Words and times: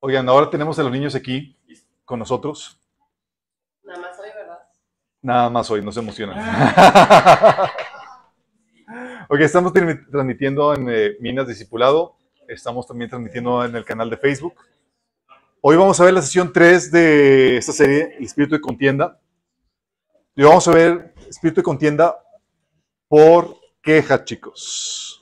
Oigan, 0.00 0.28
ahora 0.28 0.48
tenemos 0.50 0.78
a 0.78 0.82
los 0.82 0.92
niños 0.92 1.14
aquí 1.14 1.56
con 2.04 2.18
nosotros. 2.18 2.80
Nada 3.82 3.98
más 4.00 4.18
hoy, 4.18 4.28
¿verdad? 4.34 4.58
Nada 5.22 5.50
más 5.50 5.70
hoy, 5.70 5.82
no 5.82 5.90
se 5.92 6.00
emocionan. 6.00 6.38
ok, 9.28 9.40
estamos 9.40 9.72
transmi- 9.72 10.08
transmitiendo 10.10 10.72
en 10.74 10.88
eh, 10.88 11.16
Minas 11.20 11.48
Discipulado. 11.48 12.16
Estamos 12.46 12.86
también 12.86 13.10
transmitiendo 13.10 13.64
en 13.64 13.74
el 13.74 13.84
canal 13.84 14.08
de 14.08 14.16
Facebook. 14.16 14.54
Hoy 15.60 15.76
vamos 15.76 16.00
a 16.00 16.04
ver 16.04 16.14
la 16.14 16.22
sesión 16.22 16.52
3 16.52 16.92
de 16.92 17.56
esta 17.56 17.72
serie, 17.72 18.14
El 18.18 18.24
Espíritu 18.24 18.54
de 18.54 18.60
Contienda. 18.60 19.20
Y 20.36 20.44
vamos 20.44 20.68
a 20.68 20.72
ver 20.72 21.12
Espíritu 21.28 21.60
de 21.60 21.64
Contienda 21.64 22.16
por 23.08 23.56
queja, 23.82 24.24
chicos. 24.24 25.20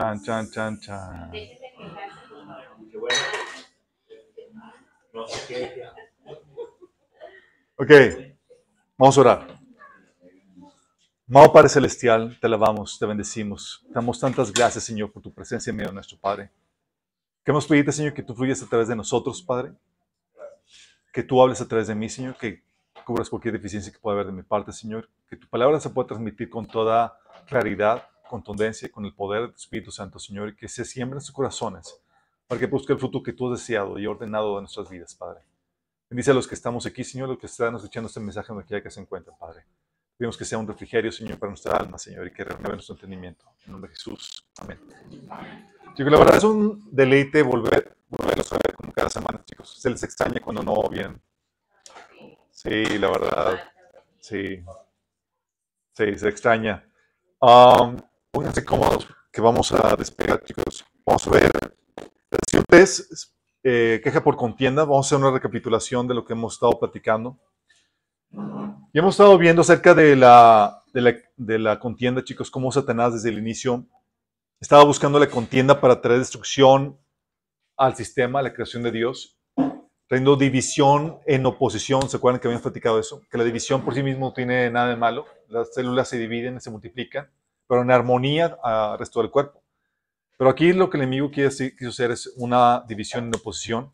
Chan, 0.00 0.22
chan, 0.22 0.50
chan, 0.50 0.80
chan. 0.80 1.30
Ok, 7.76 7.90
vamos 8.96 9.18
a 9.18 9.20
orar. 9.20 9.60
Amado 11.28 11.52
Padre 11.52 11.68
Celestial, 11.68 12.38
te 12.40 12.46
alabamos, 12.46 12.98
te 12.98 13.04
bendecimos. 13.04 13.84
Te 13.88 13.92
damos 13.92 14.18
tantas 14.18 14.50
gracias, 14.50 14.84
Señor, 14.84 15.12
por 15.12 15.22
tu 15.22 15.34
presencia 15.34 15.68
en 15.68 15.76
medio 15.76 15.90
de 15.90 15.94
nuestro 15.96 16.16
Padre. 16.16 16.50
Queremos 17.44 17.66
pedirte, 17.66 17.92
Señor, 17.92 18.14
que 18.14 18.22
tú 18.22 18.34
fluyas 18.34 18.62
a 18.62 18.66
través 18.66 18.88
de 18.88 18.96
nosotros, 18.96 19.42
Padre. 19.42 19.74
Que 21.12 21.22
tú 21.22 21.42
hables 21.42 21.60
a 21.60 21.68
través 21.68 21.88
de 21.88 21.94
mí, 21.94 22.08
Señor, 22.08 22.38
que 22.38 22.62
cubras 23.04 23.28
cualquier 23.28 23.52
deficiencia 23.52 23.92
que 23.92 23.98
pueda 23.98 24.14
haber 24.14 24.28
de 24.28 24.32
mi 24.32 24.44
parte, 24.44 24.72
Señor. 24.72 25.10
Que 25.28 25.36
tu 25.36 25.46
palabra 25.46 25.78
se 25.78 25.90
pueda 25.90 26.08
transmitir 26.08 26.48
con 26.48 26.66
toda 26.66 27.18
claridad, 27.46 28.08
contundencia, 28.30 28.90
con 28.90 29.04
el 29.04 29.12
poder 29.12 29.42
de 29.42 29.48
tu 29.48 29.56
Espíritu 29.56 29.90
Santo, 29.90 30.18
Señor, 30.18 30.50
y 30.50 30.56
que 30.56 30.68
se 30.68 30.84
siembre 30.84 31.18
en 31.18 31.20
sus 31.20 31.34
corazones 31.34 32.00
para 32.46 32.58
que 32.58 32.66
busque 32.66 32.92
el 32.92 32.98
fruto 32.98 33.22
que 33.22 33.32
tú 33.32 33.52
has 33.52 33.60
deseado 33.60 33.98
y 33.98 34.06
ordenado 34.06 34.56
de 34.56 34.62
nuestras 34.62 34.88
vidas, 34.88 35.14
Padre. 35.14 35.40
Bendice 36.08 36.30
a 36.30 36.34
los 36.34 36.48
que 36.48 36.54
estamos 36.54 36.86
aquí, 36.86 37.04
Señor, 37.04 37.28
los 37.28 37.38
que 37.38 37.46
están 37.46 37.74
escuchando 37.76 38.08
este 38.08 38.18
mensaje 38.20 38.48
donde 38.48 38.64
quiera 38.64 38.82
que 38.82 38.90
se 38.90 39.00
encuentren, 39.00 39.36
Padre. 39.38 39.64
Pedimos 40.16 40.36
que 40.36 40.44
sea 40.44 40.58
un 40.58 40.66
refrigerio, 40.66 41.12
Señor, 41.12 41.38
para 41.38 41.50
nuestra 41.50 41.76
alma, 41.76 41.96
Señor, 41.96 42.26
y 42.26 42.32
que 42.32 42.44
renueve 42.44 42.74
nuestro 42.74 42.94
entendimiento. 42.94 43.46
En 43.64 43.72
nombre 43.72 43.90
de 43.90 43.96
Jesús. 43.96 44.44
Amén. 44.58 44.78
Chicos, 45.94 46.12
la 46.12 46.18
verdad 46.18 46.36
es 46.36 46.44
un 46.44 46.88
deleite 46.90 47.42
volver, 47.42 47.96
volverlos 48.08 48.52
a 48.52 48.56
ver 48.56 48.74
como 48.76 48.92
cada 48.92 49.08
semana, 49.08 49.42
chicos. 49.44 49.80
Se 49.80 49.88
les 49.88 50.02
extraña 50.02 50.40
cuando 50.40 50.62
no 50.62 50.88
vienen. 50.88 51.20
Sí, 52.50 52.98
la 52.98 53.08
verdad. 53.10 53.60
Sí. 54.18 54.62
Sí, 55.94 56.18
se 56.18 56.28
extraña. 56.28 56.84
Um, 57.40 57.96
pónganse 58.30 58.64
cómodos, 58.64 59.06
que 59.32 59.40
vamos 59.40 59.72
a 59.72 59.96
despegar, 59.96 60.42
chicos. 60.44 60.84
Vamos 61.04 61.26
a 61.26 61.30
ver. 61.30 61.50
La 62.30 62.38
sesión 62.46 62.64
3, 62.68 63.36
eh, 63.64 64.00
queja 64.02 64.22
por 64.22 64.36
contienda. 64.36 64.84
Vamos 64.84 65.06
a 65.06 65.08
hacer 65.08 65.18
una 65.18 65.32
recapitulación 65.34 66.06
de 66.06 66.14
lo 66.14 66.24
que 66.24 66.32
hemos 66.32 66.54
estado 66.54 66.78
platicando. 66.78 67.38
Y 68.92 68.98
hemos 68.98 69.14
estado 69.14 69.36
viendo 69.38 69.62
acerca 69.62 69.94
de 69.94 70.16
la, 70.16 70.82
de 70.92 71.00
la, 71.00 71.16
de 71.36 71.58
la 71.58 71.78
contienda, 71.78 72.24
chicos, 72.24 72.50
cómo 72.50 72.70
Satanás 72.70 73.14
desde 73.14 73.30
el 73.30 73.38
inicio 73.38 73.86
estaba 74.60 74.84
buscando 74.84 75.18
la 75.18 75.28
contienda 75.28 75.80
para 75.80 76.00
traer 76.00 76.18
destrucción 76.18 76.98
al 77.76 77.96
sistema, 77.96 78.40
a 78.40 78.42
la 78.42 78.52
creación 78.52 78.82
de 78.82 78.92
Dios, 78.92 79.38
trayendo 80.06 80.36
división 80.36 81.18
en 81.26 81.46
oposición. 81.46 82.08
¿Se 82.08 82.18
acuerdan 82.18 82.40
que 82.40 82.48
habíamos 82.48 82.62
platicado 82.62 82.98
eso? 82.98 83.22
Que 83.30 83.38
la 83.38 83.44
división 83.44 83.82
por 83.82 83.94
sí 83.94 84.02
mismo 84.02 84.26
no 84.26 84.32
tiene 84.32 84.70
nada 84.70 84.90
de 84.90 84.96
malo. 84.96 85.24
Las 85.48 85.72
células 85.72 86.08
se 86.08 86.18
dividen, 86.18 86.60
se 86.60 86.70
multiplican, 86.70 87.30
pero 87.70 87.82
en 87.82 87.92
armonía 87.92 88.58
al 88.64 88.98
resto 88.98 89.20
del 89.20 89.30
cuerpo. 89.30 89.62
Pero 90.36 90.50
aquí 90.50 90.72
lo 90.72 90.90
que 90.90 90.96
el 90.96 91.04
enemigo 91.04 91.30
quiso 91.30 91.88
hacer 91.88 92.10
es 92.10 92.32
una 92.36 92.82
división 92.88 93.26
en 93.26 93.36
oposición. 93.36 93.92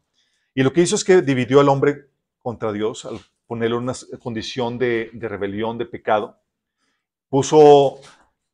Y 0.55 0.63
lo 0.63 0.73
que 0.73 0.81
hizo 0.81 0.95
es 0.95 1.05
que 1.05 1.21
dividió 1.21 1.61
al 1.61 1.69
hombre 1.69 2.09
contra 2.39 2.73
Dios 2.73 3.05
al 3.05 3.21
ponerlo 3.47 3.77
en 3.77 3.83
una 3.83 3.93
condición 4.19 4.79
de, 4.79 5.11
de 5.13 5.29
rebelión, 5.29 5.77
de 5.77 5.85
pecado. 5.85 6.41
Puso, 7.29 8.01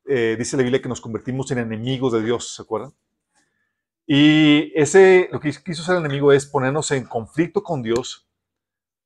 eh, 0.06 0.34
dice 0.36 0.56
la 0.56 0.64
Biblia, 0.64 0.82
que 0.82 0.88
nos 0.88 1.00
convertimos 1.00 1.48
en 1.52 1.58
enemigos 1.58 2.14
de 2.14 2.24
Dios, 2.24 2.56
¿se 2.56 2.62
acuerdan? 2.62 2.92
Y 4.04 4.72
ese, 4.74 5.28
lo 5.30 5.38
que 5.38 5.52
quiso 5.52 5.82
hacer 5.82 5.98
el 5.98 6.04
enemigo 6.04 6.32
es 6.32 6.46
ponernos 6.46 6.90
en 6.90 7.04
conflicto 7.04 7.62
con 7.62 7.80
Dios, 7.80 8.26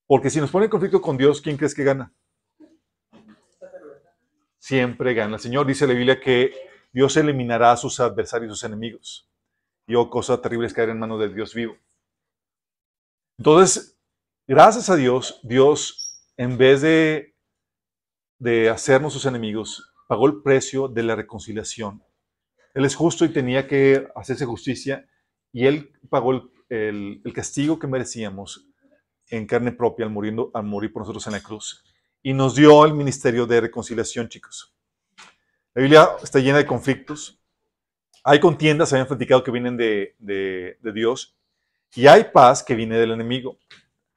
porque 0.06 0.30
si 0.30 0.40
nos 0.40 0.50
pone 0.50 0.64
en 0.64 0.70
conflicto 0.70 1.02
con 1.02 1.18
Dios, 1.18 1.42
¿quién 1.42 1.58
crees 1.58 1.74
que 1.74 1.84
gana? 1.84 2.10
Siempre 4.66 5.14
gana. 5.14 5.36
El 5.36 5.40
Señor 5.40 5.64
dice 5.64 5.86
la 5.86 5.92
Biblia 5.92 6.18
que 6.18 6.52
Dios 6.92 7.16
eliminará 7.16 7.70
a 7.70 7.76
sus 7.76 8.00
adversarios, 8.00 8.50
sus 8.50 8.64
enemigos. 8.64 9.30
Y 9.86 9.94
oh, 9.94 10.10
cosa 10.10 10.42
terrible 10.42 10.66
es 10.66 10.74
caer 10.74 10.88
en 10.88 10.98
manos 10.98 11.20
del 11.20 11.32
Dios 11.32 11.54
vivo. 11.54 11.76
Entonces, 13.38 13.96
gracias 14.44 14.90
a 14.90 14.96
Dios, 14.96 15.38
Dios, 15.44 16.20
en 16.36 16.58
vez 16.58 16.82
de, 16.82 17.36
de 18.40 18.68
hacernos 18.68 19.12
sus 19.12 19.26
enemigos, 19.26 19.94
pagó 20.08 20.26
el 20.26 20.42
precio 20.42 20.88
de 20.88 21.04
la 21.04 21.14
reconciliación. 21.14 22.02
Él 22.74 22.84
es 22.84 22.96
justo 22.96 23.24
y 23.24 23.28
tenía 23.28 23.68
que 23.68 24.08
hacerse 24.16 24.46
justicia 24.46 25.08
y 25.52 25.66
Él 25.66 25.92
pagó 26.10 26.32
el, 26.32 26.50
el, 26.70 27.22
el 27.24 27.32
castigo 27.32 27.78
que 27.78 27.86
merecíamos 27.86 28.66
en 29.28 29.46
carne 29.46 29.70
propia 29.70 30.06
al, 30.06 30.10
muriendo, 30.10 30.50
al 30.54 30.64
morir 30.64 30.92
por 30.92 31.02
nosotros 31.02 31.24
en 31.28 31.34
la 31.34 31.40
cruz. 31.40 31.84
Y 32.26 32.34
nos 32.34 32.56
dio 32.56 32.84
el 32.84 32.92
ministerio 32.92 33.46
de 33.46 33.60
reconciliación, 33.60 34.28
chicos. 34.28 34.74
La 35.74 35.80
Biblia 35.80 36.08
está 36.20 36.40
llena 36.40 36.58
de 36.58 36.66
conflictos. 36.66 37.40
Hay 38.24 38.40
contiendas, 38.40 38.92
habían 38.92 39.06
platicado 39.06 39.44
que 39.44 39.52
vienen 39.52 39.76
de, 39.76 40.16
de, 40.18 40.92
Dios. 40.92 41.36
Y 41.94 42.08
hay 42.08 42.24
paz 42.24 42.64
que 42.64 42.74
viene 42.74 42.98
del 42.98 43.12
enemigo. 43.12 43.60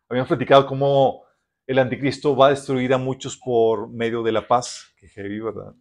Habíamos 0.09 0.27
platicado 0.27 0.65
cómo 0.65 1.21
el 1.67 1.77
anticristo 1.77 2.35
va 2.35 2.47
a 2.47 2.49
destruir 2.49 2.95
a 2.95 2.97
muchos 2.97 3.37
por 3.37 3.87
medio 3.87 4.23
de 4.23 4.31
la 4.31 4.47
paz. 4.47 4.91
Que 4.97 5.07
heavy, 5.07 5.41
¿verdad? 5.41 5.75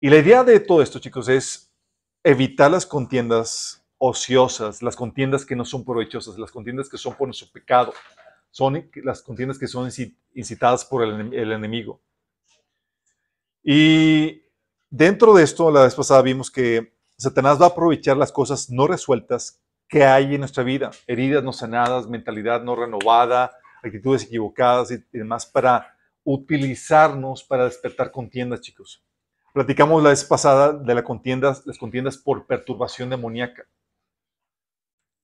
Y 0.00 0.08
la 0.08 0.16
idea 0.16 0.42
de 0.42 0.58
todo 0.58 0.80
esto, 0.80 0.98
chicos, 0.98 1.28
es 1.28 1.70
evitar 2.24 2.70
las 2.70 2.86
contiendas 2.86 3.84
ociosas, 3.98 4.82
las 4.82 4.96
contiendas 4.96 5.44
que 5.44 5.54
no 5.54 5.66
son 5.66 5.84
provechosas, 5.84 6.38
las 6.38 6.50
contiendas 6.50 6.88
que 6.88 6.96
son 6.96 7.14
por 7.14 7.28
nuestro 7.28 7.48
pecado, 7.52 7.92
son 8.52 8.88
las 9.02 9.22
contiendas 9.22 9.58
que 9.58 9.66
son 9.66 9.90
incitadas 10.34 10.84
por 10.84 11.02
el, 11.02 11.32
enemigo. 11.34 12.00
Y 13.64 14.42
dentro 14.90 15.34
de 15.34 15.42
esto, 15.42 15.70
la 15.70 15.82
vez 15.82 15.94
pasada 15.94 16.22
vimos 16.22 16.50
que 16.50 16.92
Satanás 17.16 17.60
va 17.60 17.66
a 17.66 17.68
aprovechar 17.70 18.16
las 18.16 18.30
cosas 18.30 18.70
no 18.70 18.86
resueltas 18.86 19.60
que 19.88 20.04
hay 20.04 20.34
en 20.34 20.40
nuestra 20.40 20.62
vida, 20.62 20.90
heridas 21.06 21.42
no 21.42 21.52
sanadas, 21.52 22.08
mentalidad 22.08 22.62
no 22.62 22.76
renovada, 22.76 23.52
actitudes 23.82 24.24
equivocadas 24.24 24.90
y 24.90 25.02
demás, 25.12 25.46
para 25.46 25.96
utilizarnos 26.24 27.42
para 27.42 27.64
despertar 27.64 28.12
contiendas, 28.12 28.60
chicos. 28.60 29.02
Platicamos 29.52 30.02
la 30.02 30.10
vez 30.10 30.24
pasada 30.24 30.72
de 30.72 30.94
la 30.94 31.04
contienda, 31.04 31.56
las 31.64 31.78
contiendas 31.78 32.16
por 32.16 32.46
perturbación 32.46 33.10
demoníaca. 33.10 33.66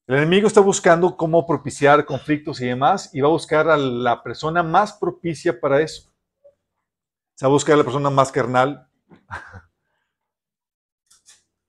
El 0.09 0.17
enemigo 0.17 0.47
está 0.47 0.63
buscando 0.63 1.15
cómo 1.19 1.47
propiciar 1.47 2.07
conflictos 2.07 2.63
y 2.63 2.67
demás, 2.67 3.15
y 3.15 3.21
va 3.21 3.29
a 3.29 3.33
buscar 3.33 3.69
a 3.69 3.77
la 3.77 4.23
persona 4.23 4.63
más 4.63 4.95
propicia 4.95 5.61
para 5.61 5.83
eso. 5.83 6.11
Se 7.35 7.45
va 7.45 7.51
a 7.51 7.53
buscar 7.53 7.75
a 7.75 7.77
la 7.77 7.85
persona 7.85 8.09
más 8.09 8.33
carnal. 8.33 8.89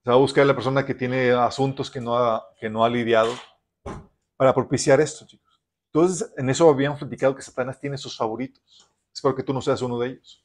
Se 0.02 0.08
va 0.08 0.14
a 0.14 0.18
buscar 0.18 0.44
a 0.44 0.46
la 0.46 0.54
persona 0.54 0.86
que 0.86 0.94
tiene 0.94 1.32
asuntos 1.32 1.90
que 1.90 2.00
no 2.00 2.16
ha, 2.16 2.42
que 2.58 2.70
no 2.70 2.82
ha 2.82 2.88
lidiado 2.88 3.30
para 4.38 4.54
propiciar 4.54 5.02
esto, 5.02 5.26
chicos. 5.26 5.60
Entonces, 5.92 6.32
en 6.38 6.48
eso 6.48 6.66
habíamos 6.70 6.98
platicado 6.98 7.34
que 7.34 7.42
Satanás 7.42 7.78
tiene 7.78 7.98
sus 7.98 8.16
favoritos. 8.16 8.90
Espero 9.12 9.34
que 9.34 9.42
tú 9.42 9.52
no 9.52 9.60
seas 9.60 9.82
uno 9.82 9.98
de 9.98 10.08
ellos. 10.08 10.42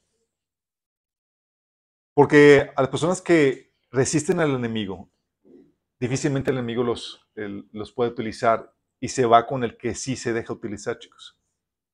Porque 2.12 2.70
a 2.76 2.82
las 2.82 2.90
personas 2.90 3.22
que 3.22 3.72
resisten 3.90 4.38
al 4.40 4.50
enemigo, 4.50 5.08
difícilmente 5.98 6.50
el 6.50 6.58
enemigo 6.58 6.82
los, 6.82 7.25
el, 7.36 7.68
los 7.72 7.92
puede 7.92 8.10
utilizar 8.10 8.72
y 9.00 9.08
se 9.08 9.26
va 9.26 9.46
con 9.46 9.62
el 9.62 9.76
que 9.76 9.94
sí 9.94 10.16
se 10.16 10.32
deja 10.32 10.52
utilizar, 10.52 10.98
chicos. 10.98 11.38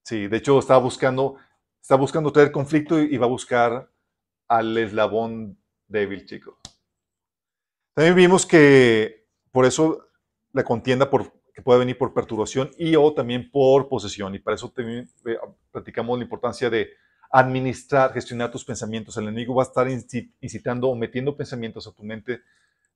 Sí, 0.04 0.26
de 0.26 0.36
hecho 0.36 0.58
está 0.58 0.76
buscando, 0.78 1.36
está 1.80 1.96
buscando 1.96 2.32
traer 2.32 2.50
conflicto 2.50 3.00
y, 3.00 3.16
va 3.16 3.26
a 3.26 3.28
buscar 3.28 3.90
al 4.48 4.76
eslabón 4.76 5.58
débil, 5.86 6.26
chicos. 6.26 6.56
También 7.94 8.16
vimos 8.16 8.46
que 8.46 9.26
por 9.50 9.66
eso 9.66 10.08
la 10.52 10.64
contienda 10.64 11.10
por, 11.10 11.32
que 11.54 11.62
puede 11.62 11.80
venir 11.80 11.98
por 11.98 12.14
perturbación 12.14 12.70
y 12.78 12.96
o 12.96 13.12
también 13.12 13.50
por 13.50 13.88
posesión. 13.88 14.34
Y 14.34 14.38
para 14.38 14.54
eso 14.54 14.70
también 14.70 15.08
eh, 15.26 15.38
platicamos 15.70 16.18
la 16.18 16.24
importancia 16.24 16.70
de 16.70 16.90
administrar, 17.30 18.12
gestionar 18.12 18.50
tus 18.50 18.64
pensamientos. 18.64 19.16
El 19.16 19.24
enemigo 19.24 19.54
va 19.54 19.62
a 19.62 19.66
estar 19.66 19.88
incitando 19.88 20.88
o 20.88 20.96
metiendo 20.96 21.36
pensamientos 21.36 21.86
a 21.86 21.92
tu 21.92 22.02
mente 22.02 22.40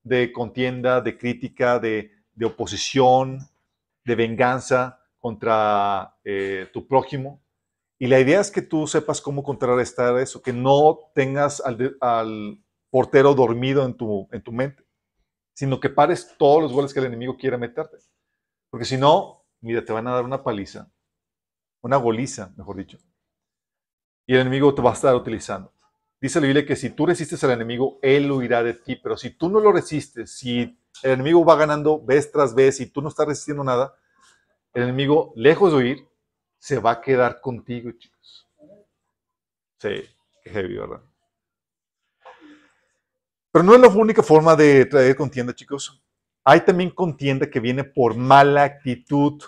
de 0.03 0.33
contienda, 0.33 1.01
de 1.01 1.17
crítica, 1.17 1.79
de, 1.79 2.11
de 2.37 2.47
oposición, 2.47 3.41
de 4.05 4.15
venganza 4.15 5.01
contra 5.19 6.17
eh, 6.25 6.71
tu 6.73 6.87
prójimo. 6.87 7.43
Y 7.99 8.07
la 8.07 8.21
idea 8.21 8.41
es 8.41 8.51
que 8.51 8.63
tú 8.63 8.87
sepas 8.87 9.21
cómo 9.21 9.43
contrarrestar 9.43 10.19
eso, 10.21 10.43
que 10.43 10.53
no 10.53 11.11
tengas 11.15 11.61
al, 11.61 11.97
al 12.01 12.63
portero 12.91 13.35
dormido 13.35 13.85
en 13.85 13.97
tu, 13.97 14.29
en 14.33 14.43
tu 14.43 14.53
mente. 14.53 14.85
sino 15.55 15.81
que 15.81 15.89
pares 15.91 16.37
todos 16.39 16.63
los 16.63 16.73
goles 16.73 16.93
que 16.93 17.01
el 17.01 17.07
enemigo 17.07 17.37
quiere 17.37 17.59
meterte. 17.59 17.99
Porque 18.71 18.85
si 18.85 18.97
no, 18.99 19.45
mira, 19.61 19.85
te 19.85 19.93
van 19.93 20.07
a 20.07 20.13
dar 20.13 20.25
una 20.25 20.43
paliza, 20.43 20.93
una 21.83 21.97
goliza, 21.97 22.53
mejor 22.57 22.77
dicho. 22.77 22.99
Y 24.27 24.35
el 24.35 24.41
enemigo 24.43 24.75
te 24.75 24.83
va 24.83 24.91
a 24.91 24.95
estar 24.95 25.15
utilizando. 25.15 25.73
Dice 26.27 26.41
la 26.41 26.49
Biblia 26.49 26.67
que 26.67 26.75
si 26.75 26.91
tú 26.91 27.07
resistes 27.07 27.45
al 27.45 27.53
enemigo, 27.53 28.01
él 28.03 28.29
huirá 28.33 28.61
de 28.65 28.75
ti. 28.75 28.97
Pero 28.97 29.17
si 29.17 29.31
tú 29.31 29.49
no 29.49 29.61
lo 29.61 29.71
resistes, 29.71 30.33
si 30.37 30.77
el 31.05 31.13
enemigo 31.13 31.45
va 31.45 31.55
ganando 31.55 32.05
vez 32.05 32.33
tras 32.33 32.53
vez 32.53 32.81
y 32.81 32.87
tú 32.87 33.01
no 33.01 33.11
estás 33.11 33.29
resistiendo 33.29 33.63
nada, 33.63 33.95
el 34.75 34.83
enemigo, 34.83 35.33
lejos 35.37 35.71
de 35.71 35.79
huir, 35.79 36.09
se 36.59 36.81
va 36.81 36.91
a 36.91 37.01
quedar 37.01 37.41
contigo, 37.41 37.93
chicos. 37.93 38.49
Sí, 39.79 40.03
qué 40.43 40.51
heavy, 40.51 40.77
¿verdad? 40.77 41.01
Pero 43.53 43.63
no 43.63 43.75
es 43.77 43.81
la 43.81 43.89
única 43.89 44.25
forma 44.25 44.57
de 44.57 44.85
traer 44.87 45.15
contienda, 45.15 45.55
chicos. 45.55 46.03
Hay 46.43 46.63
también 46.63 46.91
contienda 46.91 47.49
que 47.49 47.61
viene 47.61 47.85
por 47.85 48.17
mala 48.17 48.65
actitud, 48.65 49.41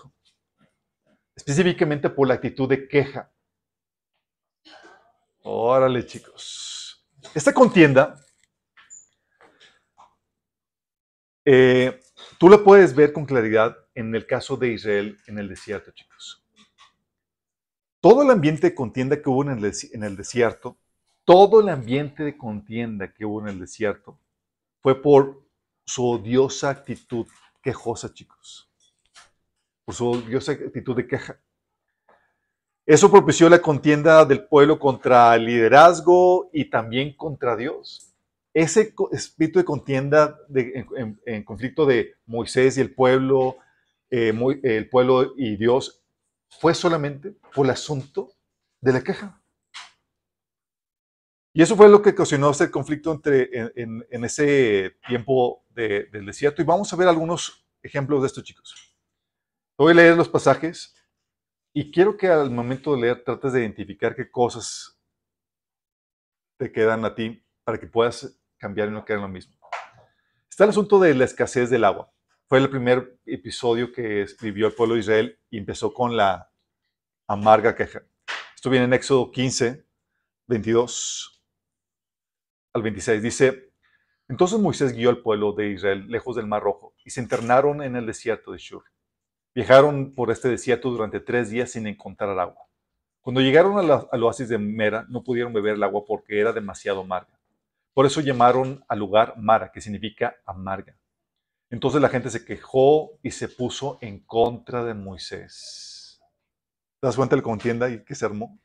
específicamente 1.34 2.08
por 2.08 2.28
la 2.28 2.34
actitud 2.34 2.68
de 2.68 2.86
queja. 2.86 3.32
Órale, 5.50 6.04
chicos. 6.04 7.02
Esta 7.34 7.54
contienda, 7.54 8.14
eh, 11.42 11.98
tú 12.38 12.50
la 12.50 12.62
puedes 12.62 12.94
ver 12.94 13.14
con 13.14 13.24
claridad 13.24 13.74
en 13.94 14.14
el 14.14 14.26
caso 14.26 14.58
de 14.58 14.72
Israel 14.74 15.18
en 15.26 15.38
el 15.38 15.48
desierto, 15.48 15.90
chicos. 15.92 16.44
Todo 18.00 18.22
el 18.22 18.30
ambiente 18.30 18.66
de 18.66 18.74
contienda 18.74 19.22
que 19.22 19.30
hubo 19.30 19.42
en 19.42 19.58
el, 19.58 19.72
en 19.92 20.04
el 20.04 20.16
desierto 20.16 20.78
todo 21.24 21.60
el 21.60 21.70
ambiente 21.70 22.24
de 22.24 22.36
contienda 22.36 23.12
que 23.12 23.24
hubo 23.24 23.40
en 23.40 23.48
el 23.48 23.60
desierto 23.60 24.18
fue 24.80 25.00
por 25.00 25.46
su 25.84 26.06
odiosa 26.06 26.70
actitud 26.70 27.26
quejosa, 27.62 28.12
chicos. 28.12 28.70
Por 29.86 29.94
su 29.94 30.10
odiosa 30.10 30.52
actitud 30.52 30.94
de 30.94 31.06
queja. 31.06 31.40
Eso 32.88 33.10
propició 33.10 33.50
la 33.50 33.60
contienda 33.60 34.24
del 34.24 34.46
pueblo 34.46 34.78
contra 34.78 35.34
el 35.34 35.44
liderazgo 35.44 36.48
y 36.54 36.70
también 36.70 37.14
contra 37.14 37.54
Dios. 37.54 38.14
Ese 38.54 38.94
espíritu 39.12 39.58
de 39.58 39.66
contienda 39.66 40.38
en, 40.54 41.44
conflicto 41.44 41.84
de 41.84 42.14
Moisés 42.24 42.78
y 42.78 42.80
el 42.80 42.94
pueblo, 42.94 43.58
eh, 44.08 44.32
el 44.62 44.88
pueblo 44.88 45.34
y 45.36 45.56
Dios, 45.58 46.02
fue 46.48 46.72
solamente 46.72 47.34
por 47.54 47.66
el 47.66 47.72
asunto 47.72 48.32
de 48.80 48.94
la 48.94 49.04
queja. 49.04 49.38
Y 51.52 51.60
eso 51.60 51.76
fue 51.76 51.90
lo 51.90 52.00
que 52.00 52.10
ocasionó 52.10 52.52
ese 52.52 52.70
conflicto 52.70 53.12
entre, 53.12 53.50
en, 53.76 54.24
ese 54.24 54.96
tiempo 55.06 55.62
del 55.74 56.24
desierto. 56.24 56.62
Y 56.62 56.64
vamos 56.64 56.90
a 56.90 56.96
ver 56.96 57.08
algunos 57.08 57.66
ejemplos 57.82 58.22
de 58.22 58.28
esto, 58.28 58.40
chicos. 58.40 58.96
Voy 59.76 59.92
a 59.92 59.96
leer 59.96 60.16
los 60.16 60.30
pasajes 60.30 60.94
y 61.72 61.90
quiero 61.90 62.16
que 62.16 62.28
al 62.28 62.50
momento 62.50 62.94
de 62.94 63.00
leer 63.02 63.24
trates 63.24 63.52
de 63.52 63.60
identificar 63.60 64.14
qué 64.14 64.30
cosas 64.30 64.98
te 66.58 66.72
quedan 66.72 67.04
a 67.04 67.14
ti 67.14 67.44
para 67.64 67.78
que 67.78 67.86
puedas 67.86 68.38
cambiar 68.56 68.88
y 68.88 68.92
no 68.92 69.04
quedar 69.04 69.20
lo 69.20 69.28
mismo. 69.28 69.56
Está 70.50 70.64
el 70.64 70.70
asunto 70.70 70.98
de 70.98 71.14
la 71.14 71.24
escasez 71.24 71.70
del 71.70 71.84
agua. 71.84 72.12
Fue 72.48 72.58
el 72.58 72.68
primer 72.68 73.20
episodio 73.26 73.92
que 73.92 74.22
escribió 74.22 74.66
el 74.66 74.74
pueblo 74.74 74.94
de 74.94 75.00
Israel 75.00 75.38
y 75.50 75.58
empezó 75.58 75.92
con 75.92 76.16
la 76.16 76.50
amarga 77.28 77.74
queja. 77.74 78.02
Esto 78.54 78.70
viene 78.70 78.86
en 78.86 78.94
Éxodo 78.94 79.30
15, 79.30 79.86
22 80.48 81.44
al 82.72 82.82
26. 82.82 83.22
Dice, 83.22 83.72
entonces 84.28 84.58
Moisés 84.58 84.92
guió 84.94 85.10
al 85.10 85.22
pueblo 85.22 85.52
de 85.52 85.70
Israel 85.70 86.08
lejos 86.08 86.36
del 86.36 86.46
Mar 86.46 86.62
Rojo 86.62 86.94
y 87.04 87.10
se 87.10 87.20
internaron 87.20 87.82
en 87.82 87.96
el 87.96 88.06
desierto 88.06 88.52
de 88.52 88.58
Shur. 88.58 88.82
Viajaron 89.58 90.14
por 90.14 90.30
este 90.30 90.48
desierto 90.48 90.88
durante 90.88 91.18
tres 91.18 91.50
días 91.50 91.72
sin 91.72 91.88
encontrar 91.88 92.38
agua. 92.38 92.68
Cuando 93.20 93.40
llegaron 93.40 93.76
al 93.76 94.22
oasis 94.22 94.48
de 94.48 94.56
Mera, 94.56 95.04
no 95.08 95.24
pudieron 95.24 95.52
beber 95.52 95.74
el 95.74 95.82
agua 95.82 96.04
porque 96.06 96.38
era 96.38 96.52
demasiado 96.52 97.00
amarga. 97.00 97.40
Por 97.92 98.06
eso 98.06 98.20
llamaron 98.20 98.84
al 98.86 99.00
lugar 99.00 99.34
Mara, 99.36 99.72
que 99.72 99.80
significa 99.80 100.36
amarga. 100.46 100.96
Entonces 101.70 102.00
la 102.00 102.08
gente 102.08 102.30
se 102.30 102.44
quejó 102.44 103.18
y 103.20 103.32
se 103.32 103.48
puso 103.48 103.98
en 104.00 104.20
contra 104.20 104.84
de 104.84 104.94
Moisés. 104.94 106.22
¿Te 107.00 107.08
das 107.08 107.16
cuenta 107.16 107.34
de 107.34 107.42
la 107.42 107.44
contienda 107.44 107.90
y 107.90 108.04
que 108.04 108.14
se 108.14 108.26
armó? 108.26 108.60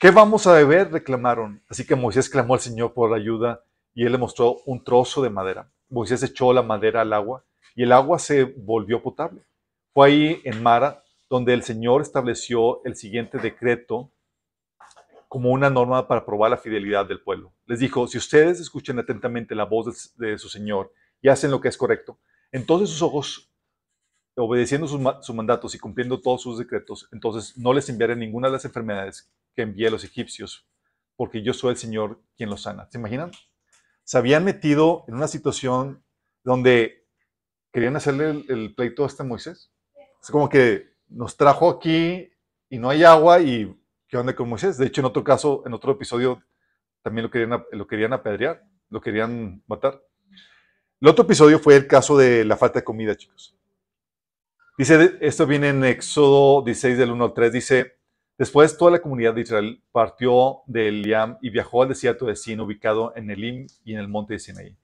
¿Qué 0.00 0.10
vamos 0.10 0.48
a 0.48 0.54
beber? 0.54 0.90
reclamaron. 0.90 1.62
Así 1.68 1.86
que 1.86 1.94
Moisés 1.94 2.28
clamó 2.28 2.54
al 2.54 2.60
Señor 2.60 2.92
por 2.92 3.14
ayuda 3.14 3.62
y 3.94 4.04
él 4.04 4.10
le 4.10 4.18
mostró 4.18 4.56
un 4.66 4.82
trozo 4.82 5.22
de 5.22 5.30
madera. 5.30 5.70
Moisés 5.88 6.24
echó 6.24 6.52
la 6.52 6.62
madera 6.62 7.02
al 7.02 7.12
agua 7.12 7.44
y 7.74 7.82
el 7.82 7.92
agua 7.92 8.18
se 8.18 8.44
volvió 8.44 9.02
potable. 9.02 9.42
Fue 9.92 10.08
ahí 10.08 10.40
en 10.44 10.62
Mara 10.62 11.02
donde 11.30 11.54
el 11.54 11.62
Señor 11.62 12.02
estableció 12.02 12.84
el 12.84 12.96
siguiente 12.96 13.38
decreto 13.38 14.10
como 15.28 15.50
una 15.50 15.70
norma 15.70 16.08
para 16.08 16.26
probar 16.26 16.50
la 16.50 16.56
fidelidad 16.56 17.06
del 17.06 17.20
pueblo. 17.20 17.52
Les 17.66 17.78
dijo, 17.78 18.08
si 18.08 18.18
ustedes 18.18 18.58
escuchan 18.58 18.98
atentamente 18.98 19.54
la 19.54 19.64
voz 19.64 20.12
de, 20.16 20.36
su 20.38 20.48
Señor 20.48 20.92
y 21.22 21.28
hacen 21.28 21.52
lo 21.52 21.60
que 21.60 21.68
es 21.68 21.76
correcto, 21.76 22.18
entonces 22.50 22.90
sus 22.90 23.00
ojos, 23.00 23.48
obedeciendo 24.34 24.88
sus, 24.88 25.00
mandatos 25.32 25.76
y 25.76 25.78
cumpliendo 25.78 26.20
todos 26.20 26.42
sus 26.42 26.58
decretos, 26.58 27.08
entonces 27.12 27.56
no 27.56 27.72
les 27.72 27.88
enviaré 27.88 28.16
ninguna 28.16 28.48
de 28.48 28.54
las 28.54 28.64
enfermedades 28.64 29.30
que 29.54 29.62
envié 29.62 29.86
a 29.86 29.92
los 29.92 30.02
egipcios, 30.02 30.66
porque 31.14 31.42
yo 31.42 31.54
soy 31.54 31.70
el 31.70 31.76
Señor 31.76 32.20
quien 32.36 32.50
los 32.50 32.62
sana. 32.62 32.88
¿Se 32.90 32.98
imaginan? 32.98 33.30
Se 34.02 34.18
habían 34.18 34.44
metido 34.44 35.04
en 35.06 35.14
una 35.14 35.28
situación 35.28 36.02
donde 36.42 36.99
querían 37.72 37.96
hacerle 37.96 38.44
el, 38.48 38.74
pleito 38.74 39.04
a 39.04 39.06
este 39.06 39.24
Moisés. 39.24 39.70
Es 40.22 40.30
como 40.30 40.48
que 40.48 40.90
nos 41.08 41.36
trajo 41.36 41.70
aquí 41.70 42.30
y 42.68 42.78
no 42.78 42.90
hay 42.90 43.04
agua 43.04 43.40
y 43.40 43.74
¿qué 44.08 44.16
onda 44.16 44.34
con 44.34 44.48
Moisés? 44.48 44.76
De 44.78 44.86
hecho, 44.86 45.00
en 45.00 45.06
otro 45.06 45.24
caso, 45.24 45.62
en 45.66 45.74
otro 45.74 45.92
episodio, 45.92 46.42
también 47.02 47.24
lo 47.24 47.30
querían, 47.30 47.64
lo 47.72 47.86
querían 47.86 48.12
apedrear, 48.12 48.62
lo 48.88 49.00
querían 49.00 49.62
matar. 49.66 50.02
El 51.00 51.08
otro 51.08 51.24
episodio 51.24 51.58
fue 51.58 51.76
el 51.76 51.86
caso 51.86 52.16
de 52.16 52.44
la 52.44 52.56
falta 52.56 52.80
de 52.80 52.84
comida, 52.84 53.16
chicos. 53.16 53.56
Dice, 54.76 55.18
esto 55.20 55.46
viene 55.46 55.70
en 55.70 55.84
Éxodo 55.84 56.62
16 56.62 56.98
del 56.98 57.10
1 57.10 57.24
al 57.24 57.34
3, 57.34 57.52
dice, 57.52 58.00
Después, 58.40 58.78
toda 58.78 58.92
la 58.92 59.02
comunidad 59.02 59.34
de 59.34 59.42
Israel 59.42 59.82
partió 59.92 60.62
de 60.66 60.88
Eliam 60.88 61.36
y 61.42 61.50
viajó 61.50 61.82
al 61.82 61.90
desierto 61.90 62.24
de 62.24 62.36
Sin, 62.36 62.58
ubicado 62.60 63.12
en 63.14 63.30
Elim 63.30 63.66
y 63.84 63.92
en 63.92 63.98
el 63.98 64.08
monte 64.08 64.32
de 64.32 64.38
Sinaí. 64.38 64.78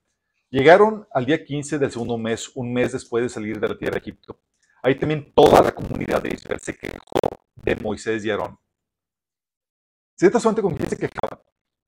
Llegaron 0.57 1.07
al 1.13 1.27
día 1.27 1.45
15 1.45 1.79
del 1.79 1.93
segundo 1.93 2.17
mes, 2.17 2.51
un 2.55 2.73
mes 2.73 2.93
después 2.93 3.23
de 3.23 3.29
salir 3.29 3.61
de 3.61 3.69
la 3.69 3.77
tierra 3.77 3.97
de 3.97 3.99
Egipto. 3.99 4.41
Ahí 4.83 4.95
también 4.95 5.31
toda 5.35 5.61
la 5.61 5.71
comunidad 5.71 6.23
de 6.23 6.31
Israel 6.33 6.59
se 6.59 6.75
quejó 6.75 7.19
de 7.57 7.77
Moisés 7.77 8.25
y 8.25 8.31
Aarón. 8.31 8.59
¿Se 10.15 10.31
te 10.31 10.63
con 10.63 10.75
quién 10.75 10.89
se 10.89 10.97
quejaba? 10.97 11.43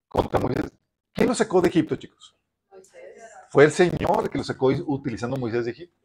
Contra 0.07 0.39
Moisés. 0.39 0.71
¿Quién 1.15 1.31
lo 1.31 1.35
sacó 1.35 1.63
de 1.63 1.71
Egipto, 1.71 1.97
chicos? 1.97 2.37
Fue 3.49 3.65
el 3.65 3.71
Señor 3.71 4.29
que 4.29 4.37
lo 4.37 4.45
sacó 4.45 4.67
utilizando 4.67 5.39
Moisés 5.39 5.65
de 5.65 5.71
Egipto, 5.71 5.97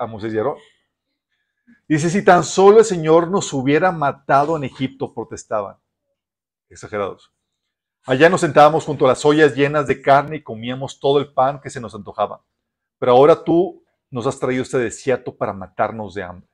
a 0.00 0.06
Moisés 0.08 0.34
y 0.34 0.38
Aarón. 0.38 0.58
Dice, 1.86 2.10
si 2.10 2.24
tan 2.24 2.42
solo 2.42 2.80
el 2.80 2.84
Señor 2.84 3.30
nos 3.30 3.52
hubiera 3.52 3.92
matado 3.92 4.56
en 4.56 4.64
Egipto, 4.64 5.14
protestaban. 5.14 5.76
Exagerados. 6.68 7.32
Allá 8.08 8.28
nos 8.28 8.42
sentábamos 8.42 8.84
junto 8.84 9.04
a 9.04 9.08
las 9.08 9.24
ollas 9.24 9.56
llenas 9.56 9.88
de 9.88 10.00
carne 10.00 10.36
y 10.36 10.42
comíamos 10.44 11.00
todo 11.00 11.18
el 11.18 11.32
pan 11.32 11.60
que 11.60 11.70
se 11.70 11.80
nos 11.80 11.92
antojaba. 11.92 12.40
Pero 13.00 13.10
ahora 13.10 13.42
tú 13.42 13.82
nos 14.12 14.28
has 14.28 14.38
traído 14.38 14.62
este 14.62 14.78
desierto 14.78 15.34
para 15.34 15.52
matarnos 15.52 16.14
de 16.14 16.22
hambre. 16.22 16.48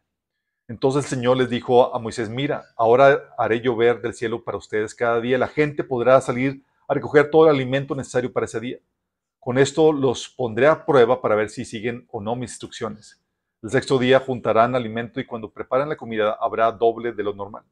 Entonces 0.66 1.04
el 1.04 1.10
Señor 1.10 1.36
les 1.36 1.50
dijo 1.50 1.94
a 1.94 1.98
Moisés, 1.98 2.30
mira, 2.30 2.64
ahora 2.74 3.34
haré 3.36 3.60
llover 3.60 4.00
del 4.00 4.14
cielo 4.14 4.42
para 4.42 4.56
ustedes 4.56 4.94
cada 4.94 5.20
día. 5.20 5.36
La 5.36 5.46
gente 5.46 5.84
podrá 5.84 6.18
salir 6.22 6.64
a 6.88 6.94
recoger 6.94 7.30
todo 7.30 7.44
el 7.44 7.54
alimento 7.54 7.94
necesario 7.94 8.32
para 8.32 8.46
ese 8.46 8.58
día. 8.58 8.78
Con 9.38 9.58
esto 9.58 9.92
los 9.92 10.30
pondré 10.30 10.68
a 10.68 10.86
prueba 10.86 11.20
para 11.20 11.34
ver 11.34 11.50
si 11.50 11.66
siguen 11.66 12.06
o 12.10 12.22
no 12.22 12.34
mis 12.34 12.52
instrucciones. 12.52 13.22
El 13.62 13.68
sexto 13.68 13.98
día 13.98 14.20
juntarán 14.20 14.74
alimento 14.74 15.20
y 15.20 15.26
cuando 15.26 15.50
preparen 15.50 15.90
la 15.90 15.96
comida 15.96 16.32
habrá 16.40 16.72
doble 16.72 17.12
de 17.12 17.22
lo 17.22 17.34
normal. 17.34 17.64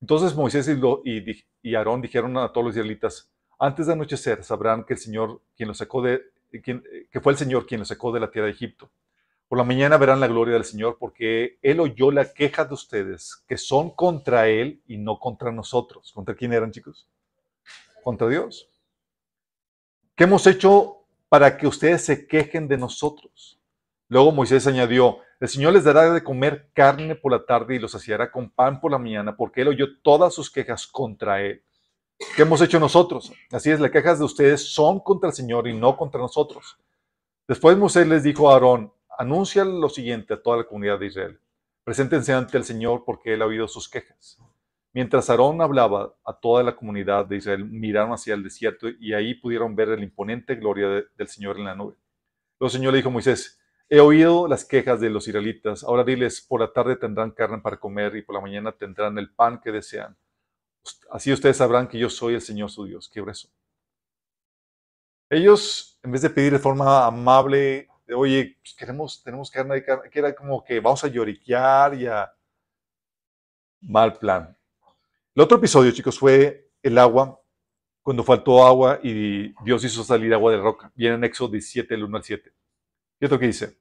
Entonces 0.00 0.34
Moisés 0.34 0.68
y, 0.68 1.74
Aarón 1.74 2.00
dijeron 2.00 2.36
a 2.38 2.52
todos 2.52 2.66
los 2.66 2.74
israelitas, 2.76 3.30
antes 3.58 3.86
de 3.86 3.92
anochecer 3.92 4.44
sabrán 4.44 4.84
que 4.84 4.94
el 4.94 5.00
Señor 5.00 5.42
quien 5.56 5.68
los 5.68 5.78
sacó 5.78 6.02
de, 6.02 6.22
que 6.50 7.20
fue 7.20 7.32
el 7.32 7.38
Señor 7.38 7.66
quien 7.66 7.80
los 7.80 7.88
sacó 7.88 8.12
de 8.12 8.20
la 8.20 8.30
tierra 8.30 8.46
de 8.46 8.52
Egipto. 8.52 8.90
Por 9.48 9.56
la 9.56 9.64
mañana 9.64 9.96
verán 9.96 10.20
la 10.20 10.26
gloria 10.26 10.54
del 10.54 10.64
Señor 10.64 10.98
porque 11.00 11.58
Él 11.62 11.80
oyó 11.80 12.10
la 12.10 12.32
queja 12.32 12.66
de 12.66 12.74
ustedes, 12.74 13.42
que 13.48 13.56
son 13.56 13.90
contra 13.90 14.46
Él 14.48 14.82
y 14.86 14.98
no 14.98 15.18
contra 15.18 15.50
nosotros. 15.50 16.12
¿Contra 16.12 16.34
quién 16.34 16.52
eran, 16.52 16.70
chicos? 16.70 17.08
Contra 18.04 18.28
Dios. 18.28 18.68
¿Qué 20.14 20.24
hemos 20.24 20.46
hecho 20.46 20.98
para 21.30 21.56
que 21.56 21.66
ustedes 21.66 22.04
se 22.04 22.26
quejen 22.26 22.68
de 22.68 22.76
nosotros? 22.76 23.58
Luego 24.08 24.32
Moisés 24.32 24.66
añadió, 24.66 25.20
el 25.40 25.48
Señor 25.48 25.72
les 25.72 25.84
dará 25.84 26.12
de 26.12 26.24
comer 26.24 26.70
carne 26.72 27.14
por 27.14 27.32
la 27.32 27.44
tarde 27.44 27.76
y 27.76 27.78
los 27.78 27.92
saciará 27.92 28.30
con 28.30 28.50
pan 28.50 28.80
por 28.80 28.90
la 28.90 28.98
mañana, 28.98 29.36
porque 29.36 29.62
él 29.62 29.68
oyó 29.68 29.86
todas 30.02 30.34
sus 30.34 30.50
quejas 30.50 30.86
contra 30.86 31.40
él. 31.42 31.62
¿Qué 32.34 32.42
hemos 32.42 32.60
hecho 32.60 32.80
nosotros? 32.80 33.32
Así 33.52 33.70
es, 33.70 33.78
las 33.78 33.92
quejas 33.92 34.18
de 34.18 34.24
ustedes 34.24 34.72
son 34.72 34.98
contra 34.98 35.28
el 35.28 35.34
Señor 35.34 35.68
y 35.68 35.78
no 35.78 35.96
contra 35.96 36.20
nosotros. 36.20 36.76
Después 37.46 37.78
Moisés 37.78 38.08
les 38.08 38.24
dijo 38.24 38.50
a 38.50 38.54
Aarón, 38.54 38.92
anuncia 39.16 39.64
lo 39.64 39.88
siguiente 39.88 40.34
a 40.34 40.42
toda 40.42 40.58
la 40.58 40.64
comunidad 40.64 40.98
de 40.98 41.06
Israel. 41.06 41.40
Preséntense 41.84 42.32
ante 42.32 42.58
el 42.58 42.64
Señor 42.64 43.04
porque 43.06 43.34
Él 43.34 43.42
ha 43.42 43.46
oído 43.46 43.68
sus 43.68 43.88
quejas. 43.88 44.38
Mientras 44.92 45.30
Aarón 45.30 45.62
hablaba, 45.62 46.16
a 46.24 46.32
toda 46.32 46.64
la 46.64 46.74
comunidad 46.74 47.26
de 47.26 47.36
Israel 47.36 47.64
miraron 47.64 48.12
hacia 48.12 48.34
el 48.34 48.42
desierto 48.42 48.88
y 48.88 49.14
ahí 49.14 49.34
pudieron 49.34 49.76
ver 49.76 49.88
la 49.88 50.02
imponente 50.02 50.56
gloria 50.56 51.04
del 51.16 51.28
Señor 51.28 51.58
en 51.58 51.64
la 51.66 51.76
nube. 51.76 51.94
Luego 52.58 52.66
el 52.66 52.70
Señor 52.70 52.92
le 52.92 52.98
dijo 52.98 53.10
a 53.10 53.12
Moisés, 53.12 53.60
he 53.88 54.00
oído 54.00 54.48
las 54.48 54.64
quejas 54.64 55.00
de 55.00 55.10
los 55.10 55.28
israelitas, 55.28 55.84
ahora 55.84 56.04
diles, 56.04 56.40
por 56.40 56.60
la 56.60 56.72
tarde 56.72 56.96
tendrán 56.96 57.30
carne 57.30 57.58
para 57.58 57.78
comer 57.78 58.16
y 58.16 58.22
por 58.22 58.34
la 58.34 58.40
mañana 58.40 58.72
tendrán 58.72 59.18
el 59.18 59.30
pan 59.30 59.60
que 59.60 59.72
desean 59.72 60.16
Así 61.10 61.32
ustedes 61.32 61.56
sabrán 61.56 61.88
que 61.88 61.98
yo 61.98 62.10
soy 62.10 62.34
el 62.34 62.40
Señor 62.40 62.70
su 62.70 62.84
Dios. 62.84 63.08
Qué 63.08 63.20
grueso. 63.20 63.48
Ellos, 65.30 65.98
en 66.02 66.12
vez 66.12 66.22
de 66.22 66.30
pedir 66.30 66.52
de 66.52 66.58
forma 66.58 67.06
amable, 67.06 67.88
de, 68.06 68.14
oye, 68.14 68.56
pues 68.60 68.74
queremos, 68.74 69.22
tenemos 69.22 69.50
carne, 69.50 69.84
que 69.84 70.18
era 70.18 70.34
como 70.34 70.64
que 70.64 70.80
vamos 70.80 71.04
a 71.04 71.08
lloriquear 71.08 71.94
y 71.94 72.06
a... 72.06 72.32
Mal 73.80 74.18
plan. 74.18 74.56
El 75.34 75.42
otro 75.42 75.58
episodio, 75.58 75.92
chicos, 75.92 76.18
fue 76.18 76.68
el 76.82 76.98
agua, 76.98 77.40
cuando 78.02 78.24
faltó 78.24 78.66
agua 78.66 78.98
y 79.04 79.54
Dios 79.62 79.84
hizo 79.84 80.02
salir 80.02 80.34
agua 80.34 80.50
de 80.50 80.58
roca. 80.58 80.90
Viene 80.96 81.14
en 81.14 81.24
Éxodo 81.24 81.50
17, 81.50 81.94
el 81.94 82.04
1 82.04 82.16
al 82.16 82.24
7. 82.24 82.52
¿Y 83.20 83.24
esto 83.24 83.38
que 83.38 83.46
dice? 83.46 83.76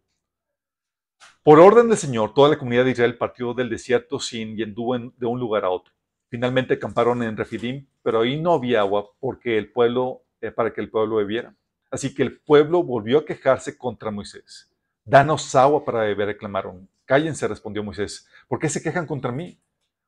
Por 1.43 1.59
orden 1.59 1.87
del 1.87 1.97
Señor, 1.97 2.33
toda 2.33 2.49
la 2.49 2.57
comunidad 2.57 2.85
de 2.85 2.91
Israel 2.91 3.17
partió 3.17 3.53
del 3.53 3.69
desierto 3.69 4.19
sin 4.19 4.57
y 4.57 4.63
anduvo 4.63 4.97
de 4.97 5.25
un 5.25 5.39
lugar 5.39 5.63
a 5.63 5.69
otro. 5.69 5.93
Finalmente 6.29 6.73
acamparon 6.73 7.23
en 7.23 7.37
Refidim, 7.37 7.87
pero 8.03 8.21
ahí 8.21 8.41
no 8.41 8.53
había 8.53 8.81
agua 8.81 9.11
porque 9.19 9.57
el 9.57 9.71
pueblo, 9.71 10.23
eh, 10.41 10.51
para 10.51 10.73
que 10.73 10.81
el 10.81 10.89
pueblo 10.89 11.17
bebiera. 11.17 11.55
Así 11.89 12.13
que 12.13 12.23
el 12.23 12.39
pueblo 12.39 12.83
volvió 12.83 13.19
a 13.19 13.25
quejarse 13.25 13.77
contra 13.77 14.11
Moisés. 14.11 14.69
Danos 15.05 15.55
agua 15.55 15.85
para 15.85 16.01
beber, 16.01 16.27
reclamaron. 16.27 16.89
Cállense, 17.05 17.47
respondió 17.47 17.81
Moisés. 17.83 18.27
¿Por 18.49 18.59
qué 18.59 18.67
se 18.67 18.83
quejan 18.83 19.05
contra 19.05 19.31
mí? 19.31 19.61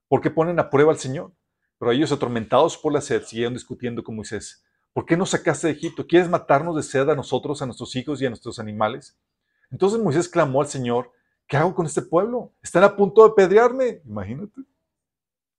¿Por 0.10 0.20
qué 0.20 0.30
ponen 0.30 0.60
a 0.60 0.70
prueba 0.70 0.92
al 0.92 0.98
Señor? 0.98 1.32
Pero 1.78 1.92
ellos, 1.94 2.12
atormentados 2.12 2.78
por 2.78 2.92
la 2.92 3.00
sed, 3.00 3.24
siguieron 3.24 3.54
discutiendo 3.54 4.04
con 4.04 4.18
Moisés. 4.18 4.66
¿Por 4.94 5.06
qué 5.06 5.16
nos 5.16 5.30
sacaste 5.30 5.68
de 5.68 5.74
Egipto? 5.74 6.06
¿Quieres 6.08 6.30
matarnos 6.30 6.76
de 6.76 6.84
sed 6.84 7.10
a 7.10 7.16
nosotros, 7.16 7.62
a 7.62 7.66
nuestros 7.66 7.96
hijos 7.96 8.22
y 8.22 8.26
a 8.26 8.30
nuestros 8.30 8.60
animales? 8.60 9.18
Entonces 9.72 10.00
Moisés 10.00 10.28
clamó 10.28 10.62
al 10.62 10.68
Señor, 10.68 11.12
¿qué 11.48 11.58
hago 11.58 11.76
con 11.76 11.86
este 11.86 12.02
pueblo? 12.02 12.54
Están 12.62 12.84
a 12.84 12.96
punto 12.96 13.28
de 13.28 13.34
pedrearme. 13.36 14.02
Imagínate 14.06 14.62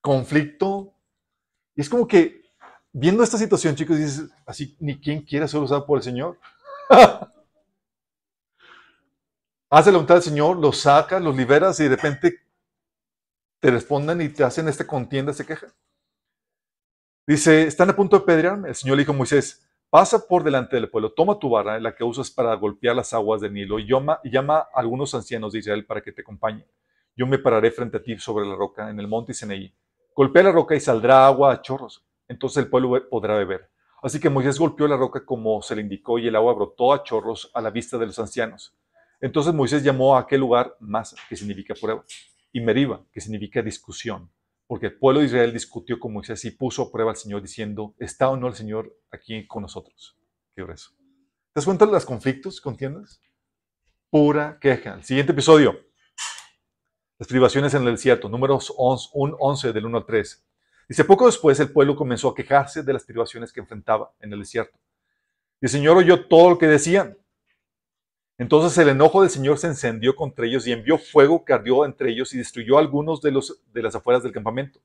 conflicto. 0.01 0.95
Y 1.75 1.83
es 1.83 1.89
como 1.89 2.07
que 2.07 2.43
viendo 2.93 3.23
esta 3.23 3.39
situación, 3.39 3.77
chicos, 3.77 3.97
dices, 3.99 4.29
así, 4.47 4.77
ni 4.81 5.01
quien 5.01 5.23
quiera 5.23 5.47
ser 5.49 5.61
usado 5.61 5.87
por 5.87 5.99
el 5.99 6.05
Señor. 6.05 6.39
Hace 9.71 9.93
la 9.93 9.99
voluntad 9.99 10.17
del 10.17 10.25
Señor, 10.25 10.57
los 10.57 10.79
sacas, 10.79 11.23
los 11.23 11.37
liberas 11.37 11.79
y 11.79 11.85
de 11.85 11.91
repente 11.91 12.41
te 13.61 13.71
responden 13.71 14.21
y 14.21 14.29
te 14.29 14.43
hacen 14.43 14.67
esta 14.67 14.85
contienda, 14.85 15.33
se 15.33 15.47
queja. 15.47 15.69
Dice, 17.31 17.63
están 17.63 17.89
a 17.89 17.95
punto 17.95 18.19
de 18.19 18.25
pedrearme. 18.25 18.71
El 18.71 18.75
Señor 18.75 18.97
le 18.97 19.03
dijo 19.03 19.13
a 19.13 19.15
Moisés, 19.15 19.65
pasa 19.89 20.27
por 20.27 20.43
delante 20.43 20.75
del 20.75 20.91
pueblo, 20.91 21.13
toma 21.13 21.39
tu 21.39 21.49
barra, 21.49 21.79
la 21.79 21.95
que 21.95 22.03
usas 22.03 22.29
para 22.29 22.53
golpear 22.57 22.97
las 22.97 23.13
aguas 23.13 23.41
del 23.41 23.55
Nilo, 23.55 23.79
y 23.79 23.87
llama, 23.87 24.19
y 24.25 24.33
llama 24.33 24.67
a 24.75 24.81
algunos 24.81 25.15
ancianos 25.15 25.53
de 25.53 25.61
Israel 25.61 25.87
para 25.87 26.01
que 26.01 26.11
te 26.11 26.23
acompañen. 26.23 26.67
Yo 27.15 27.29
me 27.29 27.39
pararé 27.39 27.71
frente 27.71 27.99
a 27.99 28.03
ti 28.03 28.19
sobre 28.19 28.45
la 28.49 28.57
roca 28.57 28.91
en 28.91 28.99
el 28.99 29.07
monte 29.07 29.33
Sinaí 29.33 29.73
Golpea 30.13 30.43
la 30.43 30.51
roca 30.51 30.75
y 30.75 30.81
saldrá 30.81 31.25
agua 31.25 31.53
a 31.53 31.63
chorros. 31.63 32.05
Entonces 32.27 32.65
el 32.65 32.69
pueblo 32.69 33.09
podrá 33.09 33.37
beber. 33.37 33.71
Así 34.03 34.19
que 34.19 34.29
Moisés 34.29 34.59
golpeó 34.59 34.89
la 34.89 34.97
roca 34.97 35.25
como 35.25 35.63
se 35.63 35.77
le 35.77 35.83
indicó 35.83 36.19
y 36.19 36.27
el 36.27 36.35
agua 36.35 36.55
brotó 36.55 36.93
a 36.93 37.05
chorros 37.05 37.49
a 37.55 37.61
la 37.61 37.71
vista 37.71 37.97
de 37.97 38.07
los 38.07 38.19
ancianos. 38.19 38.77
Entonces 39.21 39.55
Moisés 39.55 39.85
llamó 39.85 40.17
a 40.17 40.23
aquel 40.23 40.41
lugar 40.41 40.75
Masa, 40.81 41.15
que 41.29 41.37
significa 41.37 41.75
prueba, 41.81 42.05
y 42.53 42.61
Meriba, 42.61 43.05
que 43.13 43.21
significa 43.21 43.63
discusión, 43.63 44.29
porque 44.71 44.87
el 44.87 44.97
pueblo 44.97 45.19
de 45.19 45.27
Israel 45.27 45.53
discutió 45.53 45.99
con 45.99 46.13
Moisés 46.13 46.45
y 46.45 46.53
puso 46.53 46.83
a 46.83 46.93
prueba 46.93 47.11
al 47.11 47.17
Señor 47.17 47.43
diciendo, 47.43 47.97
¿está 47.99 48.29
o 48.29 48.37
no 48.37 48.47
el 48.47 48.55
Señor 48.55 48.97
aquí 49.11 49.45
con 49.49 49.63
nosotros? 49.63 50.17
Qué 50.55 50.63
grueso. 50.63 50.93
¿Te 50.97 51.55
das 51.57 51.65
cuenta 51.65 51.87
de 51.87 51.91
los 51.91 52.05
conflictos, 52.05 52.61
contiendas? 52.61 53.21
Pura 54.11 54.59
queja. 54.61 54.95
El 54.95 55.03
siguiente 55.03 55.33
episodio. 55.33 55.77
Las 57.19 57.27
privaciones 57.27 57.75
en 57.75 57.85
el 57.85 57.97
desierto, 57.97 58.29
números 58.29 58.73
11, 58.77 59.73
del 59.73 59.87
1 59.87 59.99
al 59.99 60.07
3. 60.07 60.47
Dice, 60.89 61.05
poco 61.05 61.27
después 61.27 61.59
el 61.59 61.73
pueblo 61.73 61.97
comenzó 61.97 62.29
a 62.29 62.35
quejarse 62.37 62.85
de 62.85 62.93
las 62.93 63.03
privaciones 63.03 63.53
que 63.53 63.59
enfrentaba 63.59 64.13
en 64.21 64.33
el 64.33 64.39
desierto. 64.39 64.79
Y 65.61 65.67
el 65.67 65.69
Señor 65.69 65.97
oyó 65.97 66.29
todo 66.29 66.51
lo 66.51 66.59
que 66.59 66.69
decían. 66.69 67.19
Entonces 68.41 68.77
el 68.79 68.89
enojo 68.89 69.21
del 69.21 69.31
Señor 69.31 69.59
se 69.59 69.67
encendió 69.67 70.17
contra 70.17 70.47
ellos 70.47 70.67
y 70.67 70.73
envió 70.73 70.99
fuego 70.99 71.45
que 71.45 71.53
ardió 71.53 71.85
entre 71.85 72.11
ellos 72.11 72.33
y 72.33 72.39
destruyó 72.39 72.79
algunos 72.79 73.21
de, 73.21 73.31
los, 73.31 73.61
de 73.73 73.83
las 73.83 73.95
afueras 73.95 74.23
del 74.23 74.33
campamento. 74.33 74.81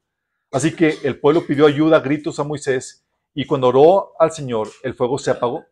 Así 0.51 0.75
que 0.75 0.99
el 1.03 1.19
pueblo 1.19 1.47
pidió 1.47 1.65
ayuda 1.65 1.97
a 1.97 2.01
gritos 2.01 2.37
a 2.39 2.43
Moisés 2.43 3.05
y 3.33 3.45
cuando 3.45 3.69
oró 3.69 4.11
al 4.19 4.31
Señor, 4.31 4.67
el 4.83 4.93
fuego 4.93 5.17
se 5.17 5.31
apagó. 5.31 5.65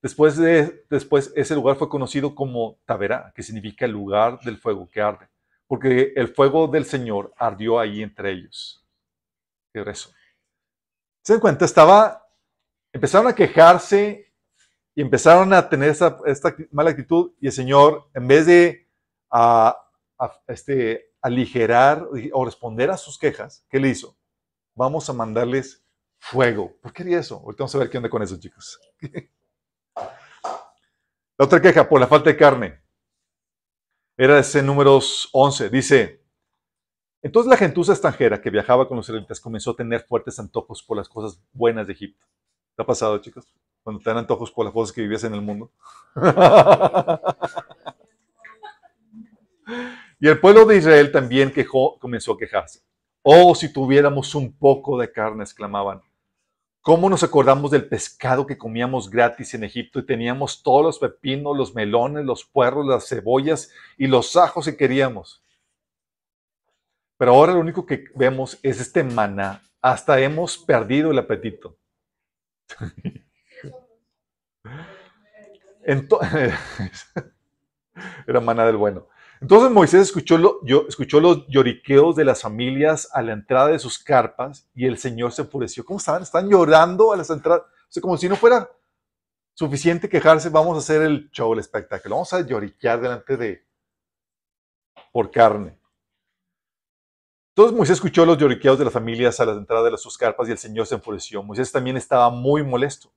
Después, 0.00 0.36
de, 0.36 0.84
después 0.88 1.32
ese 1.34 1.56
lugar 1.56 1.76
fue 1.76 1.88
conocido 1.88 2.34
como 2.34 2.78
Taberá, 2.86 3.32
que 3.34 3.42
significa 3.42 3.84
el 3.84 3.90
lugar 3.90 4.38
del 4.40 4.56
fuego 4.56 4.88
que 4.88 5.00
arde 5.00 5.28
porque 5.68 6.14
el 6.16 6.28
fuego 6.28 6.66
del 6.66 6.86
Señor 6.86 7.32
ardió 7.36 7.78
ahí 7.78 8.02
entre 8.02 8.32
ellos. 8.32 8.82
Qué 9.72 9.82
eso. 9.82 10.10
¿Se 11.22 11.34
dan 11.34 11.40
cuenta? 11.40 11.66
Estaba, 11.66 12.26
empezaron 12.90 13.28
a 13.28 13.34
quejarse 13.34 14.27
y 14.98 15.00
empezaron 15.00 15.52
a 15.52 15.68
tener 15.68 15.90
esta, 15.90 16.18
mala 16.72 16.90
actitud 16.90 17.30
y 17.40 17.46
el 17.46 17.52
Señor, 17.52 18.10
en 18.14 18.26
vez 18.26 18.46
de 18.46 18.88
este, 20.48 21.12
aligerar 21.22 22.08
o 22.32 22.44
responder 22.44 22.90
a 22.90 22.96
sus 22.96 23.16
quejas, 23.16 23.64
¿qué 23.70 23.78
le 23.78 23.90
hizo? 23.90 24.18
Vamos 24.74 25.08
a 25.08 25.12
mandarles 25.12 25.86
fuego. 26.18 26.76
¿Por 26.82 26.92
qué 26.92 27.04
haría 27.04 27.20
eso? 27.20 27.36
Ahorita 27.36 27.62
vamos 27.62 27.76
a 27.76 27.78
ver 27.78 27.90
qué 27.90 27.98
onda 27.98 28.10
con 28.10 28.24
eso, 28.24 28.40
chicos. 28.40 28.80
La 29.94 31.44
otra 31.44 31.62
queja, 31.62 31.88
por 31.88 32.00
la 32.00 32.08
falta 32.08 32.30
de 32.30 32.36
carne. 32.36 32.82
Era 34.16 34.40
ese 34.40 34.64
números 34.64 35.28
11. 35.32 35.70
Dice, 35.70 36.24
entonces 37.22 37.48
la 37.48 37.56
gentuza 37.56 37.92
extranjera 37.92 38.40
que 38.40 38.50
viajaba 38.50 38.88
con 38.88 38.96
los 38.96 39.08
israelitas 39.08 39.38
comenzó 39.40 39.70
a 39.70 39.76
tener 39.76 40.00
fuertes 40.00 40.40
antojos 40.40 40.82
por 40.82 40.96
las 40.96 41.08
cosas 41.08 41.40
buenas 41.52 41.86
de 41.86 41.92
Egipto. 41.92 42.26
¿Te 42.74 42.82
ha 42.82 42.86
pasado, 42.86 43.16
chicos? 43.18 43.46
Cuando 43.82 44.02
te 44.02 44.10
dan 44.10 44.18
antojos 44.18 44.50
por 44.50 44.64
las 44.64 44.74
cosas 44.74 44.94
que 44.94 45.02
vivías 45.02 45.24
en 45.24 45.34
el 45.34 45.42
mundo. 45.42 45.70
y 50.20 50.28
el 50.28 50.40
pueblo 50.40 50.64
de 50.66 50.76
Israel 50.76 51.12
también 51.12 51.52
quejó, 51.52 51.98
comenzó 51.98 52.32
a 52.32 52.38
quejarse. 52.38 52.80
Oh, 53.22 53.54
si 53.54 53.72
tuviéramos 53.72 54.34
un 54.34 54.56
poco 54.56 54.98
de 54.98 55.10
carne, 55.10 55.44
exclamaban. 55.44 56.02
¿Cómo 56.80 57.10
nos 57.10 57.22
acordamos 57.22 57.70
del 57.70 57.88
pescado 57.88 58.46
que 58.46 58.56
comíamos 58.56 59.10
gratis 59.10 59.52
en 59.52 59.64
Egipto 59.64 59.98
y 59.98 60.06
teníamos 60.06 60.62
todos 60.62 60.82
los 60.82 60.98
pepinos, 60.98 61.56
los 61.56 61.74
melones, 61.74 62.24
los 62.24 62.44
puerros, 62.44 62.86
las 62.86 63.08
cebollas 63.08 63.70
y 63.98 64.06
los 64.06 64.36
ajos 64.36 64.64
que 64.64 64.76
queríamos? 64.76 65.44
Pero 67.18 67.34
ahora 67.34 67.52
lo 67.52 67.60
único 67.60 67.84
que 67.84 68.04
vemos 68.14 68.58
es 68.62 68.80
este 68.80 69.02
maná. 69.02 69.62
Hasta 69.82 70.20
hemos 70.20 70.56
perdido 70.56 71.10
el 71.10 71.18
apetito. 71.18 71.76
Era 78.26 78.40
maná 78.40 78.66
del 78.66 78.76
bueno. 78.76 79.08
Entonces 79.40 79.70
Moisés 79.70 80.02
escuchó, 80.02 80.60
escuchó 80.88 81.20
los 81.20 81.46
lloriqueos 81.48 82.16
de 82.16 82.24
las 82.24 82.42
familias 82.42 83.08
a 83.12 83.22
la 83.22 83.32
entrada 83.32 83.68
de 83.68 83.78
sus 83.78 83.98
carpas 83.98 84.68
y 84.74 84.86
el 84.86 84.98
Señor 84.98 85.32
se 85.32 85.42
enfureció. 85.42 85.84
¿Cómo 85.84 85.98
estaban? 85.98 86.22
Están 86.22 86.48
llorando 86.48 87.12
a 87.12 87.16
las 87.16 87.30
entradas. 87.30 87.62
O 87.96 88.00
como 88.00 88.16
si 88.16 88.28
no 88.28 88.36
fuera 88.36 88.68
suficiente 89.54 90.08
quejarse, 90.08 90.48
vamos 90.50 90.76
a 90.76 90.80
hacer 90.80 91.02
el 91.02 91.30
show, 91.30 91.52
el 91.52 91.60
espectáculo. 91.60 92.16
Vamos 92.16 92.32
a 92.32 92.40
lloriquear 92.40 93.00
delante 93.00 93.36
de... 93.36 93.66
por 95.12 95.30
carne. 95.30 95.78
Entonces 97.50 97.76
Moisés 97.76 97.94
escuchó 97.94 98.26
los 98.26 98.38
lloriqueos 98.38 98.78
de 98.78 98.84
las 98.84 98.94
familias 98.94 99.40
a 99.40 99.46
la 99.46 99.52
entrada 99.52 99.90
de 99.90 99.96
sus 99.96 100.18
carpas 100.18 100.48
y 100.48 100.52
el 100.52 100.58
Señor 100.58 100.86
se 100.86 100.96
enfureció. 100.96 101.42
Moisés 101.42 101.72
también 101.72 101.96
estaba 101.96 102.30
muy 102.30 102.62
molesto 102.62 103.12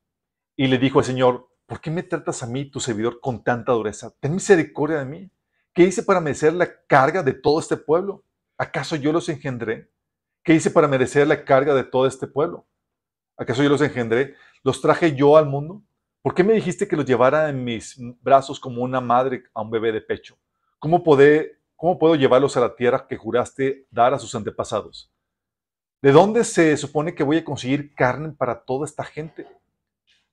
y 0.55 0.67
le 0.67 0.77
dijo 0.77 1.00
al 1.00 1.05
Señor, 1.05 1.50
¿por 1.65 1.81
qué 1.81 1.91
me 1.91 2.03
tratas 2.03 2.43
a 2.43 2.48
mí, 2.48 2.65
tu 2.65 2.79
servidor, 2.79 3.20
con 3.20 3.43
tanta 3.43 3.72
dureza? 3.72 4.13
Ten 4.20 4.34
misericordia 4.34 5.00
de 5.00 5.05
mí 5.05 5.31
¿Qué 5.74 5.84
hice 5.84 6.03
para 6.03 6.20
merecer 6.20 6.53
la 6.53 6.67
carga 6.86 7.24
de 7.24 7.34
todo 7.34 7.60
este 7.60 7.77
pueblo? 7.77 8.25
¿Acaso 8.58 8.98
yo 8.98 9.13
los 9.13 9.29
engendré? 9.29 9.89
¿Qué 10.43 10.53
hice 10.53 10.70
para 10.70 10.88
merecer 10.88 11.25
la 11.27 11.46
carga 11.46 11.74
de 11.74 11.86
todo 11.86 12.05
este 12.05 12.27
pueblo? 12.27 12.67
¿Acaso 13.38 13.63
yo 13.63 13.70
los 13.70 13.81
engendré? 13.81 14.36
¿Los 14.63 14.81
traje 14.81 15.15
yo 15.15 15.38
al 15.38 15.46
mundo? 15.46 15.81
¿Por 16.22 16.36
qué 16.36 16.43
me 16.43 16.53
dijiste 16.53 16.89
que 16.89 16.98
los 16.98 17.05
llevara 17.05 17.48
en 17.48 17.63
mis 17.63 17.96
brazos 18.22 18.60
como 18.60 18.84
una 18.84 19.00
madre 19.00 19.43
a 19.53 19.62
un 19.62 19.72
bebé 19.72 19.93
de 19.93 20.01
pecho? 20.01 20.38
¿Cómo, 20.77 21.01
¿Cómo 21.77 21.98
puedo 21.98 22.15
llevarlos 22.15 22.58
a 22.58 22.62
la 22.62 22.75
tierra 22.75 23.08
que 23.08 23.15
juraste 23.15 23.88
dar 23.89 24.13
a 24.13 24.20
sus 24.20 24.36
antepasados? 24.36 25.10
¿De 26.01 26.12
dónde 26.12 26.43
se 26.43 26.75
supone 26.75 27.15
que 27.15 27.24
voy 27.24 27.38
a 27.38 27.46
conseguir 27.46 27.96
carne 27.96 28.34
para 28.34 28.62
toda 28.62 28.86
esta 28.86 29.05
gente? 29.05 29.48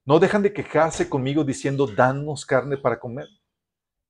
No 0.09 0.19
dejan 0.19 0.43
de 0.43 0.55
quejarse 0.55 1.07
conmigo 1.07 1.45
diciendo, 1.45 1.87
danos 1.87 2.47
carne 2.47 2.79
para 2.79 2.99
comer. 2.99 3.29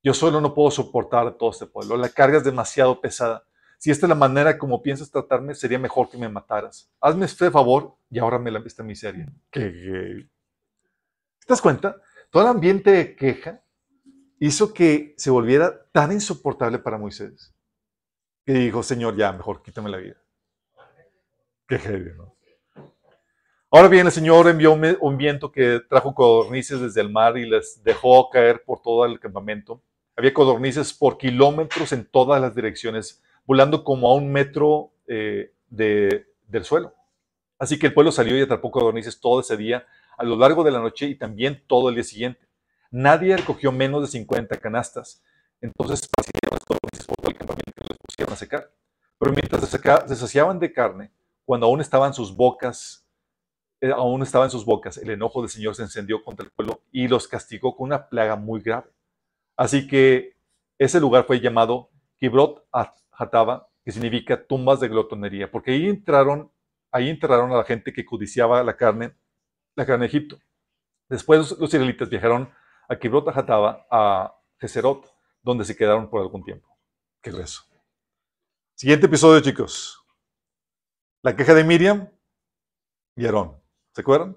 Yo 0.00 0.14
solo 0.14 0.40
no 0.40 0.54
puedo 0.54 0.70
soportar 0.70 1.26
a 1.26 1.36
todo 1.36 1.50
este 1.50 1.66
pueblo. 1.66 1.96
La 1.96 2.08
carga 2.08 2.38
es 2.38 2.44
demasiado 2.44 3.00
pesada. 3.00 3.44
Si 3.78 3.90
esta 3.90 4.06
es 4.06 4.08
la 4.08 4.14
manera 4.14 4.56
como 4.58 4.80
piensas 4.80 5.10
tratarme, 5.10 5.56
sería 5.56 5.76
mejor 5.76 6.08
que 6.08 6.16
me 6.16 6.28
mataras. 6.28 6.88
Hazme 7.00 7.26
este 7.26 7.50
favor 7.50 7.96
y 8.10 8.20
ahora 8.20 8.38
me 8.38 8.52
la 8.52 8.60
esta 8.60 8.84
miseria. 8.84 9.26
¿Qué, 9.50 10.28
¿Te 11.40 11.46
das 11.48 11.60
cuenta? 11.60 12.00
Todo 12.30 12.44
el 12.44 12.48
ambiente 12.50 12.92
de 12.92 13.16
queja 13.16 13.64
hizo 14.38 14.72
que 14.72 15.16
se 15.18 15.30
volviera 15.30 15.84
tan 15.90 16.12
insoportable 16.12 16.78
para 16.78 16.96
Moisés 16.96 17.52
que 18.46 18.52
dijo, 18.52 18.84
Señor, 18.84 19.16
ya, 19.16 19.32
mejor 19.32 19.64
quítame 19.64 19.90
la 19.90 19.96
vida. 19.96 20.22
Qué 21.66 21.76
heavy, 21.76 22.12
¿no? 22.16 22.37
Ahora 23.70 23.88
bien, 23.88 24.06
el 24.06 24.12
Señor 24.12 24.48
envió 24.48 24.72
un 24.72 25.18
viento 25.18 25.52
que 25.52 25.80
trajo 25.90 26.14
codornices 26.14 26.80
desde 26.80 27.02
el 27.02 27.10
mar 27.10 27.36
y 27.36 27.46
les 27.46 27.84
dejó 27.84 28.30
caer 28.30 28.64
por 28.64 28.80
todo 28.80 29.04
el 29.04 29.20
campamento. 29.20 29.82
Había 30.16 30.32
codornices 30.32 30.94
por 30.94 31.18
kilómetros 31.18 31.92
en 31.92 32.06
todas 32.06 32.40
las 32.40 32.54
direcciones, 32.54 33.22
volando 33.44 33.84
como 33.84 34.08
a 34.08 34.14
un 34.14 34.32
metro 34.32 34.92
eh, 35.06 35.52
del 35.68 36.64
suelo. 36.64 36.94
Así 37.58 37.78
que 37.78 37.88
el 37.88 37.92
pueblo 37.92 38.10
salió 38.10 38.38
y 38.38 38.40
atrapó 38.40 38.70
codornices 38.70 39.20
todo 39.20 39.40
ese 39.40 39.58
día, 39.58 39.86
a 40.16 40.24
lo 40.24 40.36
largo 40.36 40.64
de 40.64 40.70
la 40.70 40.80
noche 40.80 41.04
y 41.04 41.14
también 41.14 41.62
todo 41.66 41.90
el 41.90 41.96
día 41.96 42.04
siguiente. 42.04 42.48
Nadie 42.90 43.36
recogió 43.36 43.70
menos 43.70 44.00
de 44.00 44.08
50 44.08 44.56
canastas. 44.56 45.22
Entonces 45.60 46.00
esparcieron 46.00 46.52
las 46.52 46.64
codornices 46.64 47.06
por 47.06 47.16
todo 47.16 47.30
el 47.30 47.36
campamento 47.36 47.82
y 47.84 47.86
los 47.86 47.98
pusieron 47.98 48.32
a 48.32 48.36
secar. 48.36 48.72
Pero 49.18 49.32
mientras 49.32 49.68
se 50.08 50.16
saciaban 50.16 50.58
de 50.58 50.72
carne, 50.72 51.10
cuando 51.44 51.66
aún 51.66 51.82
estaban 51.82 52.14
sus 52.14 52.34
bocas 52.34 53.04
aún 53.94 54.22
estaba 54.22 54.44
en 54.44 54.50
sus 54.50 54.64
bocas, 54.64 54.96
el 54.98 55.10
enojo 55.10 55.40
del 55.40 55.50
Señor 55.50 55.74
se 55.74 55.82
encendió 55.82 56.22
contra 56.22 56.44
el 56.44 56.50
pueblo 56.50 56.82
y 56.90 57.08
los 57.08 57.28
castigó 57.28 57.76
con 57.76 57.86
una 57.86 58.08
plaga 58.08 58.36
muy 58.36 58.60
grave. 58.60 58.90
Así 59.56 59.86
que 59.86 60.36
ese 60.78 61.00
lugar 61.00 61.24
fue 61.26 61.40
llamado 61.40 61.90
Kibrot 62.18 62.66
Hataba, 63.12 63.68
que 63.84 63.92
significa 63.92 64.46
tumbas 64.46 64.80
de 64.80 64.88
glotonería, 64.88 65.50
porque 65.50 65.72
ahí 65.72 65.86
entraron, 65.88 66.52
ahí 66.92 67.08
enterraron 67.08 67.52
a 67.52 67.56
la 67.56 67.64
gente 67.64 67.92
que 67.92 68.04
codiciaba 68.04 68.62
la 68.62 68.76
carne, 68.76 69.16
la 69.74 69.86
carne 69.86 70.02
de 70.02 70.06
Egipto. 70.06 70.38
Después 71.08 71.58
los 71.58 71.72
israelitas 71.72 72.08
viajaron 72.08 72.52
a 72.88 72.96
Kibrot 72.96 73.28
Hataba, 73.28 73.86
a 73.90 74.34
Geserot, 74.58 75.12
donde 75.42 75.64
se 75.64 75.76
quedaron 75.76 76.10
por 76.10 76.20
algún 76.20 76.44
tiempo. 76.44 76.68
Qué 77.22 77.30
grueso. 77.30 77.62
Siguiente 78.74 79.06
episodio, 79.06 79.40
chicos. 79.40 79.98
La 81.22 81.34
queja 81.34 81.54
de 81.54 81.64
Miriam 81.64 82.08
y 83.16 83.26
Aarón. 83.26 83.57
¿Se 83.98 84.02
acuerdan? 84.02 84.36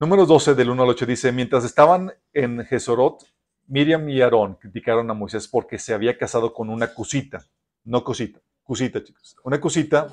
Número 0.00 0.24
12 0.24 0.54
del 0.54 0.70
1 0.70 0.82
al 0.82 0.88
8 0.88 1.04
dice, 1.04 1.32
mientras 1.32 1.62
estaban 1.66 2.14
en 2.32 2.64
Gesorot, 2.64 3.26
Miriam 3.66 4.08
y 4.08 4.22
Aarón 4.22 4.54
criticaron 4.54 5.10
a 5.10 5.12
Moisés 5.12 5.48
porque 5.48 5.78
se 5.78 5.92
había 5.92 6.16
casado 6.16 6.54
con 6.54 6.70
una 6.70 6.94
cosita, 6.94 7.44
no 7.84 8.02
cosita, 8.02 8.40
cosita 8.62 9.04
chicos, 9.04 9.36
una 9.44 9.60
cosita. 9.60 10.08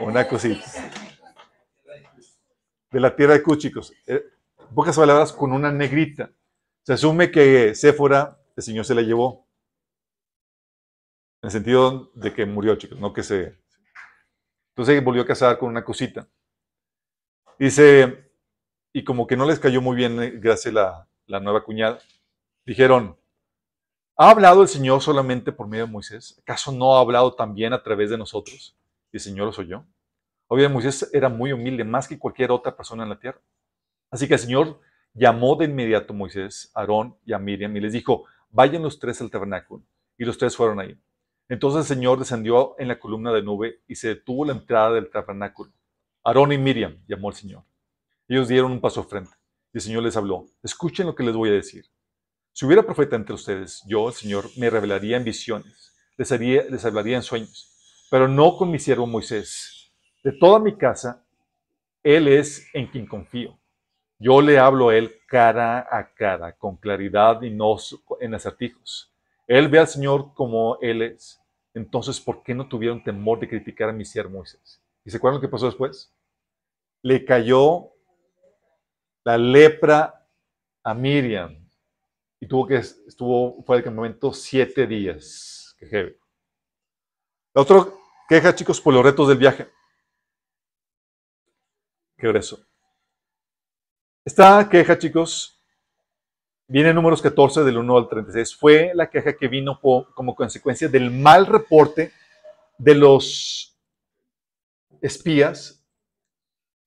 una 0.00 0.28
cosita. 0.28 0.64
De 2.88 3.00
la 3.00 3.16
tierra 3.16 3.32
de 3.32 3.42
Cus, 3.42 3.58
chicos. 3.58 3.92
Eh, 4.06 4.22
pocas 4.72 4.96
palabras, 4.96 5.32
con 5.32 5.50
una 5.50 5.72
negrita. 5.72 6.30
Se 6.84 6.92
asume 6.92 7.32
que 7.32 7.74
Séfora, 7.74 8.38
el 8.54 8.62
Señor 8.62 8.84
se 8.84 8.94
la 8.94 9.02
llevó. 9.02 9.48
En 11.42 11.48
el 11.48 11.50
sentido 11.50 12.12
de 12.14 12.32
que 12.32 12.46
murió, 12.46 12.76
chicos, 12.76 13.00
no 13.00 13.12
que 13.12 13.24
se 13.24 13.61
entonces 14.72 15.04
volvió 15.04 15.22
a 15.22 15.26
casar 15.26 15.58
con 15.58 15.68
una 15.68 15.84
cosita. 15.84 16.26
Dice, 17.58 18.30
y 18.92 19.04
como 19.04 19.26
que 19.26 19.36
no 19.36 19.46
les 19.46 19.58
cayó 19.58 19.82
muy 19.82 19.96
bien, 19.96 20.20
eh, 20.22 20.30
gracias 20.34 20.74
a 20.74 21.06
la, 21.26 21.40
nueva 21.40 21.62
cuñada, 21.62 21.98
dijeron, 22.64 23.16
¿ha 24.16 24.30
hablado 24.30 24.62
el 24.62 24.68
Señor 24.68 25.02
solamente 25.02 25.52
por 25.52 25.68
medio 25.68 25.86
de 25.86 25.92
Moisés? 25.92 26.38
¿Acaso 26.40 26.72
no 26.72 26.96
ha 26.96 27.00
hablado 27.00 27.34
también 27.34 27.72
a 27.72 27.82
través 27.82 28.10
de 28.10 28.18
nosotros? 28.18 28.76
Y 29.12 29.16
el 29.18 29.20
Señor 29.20 29.46
lo 29.54 29.62
oyó. 29.62 29.84
Obviamente 30.48 30.74
Moisés 30.74 31.10
era 31.12 31.28
muy 31.28 31.52
humilde, 31.52 31.84
más 31.84 32.08
que 32.08 32.18
cualquier 32.18 32.50
otra 32.50 32.74
persona 32.74 33.02
en 33.02 33.10
la 33.10 33.18
tierra. 33.18 33.40
Así 34.10 34.26
que 34.26 34.34
el 34.34 34.40
Señor 34.40 34.80
llamó 35.14 35.54
de 35.56 35.66
inmediato 35.66 36.14
a 36.14 36.16
Moisés, 36.16 36.70
a 36.74 36.80
Aarón 36.80 37.16
y 37.24 37.32
a 37.32 37.38
Miriam 37.38 37.76
y 37.76 37.80
les 37.80 37.92
dijo, 37.92 38.24
vayan 38.50 38.82
los 38.82 38.98
tres 38.98 39.20
al 39.20 39.30
tabernáculo. 39.30 39.84
Y 40.16 40.24
los 40.24 40.38
tres 40.38 40.56
fueron 40.56 40.80
ahí. 40.80 40.98
Entonces 41.52 41.80
el 41.80 41.96
Señor 41.96 42.18
descendió 42.18 42.74
en 42.78 42.88
la 42.88 42.98
columna 42.98 43.30
de 43.30 43.42
nube 43.42 43.82
y 43.86 43.96
se 43.96 44.08
detuvo 44.08 44.46
la 44.46 44.54
entrada 44.54 44.92
del 44.92 45.10
tabernáculo. 45.10 45.70
Aarón 46.24 46.50
y 46.50 46.56
Miriam 46.56 47.04
llamó 47.06 47.28
al 47.28 47.34
Señor. 47.34 47.62
Ellos 48.26 48.48
dieron 48.48 48.72
un 48.72 48.80
paso 48.80 49.04
frente 49.04 49.32
y 49.70 49.76
el 49.76 49.82
Señor 49.82 50.02
les 50.02 50.16
habló. 50.16 50.46
Escuchen 50.62 51.04
lo 51.04 51.14
que 51.14 51.22
les 51.22 51.34
voy 51.34 51.50
a 51.50 51.52
decir. 51.52 51.84
Si 52.52 52.64
hubiera 52.64 52.82
profeta 52.82 53.16
entre 53.16 53.34
ustedes, 53.34 53.82
yo, 53.86 54.08
el 54.08 54.14
Señor, 54.14 54.46
me 54.56 54.70
revelaría 54.70 55.18
en 55.18 55.24
visiones, 55.24 55.94
les, 56.16 56.30
les 56.30 56.84
hablaría 56.86 57.16
en 57.16 57.22
sueños, 57.22 57.70
pero 58.10 58.28
no 58.28 58.56
con 58.56 58.70
mi 58.70 58.78
siervo 58.78 59.06
Moisés. 59.06 59.92
De 60.24 60.32
toda 60.32 60.58
mi 60.58 60.74
casa, 60.78 61.22
Él 62.02 62.28
es 62.28 62.66
en 62.72 62.86
quien 62.86 63.06
confío. 63.06 63.58
Yo 64.18 64.40
le 64.40 64.58
hablo 64.58 64.88
a 64.88 64.96
Él 64.96 65.16
cara 65.28 65.86
a 65.90 66.14
cara, 66.14 66.56
con 66.56 66.78
claridad 66.78 67.42
y 67.42 67.50
no 67.50 67.76
en 68.20 68.34
acertijos. 68.34 69.12
Él 69.46 69.68
ve 69.68 69.80
al 69.80 69.88
Señor 69.88 70.32
como 70.32 70.78
Él 70.80 71.02
es 71.02 71.41
entonces, 71.74 72.20
¿por 72.20 72.42
qué 72.42 72.54
no 72.54 72.68
tuvieron 72.68 73.02
temor 73.02 73.40
de 73.40 73.48
criticar 73.48 73.88
a 73.88 73.92
mi 73.92 74.04
siervo 74.04 74.38
Moisés? 74.38 74.82
¿Y 75.04 75.10
se 75.10 75.16
acuerdan 75.16 75.36
lo 75.36 75.40
que 75.40 75.50
pasó 75.50 75.66
después? 75.66 76.14
Le 77.02 77.24
cayó 77.24 77.92
la 79.24 79.38
lepra 79.38 80.28
a 80.84 80.94
Miriam 80.94 81.68
y 82.40 82.46
tuvo 82.46 82.66
que, 82.66 82.76
estuvo 82.76 83.62
fuera 83.64 83.78
del 83.78 83.84
campamento 83.84 84.32
siete 84.32 84.86
días. 84.86 85.74
Qué. 85.78 86.18
La 87.54 87.62
otra 87.62 87.86
queja, 88.28 88.54
chicos, 88.54 88.80
por 88.80 88.94
los 88.94 89.04
retos 89.04 89.28
del 89.28 89.38
viaje. 89.38 89.68
Qué 92.16 92.28
grueso. 92.28 92.64
Esta 94.24 94.68
queja, 94.68 94.98
chicos, 94.98 95.51
Viene 96.72 96.88
en 96.88 96.94
números 96.94 97.20
14 97.20 97.64
del 97.64 97.76
1 97.76 97.98
al 97.98 98.08
36. 98.08 98.56
Fue 98.56 98.92
la 98.94 99.10
queja 99.10 99.36
que 99.36 99.46
vino 99.46 99.78
como 99.78 100.34
consecuencia 100.34 100.88
del 100.88 101.10
mal 101.10 101.44
reporte 101.44 102.12
de 102.78 102.94
los 102.94 103.78
espías 105.02 105.84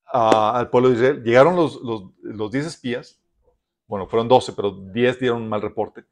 al 0.06 0.72
pueblo 0.72 0.90
de 0.90 0.96
Israel. 0.96 1.24
Llegaron 1.24 1.56
los, 1.56 1.80
los, 1.84 2.52
10 2.52 2.66
espías, 2.66 3.22
bueno, 3.86 4.08
fueron 4.08 4.28
12, 4.28 4.54
pero 4.54 4.72
10 4.72 5.20
dieron 5.20 5.44
un 5.44 5.50
mal 5.50 5.62
reporte, 5.62 6.04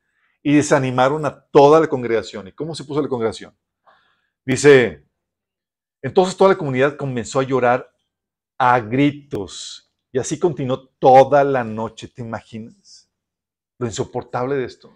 y 0.43 0.53
desanimaron 0.53 1.25
a 1.25 1.43
toda 1.45 1.79
la 1.79 1.87
congregación. 1.87 2.47
¿Y 2.49 2.51
cómo 2.51 2.75
se 2.75 2.83
puso 2.83 3.01
la 3.01 3.07
congregación? 3.07 3.57
Dice, 4.45 5.03
entonces 5.99 6.37
toda 6.37 6.51
la 6.51 6.59
comunidad 6.59 6.95
comenzó 6.95 7.39
a 7.39 7.43
llorar 7.43 7.91
a 8.55 8.79
gritos, 8.81 9.91
y 10.11 10.19
así 10.19 10.37
continuó 10.37 10.89
toda 10.99 11.43
la 11.43 11.63
noche, 11.63 12.07
¿te 12.07 12.21
imaginas? 12.21 12.82
Lo 13.77 13.87
insoportable 13.87 14.55
de 14.55 14.65
esto. 14.65 14.91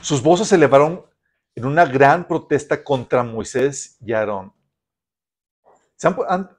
Sus 0.00 0.22
voces 0.22 0.48
se 0.48 0.56
elevaron 0.56 1.04
en 1.54 1.64
una 1.64 1.86
gran 1.86 2.28
protesta 2.28 2.84
contra 2.84 3.22
Moisés 3.22 3.96
y 4.00 4.12
Aarón. 4.12 4.52
¿Se 5.96 6.06
han, 6.06 6.16
han, 6.28 6.50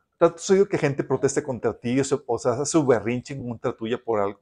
oído 0.50 0.68
que 0.68 0.78
gente 0.78 1.04
proteste 1.04 1.44
contra 1.44 1.80
ti 1.80 2.00
o 2.00 2.36
hace 2.36 2.66
su 2.66 2.86
berrinche 2.86 3.38
contra 3.38 3.76
tuya 3.76 4.04
por 4.04 4.20
algo? 4.20 4.40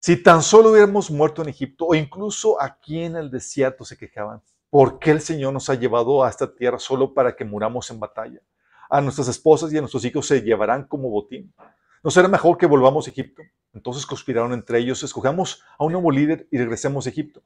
Si 0.00 0.20
tan 0.20 0.42
solo 0.42 0.70
hubiéramos 0.70 1.10
muerto 1.10 1.42
en 1.42 1.48
Egipto 1.48 1.86
o 1.86 1.94
incluso 1.94 2.60
aquí 2.60 3.02
en 3.02 3.16
el 3.16 3.30
desierto 3.30 3.84
se 3.84 3.96
quejaban, 3.96 4.42
¿por 4.70 4.98
qué 4.98 5.10
el 5.10 5.20
Señor 5.20 5.52
nos 5.52 5.68
ha 5.70 5.74
llevado 5.74 6.24
a 6.24 6.28
esta 6.28 6.52
tierra 6.52 6.78
solo 6.78 7.14
para 7.14 7.36
que 7.36 7.44
muramos 7.44 7.90
en 7.90 8.00
batalla? 8.00 8.40
A 8.90 9.00
nuestras 9.00 9.28
esposas 9.28 9.72
y 9.72 9.78
a 9.78 9.80
nuestros 9.80 10.04
hijos 10.04 10.26
se 10.26 10.40
llevarán 10.40 10.86
como 10.86 11.08
botín. 11.08 11.54
¿No 12.04 12.10
será 12.10 12.26
mejor 12.26 12.58
que 12.58 12.66
volvamos 12.66 13.06
a 13.06 13.10
Egipto? 13.10 13.42
Entonces 13.72 14.04
conspiraron 14.04 14.52
entre 14.52 14.80
ellos, 14.80 15.04
escogamos 15.04 15.62
a 15.78 15.84
un 15.84 15.92
nuevo 15.92 16.10
líder 16.10 16.48
y 16.50 16.58
regresemos 16.58 17.06
a 17.06 17.10
Egipto. 17.10 17.44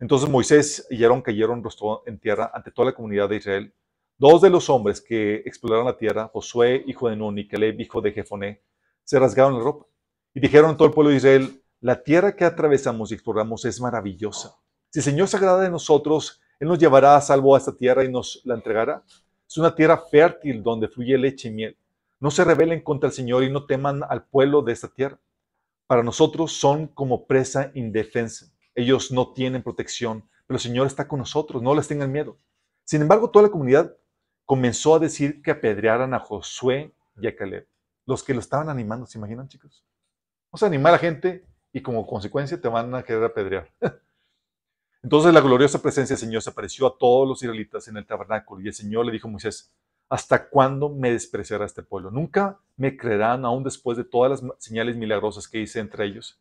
Entonces 0.00 0.30
Moisés 0.30 0.86
y 0.88 1.02
Aarón 1.02 1.20
cayeron 1.20 1.62
rostro 1.62 2.02
en 2.06 2.18
tierra 2.18 2.50
ante 2.54 2.70
toda 2.70 2.86
la 2.86 2.94
comunidad 2.94 3.28
de 3.28 3.36
Israel. 3.36 3.74
Dos 4.16 4.40
de 4.40 4.48
los 4.48 4.70
hombres 4.70 5.02
que 5.02 5.42
exploraron 5.44 5.84
la 5.84 5.98
tierra, 5.98 6.30
Josué, 6.32 6.82
hijo 6.86 7.10
de 7.10 7.16
Nun, 7.16 7.38
y 7.38 7.46
Caleb, 7.46 7.78
hijo 7.80 8.00
de 8.00 8.12
Jefoné, 8.12 8.62
se 9.04 9.18
rasgaron 9.18 9.58
la 9.58 9.60
ropa 9.60 9.86
y 10.32 10.40
dijeron 10.40 10.70
a 10.70 10.76
todo 10.76 10.88
el 10.88 10.94
pueblo 10.94 11.10
de 11.10 11.16
Israel, 11.16 11.62
la 11.80 12.02
tierra 12.02 12.34
que 12.34 12.46
atravesamos 12.46 13.10
y 13.10 13.14
exploramos 13.14 13.62
es 13.66 13.78
maravillosa. 13.78 14.56
Si 14.88 15.00
el 15.00 15.04
Señor 15.04 15.28
se 15.28 15.36
agrada 15.36 15.60
de 15.60 15.70
nosotros, 15.70 16.40
Él 16.58 16.68
nos 16.68 16.78
llevará 16.78 17.14
a 17.14 17.20
salvo 17.20 17.54
a 17.54 17.58
esta 17.58 17.76
tierra 17.76 18.04
y 18.04 18.10
nos 18.10 18.40
la 18.44 18.54
entregará. 18.54 19.02
Es 19.46 19.58
una 19.58 19.74
tierra 19.74 19.98
fértil 19.98 20.62
donde 20.62 20.88
fluye 20.88 21.18
leche 21.18 21.48
y 21.48 21.52
miel. 21.52 21.76
No 22.22 22.30
se 22.30 22.44
rebelen 22.44 22.82
contra 22.82 23.08
el 23.08 23.12
Señor 23.12 23.42
y 23.42 23.50
no 23.50 23.66
teman 23.66 24.04
al 24.08 24.24
pueblo 24.24 24.62
de 24.62 24.72
esta 24.72 24.86
tierra. 24.86 25.18
Para 25.88 26.04
nosotros 26.04 26.52
son 26.52 26.86
como 26.86 27.26
presa 27.26 27.72
indefensa. 27.74 28.46
ellos 28.76 29.10
no 29.10 29.32
tienen 29.32 29.64
protección, 29.64 30.30
pero 30.46 30.56
el 30.56 30.62
Señor 30.62 30.86
está 30.86 31.08
con 31.08 31.18
nosotros, 31.18 31.60
no 31.60 31.74
les 31.74 31.88
tengan 31.88 32.12
miedo. 32.12 32.38
Sin 32.84 33.02
embargo, 33.02 33.28
toda 33.28 33.46
la 33.46 33.50
comunidad 33.50 33.96
comenzó 34.44 34.94
a 34.94 35.00
decir 35.00 35.42
que 35.42 35.50
apedrearan 35.50 36.14
a 36.14 36.20
Josué 36.20 36.94
y 37.16 37.26
a 37.26 37.34
Caleb, 37.34 37.66
los 38.06 38.22
que 38.22 38.34
lo 38.34 38.38
estaban 38.38 38.68
animando, 38.68 39.04
¿se 39.04 39.18
imaginan, 39.18 39.48
chicos? 39.48 39.84
Vamos 40.52 40.62
a 40.62 40.66
animar 40.66 40.90
a 40.90 40.96
la 40.96 41.00
gente 41.00 41.44
y 41.72 41.82
como 41.82 42.06
consecuencia 42.06 42.60
te 42.60 42.68
van 42.68 42.94
a 42.94 43.02
querer 43.02 43.24
apedrear. 43.24 43.68
Entonces 45.02 45.34
la 45.34 45.40
gloriosa 45.40 45.82
presencia 45.82 46.14
del 46.14 46.20
Señor 46.20 46.40
se 46.40 46.50
apareció 46.50 46.86
a 46.86 46.96
todos 46.96 47.26
los 47.26 47.42
israelitas 47.42 47.88
en 47.88 47.96
el 47.96 48.06
tabernáculo 48.06 48.62
y 48.62 48.68
el 48.68 48.74
Señor 48.74 49.04
le 49.06 49.10
dijo 49.10 49.26
a 49.26 49.30
Moisés, 49.32 49.74
¿hasta 50.12 50.50
cuándo 50.50 50.90
me 50.90 51.10
despreciará 51.10 51.64
este 51.64 51.82
pueblo? 51.82 52.10
¿Nunca 52.10 52.60
me 52.76 52.98
creerán 52.98 53.46
aún 53.46 53.64
después 53.64 53.96
de 53.96 54.04
todas 54.04 54.42
las 54.42 54.54
señales 54.58 54.94
milagrosas 54.94 55.48
que 55.48 55.58
hice 55.58 55.80
entre 55.80 56.04
ellos? 56.04 56.38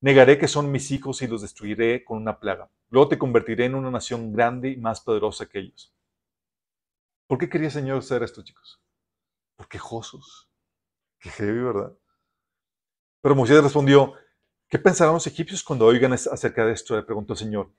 Negaré 0.00 0.36
que 0.36 0.48
son 0.48 0.72
mis 0.72 0.90
hijos 0.90 1.22
y 1.22 1.28
los 1.28 1.42
destruiré 1.42 2.04
con 2.04 2.18
una 2.18 2.40
plaga. 2.40 2.68
Luego 2.90 3.08
te 3.08 3.16
convertiré 3.16 3.66
en 3.66 3.76
una 3.76 3.92
nación 3.92 4.32
grande 4.32 4.70
y 4.70 4.78
más 4.78 5.00
poderosa 5.00 5.46
que 5.46 5.60
ellos. 5.60 5.94
¿Por 7.28 7.38
qué 7.38 7.48
quería 7.48 7.68
el 7.68 7.72
Señor 7.72 7.98
hacer 7.98 8.24
esto, 8.24 8.42
chicos? 8.42 8.82
Por 9.54 9.68
quejosos. 9.68 10.50
Qué 11.20 11.30
heavy, 11.30 11.60
¿verdad? 11.60 11.96
Pero 13.20 13.36
Moisés 13.36 13.62
respondió, 13.62 14.14
¿qué 14.68 14.80
pensarán 14.80 15.14
los 15.14 15.26
egipcios 15.28 15.62
cuando 15.62 15.86
oigan 15.86 16.14
acerca 16.14 16.66
de 16.66 16.72
esto? 16.72 16.96
Le 16.96 17.04
preguntó 17.04 17.34
el 17.34 17.38
Señor. 17.38 17.70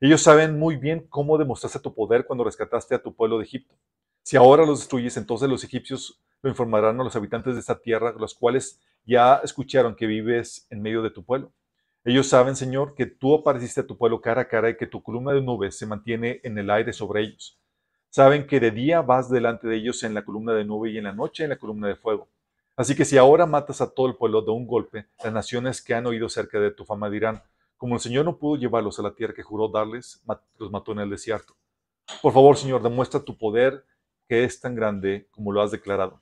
Ellos 0.00 0.22
saben 0.22 0.58
muy 0.58 0.76
bien 0.76 1.06
cómo 1.10 1.36
demostraste 1.36 1.78
tu 1.78 1.94
poder 1.94 2.24
cuando 2.24 2.42
rescataste 2.42 2.94
a 2.94 3.02
tu 3.02 3.14
pueblo 3.14 3.36
de 3.36 3.44
Egipto. 3.44 3.76
Si 4.22 4.36
ahora 4.36 4.64
los 4.64 4.80
destruyes, 4.80 5.16
entonces 5.16 5.48
los 5.48 5.64
egipcios 5.64 6.22
lo 6.42 6.50
informarán 6.50 7.00
a 7.00 7.04
los 7.04 7.16
habitantes 7.16 7.54
de 7.54 7.60
esta 7.60 7.80
tierra, 7.80 8.14
los 8.18 8.34
cuales 8.34 8.80
ya 9.04 9.40
escucharon 9.42 9.94
que 9.94 10.06
vives 10.06 10.66
en 10.70 10.82
medio 10.82 11.02
de 11.02 11.10
tu 11.10 11.24
pueblo. 11.24 11.52
Ellos 12.04 12.28
saben, 12.28 12.56
Señor, 12.56 12.94
que 12.94 13.06
tú 13.06 13.34
apareciste 13.34 13.80
a 13.80 13.86
tu 13.86 13.96
pueblo 13.96 14.20
cara 14.20 14.42
a 14.42 14.48
cara 14.48 14.70
y 14.70 14.76
que 14.76 14.88
tu 14.88 15.02
columna 15.02 15.32
de 15.32 15.40
nubes 15.40 15.78
se 15.78 15.86
mantiene 15.86 16.40
en 16.42 16.58
el 16.58 16.70
aire 16.70 16.92
sobre 16.92 17.22
ellos. 17.22 17.60
Saben 18.10 18.46
que 18.46 18.60
de 18.60 18.70
día 18.72 19.02
vas 19.02 19.30
delante 19.30 19.68
de 19.68 19.76
ellos 19.76 20.02
en 20.02 20.12
la 20.12 20.24
columna 20.24 20.52
de 20.52 20.64
nube 20.64 20.90
y 20.90 20.98
en 20.98 21.04
la 21.04 21.12
noche 21.12 21.44
en 21.44 21.50
la 21.50 21.56
columna 21.56 21.88
de 21.88 21.96
fuego. 21.96 22.28
Así 22.76 22.94
que 22.94 23.04
si 23.04 23.18
ahora 23.18 23.46
matas 23.46 23.80
a 23.80 23.90
todo 23.90 24.06
el 24.06 24.16
pueblo 24.16 24.42
de 24.42 24.50
un 24.50 24.66
golpe, 24.66 25.06
las 25.22 25.32
naciones 25.32 25.80
que 25.80 25.94
han 25.94 26.06
oído 26.06 26.28
cerca 26.28 26.58
de 26.58 26.72
tu 26.72 26.84
fama 26.84 27.08
dirán, 27.08 27.42
como 27.76 27.94
el 27.94 28.00
Señor 28.00 28.24
no 28.24 28.36
pudo 28.38 28.60
llevarlos 28.60 28.98
a 28.98 29.02
la 29.02 29.14
tierra 29.14 29.34
que 29.34 29.42
juró 29.42 29.68
darles, 29.68 30.22
los 30.58 30.70
mató 30.70 30.92
en 30.92 31.00
el 31.00 31.10
desierto. 31.10 31.54
Por 32.20 32.32
favor, 32.32 32.56
Señor, 32.56 32.82
demuestra 32.82 33.20
tu 33.20 33.38
poder 33.38 33.84
es 34.32 34.60
tan 34.60 34.74
grande 34.74 35.28
como 35.30 35.52
lo 35.52 35.62
has 35.62 35.70
declarado. 35.70 36.20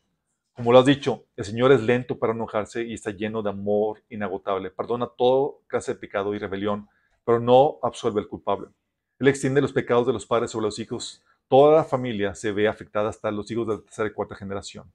Como 0.55 0.73
lo 0.73 0.79
has 0.79 0.87
dicho, 0.87 1.25
el 1.37 1.45
Señor 1.45 1.73
es 1.73 1.83
lento 1.83 2.19
para 2.19 2.33
enojarse 2.33 2.85
y 2.85 2.93
está 2.93 3.11
lleno 3.11 3.43
de 3.43 3.51
amor 3.51 4.03
inagotable. 4.11 4.71
Perdona 4.71 5.07
todo 5.07 5.63
clase 5.67 5.95
de 5.95 6.01
pecado 6.01 6.35
y 6.35 6.39
rebelión, 6.39 6.89
pero 7.25 7.41
no 7.41 7.79
absuelve 7.83 8.21
al 8.21 8.29
culpable. 8.29 8.69
Él 9.19 9.29
extiende 9.29 9.61
los 9.61 9.73
pecados 9.73 10.07
de 10.07 10.13
los 10.13 10.27
padres 10.27 10.51
sobre 10.51 10.67
los 10.67 10.79
hijos. 10.79 11.25
Toda 11.49 11.77
la 11.77 11.85
familia 11.85 12.35
se 12.35 12.53
ve 12.53 12.69
afectada 12.69 13.09
hasta 13.09 13.31
los 13.31 13.51
hijos 13.51 13.67
de 13.67 13.75
la 13.75 13.81
tercera 13.81 14.09
y 14.09 14.13
cuarta 14.13 14.35
generación. 14.35 14.93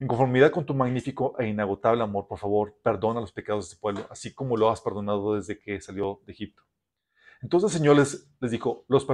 En 0.00 0.08
conformidad 0.08 0.50
con 0.50 0.66
tu 0.66 0.74
magnífico 0.74 1.34
e 1.38 1.48
inagotable 1.48 2.02
amor, 2.02 2.26
por 2.26 2.38
favor, 2.38 2.76
perdona 2.82 3.20
los 3.20 3.32
pecados 3.32 3.64
de 3.64 3.72
este 3.72 3.80
pueblo, 3.80 4.06
así 4.10 4.34
como 4.34 4.56
lo 4.56 4.70
has 4.70 4.80
perdonado 4.80 5.36
desde 5.36 5.58
que 5.58 5.80
salió 5.80 6.20
de 6.26 6.32
Egipto. 6.32 6.62
Entonces 7.40 7.72
el 7.72 7.78
Señor 7.78 7.96
les, 7.96 8.28
dijo, 8.40 8.84
los, 8.88 9.06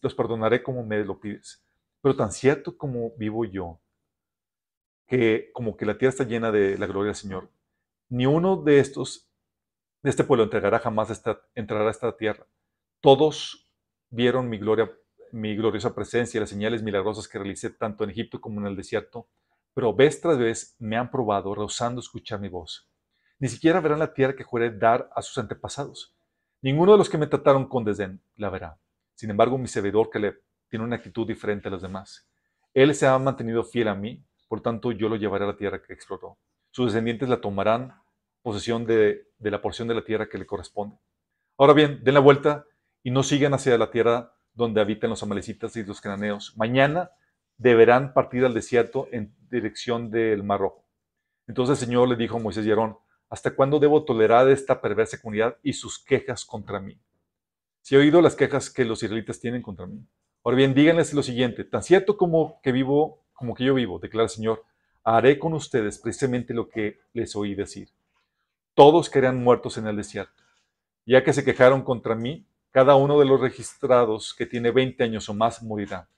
los 0.00 0.14
perdonaré 0.14 0.62
como 0.62 0.84
me 0.84 1.04
lo 1.04 1.20
pides. 1.20 1.62
Pero 2.06 2.14
tan 2.14 2.30
cierto 2.30 2.78
como 2.78 3.10
vivo 3.16 3.44
yo, 3.44 3.80
que 5.08 5.50
como 5.52 5.76
que 5.76 5.84
la 5.84 5.98
tierra 5.98 6.10
está 6.10 6.22
llena 6.22 6.52
de 6.52 6.78
la 6.78 6.86
gloria 6.86 7.08
del 7.08 7.16
Señor, 7.16 7.50
ni 8.08 8.26
uno 8.26 8.62
de 8.62 8.78
estos, 8.78 9.28
de 10.04 10.10
este 10.10 10.22
pueblo 10.22 10.44
entregará 10.44 10.78
jamás 10.78 11.10
esta, 11.10 11.40
entrará 11.56 11.88
a 11.88 11.90
esta 11.90 12.16
tierra. 12.16 12.46
Todos 13.00 13.68
vieron 14.08 14.48
mi 14.48 14.56
gloria, 14.56 14.88
mi 15.32 15.56
gloriosa 15.56 15.96
presencia 15.96 16.38
las 16.38 16.50
señales 16.50 16.80
milagrosas 16.80 17.26
que 17.26 17.40
realicé 17.40 17.70
tanto 17.70 18.04
en 18.04 18.10
Egipto 18.10 18.40
como 18.40 18.60
en 18.60 18.68
el 18.68 18.76
desierto, 18.76 19.26
pero 19.74 19.92
vez 19.92 20.20
tras 20.20 20.38
vez 20.38 20.76
me 20.78 20.96
han 20.96 21.10
probado, 21.10 21.56
rehusando 21.56 22.00
escuchar 22.00 22.38
mi 22.38 22.48
voz. 22.48 22.88
Ni 23.40 23.48
siquiera 23.48 23.80
verán 23.80 23.98
la 23.98 24.14
tierra 24.14 24.36
que 24.36 24.44
juré 24.44 24.70
dar 24.70 25.10
a 25.16 25.22
sus 25.22 25.38
antepasados. 25.38 26.14
Ninguno 26.62 26.92
de 26.92 26.98
los 26.98 27.10
que 27.10 27.18
me 27.18 27.26
trataron 27.26 27.68
con 27.68 27.82
desdén 27.82 28.22
la 28.36 28.48
verá. 28.48 28.78
Sin 29.16 29.28
embargo, 29.28 29.58
mi 29.58 29.66
servidor 29.66 30.08
Caleb 30.08 30.45
tiene 30.68 30.84
una 30.84 30.96
actitud 30.96 31.26
diferente 31.26 31.68
a 31.68 31.70
los 31.70 31.82
demás. 31.82 32.28
Él 32.74 32.94
se 32.94 33.06
ha 33.06 33.18
mantenido 33.18 33.64
fiel 33.64 33.88
a 33.88 33.94
mí, 33.94 34.24
por 34.48 34.60
tanto 34.60 34.92
yo 34.92 35.08
lo 35.08 35.16
llevaré 35.16 35.44
a 35.44 35.48
la 35.48 35.56
tierra 35.56 35.82
que 35.82 35.92
exploró. 35.92 36.38
Sus 36.70 36.86
descendientes 36.92 37.28
la 37.28 37.40
tomarán 37.40 37.94
posesión 38.42 38.86
de, 38.86 39.26
la 39.40 39.60
porción 39.60 39.88
de 39.88 39.94
la 39.94 40.04
tierra 40.04 40.28
que 40.28 40.38
le 40.38 40.46
corresponde. 40.46 40.96
Ahora 41.58 41.72
bien, 41.72 42.00
den 42.04 42.14
la 42.14 42.20
vuelta 42.20 42.64
y 43.02 43.10
no 43.10 43.22
sigan 43.22 43.54
hacia 43.54 43.76
la 43.78 43.90
tierra 43.90 44.34
donde 44.52 44.80
habitan 44.80 45.10
los 45.10 45.22
amalecitas 45.22 45.74
y 45.76 45.84
los 45.84 46.00
cananeos. 46.00 46.54
Mañana 46.56 47.10
deberán 47.56 48.12
partir 48.12 48.44
al 48.44 48.54
desierto 48.54 49.08
en 49.10 49.34
dirección 49.50 50.10
del 50.10 50.42
Mar 50.42 50.60
Rojo. 50.60 50.86
Entonces 51.48 51.80
el 51.80 51.86
Señor 51.86 52.08
le 52.08 52.16
dijo 52.16 52.36
a 52.36 52.40
Moisés 52.40 52.64
y 52.66 52.70
Aarón, 52.70 52.98
¿hasta 53.28 53.54
cuándo 53.54 53.78
debo 53.78 54.04
tolerar 54.04 54.48
esta 54.48 54.80
perversa 54.80 55.20
comunidad 55.20 55.56
y 55.62 55.72
sus 55.72 56.02
quejas 56.04 56.44
contra 56.44 56.80
mí? 56.80 57.00
Si 57.80 57.94
he 57.94 57.98
oído 57.98 58.20
las 58.20 58.36
quejas 58.36 58.70
que 58.70 58.84
los 58.84 59.02
israelitas 59.02 59.40
tienen 59.40 59.62
contra 59.62 59.86
mí. 59.86 60.06
Ahora 60.46 60.58
bien, 60.58 60.74
díganles 60.74 61.12
lo 61.12 61.24
siguiente, 61.24 61.64
tan 61.64 61.82
cierto 61.82 62.16
como 62.16 62.60
que 62.62 62.70
vivo, 62.70 63.18
como 63.34 63.52
que 63.52 63.64
yo 63.64 63.74
vivo, 63.74 63.98
declara 63.98 64.26
el 64.26 64.30
Señor, 64.30 64.62
haré 65.02 65.40
con 65.40 65.54
ustedes 65.54 65.98
precisamente 65.98 66.54
lo 66.54 66.68
que 66.68 67.00
les 67.14 67.34
oí 67.34 67.56
decir. 67.56 67.88
Todos 68.74 69.10
quedarán 69.10 69.42
muertos 69.42 69.76
en 69.76 69.88
el 69.88 69.96
desierto. 69.96 70.44
Ya 71.04 71.24
que 71.24 71.32
se 71.32 71.44
quejaron 71.44 71.82
contra 71.82 72.14
mí, 72.14 72.46
cada 72.70 72.94
uno 72.94 73.18
de 73.18 73.24
los 73.24 73.40
registrados 73.40 74.32
que 74.34 74.46
tiene 74.46 74.70
20 74.70 75.02
años 75.02 75.28
o 75.28 75.34
más 75.34 75.64
morirá. 75.64 76.08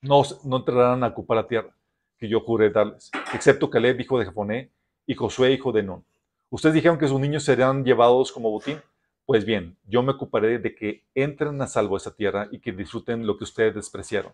No, 0.00 0.22
no 0.44 0.58
entrarán 0.58 1.02
a 1.02 1.08
ocupar 1.08 1.38
la 1.38 1.48
tierra 1.48 1.74
que 2.18 2.28
yo 2.28 2.38
juré 2.42 2.70
darles, 2.70 3.10
excepto 3.34 3.68
Caleb, 3.68 4.00
hijo 4.00 4.20
de 4.20 4.26
Jefoné, 4.26 4.70
y 5.06 5.16
Josué, 5.16 5.50
hijo 5.50 5.72
de 5.72 5.82
Nun. 5.82 6.04
Ustedes 6.50 6.76
dijeron 6.76 7.00
que 7.00 7.08
sus 7.08 7.18
niños 7.18 7.42
serán 7.42 7.84
llevados 7.84 8.30
como 8.30 8.48
botín. 8.48 8.80
Pues 9.26 9.44
bien, 9.44 9.76
yo 9.84 10.04
me 10.04 10.12
ocuparé 10.12 10.60
de 10.60 10.76
que 10.76 11.04
entren 11.12 11.60
a 11.60 11.66
salvo 11.66 11.96
a 11.96 11.98
esa 11.98 12.14
tierra 12.14 12.46
y 12.52 12.60
que 12.60 12.70
disfruten 12.70 13.26
lo 13.26 13.36
que 13.36 13.42
ustedes 13.42 13.74
despreciaron. 13.74 14.32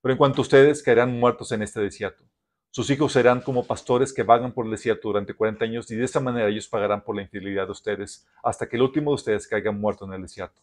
Pero 0.00 0.12
en 0.12 0.18
cuanto 0.18 0.40
a 0.40 0.42
ustedes, 0.42 0.82
caerán 0.82 1.20
muertos 1.20 1.52
en 1.52 1.60
este 1.60 1.80
desierto. 1.80 2.24
Sus 2.70 2.88
hijos 2.88 3.12
serán 3.12 3.42
como 3.42 3.66
pastores 3.66 4.14
que 4.14 4.22
vagan 4.22 4.52
por 4.52 4.64
el 4.64 4.70
desierto 4.70 5.08
durante 5.08 5.34
40 5.34 5.66
años 5.66 5.90
y 5.90 5.96
de 5.96 6.04
esta 6.04 6.20
manera 6.20 6.48
ellos 6.48 6.66
pagarán 6.66 7.04
por 7.04 7.14
la 7.14 7.20
infidelidad 7.22 7.66
de 7.66 7.72
ustedes 7.72 8.26
hasta 8.42 8.66
que 8.66 8.76
el 8.76 8.82
último 8.82 9.10
de 9.10 9.16
ustedes 9.16 9.46
caiga 9.46 9.72
muerto 9.72 10.06
en 10.06 10.14
el 10.14 10.22
desierto. 10.22 10.62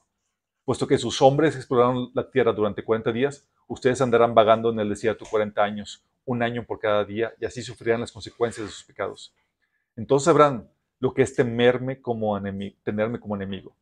Puesto 0.65 0.87
que 0.87 0.97
sus 0.97 1.21
hombres 1.21 1.55
exploraron 1.55 2.09
la 2.15 2.29
tierra 2.29 2.53
durante 2.53 2.83
40 2.83 3.11
días, 3.11 3.47
ustedes 3.67 4.01
andarán 4.01 4.33
vagando 4.33 4.71
en 4.71 4.79
el 4.79 4.89
desierto 4.89 5.23
40 5.29 5.63
años, 5.63 6.03
un 6.25 6.41
año 6.41 6.65
por 6.65 6.79
cada 6.79 7.05
día, 7.05 7.33
y 7.39 7.45
así 7.45 7.61
sufrirán 7.61 8.01
las 8.01 8.11
consecuencias 8.11 8.65
de 8.65 8.73
sus 8.73 8.83
pecados. 8.83 9.33
Entonces 9.95 10.25
sabrán 10.25 10.67
lo 11.01 11.15
que 11.15 11.23
es 11.23 11.35
temerme 11.35 11.99
como 11.99 12.39
tenerme 12.83 13.19
como 13.19 13.35
enemigo. 13.35 13.75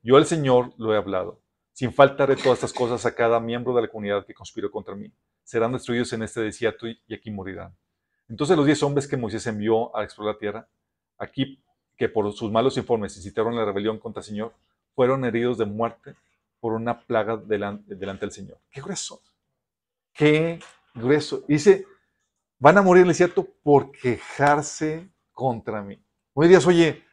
Yo 0.00 0.16
el 0.16 0.24
Señor 0.24 0.72
lo 0.78 0.94
he 0.94 0.96
hablado. 0.96 1.40
Sin 1.72 1.92
falta 1.92 2.24
de 2.24 2.36
todas 2.36 2.58
estas 2.58 2.72
cosas 2.72 3.04
a 3.04 3.14
cada 3.14 3.40
miembro 3.40 3.74
de 3.74 3.82
la 3.82 3.88
comunidad 3.88 4.24
que 4.24 4.32
conspiró 4.32 4.70
contra 4.70 4.94
mí. 4.94 5.12
Serán 5.42 5.72
destruidos 5.72 6.12
en 6.12 6.22
este 6.22 6.40
desierto 6.40 6.86
y, 6.86 7.00
aquí 7.12 7.32
morirán. 7.32 7.74
Entonces 8.28 8.56
los 8.56 8.64
diez 8.64 8.80
hombres 8.84 9.08
que 9.08 9.16
Moisés 9.16 9.44
envió 9.48 9.94
a 9.96 10.04
explorar 10.04 10.36
la 10.36 10.38
tierra, 10.38 10.68
aquí 11.18 11.60
que 11.96 12.08
por 12.08 12.32
sus 12.32 12.52
malos 12.52 12.76
informes 12.76 13.16
incitaron 13.16 13.56
la 13.56 13.64
rebelión 13.64 13.98
contra 13.98 14.20
el 14.20 14.24
Señor, 14.24 14.54
fueron 14.94 15.24
heridos 15.24 15.58
de 15.58 15.64
muerte 15.64 16.14
por 16.60 16.74
una 16.74 17.00
plaga 17.00 17.36
delante, 17.36 17.96
delante 17.96 18.24
del 18.24 18.32
Señor. 18.32 18.58
¡Qué 18.70 18.80
grueso! 18.80 19.20
¡Qué 20.12 20.60
grueso! 20.94 21.42
Dice, 21.48 21.86
van 22.60 22.78
a 22.78 22.82
morir 22.82 23.00
en 23.00 23.08
el 23.08 23.14
desierto 23.14 23.48
por 23.64 23.90
quejarse 23.90 25.08
contra 25.32 25.82
mí. 25.82 26.00
Hoy 26.34 26.48
días, 26.48 26.66
oye, 26.66 27.04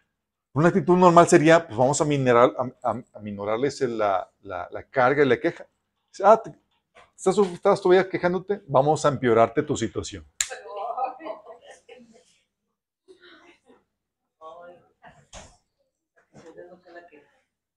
una 0.54 0.70
actitud 0.70 0.96
normal 0.96 1.28
sería, 1.28 1.68
pues 1.68 1.78
vamos 1.78 2.00
a, 2.00 2.06
minorarles 2.06 3.82
la, 3.82 4.32
carga 4.90 5.24
y 5.24 5.28
la 5.28 5.38
queja. 5.38 5.68
Ah, 6.24 6.42
¿estás, 7.18 7.38
estás 7.38 7.82
todavía 7.82 8.08
quejándote? 8.08 8.64
Vamos 8.68 9.04
a 9.04 9.10
empeorarte 9.10 9.62
tu 9.64 9.76
situación. 9.76 10.26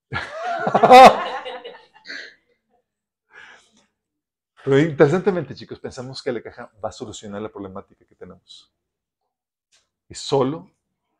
Pero 4.63 4.79
interesantemente, 4.79 5.53
chicos, 5.53 5.77
pensamos 5.77 6.23
que 6.23 6.31
la 6.31 6.41
queja 6.41 6.71
va 6.81 6.87
a 6.87 6.93
solucionar 6.93 7.41
la 7.41 7.49
problemática 7.49 8.05
que 8.05 8.15
tenemos. 8.15 8.73
Y 10.07 10.15
solo 10.15 10.71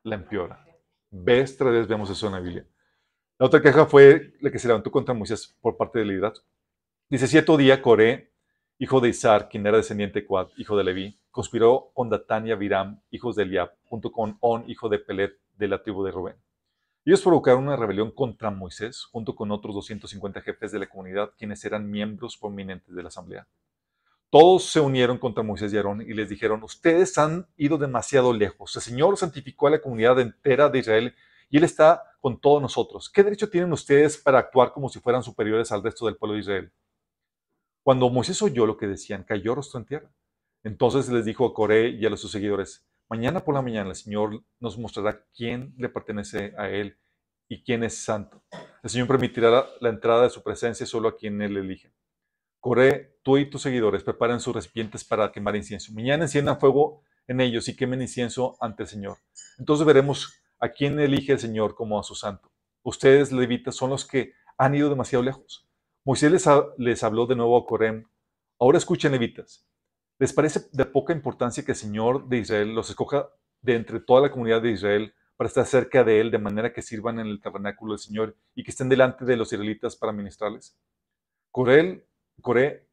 la 0.03 0.15
empeora. 0.15 0.65
Vez 1.09 1.57
tras 1.57 1.71
vez 1.71 1.87
vemos 1.87 2.09
eso 2.09 2.27
en 2.27 2.33
la 2.33 2.39
Biblia. 2.39 2.65
La 3.39 3.47
otra 3.47 3.61
queja 3.61 3.85
fue 3.85 4.33
la 4.41 4.51
que 4.51 4.59
se 4.59 4.67
levantó 4.67 4.91
contra 4.91 5.13
Moisés 5.13 5.55
por 5.61 5.75
parte 5.75 5.99
del 5.99 6.09
liderazgo. 6.09 6.45
Dice, 7.09 7.27
cierto 7.27 7.57
día 7.57 7.81
Coré, 7.81 8.31
hijo 8.77 8.99
de 8.99 9.09
Isar, 9.09 9.49
quien 9.49 9.65
era 9.65 9.77
descendiente 9.77 10.21
de 10.21 10.25
Cuad, 10.25 10.47
hijo 10.57 10.77
de 10.77 10.83
Leví, 10.83 11.19
conspiró 11.31 11.91
con 11.93 12.09
Datán 12.09 12.47
y 12.47 12.51
Abiram, 12.51 13.01
hijos 13.11 13.35
de 13.35 13.43
Eliab, 13.43 13.71
junto 13.85 14.11
con 14.11 14.37
On, 14.39 14.69
hijo 14.69 14.89
de 14.89 14.99
Pelet, 14.99 15.33
de 15.57 15.67
la 15.67 15.81
tribu 15.81 16.03
de 16.03 16.11
Rubén. 16.11 16.35
Ellos 17.05 17.21
provocaron 17.21 17.63
una 17.63 17.75
rebelión 17.75 18.11
contra 18.11 18.49
Moisés, 18.49 19.03
junto 19.11 19.35
con 19.35 19.51
otros 19.51 19.75
250 19.75 20.41
jefes 20.41 20.71
de 20.71 20.79
la 20.79 20.87
comunidad, 20.87 21.31
quienes 21.37 21.63
eran 21.65 21.89
miembros 21.89 22.37
prominentes 22.37 22.95
de 22.95 23.01
la 23.01 23.09
asamblea. 23.09 23.47
Todos 24.33 24.63
se 24.63 24.79
unieron 24.79 25.19
contra 25.19 25.43
Moisés 25.43 25.71
y 25.71 25.77
Aarón 25.77 26.01
y 26.01 26.11
les 26.11 26.27
dijeron, 26.27 26.63
ustedes 26.63 27.19
han 27.19 27.45
ido 27.55 27.77
demasiado 27.77 28.33
lejos. 28.33 28.75
El 28.75 28.81
Señor 28.81 29.15
santificó 29.15 29.67
a 29.67 29.69
la 29.69 29.79
comunidad 29.79 30.19
entera 30.19 30.69
de 30.69 30.79
Israel 30.79 31.15
y 31.51 31.57
Él 31.57 31.63
está 31.63 32.01
con 32.19 32.41
todos 32.41 32.59
nosotros. 32.59 33.11
¿Qué 33.11 33.21
derecho 33.21 33.47
tienen 33.47 33.71
ustedes 33.71 34.17
para 34.17 34.39
actuar 34.39 34.73
como 34.73 34.89
si 34.89 34.99
fueran 34.99 35.21
superiores 35.21 35.71
al 35.71 35.83
resto 35.83 36.07
del 36.07 36.15
pueblo 36.15 36.33
de 36.33 36.39
Israel? 36.39 36.73
Cuando 37.83 38.09
Moisés 38.09 38.41
oyó 38.41 38.65
lo 38.65 38.75
que 38.75 38.87
decían, 38.87 39.23
cayó 39.23 39.53
rostro 39.53 39.79
en 39.79 39.85
tierra. 39.85 40.11
Entonces 40.63 41.07
les 41.09 41.25
dijo 41.25 41.45
a 41.45 41.53
Coré 41.53 41.89
y 41.89 42.03
a 42.03 42.09
los 42.09 42.19
sus 42.19 42.31
seguidores, 42.31 42.87
mañana 43.09 43.45
por 43.45 43.53
la 43.53 43.61
mañana 43.61 43.91
el 43.91 43.95
Señor 43.95 44.43
nos 44.59 44.79
mostrará 44.79 45.23
quién 45.37 45.75
le 45.77 45.89
pertenece 45.89 46.55
a 46.57 46.71
Él 46.71 46.97
y 47.47 47.61
quién 47.61 47.83
es 47.83 48.03
santo. 48.03 48.41
El 48.81 48.89
Señor 48.89 49.07
permitirá 49.07 49.67
la 49.79 49.89
entrada 49.89 50.23
de 50.23 50.31
su 50.31 50.41
presencia 50.41 50.87
solo 50.87 51.09
a 51.09 51.15
quien 51.15 51.39
Él 51.39 51.55
elige. 51.55 51.93
Coré, 52.63 53.17
tú 53.23 53.37
y 53.37 53.49
tus 53.49 53.61
seguidores 53.61 54.03
preparen 54.03 54.39
sus 54.39 54.55
recipientes 54.55 55.03
para 55.03 55.33
quemar 55.33 55.57
incienso. 55.57 55.91
Mañana 55.91 56.23
enciendan 56.23 56.61
fuego 56.61 57.03
en 57.27 57.41
ellos 57.41 57.67
y 57.67 57.75
quemen 57.75 58.01
incienso 58.01 58.55
ante 58.61 58.83
el 58.83 58.87
Señor. 58.87 59.17
Entonces 59.59 59.85
veremos 59.85 60.41
a 60.61 60.69
quién 60.69 60.97
elige 60.97 61.33
el 61.33 61.39
Señor 61.39 61.75
como 61.75 61.99
a 61.99 62.03
su 62.03 62.15
santo. 62.15 62.53
Ustedes, 62.81 63.33
levitas, 63.33 63.75
son 63.75 63.89
los 63.89 64.07
que 64.07 64.31
han 64.57 64.75
ido 64.75 64.87
demasiado 64.87 65.21
lejos. 65.25 65.67
Moisés 66.05 66.31
les, 66.77 67.03
habló 67.03 67.25
de 67.25 67.35
nuevo 67.35 67.57
a 67.57 67.65
Coré. 67.65 68.05
Ahora 68.57 68.77
escuchen, 68.77 69.11
levitas. 69.11 69.67
¿Les 70.17 70.31
parece 70.31 70.61
de 70.71 70.85
poca 70.85 71.11
importancia 71.11 71.65
que 71.65 71.73
el 71.73 71.77
Señor 71.77 72.29
de 72.29 72.37
Israel 72.37 72.73
los 72.73 72.89
escoja 72.89 73.27
de 73.61 73.75
entre 73.75 73.99
toda 73.99 74.21
la 74.21 74.31
comunidad 74.31 74.61
de 74.61 74.71
Israel 74.71 75.13
para 75.35 75.49
estar 75.49 75.65
cerca 75.65 76.05
de 76.05 76.21
Él 76.21 76.31
de 76.31 76.37
manera 76.37 76.71
que 76.71 76.81
sirvan 76.81 77.19
en 77.19 77.27
el 77.27 77.41
tabernáculo 77.41 77.91
del 77.91 77.99
Señor 77.99 78.37
y 78.55 78.63
que 78.63 78.71
estén 78.71 78.87
delante 78.87 79.25
de 79.25 79.35
los 79.35 79.51
israelitas 79.51 79.97
para 79.97 80.13
ministrarles? 80.13 80.77
Coré, 81.51 82.07
Coré, 82.43 82.87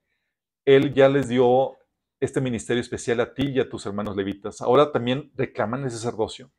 Él 0.64 0.94
ya 0.94 1.08
les 1.08 1.28
dio 1.28 1.76
este 2.20 2.40
ministerio 2.40 2.80
especial 2.80 3.20
a 3.20 3.34
ti 3.34 3.50
y 3.50 3.60
a 3.60 3.68
tus 3.68 3.84
hermanos 3.84 4.16
levitas. 4.16 4.62
Ahora 4.62 4.92
también 4.92 5.32
reclaman 5.34 5.82
el 5.82 5.90
sacerdocio. 5.90 6.50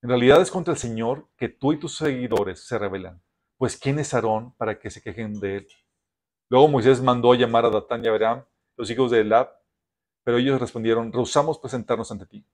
En 0.00 0.08
realidad 0.08 0.40
es 0.40 0.50
contra 0.50 0.72
el 0.72 0.78
Señor 0.78 1.28
que 1.36 1.48
tú 1.48 1.72
y 1.72 1.78
tus 1.78 1.96
seguidores 1.96 2.66
se 2.66 2.78
rebelan. 2.78 3.20
Pues 3.58 3.76
¿quién 3.76 3.98
es 3.98 4.14
Aarón 4.14 4.54
para 4.56 4.78
que 4.78 4.90
se 4.90 5.02
quejen 5.02 5.40
de 5.40 5.56
él? 5.56 5.68
Luego 6.48 6.68
Moisés 6.68 7.02
mandó 7.02 7.34
llamar 7.34 7.64
a 7.64 7.70
Datán 7.70 8.04
y 8.04 8.08
a 8.08 8.10
Abraham, 8.10 8.44
los 8.76 8.88
hijos 8.90 9.10
de 9.10 9.20
Elab, 9.20 9.50
pero 10.22 10.38
ellos 10.38 10.60
respondieron, 10.60 11.12
rehusamos 11.12 11.58
presentarnos 11.58 12.10
ante 12.12 12.26
ti. 12.26 12.46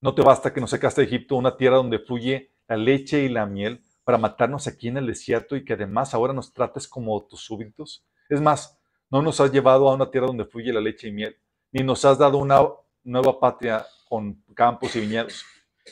¿No 0.00 0.14
te 0.14 0.22
basta 0.22 0.52
que 0.52 0.60
nos 0.60 0.70
sacaste 0.70 1.00
de 1.00 1.06
Egipto, 1.06 1.36
una 1.36 1.56
tierra 1.56 1.76
donde 1.76 2.00
fluye 2.00 2.52
la 2.66 2.76
leche 2.76 3.22
y 3.22 3.28
la 3.28 3.46
miel, 3.46 3.82
para 4.04 4.18
matarnos 4.18 4.66
aquí 4.66 4.88
en 4.88 4.96
el 4.96 5.06
desierto 5.06 5.56
y 5.56 5.64
que 5.64 5.74
además 5.74 6.14
ahora 6.14 6.32
nos 6.32 6.52
trates 6.52 6.88
como 6.88 7.24
tus 7.26 7.40
súbditos? 7.40 8.04
Es 8.28 8.40
más, 8.40 8.77
no 9.10 9.22
nos 9.22 9.40
has 9.40 9.52
llevado 9.52 9.88
a 9.88 9.94
una 9.94 10.10
tierra 10.10 10.26
donde 10.26 10.44
fluye 10.44 10.72
la 10.72 10.80
leche 10.80 11.08
y 11.08 11.12
miel, 11.12 11.36
ni 11.72 11.82
nos 11.82 12.04
has 12.04 12.18
dado 12.18 12.38
una 12.38 12.60
nueva 13.04 13.38
patria 13.38 13.86
con 14.08 14.42
campos 14.54 14.94
y 14.96 15.00
viñedos 15.00 15.44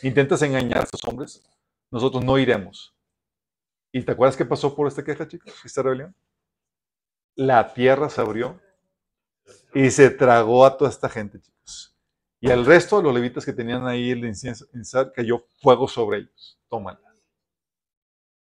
intentas 0.02 0.42
engañar 0.42 0.78
a 0.78 0.84
estos 0.84 1.04
hombres, 1.04 1.42
nosotros 1.90 2.24
no 2.24 2.38
iremos. 2.38 2.94
¿Y 3.92 4.02
te 4.02 4.12
acuerdas 4.12 4.36
qué 4.36 4.44
pasó 4.44 4.74
por 4.74 4.88
esta 4.88 5.04
queja, 5.04 5.26
chicos? 5.26 5.54
Esta 5.64 5.82
rebelión. 5.82 6.14
La 7.34 7.72
tierra 7.72 8.08
se 8.08 8.20
abrió 8.20 8.60
y 9.74 9.90
se 9.90 10.10
tragó 10.10 10.64
a 10.64 10.76
toda 10.76 10.90
esta 10.90 11.08
gente, 11.08 11.40
chicos. 11.40 11.96
Y 12.40 12.50
al 12.50 12.66
resto 12.66 13.00
los 13.00 13.14
levitas 13.14 13.44
que 13.44 13.52
tenían 13.52 13.86
ahí 13.86 14.10
el 14.10 14.24
incienso, 14.24 14.66
cayó 15.14 15.46
fuego 15.62 15.88
sobre 15.88 16.18
ellos. 16.18 16.60
Tómala. 16.68 17.00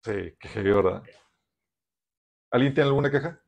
Sí, 0.04 0.36
qué 0.40 0.62
¿verdad? 0.62 1.04
¿Alguien 2.50 2.74
tiene 2.74 2.90
alguna 2.90 3.12
queja? 3.12 3.40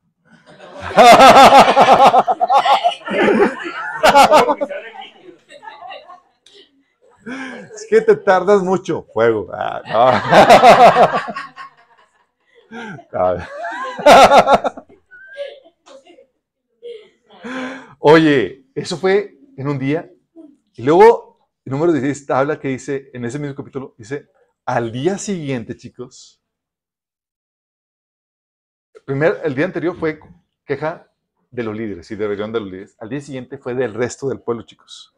Es 7.74 7.86
que 7.88 8.00
te 8.00 8.16
tardas 8.16 8.62
mucho. 8.62 9.06
Fuego. 9.12 9.50
Ah, 9.52 9.82
Oye, 17.98 18.66
eso 18.74 18.96
fue 18.96 19.38
en 19.56 19.68
un 19.68 19.78
día. 19.78 20.10
Y 20.74 20.82
luego, 20.82 21.48
número 21.64 21.92
16 21.92 22.28
habla 22.30 22.58
que 22.58 22.68
dice, 22.68 23.10
en 23.12 23.24
ese 23.24 23.38
mismo 23.38 23.54
capítulo, 23.54 23.94
dice, 23.96 24.28
al 24.66 24.92
día 24.92 25.18
siguiente, 25.18 25.76
chicos. 25.76 26.42
Primer, 29.06 29.40
el 29.44 29.54
día 29.54 29.66
anterior 29.66 29.96
fue 29.96 30.18
queja 30.64 31.10
de 31.50 31.62
los 31.62 31.76
líderes 31.76 32.10
y 32.10 32.16
rebelión 32.16 32.52
de 32.52 32.60
los 32.60 32.70
líderes. 32.70 32.96
Al 32.98 33.08
día 33.08 33.20
siguiente 33.20 33.58
fue 33.58 33.74
del 33.74 33.94
resto 33.94 34.28
del 34.28 34.40
pueblo, 34.40 34.64
chicos. 34.64 35.14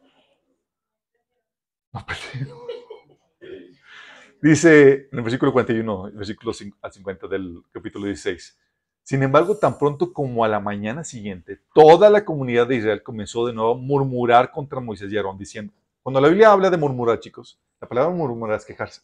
Dice 4.41 5.07
en 5.11 5.17
el 5.17 5.23
versículo 5.23 5.51
41, 5.51 6.07
el 6.07 6.13
versículo 6.13 6.51
al 6.81 6.91
50 6.91 7.27
del 7.27 7.63
capítulo 7.71 8.05
16. 8.05 8.57
Sin 9.01 9.23
embargo, 9.23 9.57
tan 9.57 9.77
pronto 9.77 10.13
como 10.13 10.43
a 10.43 10.47
la 10.47 10.59
mañana 10.59 11.03
siguiente, 11.03 11.61
toda 11.73 12.09
la 12.09 12.23
comunidad 12.25 12.67
de 12.67 12.75
Israel 12.75 13.01
comenzó 13.01 13.47
de 13.47 13.53
nuevo 13.53 13.71
a 13.71 13.77
murmurar 13.77 14.51
contra 14.51 14.79
Moisés 14.81 15.11
y 15.11 15.17
Aarón, 15.17 15.37
diciendo, 15.37 15.73
cuando 16.03 16.21
la 16.21 16.27
Biblia 16.27 16.51
habla 16.51 16.69
de 16.69 16.77
murmurar, 16.77 17.19
chicos, 17.19 17.59
la 17.79 17.87
palabra 17.87 18.13
murmurar 18.13 18.57
es 18.57 18.65
quejarse. 18.65 19.01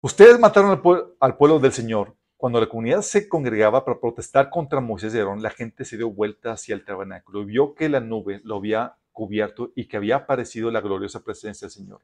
Ustedes 0.00 0.38
mataron 0.38 0.80
al 1.20 1.36
pueblo 1.36 1.58
del 1.58 1.72
Señor. 1.72 2.14
Cuando 2.40 2.58
la 2.58 2.70
comunidad 2.70 3.02
se 3.02 3.28
congregaba 3.28 3.84
para 3.84 4.00
protestar 4.00 4.48
contra 4.48 4.80
Moisés 4.80 5.14
y 5.14 5.18
Aarón, 5.18 5.42
la 5.42 5.50
gente 5.50 5.84
se 5.84 5.98
dio 5.98 6.10
vuelta 6.10 6.52
hacia 6.52 6.74
el 6.74 6.86
tabernáculo 6.86 7.42
y 7.42 7.44
vio 7.44 7.74
que 7.74 7.90
la 7.90 8.00
nube 8.00 8.40
lo 8.44 8.56
había 8.56 8.96
cubierto 9.12 9.72
y 9.76 9.88
que 9.88 9.98
había 9.98 10.16
aparecido 10.16 10.70
la 10.70 10.80
gloriosa 10.80 11.22
presencia 11.22 11.66
del 11.66 11.72
Señor. 11.72 12.00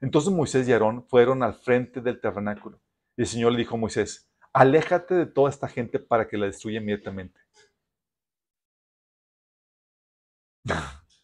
Entonces 0.00 0.32
Moisés 0.32 0.66
y 0.66 0.72
Aarón 0.72 1.06
fueron 1.06 1.44
al 1.44 1.54
frente 1.54 2.00
del 2.00 2.20
tabernáculo 2.20 2.80
y 3.16 3.20
el 3.20 3.28
Señor 3.28 3.52
le 3.52 3.58
dijo 3.58 3.76
a 3.76 3.78
Moisés, 3.78 4.28
aléjate 4.52 5.14
de 5.14 5.26
toda 5.26 5.48
esta 5.48 5.68
gente 5.68 6.00
para 6.00 6.26
que 6.26 6.38
la 6.38 6.46
destruya 6.46 6.80
inmediatamente. 6.80 7.38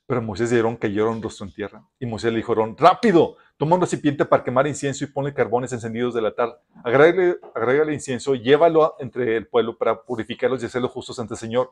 Pero 0.09 0.21
Moisés 0.23 0.51
y 0.51 0.57
Aarón 0.57 0.77
cayeron 0.77 1.23
rostro 1.23 1.47
en 1.47 1.53
tierra. 1.53 1.87
Y 2.01 2.07
Moisés 2.07 2.33
le 2.33 2.39
dijo 2.39 2.51
a 2.51 2.57
Aarón, 2.57 2.77
rápido, 2.77 3.37
toma 3.57 3.77
un 3.77 3.83
recipiente 3.83 4.25
para 4.25 4.43
quemar 4.43 4.67
incienso 4.67 5.05
y 5.05 5.07
ponle 5.07 5.33
carbones 5.33 5.73
encendidos 5.73 6.15
del 6.15 6.27
altar. 6.27 6.61
Agrégale, 6.83 7.37
agrégale 7.55 7.95
incienso, 7.95 8.35
llévalo 8.35 8.97
entre 8.99 9.37
el 9.37 9.47
pueblo 9.47 9.79
para 9.79 10.03
purificarlos 10.03 10.61
y 10.65 10.67
hacerlos 10.67 10.91
justos 10.91 11.21
ante 11.21 11.35
el 11.35 11.39
Señor 11.39 11.71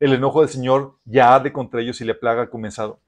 el 0.00 0.12
enojo 0.12 0.40
del 0.40 0.48
Señor 0.48 0.98
ya 1.04 1.34
arde 1.34 1.52
contra 1.52 1.80
ellos 1.80 2.00
y 2.00 2.04
la 2.04 2.18
plaga 2.18 2.42
ha 2.42 2.50
comenzado. 2.50 3.00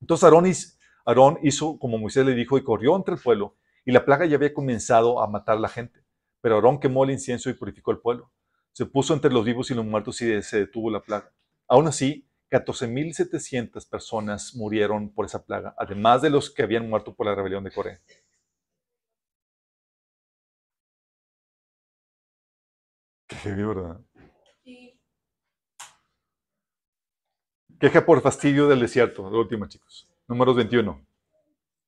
Entonces 0.00 0.78
Aarón, 1.04 1.38
hizo 1.42 1.78
como 1.78 1.98
Moisés 1.98 2.26
le 2.26 2.34
dijo 2.34 2.58
y 2.58 2.62
corrió 2.62 2.94
entre 2.96 3.14
el 3.14 3.20
pueblo, 3.20 3.56
y 3.84 3.92
la 3.92 4.04
plaga 4.04 4.26
ya 4.26 4.36
había 4.36 4.52
comenzado 4.52 5.22
a 5.22 5.26
matar 5.26 5.58
la 5.58 5.68
gente. 5.68 6.04
Pero 6.40 6.56
Aarón 6.56 6.78
quemó 6.78 7.04
el 7.04 7.10
incienso 7.10 7.48
y 7.48 7.54
purificó 7.54 7.90
el 7.92 7.98
pueblo. 7.98 8.30
Se 8.72 8.84
puso 8.86 9.14
entre 9.14 9.32
los 9.32 9.44
vivos 9.44 9.70
y 9.70 9.74
los 9.74 9.84
muertos 9.84 10.20
y 10.20 10.42
se 10.42 10.58
detuvo 10.58 10.90
la 10.90 11.00
plaga. 11.00 11.32
Aún 11.66 11.88
así, 11.88 12.27
14.700 12.50 13.88
personas 13.88 14.54
murieron 14.54 15.10
por 15.10 15.26
esa 15.26 15.44
plaga, 15.44 15.74
además 15.78 16.22
de 16.22 16.30
los 16.30 16.50
que 16.50 16.62
habían 16.62 16.88
muerto 16.88 17.14
por 17.14 17.26
la 17.26 17.34
rebelión 17.34 17.64
de 17.64 17.70
Coré. 17.70 18.00
Qué 23.26 23.50
¿verdad? 23.52 24.00
Queja 27.78 28.04
por 28.04 28.20
fastidio 28.22 28.66
del 28.66 28.80
desierto, 28.80 29.30
la 29.30 29.38
última, 29.38 29.68
chicos. 29.68 30.08
Números 30.26 30.56
21, 30.56 31.06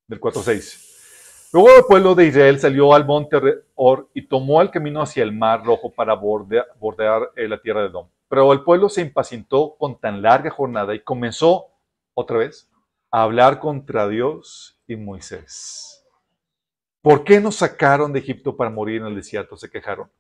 del 0.06 0.20
4 0.20 0.42
6. 0.42 1.48
Luego 1.52 1.68
el 1.76 1.84
pueblo 1.84 2.14
de 2.14 2.26
Israel 2.26 2.60
salió 2.60 2.94
al 2.94 3.04
monte 3.04 3.36
Or 3.74 4.08
y 4.14 4.28
tomó 4.28 4.62
el 4.62 4.70
camino 4.70 5.02
hacia 5.02 5.24
el 5.24 5.32
mar 5.32 5.64
rojo 5.64 5.92
para 5.92 6.14
bordear, 6.14 7.32
eh, 7.34 7.48
la 7.48 7.60
tierra 7.60 7.82
de 7.82 7.88
Dom. 7.88 8.08
Pero 8.30 8.50
el 8.54 8.62
pueblo 8.62 8.88
se 8.88 9.02
impacientó 9.02 9.76
con 9.76 10.00
tan 10.00 10.22
larga 10.22 10.48
jornada 10.50 10.94
y 10.94 11.00
comenzó, 11.00 11.66
otra 12.14 12.38
vez, 12.38 12.70
a 13.10 13.24
hablar 13.24 13.60
contra 13.60 14.08
Dios 14.08 14.80
y 14.86 14.96
Moisés. 14.96 16.02
¿Por 17.02 17.24
qué 17.24 17.40
nos 17.40 17.56
sacaron 17.56 18.14
de 18.14 18.20
Egipto 18.20 18.56
para 18.56 18.70
morir 18.70 19.02
en 19.02 19.08
el 19.08 19.14
desierto? 19.16 19.58
Se 19.58 19.70
quejaron. 19.70 20.10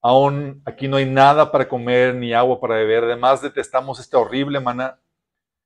Aún 0.00 0.62
aquí 0.64 0.88
no 0.88 0.96
hay 0.96 1.06
nada 1.08 1.52
para 1.52 1.68
comer 1.68 2.16
ni 2.16 2.32
agua 2.32 2.58
para 2.58 2.74
beber. 2.74 3.04
Además 3.04 3.40
detestamos 3.40 4.00
esta 4.00 4.18
horrible 4.18 4.58
maná 4.58 4.98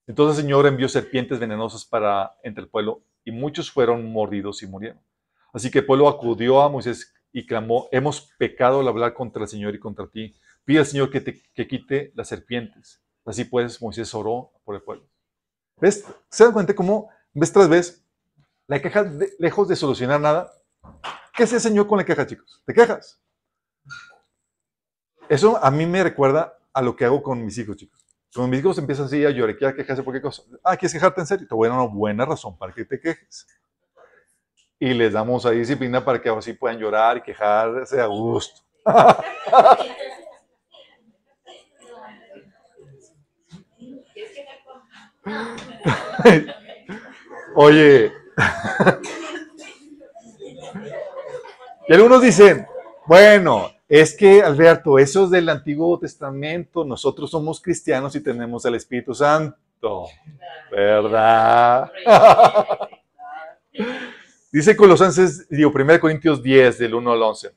entonces 0.06 0.38
el 0.38 0.44
Señor 0.44 0.66
envió 0.66 0.88
serpientes 0.88 1.38
venenosas 1.38 1.84
para 1.84 2.36
entre 2.42 2.62
el 2.62 2.70
pueblo 2.70 3.02
y 3.24 3.32
muchos 3.32 3.70
fueron 3.70 4.12
mordidos 4.12 4.62
y 4.62 4.66
murieron. 4.66 5.00
Así 5.52 5.70
que 5.70 5.80
el 5.80 5.86
pueblo 5.86 6.08
acudió 6.08 6.62
a 6.62 6.68
Moisés 6.68 7.12
y 7.32 7.44
clamó, 7.44 7.88
hemos 7.90 8.32
pecado 8.38 8.80
al 8.80 8.88
hablar 8.88 9.14
contra 9.14 9.42
el 9.42 9.48
Señor 9.48 9.74
y 9.74 9.80
contra 9.80 10.06
ti. 10.06 10.34
Pide 10.66 10.80
al 10.80 10.86
Señor 10.86 11.10
que, 11.10 11.22
te, 11.22 11.42
que 11.54 11.66
quite 11.66 12.12
las 12.14 12.28
serpientes. 12.28 13.00
Así 13.24 13.44
pues 13.44 13.80
Moisés 13.80 14.14
oró 14.14 14.52
por 14.64 14.74
el 14.74 14.82
pueblo. 14.82 15.08
¿Ves? 15.80 16.04
¿Se 16.28 16.44
dan 16.44 16.52
cuenta 16.52 16.74
cómo 16.74 17.08
vez 17.32 17.50
tras 17.50 17.68
vez 17.70 18.04
la 18.66 18.82
queja, 18.82 19.10
lejos 19.38 19.68
de 19.68 19.76
solucionar 19.76 20.20
nada, 20.20 20.52
¿Qué 21.36 21.42
hace 21.42 21.56
el 21.56 21.60
Señor 21.60 21.86
con 21.86 21.98
la 21.98 22.04
queja, 22.04 22.26
chicos? 22.26 22.62
¿Te 22.64 22.72
quejas? 22.72 23.20
Eso 25.28 25.62
a 25.62 25.70
mí 25.70 25.84
me 25.84 26.02
recuerda 26.02 26.56
a 26.72 26.80
lo 26.80 26.96
que 26.96 27.04
hago 27.04 27.22
con 27.22 27.44
mis 27.44 27.58
hijos, 27.58 27.76
chicos. 27.76 28.06
Cuando 28.34 28.50
mis 28.50 28.60
hijos 28.60 28.78
empiezan 28.78 29.04
así 29.04 29.22
a 29.24 29.30
llorar, 29.30 29.54
a 29.62 29.74
quejarse 29.74 30.02
por 30.02 30.14
qué 30.14 30.22
cosa. 30.22 30.42
Ah, 30.64 30.76
¿quieres 30.76 30.94
quejarte 30.94 31.20
en 31.20 31.26
serio? 31.26 31.46
Te 31.46 31.54
voy 31.54 31.66
a 31.66 31.72
dar 31.72 31.78
una 31.78 31.92
buena 31.92 32.24
razón 32.24 32.56
para 32.56 32.72
que 32.72 32.86
te 32.86 32.98
quejes. 32.98 33.46
Y 34.78 34.94
les 34.94 35.12
damos 35.12 35.44
ahí 35.44 35.58
disciplina 35.58 36.02
para 36.02 36.20
que 36.20 36.30
así 36.30 36.54
puedan 36.54 36.78
llorar 36.78 37.18
y 37.18 37.22
quejarse 37.22 38.00
a 38.00 38.06
gusto. 38.06 38.62
Oye, 47.54 48.12
y 51.88 51.92
algunos 51.92 52.22
dicen, 52.22 52.66
bueno, 53.06 53.70
es 53.88 54.16
que 54.16 54.42
Alberto, 54.42 54.98
eso 54.98 55.24
es 55.24 55.30
del 55.30 55.48
Antiguo 55.48 55.98
Testamento, 55.98 56.84
nosotros 56.84 57.30
somos 57.30 57.60
cristianos 57.60 58.14
y 58.16 58.20
tenemos 58.20 58.64
el 58.64 58.74
Espíritu 58.74 59.14
Santo, 59.14 60.06
¿verdad? 60.70 61.90
Dice 64.52 64.76
Colosenses, 64.76 65.48
digo, 65.48 65.70
1 65.74 66.00
Corintios 66.00 66.42
10, 66.42 66.78
del 66.78 66.94
1 66.94 67.12
al 67.12 67.22
11. 67.22 67.50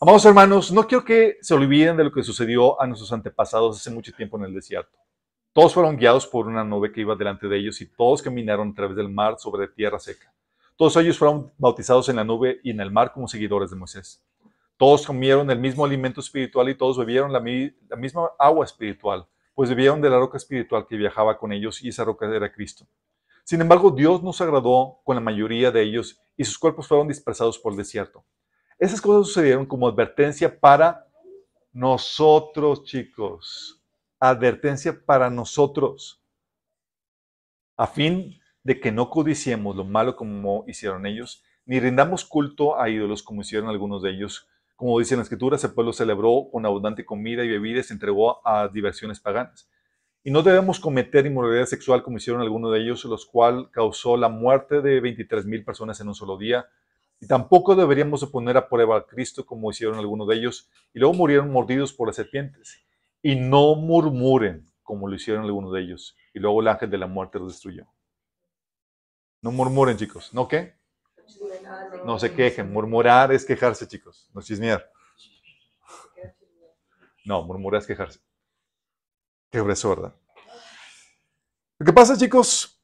Amados 0.00 0.24
hermanos, 0.24 0.72
no 0.72 0.86
quiero 0.86 1.04
que 1.04 1.38
se 1.40 1.54
olviden 1.54 1.96
de 1.96 2.04
lo 2.04 2.12
que 2.12 2.22
sucedió 2.22 2.80
a 2.80 2.86
nuestros 2.86 3.12
antepasados 3.12 3.78
hace 3.78 3.90
mucho 3.90 4.12
tiempo 4.12 4.36
en 4.38 4.44
el 4.44 4.54
desierto. 4.54 4.98
Todos 5.52 5.74
fueron 5.74 5.96
guiados 5.96 6.28
por 6.28 6.46
una 6.46 6.62
nube 6.62 6.92
que 6.92 7.00
iba 7.00 7.16
delante 7.16 7.48
de 7.48 7.58
ellos 7.58 7.80
y 7.80 7.86
todos 7.86 8.22
caminaron 8.22 8.70
a 8.70 8.74
través 8.74 8.96
del 8.96 9.08
mar 9.08 9.34
sobre 9.36 9.66
tierra 9.66 9.98
seca. 9.98 10.32
Todos 10.76 10.96
ellos 10.96 11.18
fueron 11.18 11.50
bautizados 11.58 12.08
en 12.08 12.16
la 12.16 12.24
nube 12.24 12.60
y 12.62 12.70
en 12.70 12.78
el 12.78 12.92
mar 12.92 13.12
como 13.12 13.26
seguidores 13.26 13.70
de 13.70 13.76
Moisés. 13.76 14.24
Todos 14.76 15.04
comieron 15.04 15.50
el 15.50 15.58
mismo 15.58 15.84
alimento 15.84 16.20
espiritual 16.20 16.68
y 16.68 16.76
todos 16.76 16.96
bebieron 16.96 17.32
la, 17.32 17.40
misma 17.40 18.30
agua 18.38 18.64
espiritual, 18.64 19.26
pues 19.52 19.68
bebieron 19.68 20.00
de 20.00 20.08
la 20.08 20.20
roca 20.20 20.36
espiritual 20.36 20.86
que 20.86 20.96
viajaba 20.96 21.36
con 21.36 21.52
ellos 21.52 21.82
y 21.82 21.88
esa 21.88 22.04
roca 22.04 22.32
era 22.32 22.52
Cristo. 22.52 22.86
Sin 23.42 23.60
embargo, 23.60 23.90
Dios 23.90 24.22
no 24.22 24.32
se 24.32 24.44
agradó 24.44 25.00
con 25.02 25.16
la 25.16 25.20
mayoría 25.20 25.72
de 25.72 25.82
ellos 25.82 26.20
y 26.36 26.44
sus 26.44 26.60
cuerpos 26.60 26.86
fueron 26.86 27.08
dispersados 27.08 27.58
por 27.58 27.72
el 27.72 27.78
desierto. 27.78 28.24
Esas 28.78 29.00
cosas 29.00 29.26
sucedieron 29.26 29.66
como 29.66 29.88
advertencia 29.88 30.60
para 30.60 31.08
nosotros, 31.72 32.84
chicos 32.84 33.79
advertencia 34.20 35.00
para 35.04 35.30
nosotros, 35.30 36.22
a 37.78 37.86
fin 37.86 38.38
de 38.62 38.78
que 38.78 38.92
no 38.92 39.08
codiciemos 39.08 39.74
lo 39.74 39.84
malo 39.84 40.14
como 40.14 40.64
hicieron 40.68 41.06
ellos, 41.06 41.42
ni 41.64 41.80
rindamos 41.80 42.26
culto 42.26 42.78
a 42.78 42.90
ídolos 42.90 43.22
como 43.22 43.40
hicieron 43.40 43.70
algunos 43.70 44.02
de 44.02 44.10
ellos. 44.10 44.46
Como 44.76 44.98
dice 44.98 45.14
en 45.14 45.18
la 45.18 45.22
Escritura, 45.22 45.56
ese 45.56 45.70
pueblo 45.70 45.94
celebró 45.94 46.48
con 46.52 46.66
abundante 46.66 47.06
comida 47.06 47.42
y 47.44 47.48
bebida 47.48 47.80
y 47.80 47.82
se 47.82 47.94
entregó 47.94 48.46
a 48.46 48.68
diversiones 48.68 49.20
paganas. 49.20 49.70
Y 50.22 50.30
no 50.30 50.42
debemos 50.42 50.78
cometer 50.78 51.24
inmoralidad 51.24 51.64
sexual 51.64 52.02
como 52.02 52.18
hicieron 52.18 52.42
algunos 52.42 52.72
de 52.72 52.80
ellos, 52.80 53.04
los 53.06 53.24
cuales 53.24 53.68
causó 53.70 54.18
la 54.18 54.28
muerte 54.28 54.82
de 54.82 55.00
23 55.00 55.46
mil 55.46 55.64
personas 55.64 55.98
en 56.00 56.08
un 56.08 56.14
solo 56.14 56.36
día. 56.36 56.66
Y 57.20 57.26
tampoco 57.26 57.74
deberíamos 57.74 58.24
poner 58.26 58.58
a 58.58 58.68
prueba 58.68 58.98
a 58.98 59.06
Cristo 59.06 59.46
como 59.46 59.70
hicieron 59.70 59.98
algunos 59.98 60.28
de 60.28 60.36
ellos, 60.36 60.68
y 60.92 60.98
luego 60.98 61.14
murieron 61.14 61.50
mordidos 61.50 61.94
por 61.94 62.08
las 62.08 62.16
serpientes 62.16 62.84
y 63.22 63.36
no 63.36 63.74
murmuren 63.74 64.70
como 64.82 65.06
lo 65.06 65.14
hicieron 65.14 65.44
algunos 65.44 65.72
de 65.72 65.82
ellos. 65.82 66.16
Y 66.34 66.40
luego 66.40 66.60
el 66.60 66.68
ángel 66.68 66.90
de 66.90 66.98
la 66.98 67.06
muerte 67.06 67.38
los 67.38 67.52
destruyó. 67.52 67.86
No 69.40 69.52
murmuren, 69.52 69.96
chicos. 69.96 70.34
¿No 70.34 70.48
qué? 70.48 70.74
No 72.04 72.18
se 72.18 72.34
quejen. 72.34 72.72
Murmurar 72.72 73.32
es 73.32 73.44
quejarse, 73.44 73.86
chicos. 73.86 74.28
No 74.34 74.42
chismear. 74.42 74.90
No, 77.24 77.44
murmurar 77.44 77.80
es 77.80 77.86
quejarse. 77.86 78.20
Qué 79.50 79.60
¿verdad? 79.60 80.14
Lo 81.78 81.86
que 81.86 81.92
pasa, 81.92 82.16
chicos, 82.16 82.82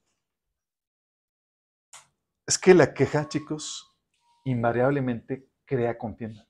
es 2.47 2.57
que 2.59 2.73
la 2.73 2.95
queja, 2.95 3.29
chicos, 3.29 3.95
invariablemente 4.45 5.51
crea 5.65 5.99
contienda. 5.99 6.46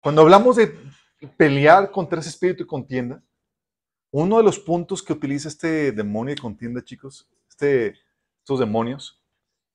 Cuando 0.00 0.22
hablamos 0.22 0.56
de 0.56 0.78
pelear 1.36 1.90
contra 1.90 2.20
ese 2.20 2.30
espíritu 2.30 2.62
de 2.62 2.68
contienda, 2.68 3.22
uno 4.10 4.38
de 4.38 4.44
los 4.44 4.58
puntos 4.58 5.02
que 5.02 5.12
utiliza 5.12 5.48
este 5.48 5.92
demonio 5.92 6.34
de 6.34 6.40
contienda, 6.40 6.82
chicos, 6.82 7.28
este, 7.48 7.94
estos 8.38 8.60
demonios, 8.60 9.22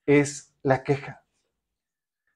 es 0.05 0.53
la 0.63 0.83
queja. 0.83 1.23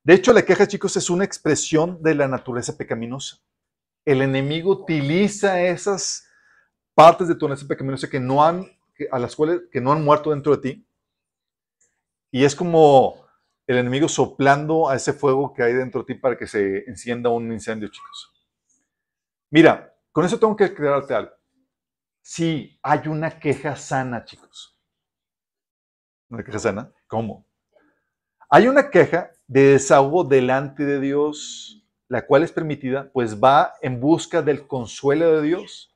De 0.03 0.13
hecho, 0.13 0.31
la 0.33 0.43
queja, 0.43 0.67
chicos, 0.67 0.95
es 0.95 1.09
una 1.09 1.23
expresión 1.23 2.01
de 2.01 2.15
la 2.15 2.27
naturaleza 2.27 2.77
pecaminosa. 2.77 3.39
El 4.05 4.21
enemigo 4.21 4.71
utiliza 4.71 5.61
esas 5.61 6.27
partes 6.93 7.27
de 7.27 7.35
tu 7.35 7.47
naturaleza 7.47 7.67
pecaminosa 7.67 8.09
que 8.09 8.19
no 8.19 8.43
han, 8.43 8.65
a 9.11 9.19
las 9.19 9.35
cuales 9.35 9.61
que 9.71 9.81
no 9.81 9.91
han 9.91 10.03
muerto 10.03 10.31
dentro 10.31 10.55
de 10.55 10.61
ti. 10.61 10.87
Y 12.31 12.43
es 12.43 12.55
como 12.55 13.26
el 13.67 13.77
enemigo 13.77 14.07
soplando 14.07 14.89
a 14.89 14.95
ese 14.95 15.11
fuego 15.11 15.53
que 15.53 15.61
hay 15.61 15.73
dentro 15.73 16.01
de 16.01 16.13
ti 16.13 16.19
para 16.19 16.37
que 16.37 16.47
se 16.47 16.85
encienda 16.87 17.29
un 17.29 17.51
incendio, 17.51 17.89
chicos. 17.89 18.33
Mira, 19.49 19.93
con 20.13 20.25
eso 20.25 20.39
tengo 20.39 20.55
que 20.55 20.63
aclararte 20.63 21.13
algo. 21.13 21.31
Sí, 22.21 22.79
hay 22.81 23.07
una 23.07 23.39
queja 23.39 23.75
sana, 23.75 24.23
chicos. 24.23 24.79
¿Una 26.29 26.43
queja 26.43 26.59
sana? 26.59 26.91
¿Cómo? 27.07 27.45
Hay 28.49 28.67
una 28.69 28.89
queja 28.89 29.31
de 29.47 29.73
desahogo 29.73 30.23
delante 30.23 30.85
de 30.85 31.01
Dios, 31.01 31.85
la 32.07 32.25
cual 32.25 32.43
es 32.43 32.53
permitida, 32.53 33.11
pues 33.11 33.41
va 33.41 33.73
en 33.81 33.99
busca 33.99 34.41
del 34.41 34.65
consuelo 34.65 35.35
de 35.35 35.41
Dios. 35.41 35.93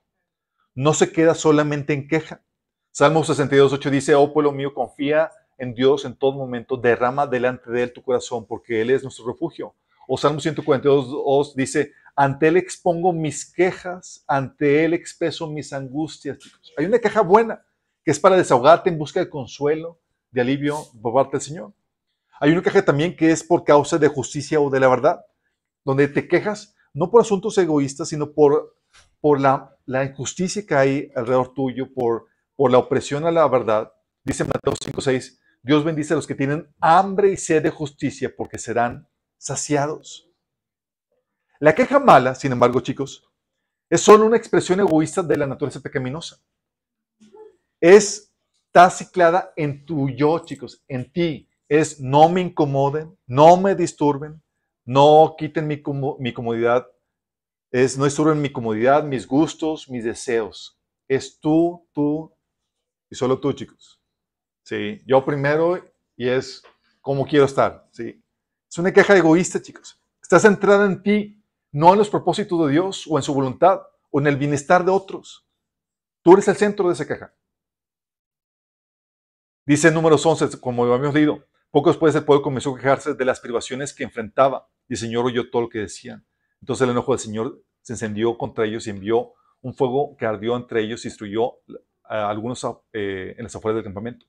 No 0.75 0.93
se 0.93 1.12
queda 1.12 1.36
solamente 1.36 1.93
en 1.93 2.07
queja. 2.10 2.43
Salmo 2.91 3.23
62.8 3.23 3.89
dice, 3.89 4.15
oh 4.15 4.34
pueblo 4.34 4.51
mío, 4.51 4.73
confía 4.73 5.31
en 5.62 5.76
Dios 5.76 6.06
en 6.06 6.15
todo 6.15 6.32
momento, 6.34 6.76
derrama 6.76 7.28
delante 7.28 7.69
de 7.69 7.84
Él 7.84 7.93
tu 7.93 8.02
corazón, 8.02 8.47
porque 8.47 8.82
Él 8.82 8.89
es 8.89 9.04
nuestro 9.04 9.28
refugio. 9.28 9.76
O 10.08 10.17
Salmo 10.17 10.39
142 10.39 11.56
dice, 11.56 11.93
ante 12.15 12.47
Él 12.47 12.58
expongo 12.58 13.13
mis 13.13 13.45
quejas, 13.54 14.24
ante 14.28 14.84
Él 14.84 14.95
expreso 14.95 15.47
mis 15.47 15.71
angustias. 15.71 16.39
Hay 16.76 16.86
una 16.88 16.97
queja 16.97 17.21
buena, 17.21 17.63
que 18.04 18.10
es 18.10 18.19
para 18.19 18.38
desahogarte 18.38 18.89
en 18.89 18.97
busca 18.97 19.19
de 19.19 19.30
consuelo, 19.30 20.00
de 20.32 20.41
alivio 20.41 20.80
por 21.00 21.13
parte 21.13 21.34
del 21.34 21.41
Señor. 21.41 21.74
Hay 22.39 22.52
una 22.52 22.63
queja 22.63 22.84
también 22.84 23.15
que 23.15 23.30
es 23.30 23.43
por 23.43 23.63
causa 23.63 24.00
de 24.00 24.08
justicia 24.08 24.60
o 24.60 24.71
de 24.71 24.80
la 24.80 24.88
verdad, 24.88 25.24
donde 25.86 26.08
te 26.08 26.28
quejas 26.28 26.76
no 26.91 27.12
por 27.12 27.21
asuntos 27.21 27.56
egoístas, 27.60 28.10
sino 28.10 28.34
por, 28.34 28.78
por 29.19 29.39
la, 29.39 29.78
la 29.86 30.04
injusticia 30.06 30.65
que 30.65 30.74
hay 30.74 31.12
alrededor 31.15 31.54
tuyo, 31.54 31.93
por, 31.93 32.26
por 32.56 32.71
la 32.71 32.80
opresión 32.80 33.28
a 33.28 33.32
la 33.32 33.47
verdad. 33.47 33.93
Dice 34.24 34.43
Mateo 34.43 34.74
5.6, 34.74 35.38
Dios 35.63 35.84
bendice 35.84 36.13
a 36.13 36.15
los 36.15 36.26
que 36.26 36.36
tienen 36.36 36.67
hambre 36.80 37.32
y 37.32 37.38
sed 37.38 37.62
de 37.62 37.69
justicia 37.69 38.34
porque 38.36 38.58
serán 38.58 39.08
saciados. 39.38 40.28
La 41.60 41.76
queja 41.76 42.00
mala, 42.00 42.34
sin 42.34 42.52
embargo, 42.52 42.80
chicos, 42.80 43.30
es 43.89 44.02
solo 44.02 44.26
una 44.26 44.38
expresión 44.38 44.80
egoísta 44.80 45.21
de 45.21 45.38
la 45.38 45.45
naturaleza 45.45 45.80
pecaminosa. 45.80 46.38
Es, 47.80 48.34
está 48.65 48.89
ciclada 48.89 49.54
en 49.56 49.86
tu 49.86 50.10
yo, 50.10 50.39
chicos, 50.39 50.84
en 50.88 51.12
ti. 51.12 51.47
Es 51.69 52.00
no 52.00 52.28
me 52.28 52.41
incomoden, 52.41 53.17
no 53.28 53.58
me 53.58 53.76
disturben, 53.76 54.41
no 54.84 55.36
quiten 55.38 55.67
mi, 55.67 55.82
mi 56.19 56.34
comodidad, 56.34 56.88
es 57.71 57.97
no 57.97 58.06
disturben 58.06 58.41
mi 58.41 58.52
comodidad, 58.52 59.04
mis 59.04 59.28
gustos, 59.28 59.89
mis 59.89 60.04
deseos. 60.04 60.78
Es 61.08 61.39
tú, 61.39 61.88
tú 61.93 62.36
y 63.10 63.15
solo 63.15 63.39
tú, 63.39 63.54
chicos. 63.54 64.00
¿Sí? 64.63 65.02
Yo 65.06 65.24
primero 65.26 65.84
y 66.15 66.28
es 66.28 66.63
como 67.02 67.26
quiero 67.26 67.45
estar, 67.45 67.88
¿sí? 67.91 68.24
Es 68.69 68.78
una 68.78 68.93
queja 68.93 69.17
egoísta, 69.17 69.62
chicos. 69.62 69.99
Está 70.22 70.39
centrada 70.39 70.86
en 70.86 71.03
ti, 71.03 71.43
no 71.72 71.91
en 71.91 71.99
los 71.99 72.09
propósitos 72.09 72.66
de 72.66 72.74
Dios 72.74 73.05
o 73.09 73.18
en 73.18 73.24
su 73.24 73.34
voluntad 73.34 73.82
o 74.09 74.20
en 74.20 74.28
el 74.28 74.38
bienestar 74.38 74.86
de 74.86 74.91
otros. 74.91 75.47
Tú 76.22 76.34
eres 76.34 76.47
el 76.47 76.55
centro 76.55 76.88
de 76.88 76.93
esa 76.93 77.07
queja. 77.07 77.34
Dice 79.66 79.89
en 79.89 79.93
números 79.93 80.26
11, 80.26 80.59
como 80.59 80.86
habíamos 80.86 81.14
leído, 81.14 81.45
poco 81.70 81.89
después 81.89 82.14
el 82.16 82.24
pueblo 82.24 82.43
comenzó 82.43 82.74
a 82.74 82.78
quejarse 82.78 83.14
de 83.14 83.26
las 83.26 83.39
privaciones 83.39 83.93
que 83.93 84.03
enfrentaba 84.03 84.70
y 84.88 84.93
el 84.93 84.99
Señor 84.99 85.26
oyó 85.26 85.49
todo 85.49 85.64
lo 85.64 85.70
que 85.70 85.80
decían. 85.80 86.26
Entonces 86.59 86.84
el 86.84 86.91
enojo 86.91 87.14
del 87.14 87.20
Señor 87.20 87.64
se 87.82 87.93
encendió 87.93 88.38
contra 88.38 88.66
ellos 88.66 88.86
y 88.88 88.91
envió 88.91 89.34
un 89.62 89.74
fuego 89.74 90.16
que 90.18 90.26
ardió 90.26 90.55
entre 90.55 90.82
ellos 90.82 91.05
y 91.05 91.09
destruyó 91.09 91.53
a 92.03 92.30
algunos 92.30 92.66
eh, 92.93 93.36
en 93.38 93.43
las 93.43 93.55
afueras 93.55 93.78
del 93.78 93.86
campamento. 93.86 94.26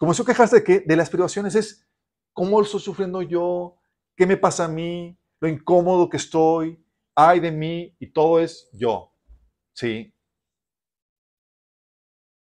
Comenzó 0.00 0.22
a 0.22 0.26
quejarse 0.26 0.56
de 0.56 0.64
que 0.64 0.80
de 0.80 0.96
las 0.96 1.10
privaciones 1.10 1.54
es 1.54 1.86
cómo 2.32 2.58
lo 2.58 2.64
estoy 2.64 2.80
sufriendo 2.80 3.20
yo, 3.20 3.76
qué 4.16 4.24
me 4.26 4.38
pasa 4.38 4.64
a 4.64 4.68
mí, 4.68 5.14
lo 5.40 5.46
incómodo 5.46 6.08
que 6.08 6.16
estoy, 6.16 6.82
ay 7.14 7.38
de 7.38 7.52
mí, 7.52 7.94
y 7.98 8.10
todo 8.10 8.40
es 8.40 8.70
yo. 8.72 9.12
¿Sí? 9.74 10.14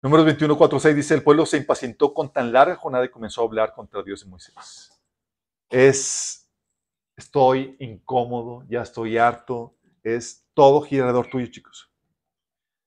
Números 0.01 0.25
21, 0.25 0.57
4, 0.57 0.79
6 0.79 0.95
dice, 0.95 1.13
el 1.15 1.21
pueblo 1.21 1.45
se 1.45 1.57
impacientó 1.57 2.13
con 2.13 2.31
tan 2.31 2.53
larga 2.53 2.77
jornada 2.77 3.03
y 3.03 3.11
comenzó 3.11 3.41
a 3.41 3.43
hablar 3.43 3.73
contra 3.73 4.03
Dios 4.03 4.23
y 4.23 4.29
Moisés. 4.29 4.53
Es, 5.69 6.49
estoy 7.17 7.75
incómodo, 7.81 8.65
ya 8.69 8.83
estoy 8.83 9.17
harto, 9.17 9.75
es 10.01 10.47
todo 10.53 10.79
girador 10.79 11.27
tuyo, 11.27 11.47
chicos. 11.47 11.91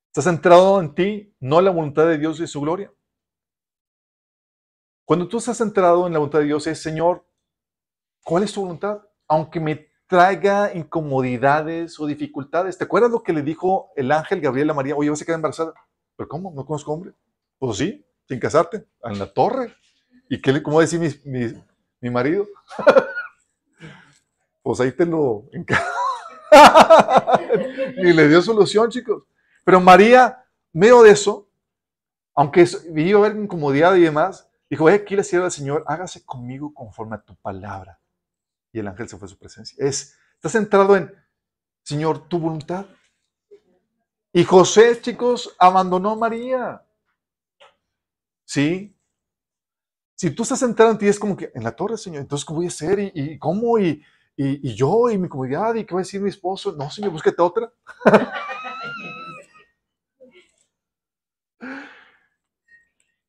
Estás 0.06 0.24
centrado 0.24 0.80
en 0.80 0.94
ti, 0.94 1.36
no 1.40 1.58
en 1.58 1.66
la 1.66 1.70
voluntad 1.70 2.06
de 2.06 2.16
Dios 2.16 2.40
y 2.40 2.46
su 2.46 2.62
gloria. 2.62 2.90
Cuando 5.12 5.28
tú 5.28 5.36
estás 5.36 5.58
centrado 5.58 6.06
en 6.06 6.14
la 6.14 6.20
voluntad 6.20 6.38
de 6.38 6.46
Dios, 6.46 6.66
es, 6.66 6.80
Señor, 6.80 7.22
¿cuál 8.24 8.44
es 8.44 8.52
tu 8.54 8.62
voluntad? 8.62 9.02
Aunque 9.28 9.60
me 9.60 9.90
traiga 10.06 10.72
incomodidades 10.72 12.00
o 12.00 12.06
dificultades. 12.06 12.78
¿Te 12.78 12.84
acuerdas 12.84 13.10
lo 13.10 13.22
que 13.22 13.34
le 13.34 13.42
dijo 13.42 13.90
el 13.94 14.10
ángel 14.10 14.40
Gabriel 14.40 14.70
a 14.70 14.72
María? 14.72 14.96
Oye, 14.96 15.10
vas 15.10 15.20
a 15.20 15.26
quedar 15.26 15.36
embarazada. 15.36 15.74
¿Pero 16.16 16.30
cómo? 16.30 16.50
¿No 16.56 16.64
conozco 16.64 16.94
hombre? 16.94 17.12
Pues 17.58 17.76
sí, 17.76 18.02
sin 18.26 18.40
casarte, 18.40 18.86
en 19.04 19.18
la 19.18 19.30
torre. 19.30 19.76
¿Y 20.30 20.40
qué 20.40 20.62
cómo 20.62 20.80
decir 20.80 20.98
mi, 20.98 21.10
mi, 21.30 21.62
mi 22.00 22.08
marido? 22.08 22.46
pues 24.62 24.80
ahí 24.80 24.92
te 24.92 25.04
lo... 25.04 25.44
y 27.98 28.12
le 28.14 28.28
dio 28.28 28.40
solución, 28.40 28.88
chicos. 28.88 29.24
Pero 29.62 29.78
María, 29.78 30.42
medio 30.72 31.02
de 31.02 31.10
eso, 31.10 31.50
aunque 32.34 32.66
iba 32.96 33.20
a 33.20 33.26
haber 33.26 33.38
incomodidad 33.38 33.94
y 33.96 34.00
demás, 34.00 34.48
dijo, 34.72 34.88
eh, 34.88 34.94
aquí 34.94 35.14
le 35.14 35.22
sierva 35.22 35.44
al 35.46 35.52
Señor, 35.52 35.84
hágase 35.86 36.24
conmigo 36.24 36.72
conforme 36.72 37.16
a 37.16 37.22
tu 37.22 37.36
palabra. 37.36 38.00
Y 38.72 38.78
el 38.78 38.88
ángel 38.88 39.06
se 39.06 39.18
fue 39.18 39.26
a 39.26 39.28
su 39.28 39.38
presencia. 39.38 39.76
Es, 39.78 40.16
está 40.36 40.48
centrado 40.48 40.96
en, 40.96 41.14
Señor, 41.82 42.26
tu 42.26 42.38
voluntad. 42.38 42.86
Y 44.32 44.44
José, 44.44 44.98
chicos, 45.02 45.54
abandonó 45.58 46.12
a 46.12 46.16
María. 46.16 46.82
¿Sí? 48.46 48.96
Si 50.14 50.30
tú 50.30 50.42
estás 50.42 50.60
centrado 50.60 50.92
en 50.92 50.96
ti, 50.96 51.06
es 51.06 51.18
como 51.18 51.36
que 51.36 51.52
en 51.54 51.64
la 51.64 51.76
torre, 51.76 51.98
Señor, 51.98 52.22
entonces, 52.22 52.46
¿cómo 52.46 52.60
voy 52.60 52.66
a 52.66 52.68
hacer? 52.68 52.98
¿Y, 53.14 53.38
cómo? 53.38 53.78
¿Y, 53.78 54.02
y, 54.36 54.74
yo? 54.74 55.10
¿Y 55.10 55.18
mi 55.18 55.28
comunidad? 55.28 55.74
¿Y 55.74 55.84
qué 55.84 55.92
va 55.92 56.00
a 56.00 56.04
decir 56.04 56.22
mi 56.22 56.30
esposo? 56.30 56.72
No, 56.72 56.90
Señor, 56.90 57.10
búsquete 57.10 57.42
otra. 57.42 57.70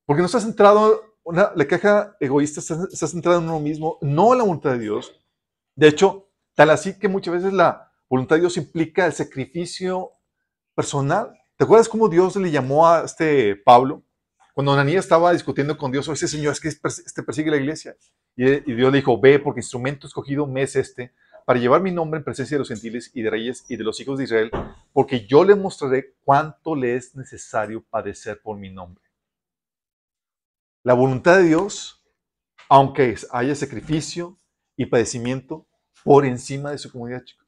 Porque 0.06 0.22
no 0.22 0.28
estás 0.28 0.44
centrado, 0.44 1.13
una, 1.24 1.52
la 1.56 1.66
queja 1.66 2.16
egoísta 2.20 2.60
está, 2.60 3.08
centrada 3.08 3.38
en 3.38 3.46
uno 3.46 3.60
mismo, 3.60 3.98
no 4.02 4.34
en 4.34 4.40
la 4.40 4.44
voluntad 4.44 4.72
de 4.72 4.80
Dios. 4.80 5.14
De 5.76 5.88
hecho, 5.88 6.30
tal 6.54 6.70
así 6.70 6.98
que 6.98 7.08
muchas 7.08 7.36
veces 7.36 7.54
la 7.54 7.92
voluntad 8.10 8.36
de 8.36 8.42
Dios 8.42 8.58
implica 8.58 9.06
el 9.06 9.14
sacrificio 9.14 10.12
personal. 10.76 11.34
¿Te 11.58 11.64
acuerdas 11.64 11.90
cómo 11.90 12.10
Dios 12.10 12.36
le 12.36 12.52
llamó 12.52 12.88
a 12.88 13.06
este 13.06 13.56
Pablo? 13.56 14.04
Cuando 14.54 14.74
Ananías 14.74 15.06
estaba 15.06 15.34
discutiendo 15.34 15.78
con 15.78 15.92
Dios, 15.92 16.08
ese 16.10 16.28
Señor 16.28 16.54
es 16.54 16.60
que 16.60 16.68
este 16.68 17.24
persigue 17.24 17.50
la 17.50 17.58
iglesia. 17.58 17.96
Y, 18.36 18.46
Dios 18.74 18.92
le 18.92 19.00
dijo, 19.00 19.20
ve, 19.20 19.40
porque 19.40 19.62
instrumento 19.62 20.06
escogido 20.06 20.46
me 20.46 20.64
es 20.64 20.76
este, 20.76 21.12
para 21.46 21.60
llevar 21.60 21.82
mi 21.82 21.92
nombre 21.92 22.20
en 22.20 22.24
presencia 22.24 22.56
de 22.56 22.60
los 22.60 22.70
gentiles 22.70 23.12
y 23.14 23.22
de 23.22 23.30
reyes 23.30 23.66
y 23.68 23.78
de 23.78 23.84
los 23.84 24.00
hijos 24.00 24.18
de 24.18 24.26
Israel, 24.26 24.52
porque 24.92 25.26
yo 25.26 25.44
le 25.44 25.56
mostraré 25.56 26.16
cuánto 26.24 26.76
le 26.76 26.96
es 26.96 27.16
necesario 27.16 27.84
padecer 27.90 28.42
por 28.42 28.58
mi 28.58 28.72
nombre. 28.72 29.04
La 30.84 30.94
voluntad 30.94 31.38
de 31.38 31.44
Dios, 31.44 32.06
aunque 32.70 33.16
haya 33.32 33.56
sacrificio 33.56 34.38
y 34.76 34.86
padecimiento, 34.86 35.68
por 36.04 36.26
encima 36.26 36.72
de 36.72 36.78
su 36.78 36.92
comunidad, 36.92 37.24
chicos. 37.24 37.44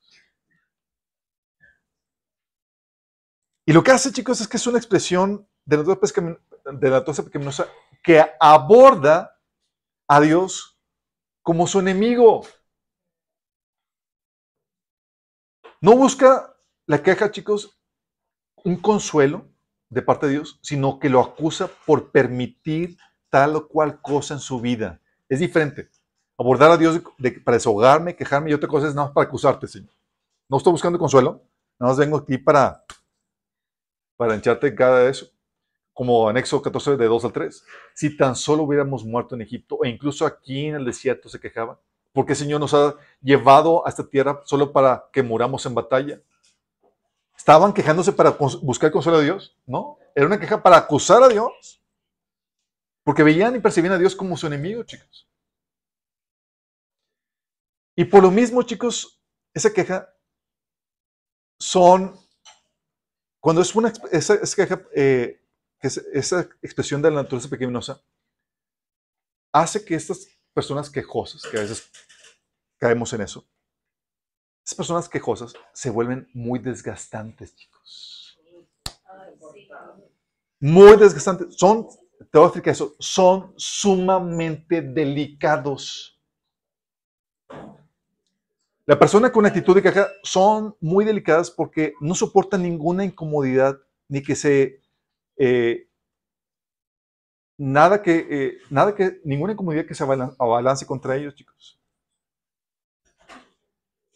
Y 3.65 3.73
lo 3.73 3.83
que 3.83 3.91
hace, 3.91 4.11
chicos, 4.11 4.39
es 4.39 4.47
que 4.47 4.57
es 4.57 4.67
una 4.67 4.77
expresión 4.77 5.47
de 5.65 5.77
la 5.77 5.83
naturaleza 5.83 7.23
pecaminosa 7.23 7.67
que 8.01 8.23
aborda 8.39 9.41
a 10.07 10.21
Dios 10.21 10.79
como 11.41 11.67
su 11.67 11.79
enemigo. 11.79 12.45
No 15.81 15.97
busca 15.97 16.55
la 16.87 17.03
queja, 17.03 17.31
chicos, 17.31 17.77
un 18.63 18.77
consuelo 18.81 19.51
de 19.89 20.01
parte 20.01 20.27
de 20.27 20.33
Dios, 20.33 20.59
sino 20.61 20.99
que 20.99 21.09
lo 21.09 21.19
acusa 21.19 21.67
por 21.85 22.11
permitir 22.11 22.97
tal 23.35 23.57
o 23.57 23.67
cual 23.67 24.01
cosa 24.01 24.35
en 24.35 24.39
su 24.39 24.61
vida. 24.61 25.01
Es 25.27 25.41
diferente. 25.41 25.89
Abordar 26.37 26.71
a 26.71 26.77
Dios 26.77 27.01
para 27.43 27.57
desahogarme, 27.57 28.15
quejarme 28.15 28.49
y 28.49 28.53
otra 28.53 28.69
cosa 28.69 28.87
es 28.87 28.95
nada 28.95 29.07
más 29.07 29.13
para 29.13 29.27
acusarte, 29.27 29.67
Señor. 29.67 29.93
No 30.47 30.55
estoy 30.55 30.71
buscando 30.71 30.97
consuelo, 30.97 31.41
nada 31.77 31.91
más 31.91 31.97
vengo 31.97 32.15
aquí 32.15 32.37
para 32.37 32.85
para 34.15 34.35
hincharte 34.35 34.67
en 34.67 34.75
cada 34.77 35.09
eso, 35.09 35.27
como 35.91 36.29
anexo 36.29 36.61
14 36.61 36.95
de 36.95 37.05
2 37.07 37.25
al 37.25 37.33
3. 37.33 37.65
Si 37.93 38.15
tan 38.15 38.37
solo 38.37 38.63
hubiéramos 38.63 39.03
muerto 39.03 39.35
en 39.35 39.41
Egipto 39.41 39.79
e 39.83 39.89
incluso 39.89 40.25
aquí 40.25 40.67
en 40.67 40.75
el 40.75 40.85
desierto 40.85 41.27
se 41.27 41.37
quejaban, 41.37 41.75
porque 42.13 42.31
el 42.31 42.37
Señor 42.37 42.61
nos 42.61 42.73
ha 42.73 42.95
llevado 43.21 43.85
a 43.85 43.89
esta 43.89 44.07
tierra 44.07 44.43
solo 44.45 44.71
para 44.71 45.09
que 45.11 45.23
muramos 45.23 45.65
en 45.65 45.75
batalla. 45.75 46.21
¿Estaban 47.35 47.73
quejándose 47.73 48.13
para 48.13 48.37
buscar 48.61 48.91
consuelo 48.91 49.19
de 49.19 49.25
Dios? 49.25 49.57
No, 49.65 49.97
era 50.15 50.25
una 50.25 50.39
queja 50.39 50.63
para 50.63 50.77
acusar 50.77 51.21
a 51.21 51.27
Dios. 51.27 51.81
Porque 53.05 53.23
veían 53.23 53.55
y 53.55 53.59
percibían 53.59 53.93
a 53.93 53.97
Dios 53.97 54.15
como 54.15 54.35
su 54.35 54.47
enemigo, 54.47 54.83
chicos. 54.83 55.29
Y 57.95 58.03
por 58.03 58.23
lo 58.23 58.31
mismo, 58.31 58.63
chicos, 58.63 59.21
esa 59.53 59.71
queja 59.71 60.13
son 61.57 62.19
cuando 63.39 63.61
es 63.61 63.75
una 63.75 63.93
esa, 64.11 64.39
eh, 64.95 65.39
esa 65.79 66.49
expresión 66.63 67.01
de 67.01 67.11
la 67.11 67.21
naturaleza 67.21 67.47
pequeñosa 67.47 68.01
hace 69.53 69.85
que 69.85 69.93
estas 69.93 70.27
personas 70.51 70.89
quejosas, 70.89 71.43
que 71.43 71.57
a 71.57 71.61
veces 71.61 71.89
caemos 72.77 73.13
en 73.13 73.21
eso, 73.21 73.47
esas 74.65 74.75
personas 74.75 75.07
quejosas 75.07 75.53
se 75.73 75.91
vuelven 75.91 76.27
muy 76.33 76.57
desgastantes, 76.57 77.55
chicos. 77.55 78.39
Muy 80.59 80.97
desgastantes. 80.97 81.55
Son, 81.55 81.87
te 82.35 82.39
voy 82.39 82.51
a 82.53 82.61
que 82.61 82.69
eso, 82.69 82.97
son 82.99 83.53
sumamente 83.55 84.81
delicados. 84.81 86.19
La 88.85 88.99
persona 88.99 89.31
con 89.31 89.45
actitud 89.45 89.73
de 89.73 89.81
queja 89.81 90.09
son 90.21 90.75
muy 90.81 91.05
delicadas 91.05 91.49
porque 91.49 91.93
no 92.01 92.13
soportan 92.13 92.63
ninguna 92.63 93.05
incomodidad 93.05 93.77
ni 94.09 94.21
que 94.21 94.35
se 94.35 94.81
eh, 95.37 95.87
nada 97.57 98.01
que 98.01 98.27
eh, 98.29 98.57
nada 98.69 98.93
que 98.93 99.21
ninguna 99.23 99.53
incomodidad 99.53 99.85
que 99.85 99.95
se 99.95 100.03
abalance 100.03 100.85
contra 100.85 101.15
ellos, 101.15 101.35
chicos. 101.35 101.79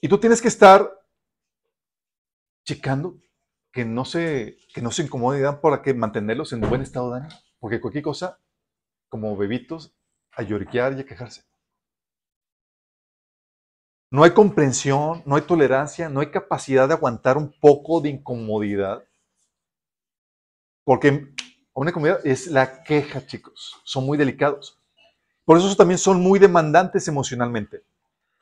Y 0.02 0.10
tú 0.10 0.18
tienes 0.18 0.42
que 0.42 0.50
estar 0.50 0.92
checando 2.66 3.18
que 3.72 3.86
no 3.86 4.04
se 4.04 4.58
que 4.74 4.82
no 4.82 4.92
se 4.92 5.04
incomoden 5.04 5.62
para 5.62 5.82
que 5.82 5.94
mantenerlos 5.94 6.52
en 6.52 6.60
buen 6.60 6.82
estado 6.82 7.12
de 7.12 7.22
ánimo, 7.22 7.40
porque 7.60 7.82
cualquier 7.82 8.04
cosa 8.04 8.40
como 9.10 9.36
bebitos 9.36 9.94
a 10.32 10.44
lloriquear 10.44 10.94
y 10.94 11.02
a 11.02 11.06
quejarse. 11.06 11.44
No 14.12 14.24
hay 14.24 14.32
comprensión, 14.32 15.22
no 15.26 15.36
hay 15.36 15.44
tolerancia, 15.44 16.10
no 16.10 16.20
hay 16.20 16.32
capacidad 16.32 16.88
de 16.88 16.96
aguantar 16.96 17.38
un 17.38 17.54
poco 17.60 18.02
de 18.02 18.10
incomodidad. 18.10 19.04
Porque 20.84 21.28
una 21.74 21.92
incomodidad 21.92 22.26
es 22.26 22.48
la 22.48 22.84
queja, 22.84 23.26
chicos. 23.26 23.76
Son 23.84 24.06
muy 24.06 24.18
delicados. 24.18 24.80
Por 25.46 25.58
eso 25.58 25.76
también 25.76 26.00
son 26.00 26.22
muy 26.22 26.40
demandantes 26.40 27.08
emocionalmente. 27.08 27.84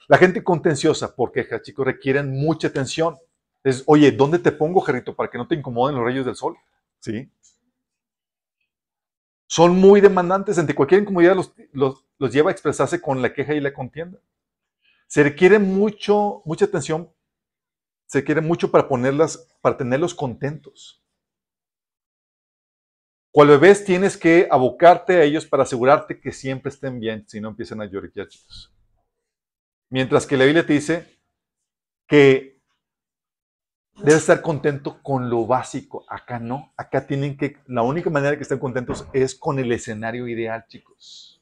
La 0.07 0.17
gente 0.17 0.41
contenciosa 0.41 1.13
por 1.13 1.33
queja, 1.33 1.61
chicos, 1.61 1.85
requieren 1.85 2.31
mucha 2.31 2.69
atención. 2.69 3.17
Es, 3.63 3.83
oye, 3.87 4.11
¿dónde 4.11 4.39
te 4.39 4.53
pongo, 4.53 4.79
Gerrito, 4.79 5.15
para 5.15 5.29
que 5.29 5.37
no 5.37 5.47
te 5.47 5.55
incomoden 5.55 5.95
los 5.97 6.05
rayos 6.05 6.25
del 6.25 6.35
sol? 6.35 6.55
¿Sí? 6.99 7.29
Son 9.47 9.75
muy 9.75 10.01
demandantes. 10.01 10.57
Ante 10.57 10.75
cualquier 10.75 11.01
incomodidad 11.01 11.35
los, 11.35 11.53
los 12.19 12.33
lleva 12.33 12.49
a 12.49 12.53
expresarse 12.53 13.01
con 13.01 13.21
la 13.21 13.33
queja 13.33 13.53
y 13.53 13.61
la 13.61 13.73
contienda. 13.73 14.19
Se 15.07 15.23
requiere 15.23 15.57
mucho, 15.57 16.41
mucha 16.45 16.65
atención, 16.65 17.09
se 18.05 18.19
requiere 18.19 18.41
mucho 18.41 18.69
para 18.69 18.87
ponerlas, 18.87 19.47
para 19.61 19.77
tenerlos 19.77 20.13
contentos. 20.13 21.03
Cual 23.31 23.49
bebés 23.49 23.85
tienes 23.85 24.17
que 24.17 24.47
abocarte 24.49 25.17
a 25.17 25.23
ellos 25.23 25.45
para 25.45 25.63
asegurarte 25.63 26.19
que 26.19 26.31
siempre 26.31 26.69
estén 26.69 26.99
bien, 26.99 27.23
si 27.27 27.39
no 27.39 27.49
empiezan 27.49 27.81
a 27.81 27.85
lloriquear, 27.85 28.27
chicos. 28.27 28.73
Mientras 29.89 30.25
que 30.25 30.37
la 30.37 30.45
Biblia 30.45 30.65
te 30.65 30.73
dice 30.73 31.19
que 32.07 32.56
debes 33.97 34.21
estar 34.21 34.41
contento 34.41 35.01
con 35.01 35.29
lo 35.29 35.45
básico. 35.45 36.05
Acá 36.07 36.39
no. 36.39 36.73
Acá 36.77 37.05
tienen 37.05 37.37
que, 37.37 37.57
la 37.67 37.81
única 37.81 38.09
manera 38.09 38.35
que 38.35 38.43
estén 38.43 38.59
contentos 38.59 39.07
es 39.13 39.35
con 39.35 39.59
el 39.59 39.71
escenario 39.71 40.27
ideal, 40.27 40.65
chicos. 40.67 41.41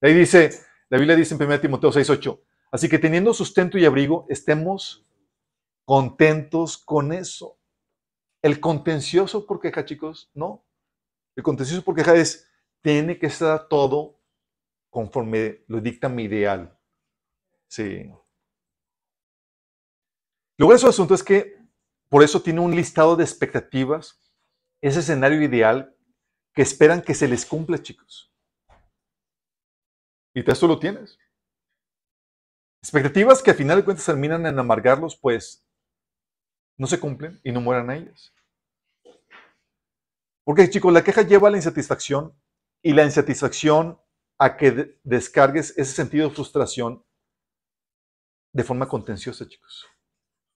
Ahí 0.00 0.14
dice, 0.14 0.50
la 0.88 0.98
Biblia 0.98 1.16
dice 1.16 1.34
en 1.34 1.42
1 1.42 1.60
Timoteo 1.60 1.90
6:8, 1.90 2.40
Así 2.70 2.88
que 2.88 2.98
teniendo 2.98 3.32
sustento 3.32 3.78
y 3.78 3.84
abrigo, 3.84 4.26
estemos 4.28 5.06
contentos 5.84 6.76
con 6.76 7.12
eso. 7.12 7.58
El 8.42 8.60
contencioso 8.60 9.46
por 9.46 9.60
queja, 9.60 9.84
chicos, 9.84 10.30
no. 10.34 10.64
El 11.34 11.42
contencioso 11.42 11.82
por 11.82 11.94
queja 11.94 12.14
es, 12.14 12.46
tiene 12.82 13.18
que 13.18 13.26
estar 13.26 13.68
todo 13.68 14.20
conforme 14.90 15.64
lo 15.66 15.80
dicta 15.80 16.08
mi 16.08 16.24
ideal. 16.24 16.78
Sí. 17.68 18.10
Lo 20.58 20.66
bueno 20.66 20.80
del 20.80 20.88
asunto 20.88 21.14
es 21.14 21.22
que 21.22 21.56
por 22.08 22.24
eso 22.24 22.42
tiene 22.42 22.60
un 22.60 22.74
listado 22.74 23.14
de 23.14 23.22
expectativas, 23.22 24.20
ese 24.82 25.00
escenario 25.00 25.40
ideal 25.40 25.94
que 26.52 26.62
esperan 26.62 27.00
que 27.00 27.14
se 27.14 27.28
les 27.28 27.46
cumpla, 27.46 27.80
chicos. 27.80 28.34
Y 30.34 30.42
tú 30.42 30.68
lo 30.68 30.78
tienes. 30.78 31.16
Expectativas 32.82 33.42
que 33.42 33.52
al 33.52 33.56
final 33.56 33.78
de 33.78 33.84
cuentas 33.84 34.06
terminan 34.06 34.46
en 34.46 34.58
amargarlos, 34.58 35.16
pues 35.16 35.64
no 36.76 36.86
se 36.86 36.98
cumplen 36.98 37.40
y 37.44 37.52
no 37.52 37.60
mueran 37.60 37.90
a 37.90 37.96
ellas. 37.96 38.34
Porque, 40.44 40.70
chicos, 40.70 40.92
la 40.92 41.04
queja 41.04 41.22
lleva 41.22 41.48
a 41.48 41.50
la 41.50 41.58
insatisfacción 41.58 42.36
y 42.82 42.94
la 42.94 43.04
insatisfacción 43.04 44.00
a 44.38 44.56
que 44.56 44.98
descargues 45.04 45.76
ese 45.76 45.92
sentido 45.92 46.28
de 46.28 46.34
frustración 46.34 47.04
de 48.52 48.64
forma 48.64 48.88
contenciosa, 48.88 49.46
chicos. 49.46 49.86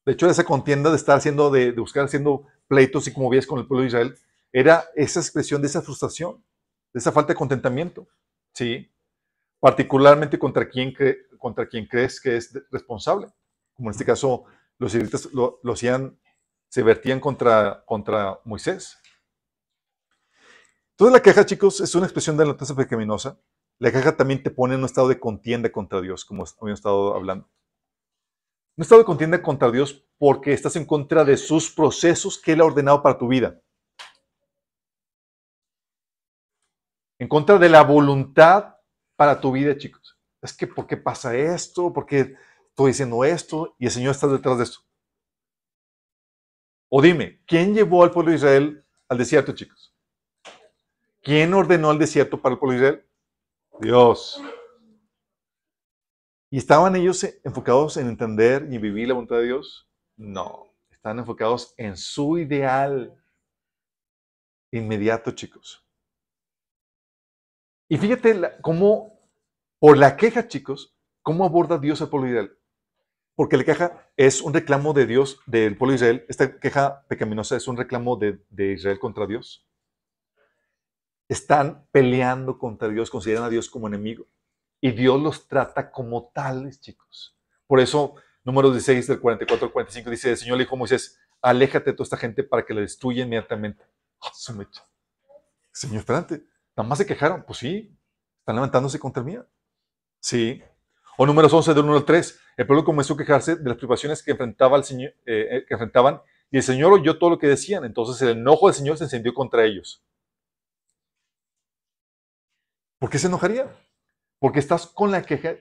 De 0.04 0.12
hecho, 0.12 0.28
esa 0.28 0.44
contienda 0.44 0.90
de 0.90 0.96
estar 0.96 1.16
haciendo, 1.16 1.50
de, 1.50 1.72
buscar 1.72 2.04
haciendo 2.04 2.46
pleitos 2.66 3.06
y 3.06 3.12
como 3.12 3.30
ves 3.30 3.46
con 3.46 3.60
el 3.60 3.66
pueblo 3.66 3.82
de 3.82 3.88
Israel, 3.88 4.18
era 4.52 4.84
esa 4.96 5.20
expresión 5.20 5.62
de 5.62 5.68
esa 5.68 5.82
frustración, 5.82 6.44
de 6.92 6.98
esa 6.98 7.12
falta 7.12 7.32
de 7.32 7.38
contentamiento, 7.38 8.08
¿sí? 8.52 8.92
Particularmente 9.60 10.38
contra 10.38 10.68
quien, 10.68 10.92
contra 11.38 11.68
crees 11.68 12.20
que 12.20 12.36
es 12.36 12.52
responsable. 12.70 13.28
Como 13.74 13.88
en 13.88 13.92
este 13.92 14.04
caso, 14.04 14.44
los 14.78 14.92
israelitas 14.92 15.28
lo, 15.32 15.60
hacían, 15.72 16.18
se 16.68 16.82
vertían 16.82 17.20
contra, 17.20 17.84
contra 17.86 18.40
Moisés. 18.44 18.98
Entonces 20.90 21.12
la 21.12 21.22
queja, 21.22 21.46
chicos, 21.46 21.80
es 21.80 21.94
una 21.94 22.06
expresión 22.06 22.36
de 22.36 22.44
la 22.44 22.52
naturaleza 22.52 22.76
pecaminosa. 22.76 23.40
La 23.78 23.90
queja 23.90 24.16
también 24.16 24.42
te 24.42 24.50
pone 24.50 24.74
en 24.74 24.80
un 24.80 24.86
estado 24.86 25.08
de 25.08 25.18
contienda 25.18 25.70
contra 25.72 26.00
Dios, 26.00 26.24
como 26.24 26.44
habíamos 26.60 26.80
estado 26.80 27.14
hablando. 27.14 27.48
Un 28.76 28.82
estado 28.82 29.00
de 29.00 29.06
contienda 29.06 29.42
contra 29.42 29.70
Dios 29.70 30.04
porque 30.18 30.52
estás 30.52 30.76
en 30.76 30.86
contra 30.86 31.24
de 31.24 31.36
sus 31.36 31.70
procesos 31.70 32.40
que 32.40 32.52
Él 32.52 32.60
ha 32.60 32.64
ordenado 32.64 33.02
para 33.02 33.18
tu 33.18 33.28
vida. 33.28 33.60
En 37.18 37.28
contra 37.28 37.58
de 37.58 37.68
la 37.68 37.82
voluntad 37.82 38.76
para 39.16 39.40
tu 39.40 39.52
vida, 39.52 39.76
chicos. 39.76 40.18
Es 40.40 40.52
que, 40.52 40.66
¿por 40.66 40.86
qué 40.86 40.96
pasa 40.96 41.36
esto? 41.36 41.92
¿Por 41.92 42.06
qué 42.06 42.34
estoy 42.68 42.88
diciendo 42.88 43.24
esto? 43.24 43.76
Y 43.78 43.84
el 43.86 43.92
Señor 43.92 44.12
está 44.12 44.26
detrás 44.26 44.58
de 44.58 44.64
esto. 44.64 44.80
O 46.88 47.00
dime, 47.00 47.42
¿quién 47.46 47.74
llevó 47.74 48.02
al 48.02 48.10
pueblo 48.10 48.30
de 48.30 48.36
Israel 48.38 48.84
al 49.08 49.18
desierto, 49.18 49.52
chicos? 49.52 49.94
¿Quién 51.22 51.54
ordenó 51.54 51.92
el 51.92 51.98
desierto 51.98 52.40
para 52.40 52.54
el 52.54 52.58
pueblo 52.58 52.78
de 52.78 52.84
Israel? 52.84 53.06
Dios. 53.80 54.42
¿Y 56.52 56.58
estaban 56.58 56.94
ellos 56.96 57.24
enfocados 57.44 57.96
en 57.96 58.08
entender 58.08 58.68
y 58.70 58.76
vivir 58.76 59.08
la 59.08 59.14
voluntad 59.14 59.36
de 59.36 59.44
Dios? 59.44 59.88
No, 60.18 60.76
están 60.90 61.18
enfocados 61.18 61.72
en 61.78 61.96
su 61.96 62.36
ideal 62.36 63.16
inmediato, 64.70 65.30
chicos. 65.30 65.82
Y 67.88 67.96
fíjate 67.96 68.38
cómo, 68.60 69.18
por 69.78 69.96
la 69.96 70.14
queja, 70.14 70.46
chicos, 70.46 70.94
cómo 71.22 71.46
aborda 71.46 71.78
Dios 71.78 72.02
al 72.02 72.10
pueblo 72.10 72.26
de 72.26 72.32
Israel. 72.34 72.58
Porque 73.34 73.56
la 73.56 73.64
queja 73.64 74.12
es 74.18 74.42
un 74.42 74.52
reclamo 74.52 74.92
de 74.92 75.06
Dios, 75.06 75.40
del 75.46 75.78
pueblo 75.78 75.92
de 75.92 75.96
Israel. 75.96 76.26
Esta 76.28 76.60
queja 76.60 77.06
pecaminosa 77.08 77.56
es 77.56 77.66
un 77.66 77.78
reclamo 77.78 78.18
de 78.18 78.72
Israel 78.74 78.98
contra 78.98 79.26
Dios 79.26 79.66
están 81.32 81.86
peleando 81.90 82.58
contra 82.58 82.88
Dios, 82.88 83.10
consideran 83.10 83.44
a 83.44 83.48
Dios 83.48 83.68
como 83.68 83.88
enemigo. 83.88 84.26
Y 84.84 84.90
Dios 84.90 85.22
los 85.22 85.46
trata 85.46 85.92
como 85.92 86.32
tales, 86.34 86.80
chicos. 86.80 87.38
Por 87.68 87.78
eso, 87.78 88.16
número 88.42 88.68
16 88.72 89.06
del 89.06 89.20
44 89.20 89.66
al 89.66 89.72
45 89.72 90.10
dice, 90.10 90.30
el 90.30 90.36
Señor 90.36 90.58
le 90.58 90.64
dijo 90.64 90.74
a 90.74 90.78
Moisés, 90.78 91.20
aléjate 91.40 91.90
de 91.90 91.96
toda 91.96 92.04
esta 92.04 92.16
gente 92.16 92.42
para 92.42 92.66
que 92.66 92.74
la 92.74 92.80
destruya 92.80 93.22
inmediatamente. 93.22 93.84
Oh, 94.18 94.30
Señor, 95.72 96.00
espérate, 96.00 96.42
nada 96.76 96.88
más 96.88 96.98
se 96.98 97.06
quejaron. 97.06 97.44
Pues 97.44 97.60
sí, 97.60 97.96
están 98.40 98.56
levantándose 98.56 98.98
contra 98.98 99.22
mí. 99.22 99.38
Sí. 100.18 100.60
O 101.16 101.26
números 101.26 101.52
11 101.52 101.74
del 101.74 101.84
1 101.84 101.96
al 101.98 102.04
3, 102.04 102.40
el 102.56 102.66
pueblo 102.66 102.84
comenzó 102.84 103.14
a 103.14 103.18
quejarse 103.18 103.54
de 103.54 103.68
las 103.68 103.78
privaciones 103.78 104.20
que, 104.20 104.32
enfrentaba 104.32 104.76
el 104.76 104.82
Señor, 104.82 105.12
eh, 105.24 105.46
eh, 105.48 105.64
que 105.64 105.74
enfrentaban 105.74 106.20
y 106.50 106.56
el 106.56 106.62
Señor 106.64 106.92
oyó 106.92 107.20
todo 107.20 107.30
lo 107.30 107.38
que 107.38 107.46
decían. 107.46 107.84
Entonces 107.84 108.20
el 108.22 108.38
enojo 108.38 108.66
del 108.66 108.74
Señor 108.74 108.98
se 108.98 109.04
encendió 109.04 109.32
contra 109.32 109.64
ellos. 109.64 110.02
¿Por 112.98 113.10
qué 113.10 113.20
se 113.20 113.28
enojaría? 113.28 113.72
Porque 114.42 114.58
estás 114.58 114.88
con 114.88 115.12
la 115.12 115.22
queja 115.22 115.54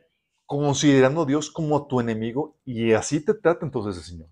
considerando 0.47 1.21
a 1.21 1.25
Dios 1.27 1.51
como 1.51 1.85
tu 1.85 1.99
enemigo 1.99 2.57
y 2.65 2.93
así 2.93 3.23
te 3.23 3.35
trata 3.35 3.63
entonces 3.63 3.95
el 3.95 4.03
Señor. 4.03 4.29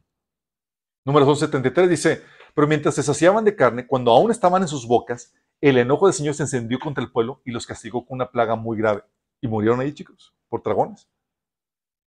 Número 1.05 1.23
273 1.27 1.87
dice, 1.87 2.23
pero 2.55 2.67
mientras 2.67 2.95
se 2.95 3.03
saciaban 3.03 3.45
de 3.45 3.55
carne, 3.55 3.85
cuando 3.85 4.09
aún 4.09 4.31
estaban 4.31 4.63
en 4.63 4.67
sus 4.67 4.87
bocas, 4.87 5.35
el 5.61 5.77
enojo 5.77 6.07
del 6.07 6.15
Señor 6.15 6.33
se 6.33 6.41
encendió 6.41 6.79
contra 6.79 7.03
el 7.03 7.11
pueblo 7.11 7.43
y 7.45 7.51
los 7.51 7.67
castigó 7.67 8.03
con 8.07 8.15
una 8.15 8.31
plaga 8.31 8.55
muy 8.55 8.75
grave. 8.75 9.03
Y 9.39 9.47
murieron 9.47 9.81
ahí, 9.81 9.93
chicos, 9.93 10.33
por 10.49 10.63
dragones. 10.63 11.07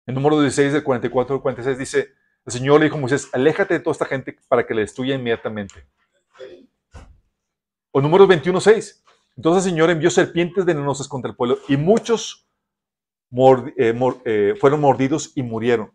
El 0.07 0.15
número 0.15 0.41
16 0.41 0.73
del 0.73 0.83
44 0.83 1.37
al 1.37 1.43
46 1.43 1.77
dice, 1.77 2.15
el 2.47 2.53
Señor 2.55 2.81
le 2.81 2.87
dijo 2.87 2.97
a 2.97 3.01
Moisés, 3.01 3.29
aléjate 3.35 3.75
de 3.75 3.81
toda 3.81 3.93
esta 3.93 4.07
gente 4.07 4.39
para 4.49 4.67
que 4.67 4.73
la 4.73 4.81
destruya 4.81 5.15
inmediatamente. 5.15 5.87
O 7.91 8.01
número 8.01 8.27
21, 8.27 8.59
6. 8.59 9.05
Entonces 9.37 9.65
el 9.65 9.71
Señor 9.73 9.91
envió 9.91 10.11
serpientes 10.11 10.65
venenosas 10.65 11.09
contra 11.09 11.31
el 11.31 11.37
pueblo 11.37 11.59
y 11.69 11.77
muchos 11.77 12.47
eh, 13.77 13.95
eh, 14.25 14.55
fueron 14.59 14.81
mordidos 14.81 15.33
y 15.35 15.43
murieron. 15.43 15.93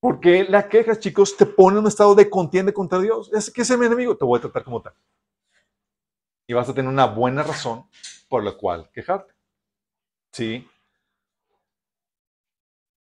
Porque 0.00 0.44
la 0.44 0.68
queja, 0.68 0.98
chicos, 0.98 1.36
te 1.36 1.46
pone 1.46 1.76
en 1.76 1.82
un 1.82 1.88
estado 1.88 2.14
de 2.14 2.28
contienda 2.28 2.72
contra 2.72 2.98
Dios. 2.98 3.30
Es 3.32 3.50
que 3.50 3.62
es 3.62 3.78
mi 3.78 3.86
enemigo, 3.86 4.16
te 4.16 4.24
voy 4.24 4.38
a 4.38 4.42
tratar 4.42 4.64
como 4.64 4.80
tal. 4.80 4.94
Y 6.46 6.54
vas 6.54 6.68
a 6.68 6.74
tener 6.74 6.90
una 6.90 7.06
buena 7.06 7.42
razón 7.42 7.86
por 8.28 8.42
la 8.42 8.52
cual 8.52 8.90
quejarte. 8.92 9.34
¿Sí? 10.32 10.66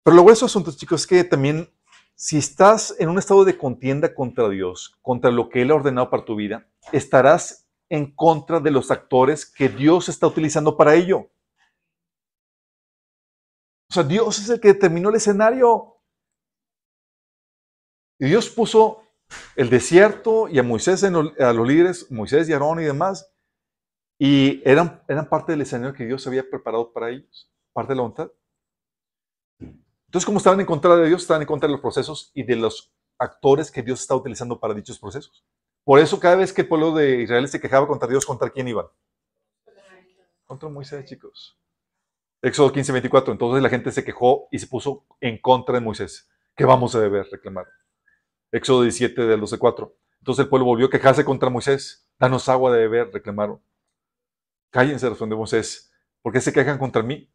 Pero 0.02 0.16
lo 0.16 0.22
bueno 0.22 0.34
de 0.34 0.38
esos 0.38 0.52
asuntos, 0.52 0.76
chicos, 0.76 1.00
es 1.00 1.07
que 1.07 1.24
también 1.24 1.68
si 2.14 2.36
estás 2.36 2.94
en 2.98 3.09
un 3.09 3.18
estado 3.18 3.44
de 3.44 3.57
contienda 3.57 4.14
contra 4.14 4.48
Dios, 4.48 4.96
contra 5.00 5.30
lo 5.30 5.48
que 5.48 5.62
Él 5.62 5.70
ha 5.70 5.76
ordenado 5.76 6.11
para 6.11 6.24
tu 6.24 6.36
vida, 6.36 6.68
estarás 6.92 7.63
en 7.95 8.12
contra 8.12 8.59
de 8.59 8.72
los 8.72 8.90
actores 8.90 9.47
que 9.47 9.68
Dios 9.68 10.09
está 10.09 10.26
utilizando 10.26 10.76
para 10.76 10.97
ello. 10.97 11.30
O 13.88 13.95
sea, 13.95 14.03
Dios 14.03 14.40
es 14.40 14.49
el 14.51 14.61
que 14.61 14.68
determinó 14.68 15.11
el 15.11 15.14
escenario. 15.14 16.01
Y 18.18 18.26
Dios 18.26 18.51
puso 18.51 19.03
el 19.55 19.70
desierto 19.70 20.49
y 20.49 20.59
a 20.59 20.64
Moisés, 20.64 21.05
a 21.05 21.11
los 21.53 21.68
líderes, 21.68 22.11
Moisés 22.11 22.49
y 22.49 22.53
Aarón 22.53 22.80
y 22.80 22.84
demás, 22.84 23.32
y 24.18 24.61
eran, 24.68 25.03
eran 25.07 25.28
parte 25.28 25.53
del 25.53 25.61
escenario 25.61 25.95
que 25.95 26.05
Dios 26.05 26.26
había 26.26 26.49
preparado 26.49 26.92
para 26.92 27.11
ellos, 27.11 27.53
parte 27.72 27.92
de 27.92 27.97
la 27.97 28.03
voluntad. 28.03 28.32
Entonces, 29.61 30.26
como 30.26 30.38
estaban 30.38 30.59
en 30.59 30.66
contra 30.66 30.97
de 30.97 31.07
Dios, 31.07 31.22
estaban 31.22 31.42
en 31.42 31.49
contra 31.49 31.68
de 31.68 31.72
los 31.72 31.80
procesos 31.80 32.32
y 32.34 32.42
de 32.42 32.57
los 32.57 32.92
actores 33.18 33.70
que 33.70 33.82
Dios 33.82 34.01
está 34.01 34.16
utilizando 34.16 34.59
para 34.59 34.74
dichos 34.74 34.99
procesos. 34.99 35.45
Por 35.85 35.99
eso 36.01 36.18
cada 36.18 36.37
vez 36.37 36.53
que 36.53 36.62
el 36.62 36.68
pueblo 36.68 36.93
de 36.93 37.22
Israel 37.22 37.47
se 37.47 37.61
quejaba 37.61 37.87
contra 37.87 38.09
Dios, 38.09 38.24
¿contra 38.24 38.51
quién 38.51 38.68
iban? 38.68 38.87
Contra 40.47 40.68
Moisés, 40.68 41.05
chicos. 41.05 41.59
Éxodo 42.43 42.72
15, 42.72 42.93
24. 42.93 43.32
Entonces 43.32 43.62
la 43.62 43.68
gente 43.68 43.91
se 43.91 44.05
quejó 44.05 44.49
y 44.51 44.59
se 44.59 44.66
puso 44.66 45.07
en 45.20 45.41
contra 45.41 45.74
de 45.74 45.80
Moisés. 45.80 46.28
¿Qué 46.57 46.64
vamos 46.64 46.95
a 46.95 47.01
deber 47.01 47.26
reclamar? 47.30 47.66
Éxodo 48.53 48.82
17 48.82 49.22
del 49.22 49.41
12, 49.41 49.59
4. 49.59 49.97
Entonces 50.20 50.45
el 50.45 50.49
pueblo 50.49 50.66
volvió 50.66 50.87
a 50.87 50.91
quejarse 50.91 51.24
contra 51.24 51.51
Moisés. 51.51 52.09
Danos 52.18 52.49
agua 52.49 52.72
de 52.72 52.80
beber, 52.80 53.11
reclamaron. 53.12 53.61
Cállense, 54.70 55.09
respondió 55.09 55.37
Moisés. 55.37 55.93
¿Por 56.22 56.32
qué 56.32 56.41
se 56.41 56.53
quejan 56.53 56.78
contra 56.78 57.03
mí? 57.03 57.30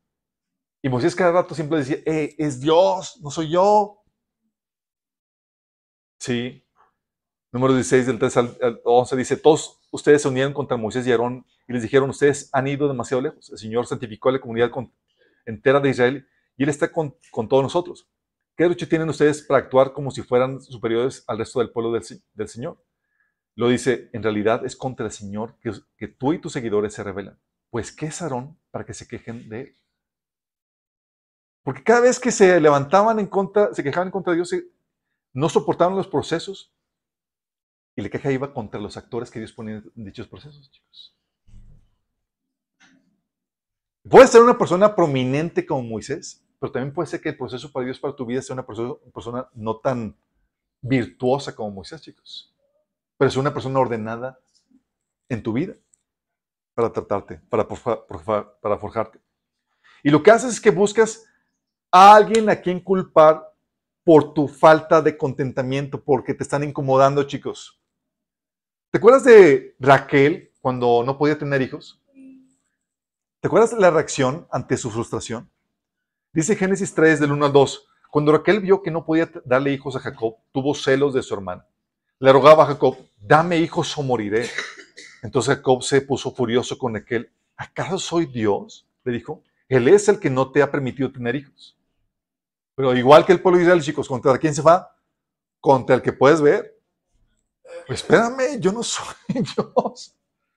Y 0.81 0.89
Moisés 0.89 1.15
cada 1.15 1.31
rato 1.31 1.53
siempre 1.53 1.79
decía, 1.79 1.97
eh, 2.05 2.35
es 2.37 2.59
Dios, 2.59 3.19
no 3.21 3.29
soy 3.29 3.49
yo. 3.49 4.01
Sí, 6.19 6.65
Número 7.51 7.73
16 7.73 8.05
del 8.05 8.19
3 8.19 8.37
al 8.37 8.81
11 8.83 9.15
dice, 9.15 9.37
todos 9.37 9.79
ustedes 9.91 10.21
se 10.21 10.27
unieron 10.27 10.53
contra 10.53 10.77
Moisés 10.77 11.07
y 11.07 11.11
Aarón 11.11 11.45
y 11.67 11.73
les 11.73 11.81
dijeron, 11.81 12.09
ustedes 12.09 12.49
han 12.53 12.67
ido 12.67 12.87
demasiado 12.87 13.21
lejos. 13.21 13.49
El 13.49 13.57
Señor 13.57 13.87
santificó 13.87 14.29
a 14.29 14.33
la 14.33 14.39
comunidad 14.39 14.71
entera 15.45 15.79
de 15.79 15.89
Israel 15.89 16.27
y 16.57 16.63
Él 16.63 16.69
está 16.69 16.91
con, 16.91 17.15
todos 17.47 17.63
nosotros. 17.63 18.07
¿Qué 18.55 18.65
derecho 18.65 18.87
tienen 18.87 19.09
ustedes 19.09 19.41
para 19.41 19.61
actuar 19.61 19.93
como 19.93 20.11
si 20.11 20.21
fueran 20.21 20.61
superiores 20.61 21.23
al 21.27 21.39
resto 21.39 21.59
del 21.59 21.71
pueblo 21.71 21.91
del, 21.91 22.47
Señor? 22.47 22.83
Lo 23.55 23.67
dice, 23.69 24.09
en 24.13 24.21
realidad 24.21 24.65
es 24.65 24.75
contra 24.75 25.05
el 25.05 25.11
Señor 25.11 25.57
que, 25.59 25.71
que 25.97 26.07
tú 26.07 26.33
y 26.33 26.39
tus 26.39 26.53
seguidores 26.53 26.93
se 26.93 27.03
rebelan. 27.03 27.39
Pues, 27.71 27.91
¿qué 27.91 28.07
es 28.07 28.21
Aarón 28.21 28.59
para 28.69 28.85
que 28.85 28.93
se 28.93 29.07
quejen 29.07 29.49
de 29.49 29.61
él? 29.61 29.75
Porque 31.63 31.83
cada 31.83 32.01
vez 32.01 32.19
que 32.19 32.31
se 32.31 32.59
levantaban 32.59 33.19
en 33.19 33.27
contra, 33.27 33.73
se 33.73 33.83
quejaban 33.83 34.09
en 34.09 34.11
contra 34.11 34.33
de 34.33 34.37
Dios, 34.37 34.53
no 35.33 35.49
soportaban 35.49 35.95
los 35.95 36.07
procesos, 36.07 36.73
Y 37.95 38.01
la 38.01 38.09
queja 38.09 38.31
iba 38.31 38.53
contra 38.53 38.79
los 38.79 38.97
actores 38.97 39.29
que 39.29 39.39
Dios 39.39 39.51
ponía 39.51 39.83
en 39.95 40.05
dichos 40.05 40.27
procesos, 40.27 40.71
chicos. 40.71 41.15
Puede 44.09 44.27
ser 44.27 44.41
una 44.41 44.57
persona 44.57 44.95
prominente 44.95 45.65
como 45.65 45.83
Moisés, 45.83 46.43
pero 46.59 46.71
también 46.71 46.93
puede 46.93 47.07
ser 47.07 47.21
que 47.21 47.29
el 47.29 47.37
proceso 47.37 47.71
para 47.71 47.85
Dios, 47.85 47.99
para 47.99 48.15
tu 48.15 48.25
vida, 48.25 48.41
sea 48.41 48.53
una 48.53 48.65
persona, 48.65 49.47
no 49.53 49.77
tan 49.77 50.15
virtuosa 50.81 51.55
como 51.55 51.71
Moisés, 51.71 52.01
chicos. 52.01 52.55
Pero 53.17 53.27
es 53.27 53.37
una 53.37 53.53
persona 53.53 53.79
ordenada 53.79 54.39
en 55.27 55.43
tu 55.43 55.53
vida 55.53 55.75
para 56.73 56.91
tratarte, 56.91 57.41
para, 57.49 57.67
para 57.67 58.77
forjarte. 58.77 59.19
Y 60.01 60.09
lo 60.09 60.23
que 60.23 60.31
haces 60.31 60.53
es 60.53 60.61
que 60.61 60.71
buscas 60.71 61.25
a 61.91 62.15
alguien 62.15 62.49
a 62.49 62.55
quien 62.55 62.79
culpar 62.79 63.53
por 64.03 64.33
tu 64.33 64.47
falta 64.47 65.01
de 65.01 65.17
contentamiento, 65.17 66.03
porque 66.03 66.33
te 66.33 66.43
están 66.43 66.63
incomodando, 66.63 67.23
chicos. 67.23 67.78
¿Te 68.91 68.97
acuerdas 68.97 69.23
de 69.23 69.75
Raquel 69.79 70.51
cuando 70.61 71.03
no 71.05 71.15
podía 71.15 71.37
tener 71.37 71.61
hijos? 71.61 72.01
¿Te 73.39 73.47
acuerdas 73.47 73.69
de 73.69 73.79
la 73.79 73.91
reacción 73.91 74.47
ante 74.49 74.77
su 74.77 74.89
frustración? 74.89 75.47
Dice 76.33 76.55
Génesis 76.55 76.95
3 76.95 77.19
del 77.19 77.31
1 77.33 77.45
al 77.45 77.53
2, 77.53 77.87
cuando 78.09 78.31
Raquel 78.31 78.61
vio 78.61 78.81
que 78.81 78.89
no 78.89 79.05
podía 79.05 79.29
darle 79.45 79.73
hijos 79.73 79.95
a 79.95 79.99
Jacob, 79.99 80.37
tuvo 80.51 80.73
celos 80.73 81.13
de 81.13 81.21
su 81.21 81.35
hermana. 81.35 81.67
Le 82.17 82.33
rogaba 82.33 82.63
a 82.63 82.65
Jacob, 82.65 82.97
dame 83.19 83.57
hijos 83.57 83.95
o 83.95 84.01
moriré. 84.01 84.49
Entonces 85.21 85.57
Jacob 85.57 85.83
se 85.83 86.01
puso 86.01 86.31
furioso 86.31 86.75
con 86.75 86.95
Raquel. 86.95 87.31
¿Acaso 87.57 87.99
soy 87.99 88.25
Dios? 88.25 88.87
Le 89.03 89.11
dijo. 89.11 89.43
Él 89.67 89.87
es 89.87 90.09
el 90.09 90.19
que 90.19 90.31
no 90.31 90.51
te 90.51 90.63
ha 90.63 90.71
permitido 90.71 91.11
tener 91.11 91.35
hijos. 91.35 91.77
Pero 92.73 92.95
igual 92.95 93.23
que 93.23 93.33
el 93.33 93.41
pueblo 93.41 93.59
de 93.59 93.65
Israel, 93.65 93.83
chicos, 93.83 94.07
¿contra 94.07 94.39
quién 94.39 94.55
se 94.55 94.63
va? 94.63 94.97
Contra 95.59 95.95
el 95.95 96.01
que 96.01 96.11
puedes 96.11 96.41
ver. 96.41 96.78
Espérame, 97.87 98.59
yo 98.59 98.71
no 98.71 98.83
soy 98.83 99.15
Dios. 99.27 100.15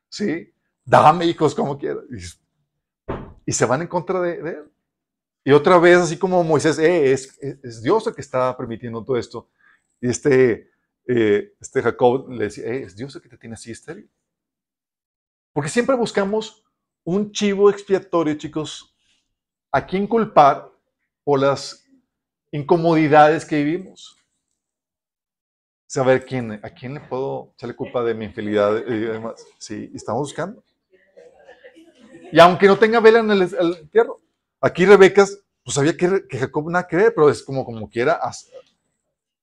Sí, 0.08 0.52
dame 0.84 1.26
hijos 1.26 1.54
como 1.54 1.78
quieras. 1.78 2.04
Y, 3.46 3.52
se 3.52 3.64
van 3.64 3.82
en 3.82 3.88
contra 3.88 4.20
de 4.20 4.34
él. 4.34 4.72
Y 5.44 5.52
otra 5.52 5.78
vez, 5.78 5.98
así 5.98 6.18
como 6.18 6.44
Moisés, 6.44 6.78
eh, 6.78 7.12
es, 7.12 7.82
Dios 7.82 8.06
el 8.06 8.14
que 8.14 8.20
está 8.20 8.56
permitiendo 8.56 9.04
todo 9.04 9.16
esto. 9.16 9.50
Y 10.00 10.08
este, 10.08 10.70
eh, 11.06 11.54
este 11.60 11.82
Jacob 11.82 12.30
le 12.30 12.44
decía, 12.44 12.64
eh, 12.66 12.82
es 12.82 12.94
Dios 12.94 13.14
el 13.16 13.22
que 13.22 13.28
te 13.28 13.38
tiene 13.38 13.54
así 13.54 13.72
estéril. 13.72 14.08
Porque 15.52 15.68
siempre 15.68 15.96
buscamos 15.96 16.64
un 17.04 17.32
chivo 17.32 17.70
expiatorio, 17.70 18.34
chicos, 18.34 18.94
a 19.72 19.84
quién 19.84 20.06
culpar 20.06 20.70
por 21.24 21.40
las 21.40 21.88
incomodidades 22.52 23.44
que 23.44 23.64
vivimos. 23.64 24.16
Saber 25.92 26.24
quién, 26.24 26.52
a 26.52 26.70
quién 26.70 26.94
le 26.94 27.00
puedo 27.00 27.52
echarle 27.54 27.76
culpa 27.76 28.02
de 28.02 28.14
mi 28.14 28.24
infidelidad 28.24 28.78
y 28.86 28.98
demás. 29.00 29.44
Sí, 29.58 29.90
estamos 29.94 30.22
buscando. 30.22 30.64
Y 32.32 32.40
aunque 32.40 32.66
no 32.66 32.78
tenga 32.78 32.98
vela 33.00 33.18
en 33.18 33.30
el, 33.30 33.42
el 33.42 33.76
entierro, 33.76 34.22
Aquí 34.64 34.86
Rebeca, 34.86 35.26
pues 35.64 35.74
sabía 35.74 35.96
que, 35.96 36.24
Jacob 36.30 36.70
nada 36.70 36.86
que 36.86 36.94
ver, 36.94 37.12
pero 37.12 37.28
es 37.28 37.42
como, 37.42 37.64
como 37.64 37.90
quiera, 37.90 38.20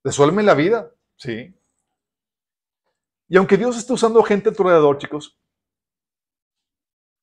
resuelve 0.02 0.42
la 0.44 0.54
vida, 0.54 0.90
¿sí? 1.18 1.54
Y 3.28 3.36
aunque 3.36 3.58
Dios 3.58 3.78
está 3.78 3.94
usando 3.94 4.24
gente 4.24 4.50
a 4.50 4.54
tu 4.54 4.64
alrededor, 4.64 4.98
chicos, 4.98 5.38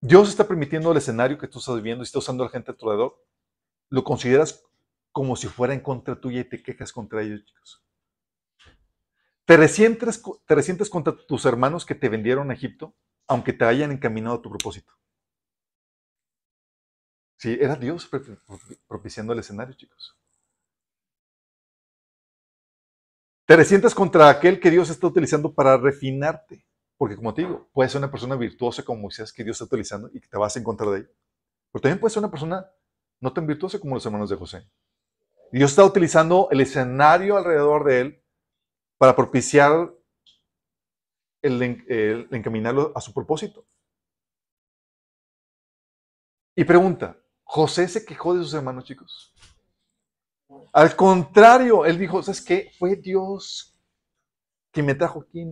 Dios 0.03 0.29
está 0.29 0.47
permitiendo 0.47 0.93
el 0.93 0.99
escenario 0.99 1.39
que 1.39 1.49
tú 1.49 1.59
estás 1.59 1.75
viviendo 1.77 2.03
y 2.03 2.05
está 2.05 2.19
usando 2.19 2.45
a 2.45 2.47
la 2.47 2.53
gente 2.53 2.71
a 2.71 2.75
tu 2.75 2.85
alrededor, 2.85 3.17
lo 3.89 4.05
consideras 4.05 4.63
como 5.11 5.35
si 5.35 5.49
fuera 5.49 5.73
en 5.73 5.81
contra 5.81 6.21
tuya 6.21 6.41
y 6.41 6.45
te 6.45 6.63
quejas 6.63 6.93
contra 6.93 7.23
ellos, 7.23 7.47
chicos. 7.47 7.86
Te 9.47 9.57
resientes, 9.57 10.23
te 10.45 10.55
resientes 10.55 10.91
contra 10.91 11.17
tus 11.17 11.47
hermanos 11.47 11.87
que 11.87 11.95
te 11.95 12.09
vendieron 12.09 12.51
a 12.51 12.55
Egipto, 12.55 12.97
aunque 13.29 13.53
te 13.53 13.65
hayan 13.65 13.93
encaminado 13.93 14.37
a 14.37 14.43
tu 14.43 14.51
propósito. 14.51 14.93
Sí, 17.39 17.57
era 17.61 17.77
Dios 17.77 18.11
propiciando 18.89 19.33
el 19.33 19.39
escenario, 19.39 19.75
chicos. 19.75 20.19
Te 23.47 23.55
resientes 23.55 23.95
contra 23.95 24.29
aquel 24.29 24.59
que 24.59 24.71
Dios 24.71 24.91
está 24.91 25.07
utilizando 25.07 25.55
para 25.55 25.77
refinarte. 25.77 26.67
Porque 26.99 27.15
como 27.15 27.33
te 27.33 27.43
digo, 27.43 27.69
puede 27.73 27.89
ser 27.89 28.01
una 28.01 28.11
persona 28.11 28.35
virtuosa 28.35 28.83
como 28.83 29.03
Moisés 29.03 29.33
que 29.33 29.45
Dios 29.45 29.57
está 29.57 29.67
utilizando 29.67 30.11
y 30.13 30.21
que 30.21 30.29
te 30.29 30.39
vas 30.39 30.57
a 30.57 30.59
encontrar 30.59 30.91
de 30.91 30.99
ella. 31.01 31.11
Pero 31.71 31.83
también 31.83 32.01
puede 32.01 32.13
ser 32.13 32.21
una 32.21 32.31
persona 32.31 32.69
no 33.21 33.33
tan 33.33 33.47
virtuosa 33.47 33.79
como 33.79 33.95
los 33.95 34.05
hermanos 34.05 34.31
de 34.31 34.37
José. 34.37 34.69
Dios 35.53 35.71
está 35.71 35.85
utilizando 35.85 36.49
el 36.51 36.63
escenario 36.63 37.37
alrededor 37.37 37.85
de 37.85 38.01
él 38.01 38.26
para 38.99 39.15
propiciar 39.15 39.93
el 41.43 41.63
encaminarlo 42.31 42.93
a 42.95 43.01
su 43.01 43.13
propósito. 43.13 43.67
Y 46.57 46.65
pregunta, 46.65 47.19
José 47.45 47.87
se 47.87 48.05
quejó 48.05 48.35
de 48.35 48.43
sus 48.43 48.55
hermanos, 48.55 48.85
chicos. 48.85 49.35
Al 50.73 50.97
contrario, 50.97 51.85
él 51.85 51.99
dijo, 51.99 52.23
¿sabes 52.23 52.41
qué? 52.41 52.71
Fue 52.79 52.97
Dios 52.97 53.79
que 54.73 54.83
me 54.83 54.95
trajo 54.95 55.21
aquí 55.21 55.45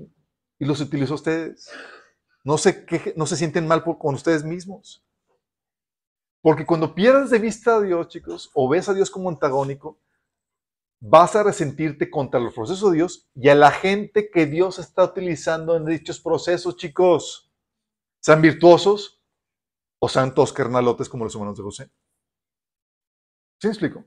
y 0.58 0.64
los 0.64 0.80
utilizó 0.80 1.14
a 1.14 1.16
ustedes. 1.16 1.70
No 2.42 2.58
se, 2.58 2.86
no 3.16 3.26
se 3.26 3.36
sienten 3.36 3.66
mal 3.66 3.84
con 3.84 4.14
ustedes 4.14 4.44
mismos. 4.44 5.04
Porque 6.42 6.66
cuando 6.66 6.94
pierdes 6.94 7.30
de 7.30 7.38
vista 7.38 7.76
a 7.76 7.80
Dios, 7.80 8.08
chicos, 8.08 8.50
o 8.54 8.68
ves 8.68 8.88
a 8.88 8.94
Dios 8.94 9.10
como 9.10 9.30
antagónico, 9.30 9.98
vas 11.06 11.36
a 11.36 11.42
resentirte 11.42 12.10
contra 12.10 12.40
los 12.40 12.54
procesos 12.54 12.90
de 12.90 12.96
Dios 12.96 13.28
y 13.34 13.50
a 13.50 13.54
la 13.54 13.70
gente 13.70 14.30
que 14.30 14.46
Dios 14.46 14.78
está 14.78 15.04
utilizando 15.04 15.76
en 15.76 15.84
dichos 15.84 16.18
procesos, 16.18 16.78
chicos. 16.78 17.52
Sean 18.20 18.40
virtuosos 18.40 19.22
o 19.98 20.08
santos 20.08 20.50
carnalotes 20.50 21.10
como 21.10 21.24
los 21.24 21.34
humanos 21.34 21.58
de 21.58 21.62
José. 21.62 21.90
¿Sí 23.60 23.66
me 23.66 23.72
explico? 23.72 24.04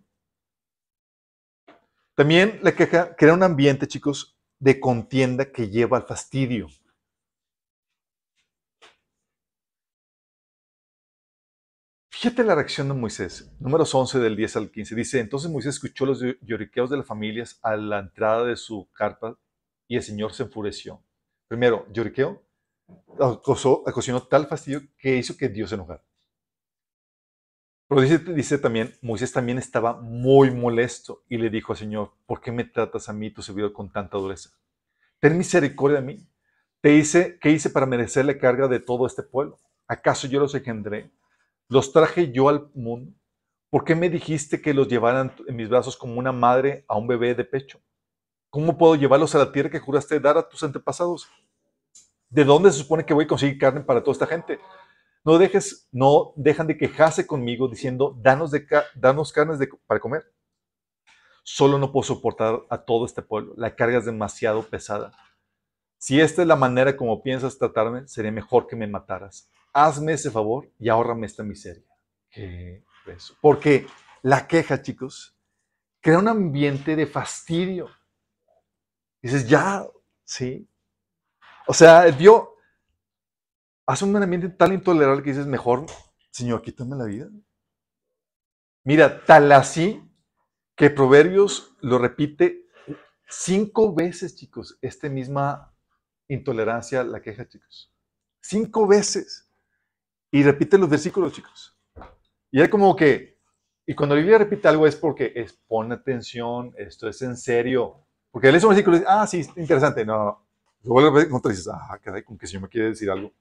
También 2.15 2.59
la 2.63 2.75
queja 2.75 3.15
crea 3.15 3.35
un 3.35 3.43
ambiente, 3.43 3.87
chicos, 3.87 4.35
de 4.57 4.79
contienda 4.79 5.51
que 5.51 5.69
lleva 5.69 5.97
al 5.97 6.07
fastidio. 6.07 6.67
Fíjate 12.19 12.43
la 12.43 12.55
reacción 12.55 12.87
de 12.87 12.95
Moisés, 12.95 13.47
números 13.59 13.93
11 13.93 14.17
del 14.17 14.35
10 14.35 14.55
al 14.55 14.71
15. 14.71 14.95
Dice, 14.95 15.19
entonces 15.19 15.51
Moisés 15.51 15.75
escuchó 15.75 16.03
los 16.03 16.19
lloriqueos 16.41 16.89
de 16.89 16.97
las 16.97 17.05
familias 17.05 17.59
a 17.61 17.75
la 17.75 17.99
entrada 17.99 18.43
de 18.43 18.55
su 18.55 18.89
carpa 18.91 19.37
y 19.87 19.97
el 19.97 20.01
Señor 20.01 20.33
se 20.33 20.41
enfureció. 20.41 20.99
Primero, 21.47 21.85
lloriqueo 21.91 22.41
ocasionó 23.19 24.23
tal 24.23 24.47
fastidio 24.47 24.81
que 24.97 25.15
hizo 25.15 25.37
que 25.37 25.47
Dios 25.47 25.69
se 25.69 25.75
enojara. 25.75 26.03
Pero 27.87 28.01
dice, 28.01 28.17
dice, 28.17 28.57
también, 28.57 28.95
Moisés 29.03 29.31
también 29.31 29.59
estaba 29.59 30.01
muy 30.01 30.49
molesto 30.49 31.23
y 31.29 31.37
le 31.37 31.51
dijo 31.51 31.73
al 31.73 31.77
Señor, 31.77 32.13
¿por 32.25 32.41
qué 32.41 32.51
me 32.51 32.63
tratas 32.63 33.09
a 33.09 33.13
mí, 33.13 33.29
tu 33.29 33.43
servidor, 33.43 33.73
con 33.73 33.91
tanta 33.91 34.17
dureza? 34.17 34.49
Ten 35.19 35.37
misericordia 35.37 36.01
de 36.01 36.07
mí. 36.07 36.27
Te 36.81 36.95
hice, 36.95 37.37
¿Qué 37.39 37.51
hice 37.51 37.69
para 37.69 37.85
merecer 37.85 38.25
la 38.25 38.39
carga 38.39 38.67
de 38.67 38.79
todo 38.79 39.05
este 39.05 39.21
pueblo? 39.21 39.59
¿Acaso 39.87 40.25
yo 40.25 40.39
los 40.39 40.55
engendré? 40.55 41.11
¿Los 41.69 41.91
traje 41.91 42.31
yo 42.31 42.47
al 42.47 42.69
mundo? 42.73 43.13
¿Por 43.69 43.83
qué 43.83 43.93
me 43.93 44.09
dijiste 44.09 44.61
que 44.61 44.73
los 44.73 44.87
llevaran 44.87 45.33
en 45.47 45.55
mis 45.55 45.67
brazos 45.67 45.97
como 45.97 46.17
una 46.17 46.31
madre 46.31 46.85
a 46.87 46.97
un 46.97 47.07
bebé 47.07 47.35
de 47.35 47.43
pecho? 47.43 47.81
¿Cómo 48.49 48.77
puedo 48.77 48.95
llevarlos 48.95 49.35
a 49.35 49.39
la 49.39 49.51
tierra 49.51 49.69
que 49.69 49.79
juraste 49.79 50.19
dar 50.21 50.37
a 50.37 50.47
tus 50.47 50.63
antepasados? 50.63 51.27
¿De 52.29 52.45
dónde 52.45 52.71
se 52.71 52.79
supone 52.79 53.05
que 53.05 53.13
voy 53.13 53.25
a 53.25 53.27
conseguir 53.27 53.57
carne 53.57 53.81
para 53.81 54.01
toda 54.01 54.13
esta 54.13 54.27
gente? 54.27 54.59
No 55.25 55.37
dejes, 55.37 55.89
no 55.91 56.31
dejan 56.37 56.67
de 56.67 56.77
quejarse 56.77 57.27
conmigo 57.27 57.67
diciendo, 57.67 58.17
danos, 58.21 58.51
danos 58.95 59.33
carnes 59.33 59.59
para 59.85 59.99
comer. 59.99 60.23
Solo 61.43 61.77
no 61.77 61.91
puedo 61.91 62.03
soportar 62.03 62.61
a 62.69 62.77
todo 62.77 63.05
este 63.05 63.21
pueblo. 63.21 63.53
La 63.57 63.75
carga 63.75 63.97
es 63.97 64.05
demasiado 64.05 64.63
pesada. 64.63 65.11
Si 65.97 66.21
esta 66.21 66.43
es 66.43 66.47
la 66.47 66.55
manera 66.55 66.95
como 66.95 67.21
piensas 67.23 67.57
tratarme, 67.57 68.07
sería 68.07 68.31
mejor 68.31 68.67
que 68.67 68.77
me 68.77 68.87
mataras. 68.87 69.49
Hazme 69.73 70.13
ese 70.13 70.31
favor 70.31 70.71
y 70.79 70.89
ahórrame 70.89 71.27
esta 71.27 71.43
miseria. 71.43 71.83
Qué 72.29 72.83
Porque 73.41 73.87
la 74.21 74.47
queja, 74.47 74.81
chicos, 74.81 75.37
crea 76.01 76.19
un 76.19 76.27
ambiente 76.27 76.95
de 76.95 77.05
fastidio. 77.05 77.89
Dices, 79.21 79.47
ya, 79.47 79.85
sí, 80.23 80.69
o 81.67 81.73
sea, 81.73 82.05
Dios 82.05 82.47
hace 83.85 84.05
un 84.05 84.15
ambiente 84.15 84.49
tan 84.49 84.73
intolerable 84.73 85.21
que 85.21 85.31
dices, 85.31 85.45
mejor, 85.45 85.85
Señor, 86.31 86.61
quítame 86.61 86.95
la 86.95 87.05
vida. 87.05 87.29
Mira, 88.85 89.25
tal 89.25 89.51
así 89.51 90.01
que 90.77 90.89
Proverbios 90.89 91.75
lo 91.81 91.97
repite 91.97 92.69
cinco 93.27 93.93
veces, 93.93 94.35
chicos, 94.35 94.77
esta 94.81 95.09
misma 95.09 95.75
intolerancia, 96.29 97.03
la 97.03 97.21
queja, 97.21 97.47
chicos. 97.49 97.93
Cinco 98.39 98.87
veces. 98.87 99.46
Y 100.31 100.43
repite 100.43 100.77
los 100.77 100.89
versículos, 100.89 101.33
chicos. 101.33 101.77
Y 102.51 102.61
es 102.61 102.69
como 102.69 102.95
que, 102.95 103.37
y 103.85 103.93
cuando 103.93 104.15
la 104.15 104.21
Biblia 104.21 104.37
repite 104.39 104.67
algo 104.67 104.85
es 104.85 104.95
porque 104.95 105.31
es, 105.35 105.53
pon 105.53 105.91
atención, 105.91 106.73
esto 106.77 107.07
es 107.07 107.21
en 107.21 107.37
serio. 107.37 108.05
Porque 108.31 108.51
lees 108.51 108.63
un 108.63 108.69
versículo 108.69 108.97
y 108.97 108.99
dice, 108.99 109.11
ah, 109.11 109.25
sí, 109.25 109.45
interesante. 109.55 110.05
No, 110.05 110.45
Luego 110.83 111.01
le 111.01 111.11
ves 111.11 111.27
contra 111.27 111.51
y 111.51 111.55
dices, 111.55 111.71
ah, 111.73 111.99
caray, 112.01 112.23
como 112.23 112.37
que 112.37 112.45
el 112.45 112.49
Señor 112.49 112.63
me 112.63 112.69
quiere 112.69 112.89
decir 112.89 113.09
algo. 113.09 113.33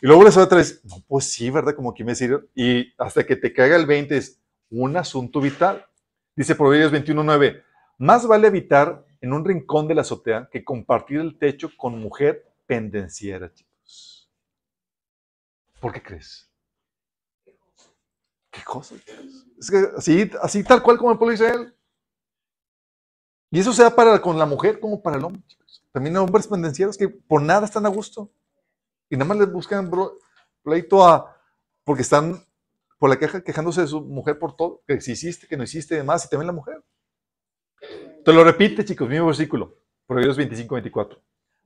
Y 0.00 0.06
luego 0.06 0.24
le 0.24 0.30
otra 0.30 0.58
vez, 0.58 0.80
no, 0.84 0.96
pues 1.06 1.26
sí, 1.26 1.50
¿verdad? 1.50 1.74
Como 1.74 1.94
que 1.94 2.04
me 2.04 2.12
decir. 2.12 2.48
Y 2.54 2.92
hasta 2.98 3.24
que 3.24 3.36
te 3.36 3.52
caiga 3.52 3.76
el 3.76 3.86
20 3.86 4.16
es 4.16 4.40
un 4.70 4.96
asunto 4.96 5.40
vital. 5.40 5.84
Dice 6.34 6.54
Proverbios 6.54 6.92
21.9, 6.92 7.62
más 7.98 8.26
vale 8.26 8.48
evitar 8.48 9.04
en 9.20 9.32
un 9.32 9.44
rincón 9.44 9.86
de 9.86 9.94
la 9.94 10.00
azotea 10.00 10.48
que 10.50 10.64
compartir 10.64 11.20
el 11.20 11.38
techo 11.38 11.70
con 11.76 12.00
mujer 12.00 12.44
pendenciera, 12.66 13.52
chicos. 13.52 13.71
¿Por 15.82 15.92
qué 15.92 16.00
crees? 16.00 16.48
¿Qué 18.52 18.62
cosa? 18.62 18.94
Es 19.58 19.68
que 19.68 19.88
así, 19.96 20.30
así 20.40 20.62
tal 20.62 20.80
cual 20.80 20.96
como 20.96 21.10
el 21.10 21.18
pueblo 21.18 21.36
de 21.36 21.44
Israel. 21.44 21.76
Y 23.50 23.58
eso 23.58 23.72
sea 23.72 23.92
para 23.92 24.22
con 24.22 24.38
la 24.38 24.46
mujer 24.46 24.78
como 24.78 25.02
para 25.02 25.16
el 25.16 25.24
hombre, 25.24 25.42
chicos. 25.44 25.84
También 25.90 26.16
hay 26.16 26.22
hombres 26.22 26.46
pendencieros 26.46 26.96
que 26.96 27.08
por 27.08 27.42
nada 27.42 27.66
están 27.66 27.84
a 27.84 27.88
gusto. 27.88 28.30
Y 29.10 29.16
nada 29.16 29.26
más 29.26 29.38
les 29.38 29.50
buscan 29.50 29.90
pleito 30.62 31.04
a, 31.04 31.36
porque 31.82 32.02
están 32.02 32.46
por 32.96 33.10
la 33.10 33.18
queja 33.18 33.42
quejándose 33.42 33.80
de 33.80 33.88
su 33.88 34.02
mujer 34.02 34.38
por 34.38 34.54
todo, 34.54 34.84
que 34.86 35.00
si 35.00 35.12
hiciste, 35.12 35.48
que 35.48 35.56
no 35.56 35.64
hiciste, 35.64 35.96
y 35.96 35.98
demás, 35.98 36.24
y 36.24 36.28
también 36.28 36.46
la 36.46 36.52
mujer. 36.52 36.80
Te 38.24 38.32
lo 38.32 38.44
repite, 38.44 38.84
chicos, 38.84 39.08
mismo 39.08 39.26
versículo, 39.26 39.76
Proverbios 40.06 40.36
25, 40.36 40.76
24. 40.76 41.20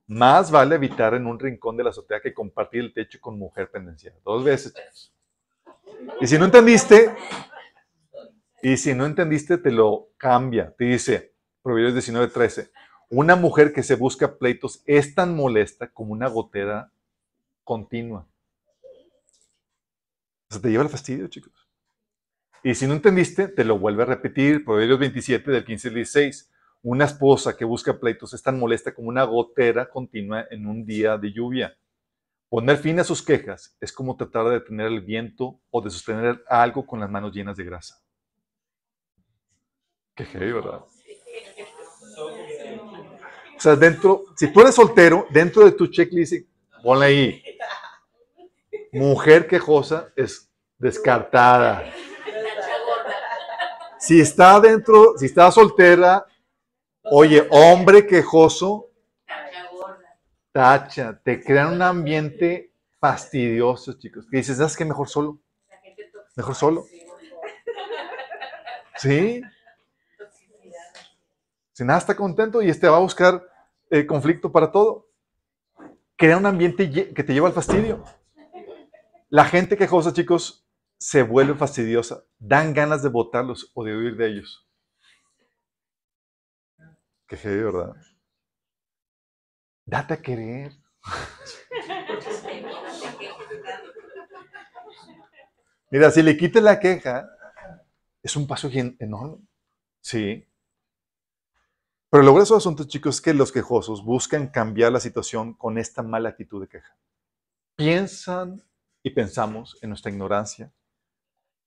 Más 0.07 0.49
vale 0.51 0.75
evitar 0.75 1.13
en 1.13 1.27
un 1.27 1.37
rincón 1.37 1.75
de 1.75 1.83
la 1.83 1.89
azotea 1.89 2.21
que 2.21 2.33
compartir 2.33 2.81
el 2.81 2.93
techo 2.93 3.19
con 3.19 3.37
mujer 3.37 3.69
pendenciera. 3.69 4.15
Dos 4.23 4.43
veces, 4.43 4.73
chicos. 4.73 5.13
Y 6.21 6.27
si 6.27 6.37
no 6.37 6.45
entendiste, 6.45 7.13
y 8.61 8.77
si 8.77 8.93
no 8.93 9.05
entendiste, 9.05 9.57
te 9.57 9.71
lo 9.71 10.09
cambia. 10.17 10.73
Te 10.77 10.85
dice, 10.85 11.33
Proverbios 11.61 11.93
19, 11.93 12.27
13. 12.29 12.71
Una 13.09 13.35
mujer 13.35 13.73
que 13.73 13.83
se 13.83 13.95
busca 13.95 14.37
pleitos 14.37 14.81
es 14.85 15.13
tan 15.13 15.35
molesta 15.35 15.89
como 15.89 16.13
una 16.13 16.27
gotera 16.27 16.91
continua. 17.63 18.27
Se 20.49 20.59
te 20.59 20.69
lleva 20.69 20.83
el 20.83 20.89
fastidio, 20.89 21.27
chicos. 21.27 21.53
Y 22.63 22.75
si 22.75 22.87
no 22.87 22.93
entendiste, 22.93 23.47
te 23.49 23.63
lo 23.63 23.77
vuelve 23.77 24.03
a 24.03 24.07
repetir. 24.07 24.63
Proverbios 24.63 24.99
27 24.99 25.51
del 25.51 25.65
15 25.65 25.87
al 25.89 25.93
16. 25.93 26.51
Una 26.83 27.05
esposa 27.05 27.57
que 27.57 27.65
busca 27.65 27.99
pleitos 27.99 28.33
es 28.33 28.41
tan 28.41 28.59
molesta 28.59 28.93
como 28.93 29.09
una 29.09 29.23
gotera 29.23 29.89
continua 29.89 30.45
en 30.49 30.67
un 30.67 30.85
día 30.85 31.17
de 31.17 31.31
lluvia. 31.31 31.77
Poner 32.49 32.77
fin 32.77 32.99
a 32.99 33.03
sus 33.03 33.21
quejas 33.21 33.75
es 33.81 33.91
como 33.91 34.15
tratar 34.15 34.45
de 34.45 34.51
detener 34.59 34.87
el 34.87 35.01
viento 35.01 35.59
o 35.69 35.81
de 35.81 35.89
sostener 35.89 36.43
algo 36.47 36.85
con 36.85 36.99
las 36.99 37.09
manos 37.09 37.33
llenas 37.33 37.57
de 37.57 37.65
grasa. 37.65 38.01
Qué 40.15 40.23
heavy, 40.25 40.53
¿verdad? 40.53 40.81
O 43.57 43.59
sea, 43.59 43.75
dentro, 43.75 44.23
si 44.35 44.51
tú 44.53 44.61
eres 44.61 44.75
soltero, 44.75 45.27
dentro 45.29 45.65
de 45.65 45.71
tu 45.71 45.87
checklist, 45.87 46.47
ponle 46.81 47.05
ahí. 47.05 47.43
Mujer 48.93 49.47
quejosa 49.47 50.11
es 50.15 50.49
descartada. 50.77 51.83
Si 53.99 54.21
está 54.21 54.59
dentro, 54.59 55.17
si 55.17 55.25
está 55.25 55.51
soltera, 55.51 56.25
oye, 57.11 57.47
hombre 57.49 58.05
quejoso, 58.05 58.89
tacha, 60.51 61.19
te 61.23 61.43
crean 61.43 61.73
un 61.73 61.81
ambiente 61.81 62.73
fastidioso, 62.99 63.93
chicos. 63.93 64.25
Que 64.29 64.37
dices, 64.37 64.57
¿sabes 64.57 64.75
qué? 64.75 64.85
Mejor 64.85 65.07
solo. 65.07 65.39
Mejor 66.35 66.55
solo. 66.55 66.85
Sí. 68.99 69.43
Si 71.71 71.83
nada 71.83 71.99
está 71.99 72.15
contento 72.15 72.63
y 72.63 72.69
este 72.71 72.87
va 72.87 72.97
a 72.97 73.01
buscar 73.01 73.43
eh, 73.91 74.07
conflicto 74.07 74.51
para 74.51 74.71
todo. 74.71 75.09
Crea 76.15 76.37
un 76.37 76.47
ambiente 76.47 76.89
que 77.13 77.23
te 77.23 77.33
lleva 77.33 77.47
al 77.47 77.53
fastidio. 77.53 78.03
La 79.29 79.45
gente 79.45 79.77
quejosa, 79.77 80.13
chicos, 80.13 80.65
se 80.97 81.21
vuelve 81.21 81.53
fastidiosa, 81.53 82.23
dan 82.39 82.73
ganas 82.73 83.03
de 83.03 83.09
votarlos 83.09 83.71
o 83.75 83.83
de 83.83 83.95
huir 83.95 84.17
de 84.17 84.27
ellos. 84.27 84.66
Qué 87.27 87.35
heavy, 87.35 87.63
¿verdad? 87.63 87.95
Date 89.85 90.13
a 90.13 90.21
querer. 90.21 90.71
Mira, 95.89 96.11
si 96.11 96.21
le 96.21 96.37
quites 96.37 96.63
la 96.63 96.79
queja, 96.79 97.29
es 98.23 98.35
un 98.35 98.47
paso 98.47 98.69
enorme. 98.71 99.45
Sí. 100.01 100.45
Pero 102.09 102.23
lo 102.23 102.33
grueso 102.33 102.53
del 102.53 102.59
asunto, 102.59 102.85
chicos, 102.85 103.15
es 103.15 103.21
que 103.21 103.33
los 103.33 103.51
quejosos 103.51 104.03
buscan 104.03 104.47
cambiar 104.47 104.91
la 104.91 104.99
situación 104.99 105.53
con 105.53 105.77
esta 105.77 106.03
mala 106.03 106.29
actitud 106.29 106.61
de 106.61 106.67
queja. 106.69 106.97
Piensan 107.75 108.63
y 109.03 109.09
pensamos 109.11 109.77
en 109.81 109.89
nuestra 109.89 110.11
ignorancia 110.11 110.71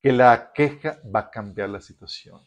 que 0.03 0.13
la 0.13 0.53
queja 0.55 0.99
va 1.15 1.21
a 1.21 1.31
cambiar 1.31 1.69
la 1.69 1.81
situación. 1.81 2.41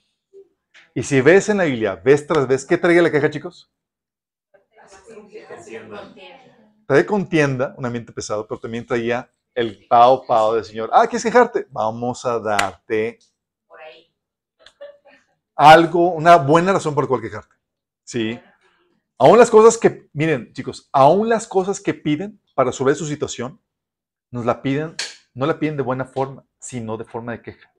Y 0.94 1.04
si 1.04 1.22
ves 1.22 1.50
en 1.50 1.58
la 1.58 1.64
Biblia, 1.64 1.96
ves 1.96 2.26
tras 2.28 2.48
vez, 2.48 2.66
¿qué 2.66 2.78
traía 2.78 3.02
la 3.02 3.12
queja, 3.12 3.30
chicos? 3.30 3.72
Trae 6.88 7.06
contienda, 7.06 7.74
un 7.78 7.86
ambiente 7.86 8.12
pesado, 8.12 8.48
pero 8.48 8.60
también 8.60 8.86
traía 8.86 9.30
el 9.56 9.88
pao 9.88 10.26
pao 10.26 10.56
del 10.56 10.66
Señor. 10.66 10.90
Ah, 10.94 11.08
¿quieres 11.08 11.24
quejarte? 11.24 11.68
Vamos 11.70 12.26
a 12.26 12.40
darte 12.40 13.20
algo, 15.56 16.12
una 16.12 16.38
buena 16.38 16.74
razón 16.74 16.96
por 16.96 17.08
cual 17.08 17.22
quejarte. 17.22 17.56
Sí. 18.04 18.40
Aún 19.18 19.38
las 19.38 19.50
cosas 19.50 19.78
que, 19.78 20.10
miren, 20.14 20.52
chicos, 20.54 20.90
aún 20.92 21.30
las 21.30 21.48
cosas 21.48 21.80
que 21.80 21.94
piden 21.94 22.42
para 22.56 22.72
resolver 22.72 22.96
su 22.96 23.06
situación, 23.06 23.62
nos 24.32 24.46
la 24.46 24.62
piden, 24.62 24.96
no 25.34 25.46
la 25.46 25.60
piden 25.60 25.78
de 25.78 25.84
buena 25.84 26.06
forma, 26.06 26.46
sino 26.60 26.98
de 26.98 27.06
forma 27.06 27.32
de 27.34 27.42
queja. 27.42 27.73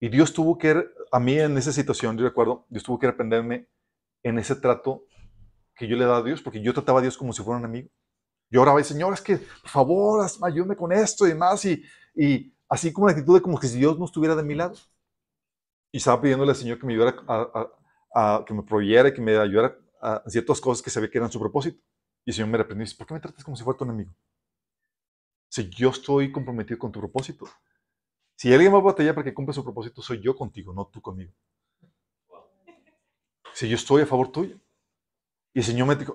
Y 0.00 0.08
Dios 0.08 0.32
tuvo 0.32 0.58
que, 0.58 0.86
a 1.10 1.20
mí 1.20 1.38
en 1.38 1.56
esa 1.58 1.72
situación, 1.72 2.16
yo 2.16 2.24
recuerdo, 2.24 2.66
Dios 2.68 2.84
tuvo 2.84 2.98
que 2.98 3.06
aprenderme 3.06 3.68
en 4.22 4.38
ese 4.38 4.54
trato 4.56 5.04
que 5.74 5.88
yo 5.88 5.96
le 5.96 6.04
daba 6.04 6.18
a 6.18 6.22
Dios, 6.22 6.42
porque 6.42 6.60
yo 6.60 6.72
trataba 6.72 7.00
a 7.00 7.02
Dios 7.02 7.16
como 7.16 7.32
si 7.32 7.42
fuera 7.42 7.58
un 7.58 7.64
amigo. 7.64 7.88
Yo 8.50 8.62
oraba 8.62 8.80
y, 8.80 8.84
Señor, 8.84 9.12
es 9.12 9.20
que, 9.20 9.36
por 9.36 9.70
favor, 9.70 10.26
ayúdame 10.42 10.76
con 10.76 10.92
esto 10.92 11.26
y 11.26 11.30
demás, 11.30 11.64
y, 11.64 11.82
así 12.68 12.92
como 12.92 13.06
la 13.06 13.12
actitud 13.12 13.34
de 13.34 13.42
como 13.42 13.58
que 13.58 13.66
si 13.66 13.78
Dios 13.78 13.98
no 13.98 14.04
estuviera 14.04 14.36
de 14.36 14.42
mi 14.42 14.54
lado. 14.54 14.74
Y 15.92 15.98
estaba 15.98 16.20
pidiéndole 16.20 16.50
al 16.50 16.56
Señor 16.56 16.78
que 16.78 16.86
me 16.86 16.94
ayudara 16.94 17.16
a, 18.14 18.44
que 18.46 18.54
me 18.54 18.62
proveyera, 18.62 19.12
que 19.12 19.20
me 19.20 19.36
ayudara 19.36 19.76
a 20.00 20.22
ciertas 20.26 20.60
cosas 20.60 20.82
que 20.82 20.90
sabía 20.90 21.10
que 21.10 21.18
eran 21.18 21.30
su 21.30 21.40
propósito. 21.40 21.78
Y 22.24 22.30
el 22.30 22.34
Señor 22.34 22.50
me 22.50 22.58
reprendió 22.58 22.82
y 22.82 22.86
dice, 22.86 22.96
¿por 22.96 23.06
qué 23.06 23.14
me 23.14 23.20
tratas 23.20 23.44
como 23.44 23.56
si 23.56 23.64
fuera 23.64 23.78
tu 23.78 23.84
enemigo? 23.84 24.14
Si 25.48 25.68
yo 25.70 25.90
estoy 25.90 26.30
comprometido 26.30 26.78
con 26.78 26.92
tu 26.92 27.00
propósito. 27.00 27.48
Si 28.38 28.54
alguien 28.54 28.72
va 28.72 28.78
a 28.78 28.82
batallar 28.82 29.16
para 29.16 29.24
que 29.24 29.34
cumpla 29.34 29.52
su 29.52 29.64
propósito, 29.64 30.00
soy 30.00 30.22
yo 30.22 30.36
contigo, 30.36 30.72
no 30.72 30.86
tú 30.86 31.02
conmigo. 31.02 31.32
Si 33.52 33.68
yo 33.68 33.74
estoy 33.74 34.02
a 34.02 34.06
favor 34.06 34.30
tuyo. 34.30 34.60
Y 35.52 35.58
el 35.58 35.64
Señor 35.64 35.88
me 35.88 35.96
dijo, 35.96 36.14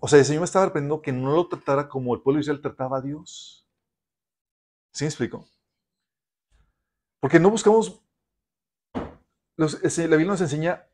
o 0.00 0.08
sea, 0.08 0.18
el 0.18 0.24
Señor 0.24 0.40
me 0.40 0.46
estaba 0.46 0.64
reprendiendo 0.64 1.02
que 1.02 1.12
no 1.12 1.32
lo 1.36 1.46
tratara 1.46 1.86
como 1.86 2.14
el 2.14 2.22
pueblo 2.22 2.38
de 2.38 2.44
Israel 2.44 2.62
trataba 2.62 2.96
a 2.96 3.02
Dios. 3.02 3.68
¿Sí 4.90 5.04
me 5.04 5.08
explico? 5.08 5.46
Porque 7.20 7.38
no 7.38 7.50
buscamos, 7.50 8.02
la 9.58 9.66
Biblia 9.66 10.24
nos 10.24 10.40
enseña 10.40 10.88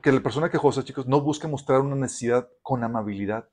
que 0.00 0.12
la 0.12 0.22
persona 0.22 0.48
quejosa, 0.48 0.84
chicos, 0.84 1.08
no 1.08 1.20
busca 1.20 1.48
mostrar 1.48 1.80
una 1.80 1.96
necesidad 1.96 2.48
con 2.62 2.84
amabilidad, 2.84 3.50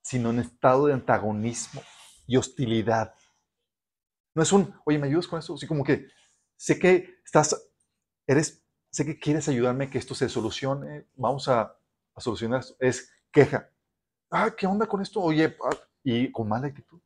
sino 0.00 0.30
en 0.30 0.38
estado 0.38 0.86
de 0.86 0.92
antagonismo 0.92 1.82
y 2.28 2.36
hostilidad. 2.36 3.16
No 4.34 4.42
es 4.42 4.52
un, 4.52 4.74
oye, 4.84 4.98
¿me 4.98 5.06
ayudas 5.06 5.26
con 5.26 5.38
esto? 5.38 5.54
Así 5.54 5.66
como 5.66 5.84
que 5.84 6.08
sé 6.56 6.78
que 6.78 7.16
estás, 7.24 7.70
eres, 8.26 8.64
sé 8.90 9.04
que 9.04 9.18
quieres 9.18 9.48
ayudarme 9.48 9.90
que 9.90 9.98
esto 9.98 10.14
se 10.14 10.28
solucione, 10.28 11.06
vamos 11.16 11.48
a, 11.48 11.76
solucionar 12.16 12.60
esto. 12.60 12.76
Es 12.78 13.10
queja. 13.30 13.70
Ah, 14.30 14.50
¿qué 14.56 14.66
onda 14.66 14.86
con 14.86 15.00
esto? 15.02 15.20
Oye, 15.20 15.56
ah", 15.64 15.76
y 16.04 16.30
con 16.30 16.48
mala 16.48 16.68
actitud. 16.68 17.00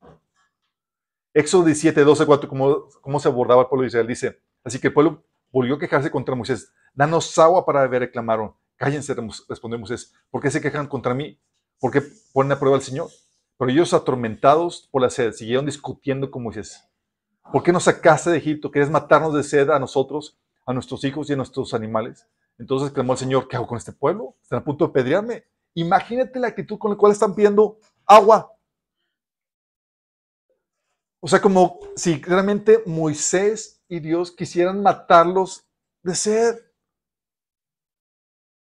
Éxodo 1.33 1.65
17, 1.65 2.03
12, 2.03 2.27
4, 2.27 2.49
¿cómo, 2.49 2.89
cómo 3.01 3.21
se 3.21 3.29
abordaba 3.29 3.63
el 3.63 3.69
pueblo 3.69 3.83
de 3.83 3.89
Israel? 3.89 4.07
Dice, 4.07 4.41
así 4.65 4.81
que 4.81 4.89
el 4.89 4.95
pueblo 4.95 5.25
volvió 5.51 5.75
a 5.75 5.79
quejarse 5.79 6.11
contra 6.11 6.35
Moisés. 6.35 6.73
Danos 6.95 7.37
agua 7.39 7.67
para 7.67 7.83
beber, 7.83 8.03
reclamaron. 8.03 8.55
Cállense, 8.77 9.15
respondió 9.49 9.79
Moisés. 9.79 10.15
¿Por 10.31 10.41
qué 10.41 10.51
se 10.51 10.61
quejan 10.61 10.87
contra 10.87 11.15
mí? 11.15 11.39
¿Por 11.79 11.91
qué 11.91 12.03
ponen 12.33 12.53
a 12.53 12.59
prueba 12.59 12.77
al 12.77 12.83
Señor? 12.83 13.09
Pero 13.59 13.71
ellos, 13.71 13.95
atormentados 13.95 14.89
por 14.91 15.03
la 15.03 15.11
sed, 15.11 15.33
siguieron 15.33 15.67
discutiendo 15.67 16.31
con 16.31 16.43
Moisés. 16.43 16.87
¿Por 17.53 17.63
qué 17.63 17.73
nos 17.73 17.85
sacaste 17.85 18.31
de 18.31 18.39
Egipto? 18.39 18.71
¿Quieres 18.71 18.91
matarnos 18.91 19.35
de 19.35 19.43
sed 19.43 19.71
a 19.71 19.79
nosotros, 19.79 20.37
a 20.65 20.73
nuestros 20.73 21.05
hijos 21.05 21.31
y 21.31 21.33
a 21.33 21.37
nuestros 21.37 21.75
animales? 21.75 22.27
Entonces 22.59 22.91
clamó 22.91 23.13
el 23.13 23.19
Señor, 23.19 23.49
¿qué 23.49 23.57
hago 23.57 23.67
con 23.67 23.79
este 23.79 23.93
pueblo? 23.93 24.35
Están 24.43 24.61
a 24.61 24.65
punto 24.65 24.87
de 24.87 24.93
pedrearme. 24.93 25.45
Imagínate 25.75 26.39
la 26.39 26.49
actitud 26.49 26.79
con 26.79 26.91
la 26.91 26.97
cual 26.97 27.13
están 27.13 27.35
pidiendo 27.35 27.79
agua. 28.07 28.53
O 31.21 31.29
sea, 31.29 31.41
como 31.41 31.81
si 31.97 32.23
realmente 32.23 32.83
Moisés 32.87 33.83
y 33.89 34.01
Dios 34.01 34.33
quisieran 34.33 34.83
matarlos 34.83 35.67
de 36.03 36.15
sed. 36.15 36.59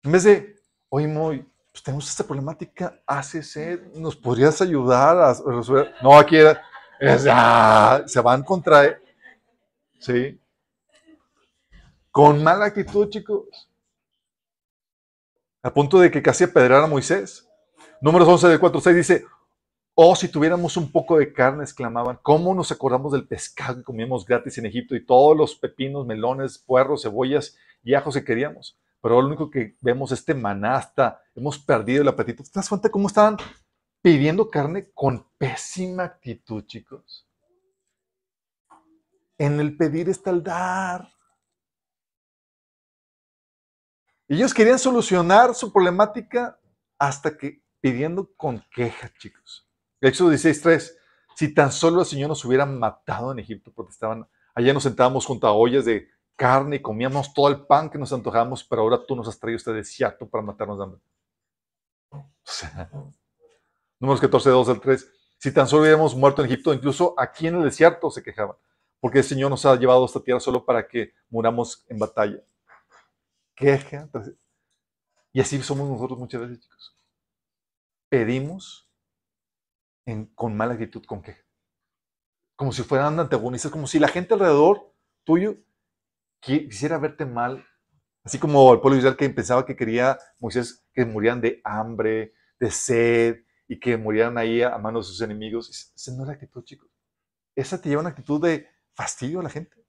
En 0.02 0.12
vez 0.12 0.24
de, 0.24 0.56
oye, 0.88 1.06
muy, 1.06 1.46
pues 1.72 1.82
tenemos 1.82 2.08
esta 2.08 2.24
problemática, 2.24 3.02
hace 3.06 3.42
sed, 3.42 3.80
¿nos 3.94 4.14
podrías 4.14 4.60
ayudar 4.60 5.18
a 5.18 5.34
resolver? 5.34 5.92
No, 6.02 6.16
aquí 6.16 6.36
era, 6.36 6.62
se 8.06 8.20
van 8.20 8.42
contra. 8.42 8.98
¿Sí? 9.98 10.40
Con 12.10 12.42
mala 12.42 12.66
actitud, 12.66 13.08
chicos. 13.08 13.68
Al 15.62 15.72
punto 15.72 15.98
de 15.98 16.10
que 16.10 16.22
casi 16.22 16.44
apedrear 16.44 16.82
a 16.82 16.86
Moisés. 16.86 17.48
Números 18.00 18.28
11 18.28 18.48
del 18.48 18.60
4, 18.60 18.80
6 18.80 18.96
dice, 18.96 19.24
oh, 19.94 20.14
si 20.14 20.28
tuviéramos 20.28 20.76
un 20.76 20.92
poco 20.92 21.18
de 21.18 21.32
carne, 21.32 21.64
exclamaban, 21.64 22.18
¿cómo 22.22 22.54
nos 22.54 22.70
acordamos 22.70 23.12
del 23.12 23.26
pescado 23.26 23.76
que 23.76 23.82
comíamos 23.82 24.26
gratis 24.26 24.58
en 24.58 24.66
Egipto 24.66 24.94
y 24.94 25.04
todos 25.04 25.36
los 25.36 25.54
pepinos, 25.56 26.06
melones, 26.06 26.58
puerros, 26.58 27.02
cebollas 27.02 27.56
y 27.82 27.94
ajos 27.94 28.14
que 28.14 28.24
queríamos? 28.24 28.78
Pero 29.00 29.20
lo 29.20 29.26
único 29.26 29.50
que 29.50 29.76
vemos 29.80 30.12
es 30.12 30.20
este 30.20 30.34
manasta, 30.34 31.22
hemos 31.34 31.58
perdido 31.58 32.02
el 32.02 32.08
apetito. 32.08 32.42
¿Te 32.42 32.50
das 32.54 32.68
cuenta 32.68 32.90
cómo 32.90 33.06
estaban 33.06 33.36
pidiendo 34.04 34.50
carne 34.50 34.90
con 34.92 35.26
pésima 35.38 36.04
actitud, 36.04 36.62
chicos? 36.66 37.26
En 39.38 39.58
el 39.58 39.78
pedir 39.78 40.10
está 40.10 40.28
el 40.28 40.42
dar. 40.42 41.10
Ellos 44.28 44.52
querían 44.52 44.78
solucionar 44.78 45.54
su 45.54 45.72
problemática 45.72 46.60
hasta 46.98 47.34
que 47.38 47.62
pidiendo 47.80 48.30
con 48.36 48.62
queja, 48.70 49.10
chicos. 49.16 49.66
Éxodo 50.02 50.32
16.3. 50.32 50.98
Si 51.34 51.54
tan 51.54 51.72
solo 51.72 52.00
el 52.00 52.06
Señor 52.06 52.28
nos 52.28 52.44
hubiera 52.44 52.66
matado 52.66 53.32
en 53.32 53.38
Egipto, 53.38 53.72
porque 53.74 53.92
estaban, 53.92 54.28
allá 54.54 54.74
nos 54.74 54.82
sentábamos 54.82 55.24
junto 55.24 55.46
a 55.46 55.52
ollas 55.52 55.86
de 55.86 56.10
carne 56.36 56.76
y 56.76 56.82
comíamos 56.82 57.32
todo 57.32 57.48
el 57.48 57.64
pan 57.64 57.88
que 57.88 57.96
nos 57.96 58.12
antojábamos, 58.12 58.64
pero 58.64 58.82
ahora 58.82 59.00
tú 59.06 59.16
nos 59.16 59.28
has 59.28 59.38
traído 59.38 59.56
este 59.56 59.72
desierto 59.72 60.28
para 60.28 60.44
matarnos 60.44 60.76
de 60.76 60.84
hambre. 60.84 61.00
Números 64.04 64.20
14, 64.20 64.50
2 64.50 64.68
al 64.68 64.80
3. 64.80 65.12
Si 65.38 65.52
tan 65.52 65.66
solo 65.66 65.82
hubiéramos 65.82 66.14
muerto 66.14 66.42
en 66.42 66.50
Egipto, 66.50 66.72
incluso 66.72 67.14
aquí 67.18 67.46
en 67.46 67.56
el 67.56 67.64
desierto 67.64 68.10
se 68.10 68.22
quejaban, 68.22 68.56
porque 69.00 69.18
el 69.18 69.24
Señor 69.24 69.50
nos 69.50 69.66
ha 69.66 69.76
llevado 69.76 70.02
a 70.02 70.06
esta 70.06 70.20
tierra 70.20 70.40
solo 70.40 70.64
para 70.64 70.86
que 70.86 71.12
muramos 71.28 71.84
en 71.88 71.98
batalla. 71.98 72.38
Queja. 73.54 74.08
Y 75.32 75.40
así 75.40 75.60
somos 75.62 75.88
nosotros 75.88 76.18
muchas 76.18 76.40
veces, 76.40 76.60
chicos 76.60 76.94
pedimos 78.14 78.88
con 80.36 80.56
mala 80.56 80.74
actitud, 80.74 81.04
con 81.04 81.20
queja. 81.20 81.42
Como 82.54 82.70
si 82.70 82.84
fueran 82.84 83.18
antagonistas, 83.18 83.72
como 83.72 83.88
si 83.88 83.98
la 83.98 84.06
gente 84.06 84.34
alrededor 84.34 84.94
tuyo 85.24 85.56
quisiera 86.38 86.96
verte 86.98 87.26
mal. 87.26 87.66
Así 88.22 88.38
como 88.38 88.72
el 88.72 88.78
pueblo 88.78 88.94
de 88.94 88.98
Israel 89.00 89.16
que 89.16 89.28
pensaba 89.30 89.66
que 89.66 89.74
quería 89.74 90.16
Moisés 90.38 90.86
que 90.92 91.04
murieran 91.04 91.40
de 91.40 91.60
hambre, 91.64 92.34
de 92.60 92.70
sed 92.70 93.44
y 93.66 93.78
que 93.80 93.96
murieran 93.96 94.38
ahí 94.38 94.62
a 94.62 94.76
manos 94.78 95.06
de 95.06 95.12
sus 95.12 95.20
enemigos. 95.20 95.70
Esa 95.70 96.12
no 96.12 96.22
es 96.22 96.28
la 96.28 96.34
actitud, 96.34 96.64
chicos. 96.64 96.90
Esa 97.54 97.80
te 97.80 97.88
lleva 97.88 98.00
una 98.00 98.10
actitud 98.10 98.40
de 98.40 98.68
fastidio 98.92 99.40
a 99.40 99.42
la 99.42 99.50
gente. 99.50 99.84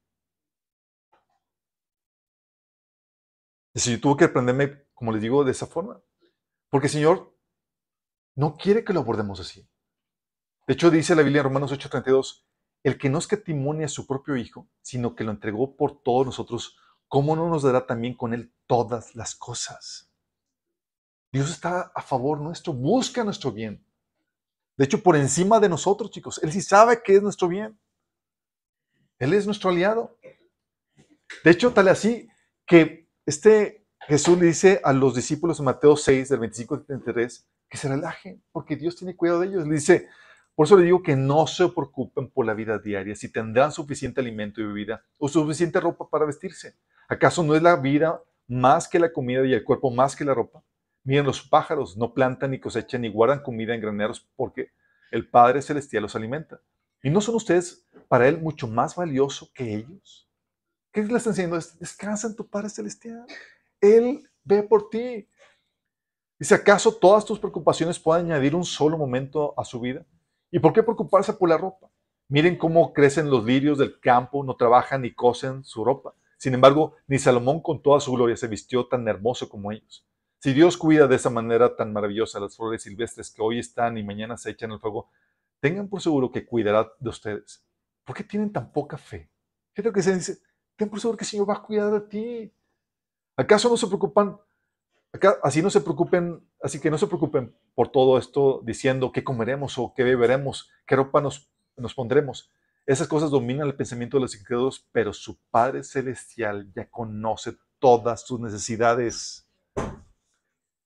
Y 3.74 3.80
si 3.80 3.92
yo 3.92 4.00
tuve 4.00 4.18
que 4.18 4.26
aprenderme, 4.26 4.86
como 4.94 5.12
les 5.12 5.22
digo, 5.22 5.44
de 5.44 5.52
esa 5.52 5.68
forma. 5.68 6.02
Porque 6.70 6.88
el 6.88 6.94
Señor 6.94 7.38
no 8.36 8.56
quiere 8.56 8.84
que 8.84 8.94
lo 8.94 9.02
abordemos 9.02 9.40
así. 9.40 9.68
De 10.68 10.74
hecho, 10.74 10.90
dice 10.90 11.16
la 11.16 11.22
Biblia 11.22 11.42
en 11.42 11.46
Romanos 11.46 11.72
8:32, 11.72 12.46
el 12.84 12.98
que 12.98 13.10
no 13.10 13.18
escatimonia 13.18 13.88
a 13.88 13.90
su 13.90 14.08
propio 14.08 14.36
Hijo, 14.36 14.70
sino 14.82 15.16
que 15.16 15.24
lo 15.24 15.32
entregó 15.32 15.76
por 15.76 16.02
todos 16.02 16.26
nosotros, 16.26 16.78
¿cómo 17.08 17.36
no 17.36 17.50
nos 17.50 17.64
dará 17.64 17.86
también 17.86 18.16
con 18.16 18.34
él 18.34 18.54
todas 18.68 19.16
las 19.16 19.36
cosas? 19.36 20.12
Dios 21.36 21.52
está 21.52 21.92
a 21.94 22.02
favor 22.02 22.40
nuestro, 22.40 22.72
busca 22.72 23.22
nuestro 23.22 23.52
bien. 23.52 23.86
De 24.78 24.86
hecho, 24.86 25.04
por 25.04 25.18
encima 25.18 25.60
de 25.60 25.68
nosotros, 25.68 26.10
chicos, 26.10 26.40
Él 26.42 26.50
sí 26.50 26.62
sabe 26.62 27.02
que 27.04 27.14
es 27.14 27.22
nuestro 27.22 27.50
bien. 27.50 27.78
Él 29.20 29.34
es 29.34 29.46
nuestro 29.46 29.70
aliado. 29.70 30.18
De 31.44 31.52
hecho, 31.52 31.74
tal 31.74 31.90
así 31.90 32.30
que 32.66 33.10
este 33.26 33.86
Jesús 34.08 34.40
le 34.40 34.46
dice 34.46 34.80
a 34.82 34.94
los 34.94 35.14
discípulos 35.14 35.60
en 35.60 35.66
Mateo 35.66 35.98
6, 35.98 36.30
del 36.30 36.40
25 36.40 36.76
al 36.76 36.86
33, 36.86 37.46
que 37.68 37.78
se 37.78 37.90
relajen, 37.90 38.42
porque 38.54 38.78
Dios 38.78 38.96
tiene 38.96 39.18
cuidado 39.18 39.42
de 39.42 39.48
ellos. 39.48 39.68
Le 39.68 39.74
dice, 39.74 40.08
por 40.56 40.68
eso 40.68 40.78
le 40.78 40.86
digo 40.86 41.04
que 41.04 41.18
no 41.18 41.48
se 41.48 41.68
preocupen 41.68 42.30
por 42.30 42.46
la 42.46 42.54
vida 42.54 42.80
diaria, 42.80 43.14
si 43.14 43.30
tendrán 43.30 43.74
suficiente 43.74 44.22
alimento 44.22 44.62
y 44.62 44.68
bebida 44.68 45.04
o 45.18 45.28
suficiente 45.28 45.82
ropa 45.82 46.10
para 46.10 46.24
vestirse. 46.24 46.78
¿Acaso 47.10 47.44
no 47.44 47.56
es 47.56 47.62
la 47.62 47.76
vida 47.76 48.24
más 48.48 48.88
que 48.88 49.00
la 49.00 49.12
comida 49.12 49.46
y 49.46 49.52
el 49.52 49.66
cuerpo 49.66 49.92
más 49.92 50.16
que 50.16 50.24
la 50.24 50.34
ropa? 50.34 50.64
Miren, 51.06 51.26
los 51.26 51.48
pájaros 51.48 51.96
no 51.96 52.16
plantan 52.16 52.50
ni 52.50 52.60
cosechan 52.60 53.02
ni 53.02 53.10
guardan 53.10 53.44
comida 53.44 53.76
en 53.76 53.80
graneros 53.80 54.28
porque 54.36 54.72
el 55.12 55.30
Padre 55.30 55.62
Celestial 55.62 56.02
los 56.02 56.16
alimenta. 56.16 56.60
¿Y 57.04 57.12
no 57.12 57.22
son 57.22 57.36
ustedes 57.36 57.88
para 58.08 58.28
Él 58.28 58.42
mucho 58.42 58.68
más 58.68 58.96
valioso 58.96 59.52
que 59.54 59.76
ellos? 59.76 60.28
¿Qué 60.92 61.04
le 61.04 61.16
están 61.16 61.34
diciendo? 61.34 61.60
Descansa 61.80 62.28
en 62.28 62.36
tu 62.36 62.48
Padre 62.48 62.70
Celestial. 62.70 63.24
Él 63.80 64.28
ve 64.44 64.64
por 64.64 64.90
ti. 64.90 65.30
Dice, 66.40 66.56
¿acaso 66.56 66.96
todas 66.96 67.24
tus 67.24 67.38
preocupaciones 67.38 68.00
pueden 68.00 68.26
añadir 68.26 68.56
un 68.56 68.66
solo 68.66 68.98
momento 68.98 69.54
a 69.60 69.64
su 69.64 69.80
vida? 69.80 70.04
¿Y 70.50 70.58
por 70.58 70.74
qué 70.74 70.82
preocuparse 70.82 71.34
por 71.34 71.50
la 71.50 71.58
ropa? 71.58 71.88
Miren 72.30 72.58
cómo 72.58 72.94
crecen 72.94 73.30
los 73.30 73.46
lirios 73.46 73.78
del 73.78 74.00
campo, 74.00 74.44
no 74.44 74.56
trabajan 74.56 75.04
ni 75.04 75.14
cosen 75.14 75.64
su 75.64 75.86
ropa. 75.86 76.16
Sin 76.38 76.56
embargo, 76.56 76.96
ni 77.06 77.20
Salomón 77.20 77.62
con 77.62 77.80
toda 77.80 78.00
su 78.00 78.12
gloria 78.12 78.36
se 78.36 78.48
vistió 78.48 78.88
tan 78.88 79.08
hermoso 79.08 79.48
como 79.48 79.72
ellos. 79.72 80.04
Si 80.46 80.54
Dios 80.54 80.78
cuida 80.78 81.08
de 81.08 81.16
esa 81.16 81.32
manera 81.32 81.76
tan 81.76 81.92
maravillosa 81.92 82.40
las 82.40 82.56
flores 82.56 82.84
silvestres 82.84 83.32
que 83.32 83.42
hoy 83.42 83.58
están 83.58 83.98
y 83.98 84.04
mañana 84.04 84.38
se 84.38 84.52
echan 84.52 84.72
al 84.72 84.80
fuego, 84.80 85.10
tengan 85.60 85.90
por 85.90 86.04
seguro 86.04 86.32
que 86.32 86.46
cuidará 86.46 86.88
de 87.00 87.10
ustedes. 87.10 87.66
¿Por 88.04 88.16
qué 88.16 88.24
tienen 88.24 88.54
tan 88.54 88.72
poca 88.72 88.96
fe? 88.96 89.32
¿Qué 89.74 89.82
es 89.82 89.86
lo 89.86 89.92
que 89.92 90.04
se 90.04 90.14
dice? 90.14 90.38
Ten 90.76 90.88
por 90.88 91.00
seguro 91.00 91.18
que 91.18 91.24
el 91.24 91.30
Señor 91.32 91.50
va 91.50 91.56
a 91.56 91.64
cuidar 91.64 91.92
de 91.92 92.02
ti. 92.02 92.54
¿Acaso 93.36 93.70
no 93.70 93.76
se 93.76 93.88
preocupan 93.88 94.38
así 95.42 95.64
no 95.64 95.72
se 95.72 95.82
preocupen, 95.82 96.48
así 96.62 96.80
que 96.80 96.92
no 96.92 97.00
se 97.00 97.08
preocupen 97.08 97.58
por 97.74 97.90
todo 97.92 98.20
esto 98.20 98.62
diciendo 98.64 99.12
qué 99.12 99.24
comeremos 99.24 99.80
o 99.80 99.96
qué 99.96 100.04
beberemos, 100.04 100.70
qué 100.86 100.96
ropa 100.96 101.22
nos, 101.22 101.50
nos 101.76 101.96
pondremos. 101.96 102.52
Esas 102.86 103.08
cosas 103.08 103.32
dominan 103.32 103.66
el 103.66 103.76
pensamiento 103.76 104.18
de 104.18 104.22
los 104.22 104.36
incrédulos, 104.36 104.88
pero 104.92 105.12
su 105.12 105.40
Padre 105.50 105.84
Celestial 105.84 106.72
ya 106.76 106.88
conoce 106.88 107.58
todas 107.80 108.28
sus 108.28 108.40
necesidades. 108.40 109.45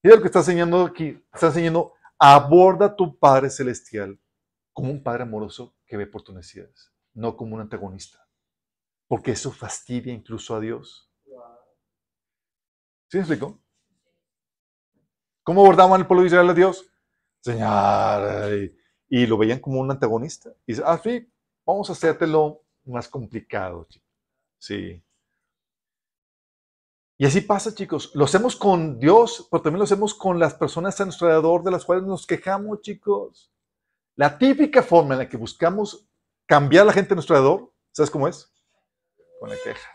Mira 0.01 0.15
lo 0.15 0.21
que 0.21 0.27
está 0.27 0.39
enseñando 0.39 0.85
aquí. 0.85 1.21
Está 1.33 1.47
enseñando, 1.47 1.93
aborda 2.17 2.95
tu 2.95 3.17
Padre 3.17 3.49
Celestial 3.49 4.19
como 4.73 4.91
un 4.91 5.03
Padre 5.03 5.23
amoroso 5.23 5.75
que 5.85 5.97
ve 5.97 6.07
por 6.07 6.21
tus 6.21 6.35
necesidades, 6.35 6.91
no 7.13 7.35
como 7.35 7.55
un 7.55 7.61
antagonista. 7.61 8.25
Porque 9.07 9.31
eso 9.31 9.51
fastidia 9.51 10.13
incluso 10.13 10.55
a 10.55 10.59
Dios. 10.59 11.11
¿Sí 13.09 13.17
me 13.17 13.21
explico? 13.21 13.59
¿Cómo 15.43 15.61
abordaban 15.61 15.99
el 15.99 16.07
pueblo 16.07 16.21
de 16.21 16.27
Israel 16.27 16.49
a 16.49 16.53
Dios? 16.53 16.91
Señor, 17.41 18.71
y 19.09 19.25
lo 19.25 19.37
veían 19.37 19.59
como 19.59 19.79
un 19.79 19.89
antagonista. 19.89 20.51
Y 20.67 20.73
dice, 20.73 20.83
ah, 20.85 20.99
sí, 21.03 21.27
vamos 21.65 21.89
a 21.89 21.93
hacértelo 21.93 22.61
más 22.85 23.07
complicado. 23.07 23.87
Sí. 24.59 25.03
Y 27.21 27.25
así 27.25 27.41
pasa, 27.41 27.75
chicos. 27.75 28.11
Lo 28.15 28.23
hacemos 28.23 28.55
con 28.55 28.97
Dios, 28.97 29.49
pero 29.51 29.61
también 29.61 29.79
lo 29.79 29.83
hacemos 29.83 30.13
con 30.13 30.39
las 30.39 30.53
personas 30.53 30.99
a 31.01 31.03
nuestro 31.03 31.27
alrededor 31.27 31.63
de 31.63 31.71
las 31.71 31.83
cuales 31.83 32.05
nos 32.05 32.25
quejamos, 32.25 32.79
chicos. 32.79 33.51
La 34.15 34.37
típica 34.37 34.81
forma 34.81 35.15
en 35.15 35.19
la 35.19 35.27
que 35.27 35.35
buscamos 35.35 36.09
cambiar 36.45 36.83
a 36.83 36.85
la 36.85 36.93
gente 36.93 37.13
a 37.13 37.15
nuestro 37.15 37.35
alrededor, 37.35 37.73
¿sabes 37.91 38.09
cómo 38.09 38.25
es? 38.29 38.49
Con 39.37 39.49
la 39.49 39.57
queja. 39.61 39.89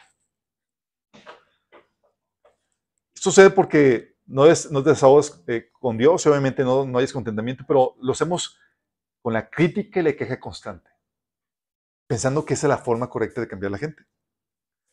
Sucede 3.14 3.48
porque 3.48 4.18
no, 4.26 4.44
es, 4.44 4.70
no 4.70 4.82
te 4.82 4.90
desahogas 4.90 5.42
eh, 5.46 5.70
con 5.72 5.96
Dios, 5.96 6.26
obviamente 6.26 6.62
no, 6.62 6.84
no 6.84 6.98
hay 6.98 7.04
descontentamiento, 7.04 7.64
pero 7.66 7.96
lo 8.02 8.12
hacemos 8.12 8.58
con 9.22 9.32
la 9.32 9.48
crítica 9.48 10.00
y 10.00 10.02
la 10.02 10.12
queja 10.12 10.38
constante, 10.38 10.90
pensando 12.06 12.44
que 12.44 12.52
esa 12.52 12.66
es 12.66 12.68
la 12.68 12.78
forma 12.78 13.08
correcta 13.08 13.40
de 13.40 13.48
cambiar 13.48 13.68
a 13.68 13.72
la 13.72 13.78
gente. 13.78 14.04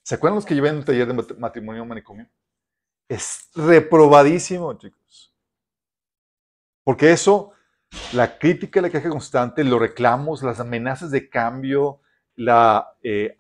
¿Se 0.04 0.16
acuerdan 0.16 0.36
los 0.36 0.45
que 0.45 0.56
llevé 0.56 0.70
en 0.70 0.78
el 0.78 0.86
taller 0.86 1.08
de 1.08 1.36
matrimonio 1.36 1.86
manicomio? 1.86 2.28
Es 3.08 3.49
reprobadísimo, 3.54 4.74
chicos. 4.78 5.36
Porque 6.84 7.12
eso, 7.12 7.52
la 8.14 8.38
crítica 8.39 8.82
la 8.82 8.89
queja 8.89 9.10
constante, 9.10 9.64
los 9.64 9.80
reclamos, 9.80 10.41
las 10.41 10.60
amenazas 10.60 11.12
de 11.12 11.30
cambio, 11.30 12.02
la, 12.36 12.97
eh, 13.04 13.36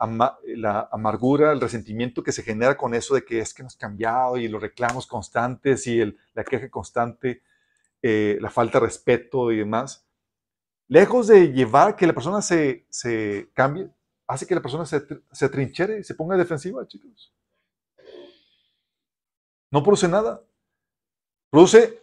amargura, 0.91 1.51
el 1.51 1.61
resentimiento 1.61 2.21
que 2.21 2.31
se 2.31 2.43
genera 2.43 2.77
con 2.77 2.93
eso 2.93 3.15
de 3.15 3.25
que 3.25 3.39
es 3.39 3.53
que 3.53 3.63
nos 3.63 3.75
cambiado 3.75 4.37
y 4.37 4.47
los 4.47 4.61
reclamos 4.61 5.07
constantes 5.07 5.87
y 5.87 6.03
la 6.33 6.43
queja 6.43 6.69
constante, 6.69 7.41
eh, 8.03 8.37
la 8.39 8.51
falta 8.51 8.79
de 8.79 8.85
respeto 8.85 9.51
y 9.51 9.57
demás, 9.57 10.05
lejos 10.87 11.27
de 11.27 11.51
llevar 11.51 11.95
que 11.95 12.05
la 12.05 12.13
persona 12.13 12.41
se 12.41 13.49
cambie, 13.53 13.89
hace 14.31 14.47
que 14.47 14.55
la 14.55 14.61
persona 14.61 14.85
se, 14.85 15.05
se 15.31 15.49
trinchere 15.49 15.99
y 15.99 16.03
se 16.03 16.15
ponga 16.15 16.37
defensiva, 16.37 16.87
chicos. 16.87 17.33
No 19.69 19.83
produce 19.83 20.07
nada. 20.07 20.41
Produce, 21.49 22.01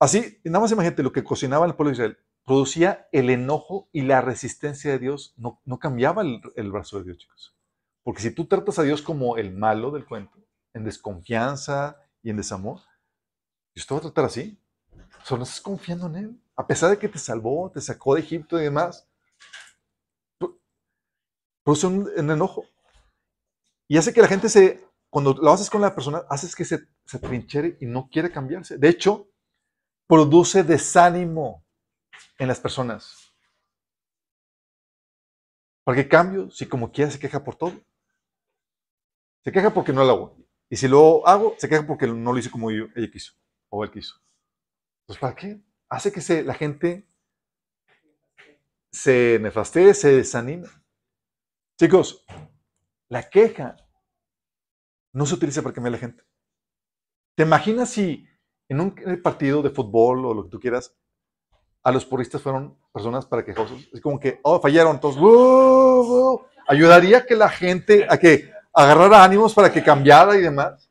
así, 0.00 0.40
nada 0.42 0.60
más 0.60 0.72
imagínate 0.72 1.04
lo 1.04 1.12
que 1.12 1.22
cocinaba 1.22 1.64
el 1.64 1.76
pueblo 1.76 1.90
de 1.90 1.94
Israel. 1.94 2.18
Producía 2.44 3.08
el 3.12 3.30
enojo 3.30 3.88
y 3.92 4.02
la 4.02 4.20
resistencia 4.20 4.90
de 4.90 4.98
Dios. 4.98 5.34
No, 5.36 5.60
no 5.64 5.78
cambiaba 5.78 6.22
el, 6.22 6.40
el 6.56 6.72
brazo 6.72 6.98
de 6.98 7.04
Dios, 7.04 7.18
chicos. 7.18 7.56
Porque 8.02 8.22
si 8.22 8.32
tú 8.32 8.46
tratas 8.46 8.80
a 8.80 8.82
Dios 8.82 9.00
como 9.00 9.36
el 9.36 9.52
malo 9.52 9.92
del 9.92 10.06
cuento, 10.06 10.38
en 10.74 10.82
desconfianza 10.82 12.00
y 12.20 12.30
en 12.30 12.36
desamor, 12.38 12.80
Dios 13.74 13.86
te 13.86 13.94
va 13.94 13.98
a 13.98 14.02
tratar 14.02 14.24
así. 14.24 14.58
Solo 15.22 15.44
estás 15.44 15.60
confiando 15.60 16.08
en 16.08 16.16
Él. 16.16 16.42
A 16.56 16.66
pesar 16.66 16.90
de 16.90 16.98
que 16.98 17.08
te 17.08 17.18
salvó, 17.18 17.70
te 17.70 17.80
sacó 17.80 18.16
de 18.16 18.22
Egipto 18.22 18.58
y 18.58 18.64
demás, 18.64 19.07
produce 21.68 21.86
un, 21.86 22.30
enojo. 22.30 22.64
Y 23.88 23.98
hace 23.98 24.14
que 24.14 24.22
la 24.22 24.28
gente 24.28 24.48
se, 24.48 24.82
cuando 25.10 25.34
lo 25.34 25.52
haces 25.52 25.68
con 25.68 25.82
la 25.82 25.94
persona, 25.94 26.22
haces 26.30 26.56
que 26.56 26.64
se, 26.64 26.88
se 27.04 27.18
trinchere 27.18 27.76
y 27.78 27.84
no 27.84 28.08
quiere 28.10 28.32
cambiarse. 28.32 28.78
De 28.78 28.88
hecho, 28.88 29.28
produce 30.06 30.64
desánimo 30.64 31.66
en 32.38 32.48
las 32.48 32.58
personas. 32.58 33.34
¿Para 35.84 35.96
qué 35.96 36.08
cambio? 36.08 36.50
Si 36.50 36.64
como 36.64 36.90
quiera 36.90 37.10
se 37.10 37.18
queja 37.18 37.44
por 37.44 37.56
todo. 37.56 37.74
Se 39.44 39.52
queja 39.52 39.74
porque 39.74 39.92
no 39.92 40.04
lo 40.04 40.10
hago. 40.10 40.36
Y 40.70 40.76
si 40.76 40.88
lo 40.88 41.26
hago, 41.26 41.54
se 41.58 41.68
queja 41.68 41.86
porque 41.86 42.06
no 42.06 42.32
lo 42.32 42.38
hice 42.38 42.50
como 42.50 42.70
yo, 42.70 42.86
ella 42.96 43.10
quiso 43.10 43.34
o 43.68 43.84
él 43.84 43.90
quiso. 43.90 44.14
Pues 45.04 45.18
¿para 45.18 45.34
qué? 45.34 45.60
Hace 45.90 46.12
que 46.12 46.22
se, 46.22 46.42
la 46.44 46.54
gente 46.54 47.06
se 48.90 49.38
nefastee, 49.38 49.92
se 49.92 50.16
desanime. 50.16 50.66
Chicos, 51.78 52.24
la 53.08 53.30
queja 53.30 53.76
no 55.12 55.24
se 55.26 55.34
utiliza 55.34 55.62
para 55.62 55.72
cambiar 55.72 55.92
a 55.92 55.96
la 55.96 56.00
gente. 56.00 56.24
¿Te 57.36 57.44
imaginas 57.44 57.90
si 57.90 58.26
en 58.68 58.80
un 58.80 58.96
partido 59.22 59.62
de 59.62 59.70
fútbol 59.70 60.26
o 60.26 60.34
lo 60.34 60.42
que 60.42 60.50
tú 60.50 60.58
quieras, 60.58 60.92
a 61.84 61.92
los 61.92 62.04
puristas 62.04 62.42
fueron 62.42 62.76
personas 62.92 63.26
para 63.26 63.44
quejosos? 63.44 63.88
Es 63.92 64.00
como 64.00 64.18
que, 64.18 64.40
oh, 64.42 64.60
fallaron 64.60 64.98
todos. 64.98 66.40
Ayudaría 66.66 67.24
que 67.24 67.36
la 67.36 67.48
gente, 67.48 68.08
a 68.10 68.18
que 68.18 68.50
agarrara 68.72 69.22
ánimos 69.22 69.54
para 69.54 69.72
que 69.72 69.84
cambiara 69.84 70.36
y 70.36 70.40
demás. 70.42 70.90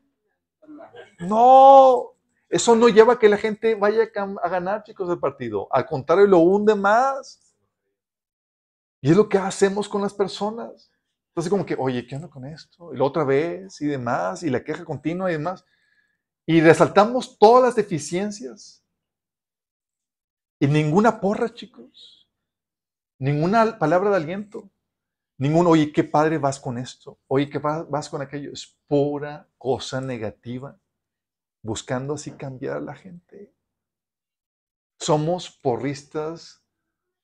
No, 1.19 2.13
eso 2.47 2.77
no 2.77 2.87
lleva 2.87 3.13
a 3.13 3.19
que 3.19 3.27
la 3.27 3.37
gente 3.37 3.75
vaya 3.75 4.03
a 4.41 4.47
ganar, 4.47 4.83
chicos, 4.83 5.09
el 5.09 5.19
partido. 5.19 5.67
Al 5.69 5.85
contrario, 5.85 6.27
lo 6.27 6.39
hunde 6.39 6.75
más. 6.75 7.46
Y 9.01 9.11
es 9.11 9.17
lo 9.17 9.29
que 9.29 9.37
hacemos 9.37 9.87
con 9.87 10.01
las 10.01 10.13
personas. 10.13 10.91
Entonces, 11.29 11.49
como 11.49 11.65
que, 11.65 11.75
oye, 11.77 12.05
¿qué 12.07 12.15
onda 12.15 12.29
con 12.29 12.45
esto? 12.45 12.93
Y 12.93 12.97
la 12.97 13.03
otra 13.03 13.23
vez, 13.23 13.79
y 13.81 13.85
demás, 13.85 14.43
y 14.43 14.49
la 14.49 14.63
queja 14.63 14.83
continua 14.83 15.29
y 15.29 15.33
demás. 15.33 15.65
Y 16.45 16.61
resaltamos 16.61 17.37
todas 17.37 17.63
las 17.63 17.75
deficiencias. 17.75 18.83
Y 20.59 20.67
ninguna 20.67 21.19
porra, 21.19 21.53
chicos. 21.53 22.27
Ninguna 23.19 23.77
palabra 23.77 24.09
de 24.09 24.15
aliento. 24.15 24.71
Ningún, 25.37 25.67
oye, 25.67 25.91
qué 25.91 26.03
padre 26.03 26.39
vas 26.39 26.59
con 26.59 26.79
esto. 26.79 27.19
Oye, 27.27 27.49
qué 27.49 27.59
vas 27.59 28.09
con 28.09 28.21
aquello. 28.21 28.51
Es 28.51 28.75
pura 28.87 29.47
cosa 29.57 30.01
negativa 30.01 30.79
buscando 31.61 32.15
así 32.15 32.31
cambiar 32.31 32.77
a 32.77 32.81
la 32.81 32.95
gente. 32.95 33.53
Somos 34.99 35.51
porristas 35.51 36.63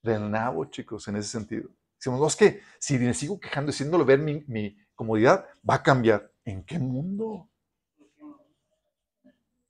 del 0.04 0.30
nabo, 0.30 0.66
chicos, 0.66 1.08
en 1.08 1.16
ese 1.16 1.30
sentido. 1.30 1.70
Decimos, 1.98 2.20
no, 2.20 2.28
es 2.28 2.36
que 2.36 2.62
si 2.78 3.00
me 3.00 3.14
sigo 3.14 3.40
quejando, 3.40 3.72
haciéndolo 3.72 4.06
ver 4.06 4.20
mi, 4.20 4.78
comodidad, 4.94 5.48
va 5.68 5.76
a 5.76 5.84
cambiar. 5.84 6.32
¿En 6.46 6.64
qué 6.64 6.78
mundo? 6.78 7.50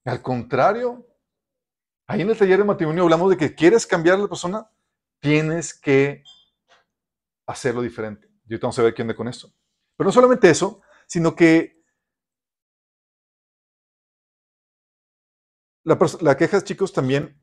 Al 0.04 0.22
contrario, 0.22 1.08
ahí 2.08 2.22
en 2.22 2.30
el 2.30 2.38
taller 2.38 2.58
de 2.58 2.66
matrimonio 2.66 3.04
hablamos 3.04 3.30
de 3.30 3.38
que 3.38 3.56
quieres 3.56 3.88
cambiar 3.88 4.16
a 4.16 4.24
la 4.24 4.28
persona, 4.28 4.70
tienes 5.22 5.74
que 5.74 6.24
hacerlo 7.46 7.82
diferente. 7.82 8.28
Yo 8.46 8.58
vamos 8.60 8.78
a 8.80 8.84
ver 8.84 8.94
quién 8.94 9.06
anda 9.06 9.16
con 9.16 9.28
esto. 9.28 9.54
Pero 9.96 10.08
no 10.08 10.12
solamente 10.12 10.50
eso, 10.50 10.82
sino 11.08 11.36
que 11.36 11.82
la, 15.84 16.38
queja, 16.38 16.62
chicos, 16.64 16.92
también, 16.92 17.40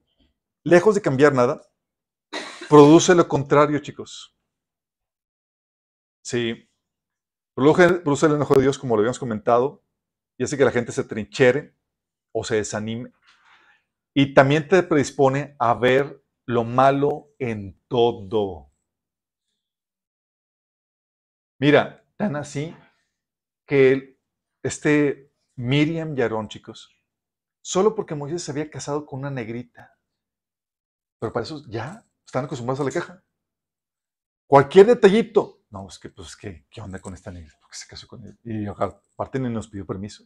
lejos 0.64 0.94
de 0.94 1.02
cambiar 1.02 1.32
nada, 1.32 1.62
produce 2.70 3.16
lo 3.16 3.26
contrario, 3.26 3.80
chicos. 3.80 4.38
Sí. 6.24 6.70
Produce 7.52 8.26
el 8.26 8.34
enojo 8.34 8.54
de 8.54 8.62
Dios, 8.62 8.78
como 8.78 8.94
lo 8.94 9.00
habíamos 9.00 9.18
comentado, 9.18 9.84
y 10.38 10.44
hace 10.44 10.56
que 10.56 10.64
la 10.64 10.70
gente 10.70 10.92
se 10.92 11.02
trinchere 11.02 11.76
o 12.32 12.44
se 12.44 12.54
desanime. 12.54 13.12
Y 14.14 14.34
también 14.34 14.68
te 14.68 14.84
predispone 14.84 15.56
a 15.58 15.74
ver 15.74 16.24
lo 16.46 16.62
malo 16.62 17.34
en 17.40 17.82
todo. 17.88 18.72
Mira, 21.58 22.06
tan 22.16 22.36
así 22.36 22.74
que 23.66 24.16
este 24.62 25.34
Miriam 25.56 26.16
y 26.16 26.48
chicos, 26.48 26.96
solo 27.62 27.96
porque 27.96 28.14
Moisés 28.14 28.44
se 28.44 28.52
había 28.52 28.70
casado 28.70 29.04
con 29.04 29.18
una 29.18 29.30
negrita. 29.30 29.98
Pero 31.18 31.32
para 31.32 31.44
eso 31.44 31.62
ya 31.68 32.09
están 32.30 32.44
acostumbrados 32.44 32.80
a 32.80 32.84
la 32.84 32.90
queja. 32.92 33.22
Cualquier 34.46 34.86
detallito. 34.86 35.62
No, 35.70 35.88
es 35.88 35.98
que, 35.98 36.08
pues, 36.08 36.36
¿qué, 36.36 36.64
qué 36.70 36.80
onda 36.80 37.00
con 37.00 37.12
esta 37.12 37.30
negrita? 37.30 37.58
Porque 37.60 37.76
se 37.76 37.88
casó 37.88 38.06
con 38.06 38.24
ella. 38.24 38.36
Y 38.44 38.66
aparte 38.66 39.38
ni 39.40 39.48
nos 39.48 39.68
pidió 39.68 39.84
permiso. 39.84 40.24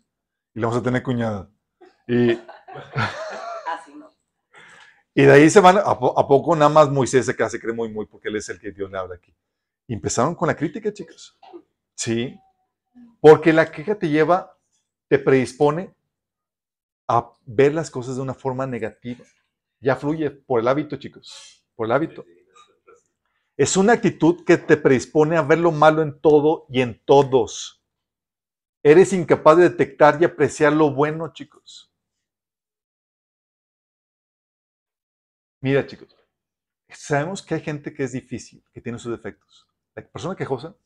Y 0.55 0.61
la 0.61 0.67
vamos 0.67 0.81
a 0.81 0.85
tener 0.85 1.03
cuñada. 1.03 1.51
Y, 2.07 2.33
Así 3.67 3.95
no. 3.95 4.11
y 5.15 5.23
de 5.23 5.33
ahí 5.33 5.49
se 5.49 5.61
van, 5.61 5.79
a, 5.79 5.99
poco 5.99 6.55
nada 6.55 6.69
más 6.69 6.91
Moisés 6.91 7.25
se 7.25 7.35
casa, 7.35 7.51
se 7.51 7.61
cree 7.61 7.75
muy, 7.75 7.91
muy, 7.91 8.05
porque 8.07 8.29
él 8.29 8.37
es 8.37 8.49
el 8.51 8.61
que 8.61 8.71
Dios 8.71 8.91
le 8.91 8.99
habla 8.99 9.15
aquí. 9.15 9.35
Y 9.87 9.95
empezaron 9.95 10.35
con 10.35 10.49
la 10.49 10.57
crítica, 10.57 10.93
chicos. 10.93 11.39
Sí. 11.95 12.39
Porque 13.21 13.53
la 13.55 13.71
queja 13.71 13.95
te 13.95 14.11
lleva, 14.11 14.59
te 15.09 15.19
predispone 15.19 15.95
a 17.09 17.33
ver 17.47 17.73
las 17.73 17.91
cosas 17.91 18.17
de 18.17 18.23
una 18.23 18.35
forma 18.35 18.67
negativa. 18.67 19.25
Ya 19.81 19.97
fluye 19.97 20.31
por 20.31 20.61
el 20.61 20.69
hábito, 20.69 20.97
chicos, 20.97 21.64
por 21.75 21.87
el 21.87 21.93
hábito. 21.93 22.25
Es 23.57 23.77
una 23.77 23.93
actitud 23.93 24.45
que 24.45 24.57
te 24.57 24.77
predispone 24.77 25.37
a 25.37 25.43
ver 25.43 25.59
lo 25.59 25.71
malo 25.71 26.03
en 26.03 26.21
todo 26.21 26.67
y 26.69 26.81
en 26.81 27.01
todos. 27.05 27.83
Eres 28.83 29.13
incapaz 29.13 29.57
de 29.57 29.71
detectar 29.71 30.21
y 30.21 30.25
apreciar 30.25 30.73
lo 30.73 30.93
bueno, 30.93 31.33
chicos. 31.33 31.93
Mira, 35.61 35.87
chicos, 35.87 36.15
sabemos 36.91 37.43
que 37.43 37.55
hay 37.55 37.61
gente 37.63 37.95
que 37.95 38.05
es 38.05 38.13
difícil, 38.13 38.63
que 38.73 38.81
tiene 38.81 38.99
sus 38.99 39.13
defectos. 39.13 39.67
La 39.95 40.07
persona 40.07 40.37
quejosa 40.37 40.77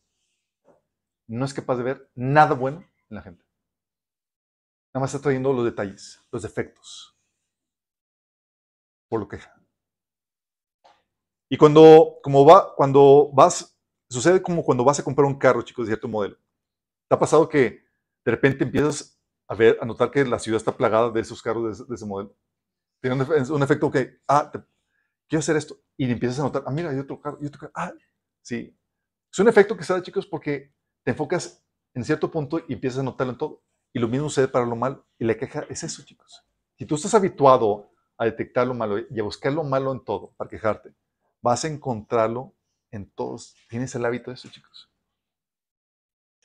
no 1.27 1.45
es 1.45 1.53
capaz 1.53 1.77
de 1.77 1.83
ver 1.83 2.11
nada 2.15 2.55
bueno 2.55 2.85
en 3.11 3.17
la 3.17 3.23
gente. 3.23 3.45
Nada 4.95 5.03
más 5.03 5.15
está 5.15 5.23
trayendo 5.23 5.53
los 5.53 5.65
detalles, 5.65 6.21
los 6.31 6.43
defectos. 6.43 7.17
Por 9.09 9.21
lo 9.21 9.29
que. 9.29 9.39
Y 11.49 11.57
cuando, 11.57 12.19
como 12.23 12.45
va, 12.45 12.75
cuando 12.75 13.31
vas, 13.33 13.79
sucede 14.11 14.43
como 14.43 14.63
cuando 14.63 14.85
vas 14.85 14.99
a 14.99 15.03
comprar 15.03 15.27
un 15.27 15.39
carro, 15.39 15.63
chicos, 15.63 15.87
de 15.87 15.93
cierto 15.93 16.09
modelo. 16.09 16.37
¿Te 17.09 17.15
ha 17.15 17.19
pasado 17.19 17.49
que 17.49 17.85
de 18.25 18.31
repente 18.31 18.65
empiezas 18.65 19.19
a 19.49 19.55
ver, 19.55 19.79
a 19.81 19.87
notar 19.87 20.11
que 20.11 20.25
la 20.27 20.39
ciudad 20.39 20.59
está 20.59 20.77
plagada 20.77 21.11
de 21.11 21.21
esos 21.21 21.43
carros 21.43 21.89
de, 21.89 21.95
ese 21.95 22.05
modelo? 22.05 22.37
Tiene 23.01 23.17
un, 23.17 23.63
efecto 23.63 23.91
que, 23.91 24.21
ah, 24.29 24.51
quiero 25.29 25.41
hacer 25.41 25.57
esto. 25.57 25.79
Y 25.97 26.11
empiezas 26.11 26.41
a 26.41 26.43
notar, 26.43 26.65
ah, 26.67 26.71
mira, 26.71 26.91
hay 26.91 26.99
otro 26.99 27.21
carro, 27.21 27.39
hay 27.41 27.47
otro 27.47 27.61
carro. 27.61 27.73
Ah, 27.75 27.93
sí. 28.43 28.77
Es 29.33 29.39
un 29.39 29.49
efecto 29.49 29.77
que 29.77 29.85
se 29.85 29.93
da, 29.93 30.03
chicos, 30.03 30.27
porque 30.27 30.75
te 31.05 31.13
enfocas 31.13 31.65
en 31.95 32.05
cierto 32.05 32.31
punto 32.31 32.61
y 32.69 32.75
empiezas 32.75 33.01
a 33.01 33.03
notarlo 33.03 33.33
en 33.33 33.39
todo. 33.39 33.63
Y 33.93 34.01
lo 34.01 34.09
mismo 34.09 34.29
sucede 34.29 34.49
para 34.49 34.67
lo 34.67 34.77
malo. 34.77 35.07
Y 35.19 35.25
la 35.25 35.35
queja 35.37 35.65
es 35.71 35.83
eso, 35.83 36.03
chicos. 36.05 36.45
Si 36.77 36.85
tú 36.85 36.97
estás 36.97 37.15
habituado 37.15 37.91
a 38.19 38.27
detectar 38.27 38.67
lo 38.67 38.75
malo 38.75 38.99
y 38.99 39.19
a 39.19 39.23
buscar 39.23 39.53
lo 39.53 39.65
malo 39.65 39.93
en 39.93 40.05
todo 40.05 40.35
para 40.37 40.51
quejarte, 40.51 40.95
vas 41.43 41.65
a 41.65 41.69
encontrarlo 41.69 42.55
en 42.91 43.11
todos. 43.11 43.55
Tienes 43.69 43.95
el 43.95 44.05
hábito 44.05 44.31
de 44.31 44.35
eso, 44.35 44.49
chicos. 44.49 44.91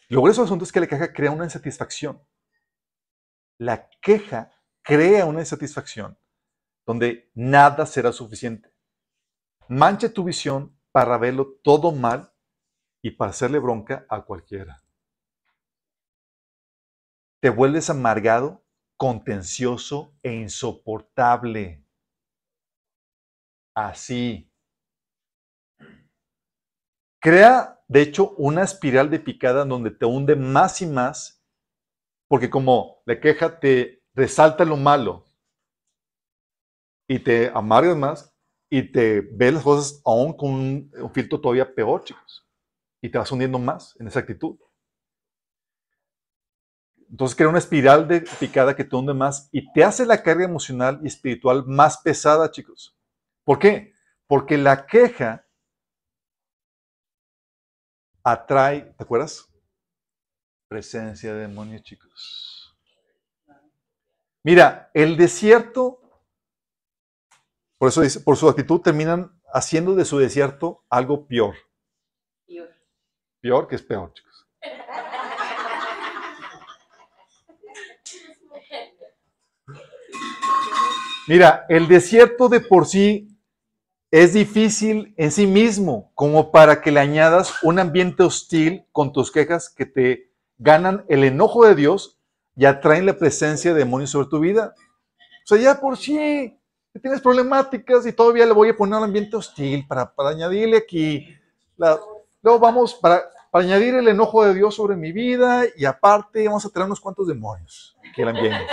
Lo 0.10 0.22
grueso 0.22 0.42
del 0.42 0.48
asunto 0.48 0.66
es 0.66 0.72
que 0.72 0.80
la 0.80 0.88
queja 0.88 1.14
crea 1.14 1.32
una 1.32 1.46
insatisfacción. 1.46 2.22
La 3.58 3.90
queja 4.02 4.52
crea 4.82 5.26
una 5.26 5.40
insatisfacción 5.40 6.18
donde 6.86 7.32
nada 7.34 7.86
será 7.86 8.12
suficiente. 8.12 8.74
Mancha 9.70 10.10
tu 10.14 10.24
visión 10.24 10.78
para 10.92 11.18
verlo 11.18 11.60
todo 11.64 11.92
mal 11.92 12.34
y 13.02 13.12
para 13.12 13.32
hacerle 13.32 13.60
bronca 13.60 14.06
a 14.10 14.22
cualquiera 14.24 14.84
te 17.44 17.50
vuelves 17.50 17.90
amargado, 17.90 18.64
contencioso 18.96 20.16
e 20.24 20.32
insoportable. 20.32 21.86
Así. 23.76 24.50
Crea, 27.24 27.82
de 27.88 28.02
hecho, 28.02 28.32
una 28.32 28.64
espiral 28.64 29.10
de 29.10 29.18
picada 29.18 29.64
donde 29.64 29.92
te 29.92 30.06
hunde 30.06 30.36
más 30.36 30.82
y 30.82 30.86
más, 30.86 31.42
porque 32.28 32.50
como 32.50 33.02
la 33.06 33.18
queja 33.22 33.62
te 33.62 34.04
resalta 34.14 34.66
lo 34.66 34.76
malo 34.76 35.26
y 37.08 37.20
te 37.20 37.50
amargas 37.56 37.96
más 37.96 38.36
y 38.70 38.92
te 38.92 39.22
ves 39.22 39.54
las 39.54 39.64
cosas 39.64 40.02
aún 40.04 40.36
con 40.36 40.50
un, 40.50 40.92
un 41.02 41.14
filtro 41.14 41.40
todavía 41.40 41.74
peor, 41.74 42.04
chicos. 42.04 42.46
Y 43.02 43.08
te 43.10 43.18
vas 43.18 43.32
hundiendo 43.32 43.58
más 43.58 43.96
en 44.02 44.08
esa 44.08 44.20
actitud. 44.20 44.58
Entonces 47.10 47.38
crea 47.38 47.48
una 47.48 47.60
espiral 47.60 48.06
de 48.06 48.26
picada 48.38 48.76
que 48.76 48.84
te 48.84 48.98
hunde 48.98 49.14
más 49.14 49.48
y 49.54 49.72
te 49.72 49.86
hace 49.86 50.06
la 50.06 50.22
carga 50.22 50.44
emocional 50.44 51.00
y 51.02 51.08
espiritual 51.08 51.64
más 51.68 52.00
pesada, 52.00 52.52
chicos. 52.52 52.98
¿Por 53.46 53.60
qué? 53.60 53.94
Porque 54.28 54.58
la 54.58 54.86
queja 54.86 55.43
atrae, 58.24 58.94
¿te 58.98 59.04
acuerdas? 59.04 59.50
Presencia 60.68 61.34
de 61.34 61.42
demonios, 61.42 61.84
chicos. 61.84 62.76
Mira, 64.44 64.90
el 64.94 65.18
desierto, 65.18 66.02
por 67.78 67.90
eso 67.90 68.02
dice, 68.02 68.22
por 68.22 68.38
su 68.38 68.50
actitud 68.50 68.82
terminan 68.82 69.40
haciendo 69.54 69.94
de 69.96 70.06
su 70.06 70.18
desierto 70.18 70.84
algo 70.90 71.28
peor. 71.28 71.56
Peor 73.40 73.68
que 73.68 73.76
es 73.76 73.84
peor, 73.84 74.12
chicos. 74.14 74.48
Mira, 81.28 81.66
el 81.70 81.88
desierto 81.88 82.50
de 82.50 82.60
por 82.60 82.86
sí 82.86 83.33
es 84.14 84.32
difícil 84.32 85.16
en 85.18 85.32
sí 85.32 85.48
mismo, 85.48 86.12
como 86.14 86.52
para 86.52 86.82
que 86.82 86.92
le 86.92 87.00
añadas 87.00 87.52
un 87.64 87.80
ambiente 87.80 88.22
hostil 88.22 88.86
con 88.92 89.12
tus 89.12 89.32
quejas 89.32 89.72
que 89.72 89.88
te 89.88 90.30
ganan 90.60 91.04
el 91.10 91.24
enojo 91.24 91.66
de 91.66 91.74
Dios 91.74 92.20
y 92.56 92.66
atraen 92.66 93.08
la 93.08 93.18
presencia 93.18 93.74
de 93.74 93.80
demonios 93.80 94.12
sobre 94.12 94.28
tu 94.28 94.40
vida. 94.40 94.76
O 95.44 95.48
sea, 95.48 95.58
ya 95.58 95.82
por 95.82 95.98
sí 95.98 96.56
tienes 97.02 97.22
problemáticas 97.22 98.06
y 98.06 98.14
todavía 98.14 98.46
le 98.46 98.54
voy 98.54 98.70
a 98.70 98.78
poner 98.78 99.00
un 99.00 99.06
ambiente 99.06 99.36
hostil 99.36 99.88
para, 99.88 100.14
para 100.14 100.30
añadirle 100.30 100.78
aquí. 100.78 101.36
luego 101.76 102.60
vamos 102.60 102.94
para, 102.94 103.24
para 103.50 103.66
añadir 103.66 103.96
el 103.96 104.08
enojo 104.08 104.46
de 104.46 104.54
Dios 104.54 104.76
sobre 104.76 104.96
mi 104.96 105.12
vida 105.12 105.64
y 105.76 105.86
aparte 105.86 106.46
vamos 106.46 106.64
a 106.68 106.70
traer 106.70 106.86
unos 106.86 107.02
cuantos 107.02 107.28
demonios 107.28 107.98
aquí 108.08 108.22
el 108.22 108.28
ambiente. 108.28 108.68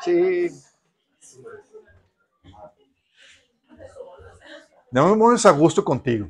Sí. 0.00 0.50
Démonos 4.90 5.46
a 5.46 5.50
gusto 5.52 5.84
contigo. 5.84 6.28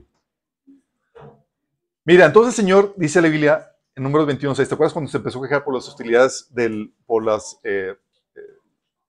Mira, 2.04 2.26
entonces 2.26 2.58
el 2.58 2.64
Señor, 2.64 2.94
dice 2.96 3.22
la 3.22 3.28
Biblia 3.28 3.72
en 3.94 4.02
números 4.02 4.26
21, 4.26 4.54
6, 4.54 4.68
¿te 4.68 4.74
acuerdas 4.74 4.92
cuando 4.92 5.10
se 5.10 5.16
empezó 5.16 5.38
a 5.38 5.42
quejar 5.42 5.64
por 5.64 5.74
las 5.74 5.88
hostilidades, 5.88 6.46
del, 6.50 6.94
por 7.06 7.24
las, 7.24 7.58
eh, 7.64 7.94
eh, 8.34 8.40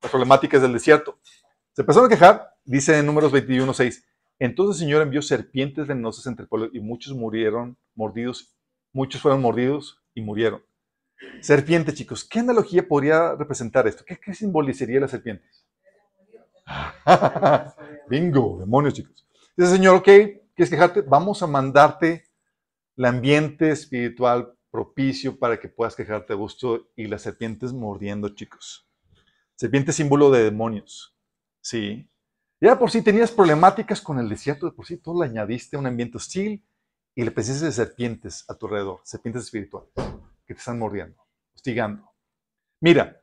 problemáticas 0.10 0.62
del 0.62 0.74
desierto? 0.74 1.20
Se 1.74 1.82
empezaron 1.82 2.08
a 2.08 2.10
quejar, 2.10 2.56
dice 2.64 2.97
en 2.97 3.06
números 3.06 3.32
21, 3.32 3.74
6, 3.74 4.06
entonces 4.39 4.82
el 4.82 4.88
Señor 4.88 5.02
envió 5.02 5.22
serpientes 5.22 5.88
venenosas 5.88 6.26
entre 6.28 6.43
el 6.43 6.49
pueblo 6.49 6.70
y 6.72 6.80
muchos 6.80 7.14
murieron 7.14 7.78
mordidos, 7.95 8.56
muchos 8.93 9.22
fueron 9.22 9.41
mordidos 9.41 10.02
y 10.14 10.22
murieron. 10.22 10.64
Serpiente, 11.41 11.93
chicos, 11.93 12.24
¿qué 12.24 12.39
analogía 12.39 12.88
podría 12.88 13.36
representar 13.36 13.88
esto? 13.88 14.04
¿Qué, 14.06 14.18
qué 14.18 14.34
simbolizaría 14.34 14.99
las 14.99 15.12
serpientes? 15.12 15.66
Bingo, 18.10 18.58
demonios, 18.60 18.93
chicos. 18.93 19.26
Dice, 19.58 19.72
Señor, 19.72 19.97
ok, 19.97 20.06
¿quieres 20.06 20.70
quejarte? 20.70 21.02
Vamos 21.02 21.43
a 21.43 21.47
mandarte 21.47 22.26
el 22.95 23.06
ambiente 23.06 23.72
espiritual 23.72 24.58
propicio 24.72 25.38
para 25.38 25.60
que 25.60 25.68
puedas 25.68 25.95
quejarte 25.95 26.34
a 26.34 26.38
gusto 26.38 26.89
y 26.95 27.08
las 27.08 27.24
serpientes 27.24 27.74
mordiendo, 27.74 28.30
chicos. 28.30 28.88
Serpiente 29.56 29.91
símbolo 29.91 30.32
de 30.32 30.45
demonios. 30.45 31.16
Sí. 31.62 32.10
Ya 32.62 32.80
por 32.80 32.91
si 32.91 33.02
tenías 33.02 33.32
problemáticas 33.32 34.02
con 34.02 34.20
el 34.20 34.30
desierto, 34.30 34.68
de 34.68 34.72
por 34.72 34.86
sí 34.86 34.97
tú 34.97 35.20
le 35.20 35.28
añadiste 35.28 35.76
un 35.76 35.86
ambiente 35.86 36.18
hostil 36.18 36.66
y 37.14 37.24
le 37.24 37.32
presencia 37.32 37.68
de 37.68 37.74
serpientes 37.74 38.45
a 38.49 38.56
tu 38.56 38.68
alrededor, 38.68 39.02
serpientes 39.04 39.43
espirituales 39.43 39.91
que 40.45 40.54
te 40.54 40.60
están 40.60 40.80
mordiendo, 40.80 41.22
hostigando. 41.54 42.10
Mira, 42.80 43.22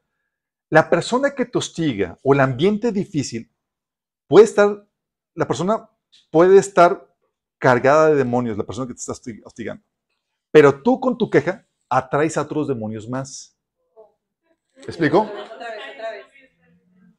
la 0.68 0.90
persona 0.90 1.30
que 1.34 1.46
te 1.46 1.56
hostiga 1.56 2.18
o 2.22 2.34
el 2.34 2.40
ambiente 2.40 2.92
difícil 2.92 3.50
puede 4.26 4.44
estar, 4.44 4.86
la 5.34 5.46
persona 5.46 5.88
puede 6.30 6.58
estar 6.58 7.08
cargada 7.58 8.10
de 8.10 8.16
demonios, 8.16 8.56
la 8.56 8.64
persona 8.64 8.86
que 8.86 8.94
te 8.94 9.00
está 9.00 9.12
hostigando. 9.44 9.82
Pero 10.50 10.82
tú 10.82 11.00
con 11.00 11.18
tu 11.18 11.28
queja 11.28 11.66
atraes 11.88 12.36
a 12.36 12.42
otros 12.42 12.68
demonios 12.68 13.08
más. 13.08 13.56
¿Me 14.76 14.84
explico? 14.84 15.20
Otra 15.20 15.36
vez, 15.36 15.82
otra 15.94 16.10
vez. 16.10 16.26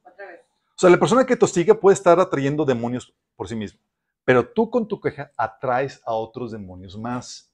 Otra 0.04 0.28
vez. 0.28 0.40
O 0.42 0.80
sea, 0.80 0.90
la 0.90 1.00
persona 1.00 1.26
que 1.26 1.36
te 1.36 1.46
hostiga 1.46 1.74
puede 1.74 1.94
estar 1.94 2.20
atrayendo 2.20 2.66
demonios 2.66 3.14
por 3.36 3.48
sí 3.48 3.56
mismo. 3.56 3.80
Pero 4.24 4.48
tú 4.48 4.70
con 4.70 4.88
tu 4.88 5.00
queja 5.00 5.32
atraes 5.36 6.02
a 6.06 6.14
otros 6.14 6.52
demonios 6.52 6.98
más. 6.98 7.54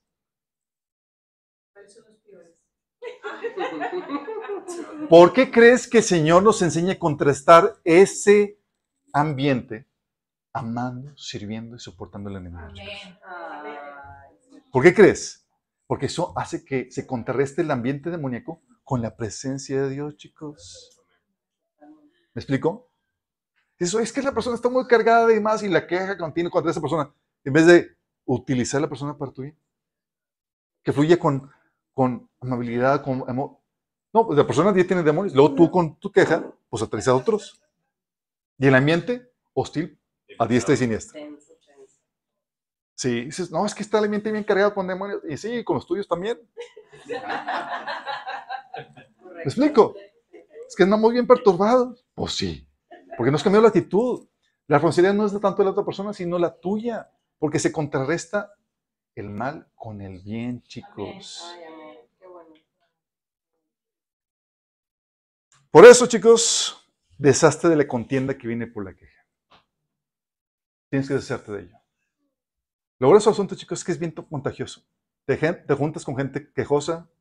¿Por 5.09 5.33
qué 5.33 5.51
crees 5.51 5.87
que 5.87 5.99
el 5.99 6.03
Señor 6.03 6.43
nos 6.43 6.61
enseña 6.61 6.93
a 6.93 6.99
contrastar 6.99 7.75
ese 7.83 8.59
ambiente 9.13 9.87
amando, 10.55 11.15
sirviendo 11.17 11.75
y 11.75 11.79
soportando 11.79 12.29
el 12.29 12.37
enemigo. 12.37 12.65
¿Por 14.71 14.83
qué 14.83 14.93
crees? 14.93 15.45
Porque 15.85 16.05
eso 16.05 16.31
hace 16.37 16.63
que 16.63 16.89
se 16.91 17.05
contrarreste 17.05 17.61
el 17.61 17.71
ambiente 17.71 18.09
demoníaco 18.09 18.61
con 18.85 19.01
la 19.01 19.17
presencia 19.17 19.81
de 19.81 19.89
Dios, 19.89 20.15
chicos. 20.15 20.97
¿Me 22.33 22.39
explico? 22.39 22.89
Eso 23.77 23.99
es 23.99 24.13
que 24.13 24.21
la 24.21 24.31
persona 24.31 24.55
está 24.55 24.69
muy 24.69 24.87
cargada 24.87 25.27
de 25.27 25.41
más 25.41 25.61
y 25.61 25.67
la 25.67 25.85
queja 25.85 26.17
contiene 26.17 26.49
contra 26.49 26.71
esa 26.71 26.79
persona, 26.79 27.13
en 27.43 27.51
vez 27.51 27.65
de 27.65 27.97
utilizar 28.23 28.79
la 28.79 28.87
persona 28.87 29.17
para 29.17 29.33
tu 29.33 29.41
bien. 29.41 29.59
Que 30.83 30.93
fluye 30.93 31.19
con, 31.19 31.49
con 31.93 32.29
amabilidad, 32.39 33.03
con 33.03 33.29
amor. 33.29 33.57
No, 34.13 34.25
pues 34.25 34.37
la 34.37 34.47
persona 34.47 34.73
ya 34.73 34.87
tiene 34.87 35.03
demonios. 35.03 35.35
Luego 35.35 35.53
tú 35.53 35.69
con 35.69 35.99
tu 35.99 36.09
queja, 36.09 36.49
pues 36.69 36.81
atraes 36.81 37.09
a 37.09 37.15
otros. 37.15 37.61
Y 38.57 38.67
el 38.67 38.75
ambiente 38.75 39.29
hostil 39.53 39.99
a 40.37 40.47
diestra 40.47 40.73
y 40.73 40.77
siniestra. 40.77 41.19
Sí, 42.95 43.25
dices, 43.25 43.51
no, 43.51 43.65
es 43.65 43.75
que 43.75 43.83
está 43.83 43.99
el 43.99 44.05
ambiente 44.05 44.31
bien 44.31 44.43
cargado 44.43 44.73
con 44.73 44.87
demonios. 44.87 45.21
Y 45.27 45.35
sí, 45.37 45.63
con 45.63 45.75
los 45.75 45.85
tuyos 45.85 46.07
también. 46.07 46.39
¿Me 49.35 49.43
explico? 49.43 49.95
Es 50.67 50.75
que 50.75 50.83
andamos 50.83 51.11
bien 51.11 51.27
perturbados. 51.27 52.05
Pues 52.15 52.33
sí, 52.33 52.67
porque 53.17 53.31
nos 53.31 53.43
cambió 53.43 53.61
la 53.61 53.67
actitud. 53.67 54.27
La 54.67 54.77
responsabilidad 54.77 55.13
no 55.13 55.25
es 55.25 55.33
tanto 55.33 55.57
de 55.57 55.65
la 55.65 55.71
otra 55.71 55.85
persona, 55.85 56.13
sino 56.13 56.39
la 56.39 56.57
tuya, 56.59 57.11
porque 57.37 57.59
se 57.59 57.71
contrarresta 57.71 58.53
el 59.13 59.29
mal 59.29 59.67
con 59.75 60.01
el 60.01 60.19
bien, 60.21 60.63
chicos. 60.63 61.45
Por 65.69 65.85
eso, 65.85 66.07
chicos, 66.07 66.89
deshazte 67.17 67.67
de 67.67 67.75
la 67.75 67.87
contienda 67.87 68.37
que 68.37 68.47
viene 68.47 68.65
por 68.65 68.85
la 68.85 68.95
queja. 68.95 69.24
Tienes 70.95 71.09
que 71.09 71.15
deshacerte 71.15 71.51
de 71.51 71.61
ello. 71.63 71.77
Lo 72.99 73.09
grueso 73.09 73.29
asunto, 73.29 73.53
chicos, 73.53 73.79
es 73.79 73.83
que 73.83 73.91
es 73.91 73.99
bien 73.99 74.11
contagioso. 74.11 74.81
Te, 75.25 75.35
te 75.35 75.73
juntas 75.73 76.05
con 76.05 76.15
gente 76.15 76.53
quejosa. 76.53 77.11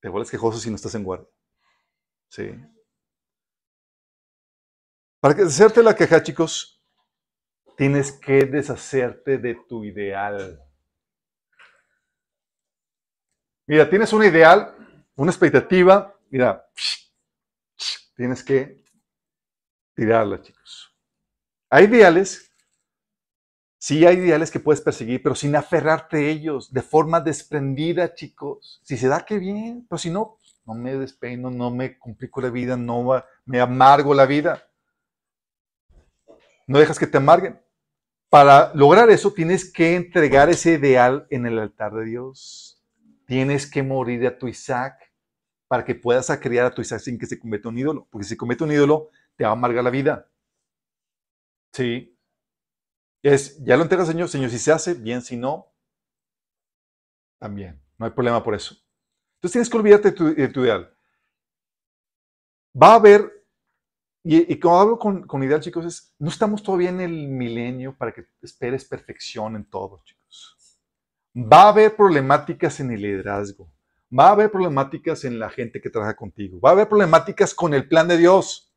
Te 0.00 0.08
vuelves 0.08 0.30
quejoso 0.30 0.60
si 0.60 0.70
no 0.70 0.76
estás 0.76 0.94
en 0.94 1.02
guardia. 1.02 1.28
Sí. 2.28 2.54
Para 5.18 5.34
deshacerte 5.34 5.80
de 5.80 5.84
la 5.86 5.96
queja, 5.96 6.22
chicos, 6.22 6.80
tienes 7.76 8.12
que 8.12 8.44
deshacerte 8.44 9.38
de 9.38 9.56
tu 9.68 9.84
ideal. 9.84 10.62
Mira, 13.66 13.90
tienes 13.90 14.12
un 14.12 14.22
ideal, 14.22 14.72
una 15.16 15.32
expectativa, 15.32 16.16
mira, 16.30 16.64
tienes 18.14 18.44
que 18.44 18.84
tirarla, 19.98 20.40
chicos. 20.40 20.87
Hay 21.70 21.84
ideales, 21.84 22.50
sí 23.78 24.06
hay 24.06 24.16
ideales 24.16 24.50
que 24.50 24.60
puedes 24.60 24.80
perseguir, 24.80 25.22
pero 25.22 25.34
sin 25.34 25.54
aferrarte 25.54 26.16
a 26.16 26.28
ellos, 26.28 26.72
de 26.72 26.82
forma 26.82 27.20
desprendida, 27.20 28.14
chicos. 28.14 28.80
Si 28.84 28.96
se 28.96 29.08
da, 29.08 29.24
qué 29.26 29.38
bien, 29.38 29.86
pero 29.88 29.98
si 29.98 30.10
no, 30.10 30.38
no 30.64 30.74
me 30.74 30.94
despeino, 30.96 31.50
no 31.50 31.70
me 31.70 31.98
complico 31.98 32.40
la 32.40 32.50
vida, 32.50 32.76
no 32.76 33.22
me 33.44 33.60
amargo 33.60 34.14
la 34.14 34.26
vida. 34.26 34.68
No 36.66 36.78
dejas 36.78 36.98
que 36.98 37.06
te 37.06 37.18
amarguen. 37.18 37.60
Para 38.30 38.74
lograr 38.74 39.08
eso 39.08 39.32
tienes 39.32 39.72
que 39.72 39.96
entregar 39.96 40.50
ese 40.50 40.72
ideal 40.72 41.26
en 41.30 41.46
el 41.46 41.58
altar 41.58 41.94
de 41.94 42.04
Dios. 42.04 42.82
Tienes 43.26 43.70
que 43.70 43.82
morir 43.82 44.26
a 44.26 44.38
tu 44.38 44.48
Isaac 44.48 44.94
para 45.66 45.84
que 45.84 45.94
puedas 45.94 46.30
criar 46.38 46.66
a 46.66 46.74
tu 46.74 46.82
Isaac 46.82 47.00
sin 47.00 47.18
que 47.18 47.26
se 47.26 47.38
en 47.42 47.66
un 47.66 47.78
ídolo. 47.78 48.06
Porque 48.10 48.26
si 48.26 48.36
en 48.38 48.62
un 48.62 48.72
ídolo, 48.72 49.10
te 49.36 49.44
va 49.44 49.50
a 49.50 49.52
amargar 49.54 49.82
la 49.82 49.90
vida. 49.90 50.28
Sí. 51.72 52.14
Es, 53.22 53.62
ya 53.64 53.76
lo 53.76 53.82
entrega 53.82 54.04
Señor, 54.06 54.28
Señor, 54.28 54.50
si 54.50 54.58
se 54.58 54.72
hace, 54.72 54.94
bien, 54.94 55.22
si 55.22 55.36
no, 55.36 55.72
también. 57.38 57.80
No 57.98 58.06
hay 58.06 58.12
problema 58.12 58.42
por 58.42 58.54
eso. 58.54 58.76
Entonces 59.36 59.52
tienes 59.52 59.70
que 59.70 59.76
olvidarte 59.76 60.10
de 60.12 60.48
tu, 60.48 60.60
ideal. 60.62 60.94
Va 62.80 62.92
a 62.92 62.94
haber 62.96 63.32
Y, 64.24 64.52
y 64.52 64.60
como 64.60 64.80
hablo 64.80 64.98
con, 64.98 65.26
con 65.26 65.42
ideal, 65.42 65.60
chicos, 65.60 65.86
es, 65.86 66.14
no 66.18 66.28
estamos 66.28 66.62
todavía 66.62 66.90
en 66.90 67.00
el 67.00 67.28
milenio 67.28 67.96
para 67.96 68.12
que 68.12 68.26
esperes 68.42 68.84
perfección 68.84 69.56
en 69.56 69.64
todo, 69.70 70.02
chicos. 70.04 70.56
Va 71.36 71.64
a 71.64 71.68
haber 71.70 71.96
problemáticas 71.96 72.80
en 72.80 72.90
el 72.92 73.02
liderazgo. 73.02 73.72
Va 74.16 74.28
a 74.28 74.32
haber 74.32 74.50
problemáticas 74.50 75.24
en 75.24 75.38
la 75.38 75.50
gente 75.50 75.80
que 75.80 75.90
trabaja 75.90 76.16
contigo. 76.16 76.60
Va 76.60 76.70
a 76.70 76.72
haber 76.72 76.88
problemáticas 76.88 77.54
con 77.54 77.74
el 77.74 77.88
plan 77.88 78.08
de 78.08 78.18
Dios. 78.18 78.67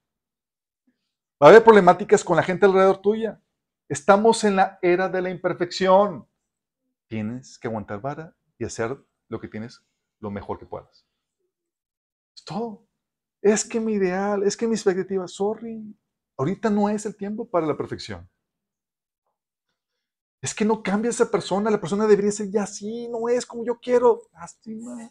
Va 1.42 1.48
a 1.48 1.50
haber 1.50 1.64
problemáticas 1.64 2.24
con 2.24 2.36
la 2.36 2.44
gente 2.44 2.68
alrededor 2.68 3.02
tuya. 3.02 3.42
Estamos 3.90 4.44
en 4.44 4.58
la 4.58 4.78
era 4.84 5.10
de 5.10 5.24
la 5.24 5.32
imperfección. 5.32 6.28
Tienes 7.08 7.58
que 7.58 7.68
aguantar 7.68 8.00
vara 8.00 8.36
y 8.60 8.66
hacer 8.66 8.96
lo 9.28 9.42
que 9.42 9.48
tienes 9.48 9.84
lo 10.20 10.30
mejor 10.30 10.60
que 10.60 10.68
puedas. 10.68 11.04
Es 12.36 12.46
todo. 12.46 12.86
Es 13.42 13.66
que 13.66 13.80
mi 13.80 13.94
ideal, 13.94 14.44
es 14.44 14.56
que 14.56 14.68
mi 14.68 14.76
expectativa, 14.76 15.28
sorry, 15.28 15.98
ahorita 16.38 16.70
no 16.70 16.90
es 16.90 17.08
el 17.08 17.16
tiempo 17.16 17.50
para 17.50 17.66
la 17.66 17.76
perfección. 17.76 18.30
Es 20.44 20.54
que 20.54 20.64
no 20.64 20.84
cambia 20.84 21.10
esa 21.10 21.32
persona, 21.32 21.72
la 21.72 21.82
persona 21.82 22.06
debería 22.06 22.32
ser 22.32 22.52
ya 22.52 22.64
así, 22.64 23.08
no 23.08 23.30
es 23.30 23.48
como 23.48 23.66
yo 23.66 23.80
quiero. 23.80 24.22
Lástima. 24.34 25.10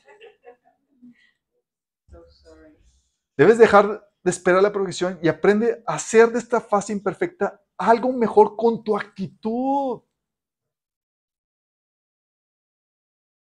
Debes 3.37 3.59
dejar 3.59 4.10
de 4.23 4.31
esperar 4.31 4.63
la 4.63 4.73
perfección 4.73 5.19
y 5.23 5.29
aprende 5.29 5.83
a 5.87 5.95
hacer 5.95 6.31
de 6.31 6.39
esta 6.39 6.61
fase 6.61 6.93
imperfecta 6.93 7.63
algo 7.79 8.13
mejor 8.13 8.57
con 8.57 8.85
tu 8.85 8.97
actitud. 8.97 10.03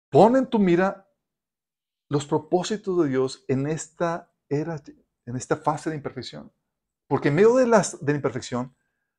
Pon 0.09 0.35
en 0.35 0.47
tu 0.47 0.59
mira 0.59 1.09
los 2.09 2.25
propósitos 2.25 3.03
de 3.03 3.09
Dios 3.09 3.45
en 3.47 3.67
esta 3.67 4.31
era, 4.49 4.81
en 5.25 5.35
esta 5.35 5.57
fase 5.57 5.89
de 5.89 5.95
imperfección. 5.95 6.51
Porque 7.07 7.29
en 7.29 7.35
medio 7.35 7.55
de, 7.55 7.67
las, 7.67 8.03
de 8.03 8.13
la 8.13 8.17
imperfección, 8.17 8.75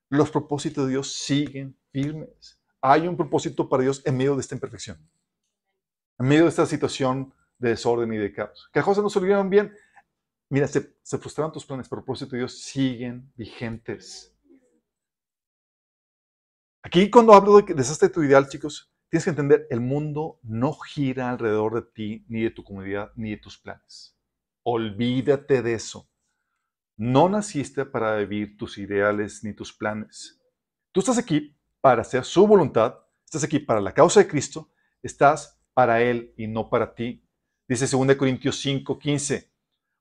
los 0.08 0.30
propósitos 0.30 0.84
de 0.84 0.90
Dios 0.92 1.12
siguen 1.12 1.76
firmes. 1.92 2.60
Hay 2.80 3.08
un 3.08 3.16
propósito 3.16 3.68
para 3.68 3.82
Dios 3.82 4.02
en 4.04 4.16
medio 4.16 4.34
de 4.34 4.40
esta 4.40 4.54
imperfección. 4.54 4.98
En 6.18 6.28
medio 6.28 6.44
de 6.44 6.50
esta 6.50 6.66
situación 6.66 7.32
de 7.58 7.70
desorden 7.70 8.12
y 8.12 8.18
de 8.18 8.32
caos. 8.32 8.68
Que 8.72 8.80
las 8.80 8.86
cosas 8.86 9.02
no 9.02 9.10
se 9.10 9.18
olvidaron 9.18 9.50
bien. 9.50 9.74
Mira, 10.48 10.68
se, 10.68 10.97
se 11.02 11.18
frustraron 11.18 11.52
tus 11.52 11.64
planes, 11.64 11.89
pero 11.89 12.01
el 12.01 12.05
propósito 12.05 12.32
de 12.32 12.39
Dios 12.39 12.60
siguen 12.60 13.32
vigentes. 13.36 14.32
Aquí 16.82 17.10
cuando 17.10 17.32
hablo 17.32 17.60
de 17.60 17.74
de 17.74 18.09
tu 18.09 18.23
ideal, 18.23 18.48
chicos, 18.48 18.93
tienes 19.09 19.24
que 19.24 19.31
entender, 19.31 19.66
el 19.70 19.81
mundo 19.81 20.39
no 20.44 20.73
gira 20.73 21.31
alrededor 21.31 21.74
de 21.74 21.82
ti, 21.82 22.24
ni 22.28 22.43
de 22.43 22.51
tu 22.51 22.62
comunidad, 22.62 23.10
ni 23.16 23.31
de 23.31 23.39
tus 23.39 23.59
planes. 23.59 24.16
Olvídate 24.62 25.62
de 25.62 25.74
eso. 25.74 26.09
No 26.97 27.28
naciste 27.28 27.85
para 27.85 28.16
vivir 28.18 28.56
tus 28.56 28.78
ideales 28.78 29.43
ni 29.43 29.52
tus 29.52 29.73
planes. 29.73 30.40
Tú 30.93 31.01
estás 31.01 31.18
aquí 31.18 31.56
para 31.81 32.02
hacer 32.02 32.24
su 32.24 32.47
voluntad, 32.47 33.01
estás 33.24 33.43
aquí 33.43 33.59
para 33.59 33.81
la 33.81 33.93
causa 33.93 34.20
de 34.20 34.28
Cristo, 34.28 34.70
estás 35.02 35.60
para 35.74 36.01
Él 36.01 36.32
y 36.36 36.47
no 36.47 36.70
para 36.70 36.94
ti. 36.94 37.23
Dice 37.68 37.86
2 37.86 38.14
Corintios 38.14 38.60
5, 38.60 38.97
15. 38.97 39.55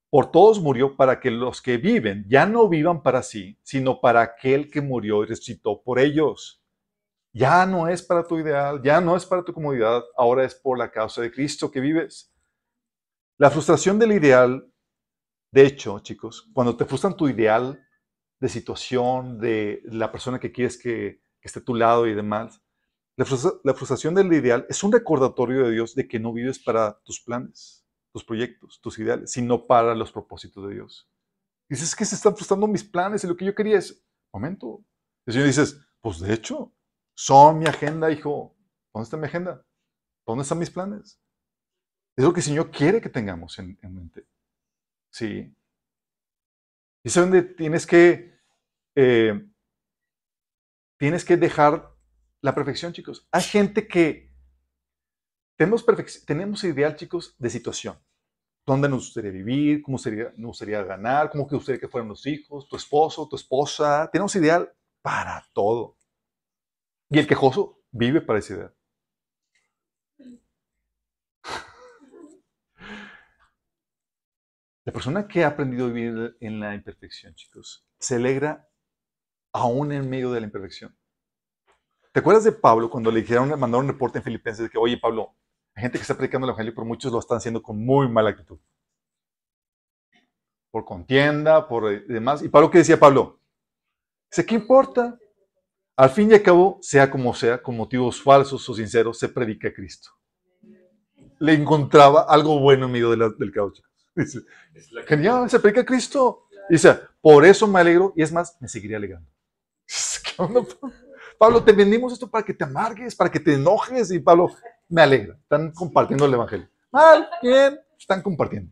Por 0.10 0.32
todos 0.32 0.62
murió 0.62 0.96
para 0.96 1.20
que 1.20 1.32
los 1.32 1.62
que 1.62 1.78
viven 1.78 2.26
ya 2.28 2.46
no 2.46 2.70
vivan 2.70 3.04
para 3.04 3.24
sí, 3.24 3.60
sino 3.64 4.00
para 4.00 4.22
aquel 4.22 4.70
que 4.70 4.82
murió 4.82 5.24
y 5.24 5.28
resucitó 5.28 5.82
por 5.82 6.00
ellos. 6.00 6.64
Ya 7.34 7.66
no 7.66 7.90
es 7.90 8.02
para 8.02 8.26
tu 8.26 8.40
ideal, 8.40 8.82
ya 8.82 9.02
no 9.02 9.18
es 9.18 9.26
para 9.26 9.44
tu 9.44 9.54
comodidad, 9.54 10.04
ahora 10.16 10.46
es 10.46 10.56
por 10.56 10.78
la 10.78 10.90
causa 10.90 11.22
de 11.22 11.32
Cristo 11.32 11.70
que 11.70 11.82
vives. 11.82 12.34
La 13.38 13.52
frustración 13.52 14.00
del 14.00 14.14
ideal, 14.14 14.72
de 15.52 15.66
hecho, 15.66 16.00
chicos, 16.00 16.50
cuando 16.54 16.78
te 16.78 16.86
frustran 16.86 17.18
tu 17.18 17.28
ideal 17.28 17.86
de 18.40 18.50
situación, 18.50 19.38
de 19.40 19.82
la 19.86 20.12
persona 20.12 20.40
que 20.40 20.54
quieres 20.54 20.78
que, 20.78 21.22
esté 21.42 21.60
a 21.60 21.64
tu 21.64 21.76
lado 21.76 22.08
y 22.08 22.16
demás, 22.16 22.62
la, 23.18 23.26
frustración 23.26 24.16
del 24.16 24.34
ideal 24.34 24.66
es 24.68 24.84
un 24.84 24.92
recordatorio 24.92 25.66
de 25.66 25.72
Dios 25.72 25.94
de 25.94 26.08
que 26.08 26.20
no 26.20 26.34
vives 26.34 26.58
para 26.58 27.00
tus 27.04 27.22
planes, 27.22 27.85
tus 28.16 28.24
proyectos, 28.24 28.80
tus 28.80 28.98
ideales, 28.98 29.30
sino 29.30 29.68
para 29.68 29.94
los 29.94 30.10
propósitos 30.10 30.66
de 30.70 30.76
Dios. 30.76 31.12
Dices 31.68 31.94
que 31.94 32.06
se 32.06 32.16
están 32.16 32.34
frustrando 32.34 32.66
mis 32.66 32.82
planes 32.82 33.22
y 33.22 33.28
lo 33.28 33.36
que 33.36 33.44
yo 33.44 33.54
quería 33.54 33.78
es, 33.78 34.08
momento. 34.32 34.86
El 35.26 35.34
Señor 35.34 35.48
dices, 35.48 35.86
pues 36.00 36.22
de 36.22 36.34
hecho, 36.34 36.74
son 37.14 37.60
mi 37.60 37.66
agenda, 37.66 38.10
hijo. 38.10 38.56
¿Dónde 38.94 39.04
está 39.04 39.18
mi 39.18 39.26
agenda? 39.26 39.66
¿Dónde 40.26 40.44
están 40.44 40.60
mis 40.60 40.72
planes? 40.72 41.20
Es 42.16 42.24
lo 42.24 42.32
que 42.32 42.40
el 42.40 42.46
Señor 42.46 42.72
quiere 42.72 43.02
que 43.02 43.10
tengamos 43.10 43.60
en, 43.60 43.78
mente. 43.82 44.26
Sí. 45.12 45.54
Y 47.04 47.08
es 47.10 47.16
donde 47.16 47.42
tienes 47.42 47.86
que, 47.86 48.34
eh, 48.96 49.46
tienes 50.98 51.26
que 51.26 51.36
dejar 51.36 51.94
la 52.42 52.56
perfección, 52.56 52.94
chicos. 52.94 53.28
Hay 53.34 53.42
gente 53.42 53.90
que 53.90 54.25
tenemos, 55.58 55.86
tenemos 56.26 56.64
ideal, 56.64 56.96
chicos, 56.96 57.36
de 57.38 57.50
situación. 57.50 57.98
¿Dónde 58.66 58.90
nos 58.90 59.06
gustaría 59.06 59.32
vivir? 59.32 59.82
¿Cómo 59.84 59.98
sería, 59.98 60.34
nos 60.38 60.50
gustaría 60.50 60.84
ganar? 60.84 61.30
¿Cómo 61.30 61.48
que 61.48 61.56
gustaría 61.56 61.80
que 61.80 61.88
fueran 61.88 62.10
los 62.10 62.26
hijos? 62.26 62.68
¿Tu 62.68 62.76
esposo? 62.76 63.28
¿Tu 63.28 63.36
esposa? 63.36 64.10
Tenemos 64.12 64.36
ideal 64.36 64.74
para 65.02 65.46
todo. 65.54 65.98
Y 67.10 67.20
el 67.20 67.28
quejoso 67.28 67.84
vive 67.92 68.22
para 68.22 68.40
esa 68.40 68.54
idea. 68.56 68.74
La 74.84 74.94
persona 74.94 75.28
que 75.28 75.44
ha 75.44 75.48
aprendido 75.48 75.86
a 75.86 75.90
vivir 75.90 76.38
en 76.40 76.60
la 76.60 76.76
imperfección, 76.76 77.34
chicos, 77.34 77.88
se 78.00 78.16
alegra 78.16 78.70
aún 79.52 79.92
en 79.92 80.10
medio 80.10 80.32
de 80.32 80.42
la 80.42 80.46
imperfección. 80.46 80.96
¿Te 82.12 82.20
acuerdas 82.20 82.44
de 82.44 82.52
Pablo 82.52 82.90
cuando 82.90 83.12
le 83.12 83.22
dijeron, 83.22 83.50
mandaron 83.60 83.86
un 83.86 83.92
reporte 83.92 84.20
en 84.20 84.24
Filipenses 84.24 84.64
de 84.64 84.70
que, 84.70 84.78
oye, 84.78 84.98
Pablo, 84.98 85.36
hay 85.76 85.82
gente 85.82 85.98
que 85.98 86.04
está 86.04 86.16
predicando 86.16 86.46
el 86.46 86.50
evangelio, 86.52 86.74
pero 86.74 86.86
muchos 86.86 87.12
lo 87.12 87.20
están 87.20 87.38
haciendo 87.38 87.62
con 87.62 87.78
muy 87.78 88.08
mala 88.08 88.30
actitud? 88.30 88.58
Por 90.72 90.86
contienda, 90.86 91.68
por 91.68 91.92
eh, 91.92 92.04
demás. 92.08 92.42
¿Y 92.42 92.50
Pablo 92.50 92.72
qué 92.72 92.78
decía 92.78 92.98
Pablo? 92.98 93.40
Dice, 94.32 94.46
¿qué 94.46 94.56
importa? 94.56 95.20
Al 95.98 96.10
fin 96.10 96.32
y 96.32 96.34
al 96.34 96.42
cabo, 96.42 96.80
sea 96.82 97.12
como 97.12 97.34
sea, 97.34 97.62
con 97.62 97.76
motivos 97.76 98.22
falsos 98.22 98.68
o 98.70 98.74
sinceros, 98.74 99.20
se 99.20 99.30
predica 99.30 99.68
a 99.68 99.74
Cristo. 99.74 100.12
Le 101.40 101.54
encontraba 101.54 102.22
algo 102.22 102.60
bueno 102.60 102.86
en 102.86 102.92
medio 102.94 103.10
del 103.12 103.52
caos. 103.52 103.84
Dice, 104.16 104.40
genial, 105.08 105.50
se 105.50 105.60
predica 105.60 105.82
a 105.82 105.86
Cristo. 105.86 106.48
Dice, 106.70 107.00
por 107.22 107.46
eso 107.46 107.68
me 107.68 107.82
alegro 107.82 108.14
y 108.16 108.24
es 108.24 108.32
más, 108.32 108.58
me 108.62 108.70
seguiré 108.70 108.96
alegrando. 108.96 109.30
Pablo, 111.38 111.64
te 111.64 111.74
vendimos 111.74 112.14
esto 112.14 112.30
para 112.30 112.46
que 112.46 112.54
te 112.54 112.64
amargues, 112.64 113.14
para 113.14 113.30
que 113.30 113.40
te 113.40 113.54
enojes 113.54 114.10
y 114.12 114.20
Pablo, 114.20 114.50
me 114.90 115.02
alegra. 115.02 115.36
Están 115.36 115.72
compartiendo 115.72 116.26
el 116.26 116.34
Evangelio. 116.34 116.70
Mal, 116.92 117.30
bien, 117.42 117.80
están 117.98 118.22
compartiendo. 118.22 118.72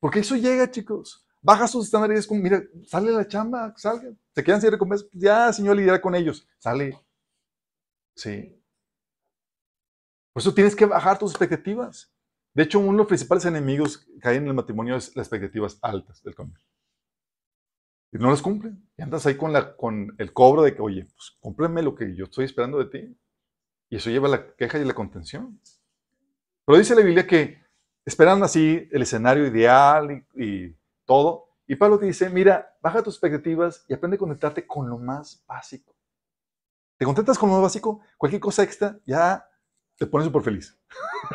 Porque 0.00 0.20
eso 0.20 0.36
llega, 0.36 0.70
chicos 0.70 1.26
baja 1.42 1.66
sus 1.66 1.86
estándares, 1.86 2.26
como, 2.26 2.40
mira, 2.40 2.62
sale 2.86 3.10
la 3.10 3.26
chamba, 3.26 3.74
salga, 3.76 4.10
se 4.34 4.44
quedan 4.44 4.60
sin 4.60 4.70
recompensa, 4.70 5.04
pues 5.10 5.22
ya, 5.22 5.52
Señor, 5.52 5.76
lidiar 5.76 6.00
con 6.00 6.14
ellos, 6.14 6.48
sale. 6.58 6.98
Sí. 8.14 8.58
Por 10.32 10.40
eso 10.40 10.54
tienes 10.54 10.74
que 10.76 10.86
bajar 10.86 11.18
tus 11.18 11.32
expectativas. 11.32 12.10
De 12.54 12.62
hecho, 12.62 12.78
uno 12.78 12.92
de 12.92 12.98
los 12.98 13.06
principales 13.06 13.44
enemigos 13.44 14.06
que 14.20 14.28
hay 14.28 14.36
en 14.36 14.46
el 14.46 14.54
matrimonio 14.54 14.96
es 14.96 15.14
las 15.16 15.26
expectativas 15.26 15.78
altas 15.82 16.22
del 16.22 16.34
cónyuge. 16.34 16.64
Y 18.12 18.18
no 18.18 18.30
las 18.30 18.42
cumplen. 18.42 18.86
Y 18.96 19.02
andas 19.02 19.26
ahí 19.26 19.36
con, 19.36 19.52
la, 19.52 19.74
con 19.74 20.14
el 20.18 20.32
cobro 20.32 20.62
de 20.62 20.74
que, 20.74 20.82
oye, 20.82 21.06
pues 21.06 21.36
cómprame 21.40 21.82
lo 21.82 21.94
que 21.94 22.14
yo 22.14 22.24
estoy 22.24 22.44
esperando 22.44 22.78
de 22.78 22.84
ti. 22.86 23.18
Y 23.92 23.96
eso 23.96 24.08
lleva 24.08 24.26
a 24.26 24.30
la 24.30 24.54
queja 24.54 24.78
y 24.78 24.86
la 24.86 24.94
contención. 24.94 25.60
Pero 26.64 26.78
dice 26.78 26.94
la 26.94 27.02
Biblia 27.02 27.26
que 27.26 27.62
esperan 28.06 28.42
así 28.42 28.88
el 28.90 29.02
escenario 29.02 29.46
ideal 29.46 30.24
y 30.34 30.74
todo. 31.04 31.50
Y 31.66 31.76
Pablo 31.76 31.98
te 31.98 32.06
dice, 32.06 32.30
mira, 32.30 32.74
baja 32.80 33.02
tus 33.02 33.16
expectativas 33.16 33.84
y 33.88 33.92
aprende 33.92 34.14
a 34.14 34.18
conectarte 34.18 34.66
con 34.66 34.88
lo 34.88 34.96
más 34.96 35.44
básico. 35.46 35.94
¿Te 36.96 37.04
contentas 37.04 37.38
con 37.38 37.50
lo 37.50 37.56
más 37.56 37.64
básico? 37.64 38.00
Cualquier 38.16 38.40
cosa 38.40 38.62
extra, 38.62 38.98
ya 39.04 39.46
te 39.98 40.06
pones 40.06 40.24
súper 40.26 40.40
feliz. 40.40 40.74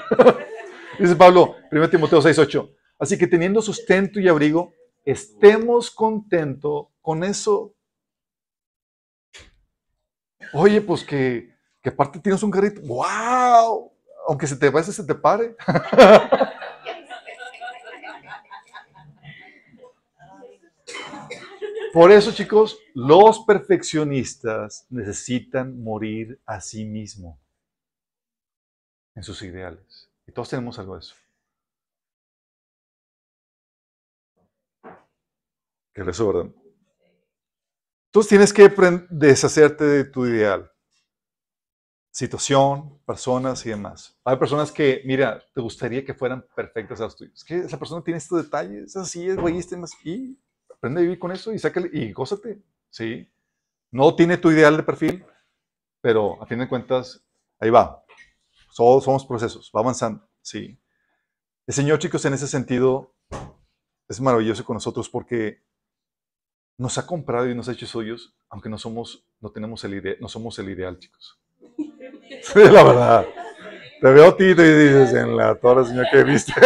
dice 0.99 1.15
Pablo, 1.15 1.57
1 1.71 1.89
Timoteo 1.91 2.23
6:8. 2.23 2.75
Así 2.97 3.19
que 3.19 3.27
teniendo 3.27 3.61
sustento 3.61 4.19
y 4.19 4.27
abrigo, 4.27 4.73
estemos 5.05 5.91
contentos 5.91 6.87
con 7.03 7.23
eso. 7.23 7.75
Oye, 10.53 10.81
pues 10.81 11.03
que, 11.03 11.55
aparte 11.89 12.19
tienes 12.19 12.43
un 12.43 12.51
carrito. 12.51 12.81
¡Wow! 12.81 13.91
Aunque 14.27 14.47
se 14.47 14.55
te 14.55 14.69
vaya, 14.69 14.91
se 14.91 15.03
te 15.03 15.15
pare. 15.15 15.55
Por 21.93 22.11
eso, 22.11 22.31
chicos, 22.31 22.77
los 22.93 23.39
perfeccionistas 23.39 24.85
necesitan 24.89 25.81
morir 25.81 26.39
a 26.45 26.61
sí 26.61 26.85
mismos 26.85 27.39
en 29.15 29.23
sus 29.23 29.41
ideales. 29.41 30.07
Y 30.27 30.31
todos 30.31 30.49
tenemos 30.49 30.77
algo 30.77 30.93
de 30.93 30.99
eso. 30.99 31.15
Que 35.93 36.01
eso, 36.01 36.27
¿verdad? 36.27 36.51
Entonces 38.09 38.29
tienes 38.29 38.53
que 38.53 38.71
deshacerte 39.09 39.83
de 39.83 40.03
tu 40.03 40.27
ideal. 40.27 40.71
Situación, 42.17 42.97
personas 43.05 43.63
y 43.67 43.69
demás. 43.69 44.19
Hay 44.23 44.37
personas 44.37 44.71
que, 44.71 45.03
mira, 45.05 45.39
te 45.53 45.61
gustaría 45.61 46.03
que 46.03 46.15
fueran 46.15 46.43
perfectas 46.55 46.99
a 46.99 47.03
los 47.03 47.15
tuyos. 47.15 47.35
Es 47.35 47.43
que 47.43 47.57
esa 47.59 47.77
persona 47.77 48.03
tiene 48.03 48.17
estos 48.17 48.43
detalles, 48.43 48.85
es 48.85 48.97
así, 48.97 49.27
es 49.27 49.37
egoísta, 49.37 49.77
y 50.03 50.35
aprende 50.75 50.99
a 50.99 51.03
vivir 51.03 51.19
con 51.19 51.31
eso 51.31 51.53
y 51.53 51.59
sácale 51.59 51.91
y 51.93 52.11
gózate, 52.13 52.63
¿sí? 52.89 53.31
No 53.91 54.15
tiene 54.15 54.39
tu 54.39 54.49
ideal 54.49 54.75
de 54.75 54.81
perfil, 54.81 55.23
pero 56.01 56.41
a 56.41 56.47
fin 56.47 56.57
de 56.57 56.67
cuentas, 56.67 57.23
ahí 57.59 57.69
va. 57.69 58.03
Todos 58.75 59.03
somos 59.03 59.23
procesos, 59.23 59.71
va 59.75 59.81
avanzando, 59.81 60.27
¿sí? 60.41 60.81
El 61.67 61.73
Señor, 61.75 61.99
chicos, 61.99 62.25
en 62.25 62.33
ese 62.33 62.47
sentido, 62.47 63.13
es 64.09 64.19
maravilloso 64.19 64.65
con 64.65 64.73
nosotros 64.73 65.07
porque 65.07 65.61
nos 66.79 66.97
ha 66.97 67.05
comprado 67.05 67.47
y 67.47 67.53
nos 67.53 67.69
ha 67.69 67.73
hecho 67.73 67.85
suyos, 67.85 68.35
aunque 68.49 68.69
no 68.69 68.79
somos, 68.79 69.23
no 69.39 69.51
tenemos 69.51 69.83
el 69.83 69.93
ideal, 69.93 70.17
no 70.19 70.27
somos 70.27 70.57
el 70.57 70.71
ideal, 70.71 70.97
chicos. 70.97 71.39
Sí, 72.53 72.59
la 72.59 72.83
verdad. 72.83 73.27
Te 73.99 74.11
veo 74.11 74.35
Tito 74.35 74.63
y 74.63 74.71
dices, 74.71 75.13
en 75.13 75.35
la 75.35 75.55
torre, 75.55 75.85
Señor, 75.85 76.05
que 76.11 76.23
viste. 76.23 76.53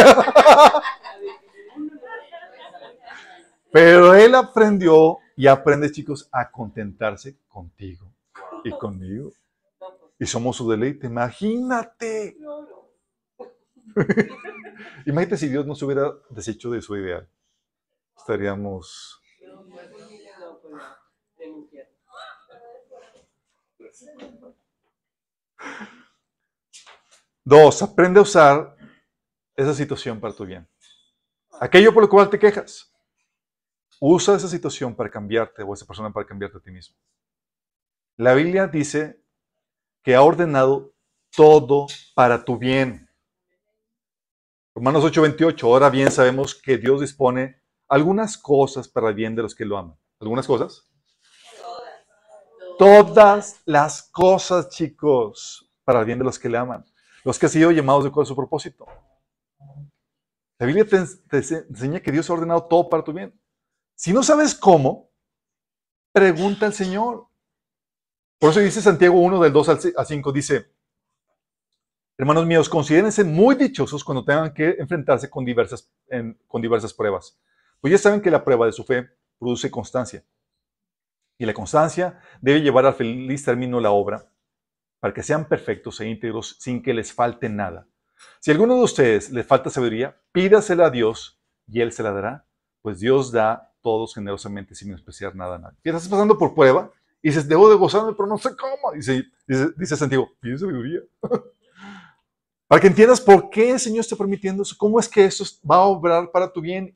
Pero 3.71 4.13
él 4.13 4.35
aprendió 4.35 5.17
y 5.35 5.47
aprende, 5.47 5.91
chicos, 5.91 6.29
a 6.31 6.51
contentarse 6.51 7.37
contigo 7.47 8.05
y 8.63 8.71
conmigo. 8.71 9.31
Y 10.19 10.25
somos 10.25 10.57
su 10.57 10.69
deleite. 10.69 11.07
Imagínate. 11.07 12.37
Imagínate 15.05 15.37
si 15.37 15.47
Dios 15.47 15.65
nos 15.65 15.81
hubiera 15.81 16.11
deshecho 16.29 16.69
de 16.69 16.81
su 16.81 16.95
ideal. 16.97 17.27
Estaríamos... 18.15 19.21
Dos, 27.43 27.81
aprende 27.81 28.19
a 28.19 28.23
usar 28.23 28.75
esa 29.55 29.73
situación 29.73 30.19
para 30.19 30.33
tu 30.33 30.45
bien. 30.45 30.67
Aquello 31.59 31.93
por 31.93 32.03
lo 32.03 32.09
cual 32.09 32.29
te 32.29 32.39
quejas. 32.39 32.91
Usa 33.99 34.35
esa 34.35 34.47
situación 34.47 34.95
para 34.95 35.09
cambiarte 35.09 35.63
o 35.63 35.73
esa 35.73 35.85
persona 35.85 36.11
para 36.11 36.25
cambiarte 36.25 36.57
a 36.57 36.61
ti 36.61 36.71
mismo. 36.71 36.95
La 38.17 38.33
Biblia 38.33 38.67
dice 38.67 39.23
que 40.03 40.15
ha 40.15 40.21
ordenado 40.21 40.93
todo 41.35 41.87
para 42.15 42.43
tu 42.43 42.57
bien. 42.57 43.09
Romanos 44.75 45.03
8:28. 45.03 45.67
Ahora 45.67 45.89
bien 45.89 46.11
sabemos 46.11 46.55
que 46.55 46.77
Dios 46.77 47.01
dispone 47.01 47.61
algunas 47.87 48.37
cosas 48.37 48.87
para 48.87 49.09
el 49.09 49.15
bien 49.15 49.35
de 49.35 49.43
los 49.43 49.53
que 49.53 49.65
lo 49.65 49.77
aman. 49.77 49.97
¿Algunas 50.19 50.47
cosas? 50.47 50.90
Todas 52.81 53.61
las 53.65 54.01
cosas, 54.01 54.69
chicos, 54.69 55.71
para 55.83 55.99
el 55.99 56.05
bien 56.07 56.17
de 56.17 56.25
los 56.25 56.39
que 56.39 56.49
le 56.49 56.57
aman. 56.57 56.83
Los 57.23 57.37
que 57.37 57.45
han 57.45 57.51
sido 57.51 57.69
llamados 57.69 58.03
de 58.03 58.09
acuerdo 58.09 58.23
a 58.23 58.29
su 58.29 58.35
propósito. 58.35 58.87
La 60.57 60.65
Biblia 60.65 60.87
te, 60.87 60.97
enseña 60.97 61.99
que 61.99 62.11
Dios 62.11 62.27
ha 62.27 62.33
ordenado 62.33 62.63
todo 62.63 62.89
para 62.89 63.03
tu 63.03 63.13
bien. 63.13 63.39
Si 63.93 64.11
no 64.11 64.23
sabes 64.23 64.55
cómo, 64.55 65.11
pregunta 66.11 66.65
al 66.65 66.73
Señor. 66.73 67.27
Por 68.39 68.49
eso 68.49 68.61
dice 68.61 68.81
Santiago 68.81 69.19
1 69.19 69.39
del 69.41 69.53
2 69.53 69.69
al 69.95 70.07
5, 70.07 70.31
dice, 70.31 70.73
hermanos 72.17 72.47
míos, 72.47 72.67
considérense 72.67 73.23
muy 73.23 73.53
dichosos 73.53 74.03
cuando 74.03 74.25
tengan 74.25 74.55
que 74.55 74.71
enfrentarse 74.79 75.29
con 75.29 75.45
diversas, 75.45 75.87
con 76.47 76.59
diversas 76.63 76.95
pruebas. 76.95 77.39
Pues 77.79 77.91
ya 77.91 77.99
saben 77.99 78.21
que 78.21 78.31
la 78.31 78.43
prueba 78.43 78.65
de 78.65 78.71
su 78.71 78.83
fe 78.83 79.07
produce 79.37 79.69
constancia. 79.69 80.25
Y 81.41 81.45
la 81.47 81.55
constancia 81.55 82.19
debe 82.39 82.61
llevar 82.61 82.85
al 82.85 82.93
feliz 82.93 83.43
término 83.43 83.79
la 83.79 83.89
obra, 83.89 84.29
para 84.99 85.11
que 85.11 85.23
sean 85.23 85.45
perfectos 85.45 85.99
e 85.99 86.07
íntegros 86.07 86.55
sin 86.59 86.83
que 86.83 86.93
les 86.93 87.11
falte 87.11 87.49
nada. 87.49 87.87
Si 88.39 88.51
a 88.51 88.53
alguno 88.53 88.75
de 88.75 88.83
ustedes 88.83 89.31
le 89.31 89.43
falta 89.43 89.71
sabiduría, 89.71 90.15
pídasela 90.31 90.85
a 90.85 90.89
Dios 90.91 91.41
y 91.67 91.81
Él 91.81 91.93
se 91.93 92.03
la 92.03 92.11
dará, 92.11 92.45
pues 92.83 92.99
Dios 92.99 93.31
da 93.31 93.73
todos 93.81 94.13
generosamente 94.13 94.75
sin 94.75 94.91
despreciar 94.91 95.35
nada 95.35 95.55
a 95.55 95.57
nadie. 95.57 95.79
Y 95.83 95.89
estás 95.89 96.07
pasando 96.07 96.37
por 96.37 96.53
prueba 96.53 96.91
y 97.23 97.29
dices, 97.29 97.47
debo 97.47 97.71
de 97.71 97.75
gozarme, 97.75 98.13
pero 98.13 98.27
no 98.27 98.37
sé 98.37 98.55
cómo. 98.55 98.93
Dice, 98.93 99.23
dice, 99.47 99.69
dice 99.75 99.97
Santiago, 99.97 100.29
pide 100.39 100.59
sabiduría. 100.59 100.99
para 102.67 102.79
que 102.79 102.87
entiendas 102.87 103.19
por 103.19 103.49
qué 103.49 103.71
el 103.71 103.79
Señor 103.79 104.01
está 104.01 104.15
permitiendo 104.15 104.61
eso, 104.61 104.75
cómo 104.77 104.99
es 104.99 105.09
que 105.09 105.25
eso 105.25 105.43
va 105.67 105.77
a 105.77 105.85
obrar 105.85 106.29
para 106.29 106.53
tu 106.53 106.61
bien. 106.61 106.95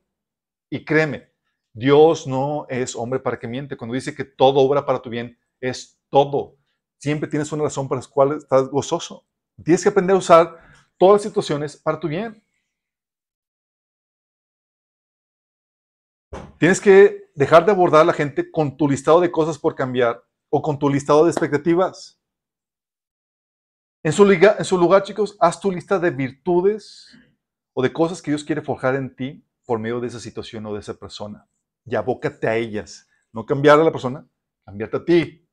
Y 0.69 0.85
créeme, 0.85 1.31
Dios 1.75 2.25
no 2.25 2.65
es 2.69 2.95
hombre 2.95 3.19
para 3.19 3.37
que 3.37 3.49
miente. 3.49 3.75
Cuando 3.75 3.95
dice 3.95 4.15
que 4.15 4.23
todo 4.23 4.61
obra 4.61 4.85
para 4.85 5.01
tu 5.01 5.09
bien, 5.09 5.37
es 5.59 5.99
todo. 6.09 6.55
Siempre 6.97 7.29
tienes 7.29 7.51
una 7.51 7.65
razón 7.65 7.89
para 7.89 7.99
la 7.99 8.07
cual 8.07 8.37
estás 8.37 8.69
gozoso. 8.69 9.27
Tienes 9.61 9.83
que 9.83 9.89
aprender 9.89 10.15
a 10.15 10.19
usar 10.19 10.57
todas 10.97 11.15
las 11.15 11.23
situaciones 11.23 11.75
para 11.75 11.99
tu 11.99 12.07
bien. 12.07 12.41
Tienes 16.57 16.79
que 16.79 17.29
dejar 17.35 17.65
de 17.65 17.73
abordar 17.73 18.03
a 18.03 18.05
la 18.05 18.13
gente 18.13 18.49
con 18.49 18.77
tu 18.77 18.87
listado 18.87 19.19
de 19.19 19.29
cosas 19.29 19.59
por 19.59 19.75
cambiar 19.75 20.23
o 20.49 20.61
con 20.61 20.79
tu 20.79 20.89
listado 20.89 21.25
de 21.25 21.31
expectativas. 21.31 22.21
En 24.01 24.13
su, 24.13 24.31
en 24.31 24.63
su 24.63 24.77
lugar, 24.77 25.03
chicos, 25.03 25.35
haz 25.41 25.59
tu 25.59 25.69
lista 25.71 25.99
de 25.99 26.11
virtudes 26.11 27.09
o 27.73 27.83
de 27.83 27.91
cosas 27.91 28.21
que 28.21 28.31
Dios 28.31 28.45
quiere 28.45 28.61
forjar 28.61 28.95
en 28.95 29.13
ti 29.13 29.45
por 29.65 29.77
medio 29.77 29.99
de 29.99 30.07
esa 30.07 30.21
situación 30.21 30.65
o 30.67 30.73
de 30.73 30.79
esa 30.79 30.93
persona 30.93 31.49
y 31.85 31.95
abócate 31.95 32.47
a 32.47 32.55
ellas. 32.55 33.07
No 33.31 33.45
cambiar 33.45 33.79
a 33.79 33.83
la 33.83 33.91
persona, 33.91 34.27
cambiarte 34.65 34.97
a 34.97 35.05
ti. 35.05 35.47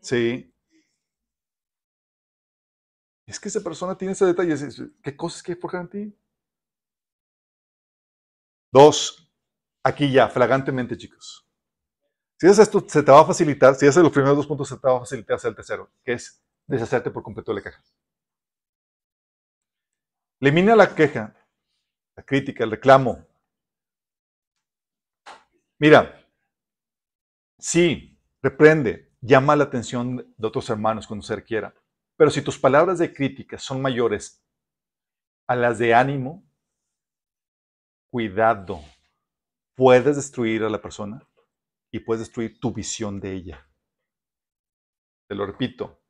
Sí. 0.00 0.52
Es 3.26 3.40
que 3.40 3.48
esa 3.48 3.60
persona 3.60 3.96
tiene 3.96 4.12
ese 4.12 4.26
detalle. 4.26 4.54
¿Qué 5.02 5.16
cosas 5.16 5.42
que 5.42 5.56
forjar 5.56 5.82
en 5.82 5.88
ti? 5.88 6.18
Dos, 8.72 9.32
aquí 9.82 10.12
ya, 10.12 10.28
flagrantemente, 10.28 10.96
chicos. 10.96 11.48
Si 12.38 12.46
haces 12.46 12.60
esto, 12.60 12.84
se 12.86 13.02
te 13.02 13.10
va 13.10 13.20
a 13.20 13.24
facilitar, 13.24 13.74
si 13.74 13.86
haces 13.86 14.02
los 14.02 14.12
primeros 14.12 14.36
dos 14.36 14.46
puntos, 14.46 14.68
se 14.68 14.76
te 14.76 14.86
va 14.86 14.96
a 14.96 15.00
facilitar 15.00 15.36
hacer 15.36 15.50
el 15.50 15.56
tercero, 15.56 15.90
que 16.04 16.12
es 16.12 16.44
deshacerte 16.66 17.10
por 17.10 17.22
completo 17.22 17.52
de 17.52 17.60
la 17.60 17.64
queja. 17.64 17.82
Elimina 20.40 20.76
la 20.76 20.94
queja, 20.94 21.34
la 22.14 22.22
crítica, 22.22 22.64
el 22.64 22.70
reclamo, 22.70 23.25
Mira, 25.78 26.26
sí, 27.58 28.18
reprende, 28.42 29.12
llama 29.20 29.56
la 29.56 29.64
atención 29.64 30.34
de 30.36 30.46
otros 30.46 30.70
hermanos 30.70 31.06
cuando 31.06 31.22
se 31.24 31.36
requiera, 31.36 31.74
pero 32.16 32.30
si 32.30 32.40
tus 32.40 32.58
palabras 32.58 32.98
de 32.98 33.12
crítica 33.12 33.58
son 33.58 33.82
mayores 33.82 34.42
a 35.46 35.54
las 35.54 35.78
de 35.78 35.94
ánimo, 35.94 36.42
cuidado, 38.10 38.80
puedes 39.74 40.16
destruir 40.16 40.62
a 40.62 40.70
la 40.70 40.80
persona 40.80 41.22
y 41.92 41.98
puedes 41.98 42.20
destruir 42.20 42.58
tu 42.58 42.72
visión 42.72 43.20
de 43.20 43.32
ella. 43.34 43.68
Te 45.28 45.34
lo 45.34 45.44
repito. 45.44 46.00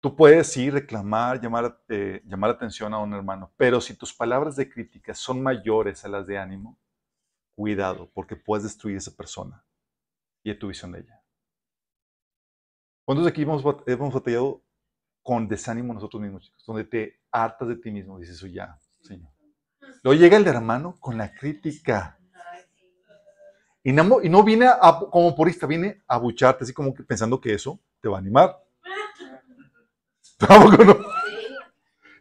Tú 0.00 0.14
puedes 0.14 0.52
sí 0.52 0.70
reclamar, 0.70 1.40
llamar, 1.40 1.82
eh, 1.88 2.22
llamar 2.24 2.50
atención 2.50 2.94
a 2.94 2.98
un 2.98 3.12
hermano, 3.12 3.52
pero 3.56 3.80
si 3.80 3.96
tus 3.96 4.14
palabras 4.14 4.54
de 4.54 4.70
crítica 4.70 5.14
son 5.14 5.42
mayores 5.42 6.04
a 6.04 6.08
las 6.08 6.28
de 6.28 6.38
ánimo, 6.38 6.78
cuidado, 7.60 8.10
porque 8.14 8.36
puedes 8.36 8.64
destruir 8.64 8.96
esa 8.96 9.14
persona 9.14 9.62
y 10.42 10.54
tu 10.54 10.68
visión 10.68 10.92
de 10.92 11.00
ella. 11.00 11.22
¿Cuántos 13.04 13.26
de 13.26 13.30
aquí 13.30 13.42
hemos, 13.42 13.62
hemos 13.86 14.14
batallado 14.14 14.62
con 15.22 15.46
desánimo 15.46 15.92
nosotros 15.92 16.22
mismos, 16.22 16.44
chicos? 16.44 16.64
Donde 16.66 16.84
te 16.84 17.20
hartas 17.30 17.68
de 17.68 17.76
ti 17.76 17.90
mismo, 17.90 18.18
dices, 18.18 18.36
eso 18.36 18.46
ya, 18.46 18.78
Señor. 19.02 19.30
Luego 20.02 20.18
llega 20.18 20.38
el 20.38 20.46
hermano 20.46 20.96
con 21.00 21.18
la 21.18 21.34
crítica. 21.34 22.18
Y 23.82 23.92
no, 23.92 24.42
viene 24.42 24.66
como 25.10 25.36
porista, 25.36 25.66
viene 25.66 26.02
a 26.06 26.16
bucharte, 26.16 26.64
así 26.64 26.72
como 26.72 26.94
que 26.94 27.02
pensando 27.02 27.38
que 27.38 27.52
eso 27.52 27.78
te 28.00 28.08
va 28.08 28.16
a 28.16 28.20
animar. 28.20 28.56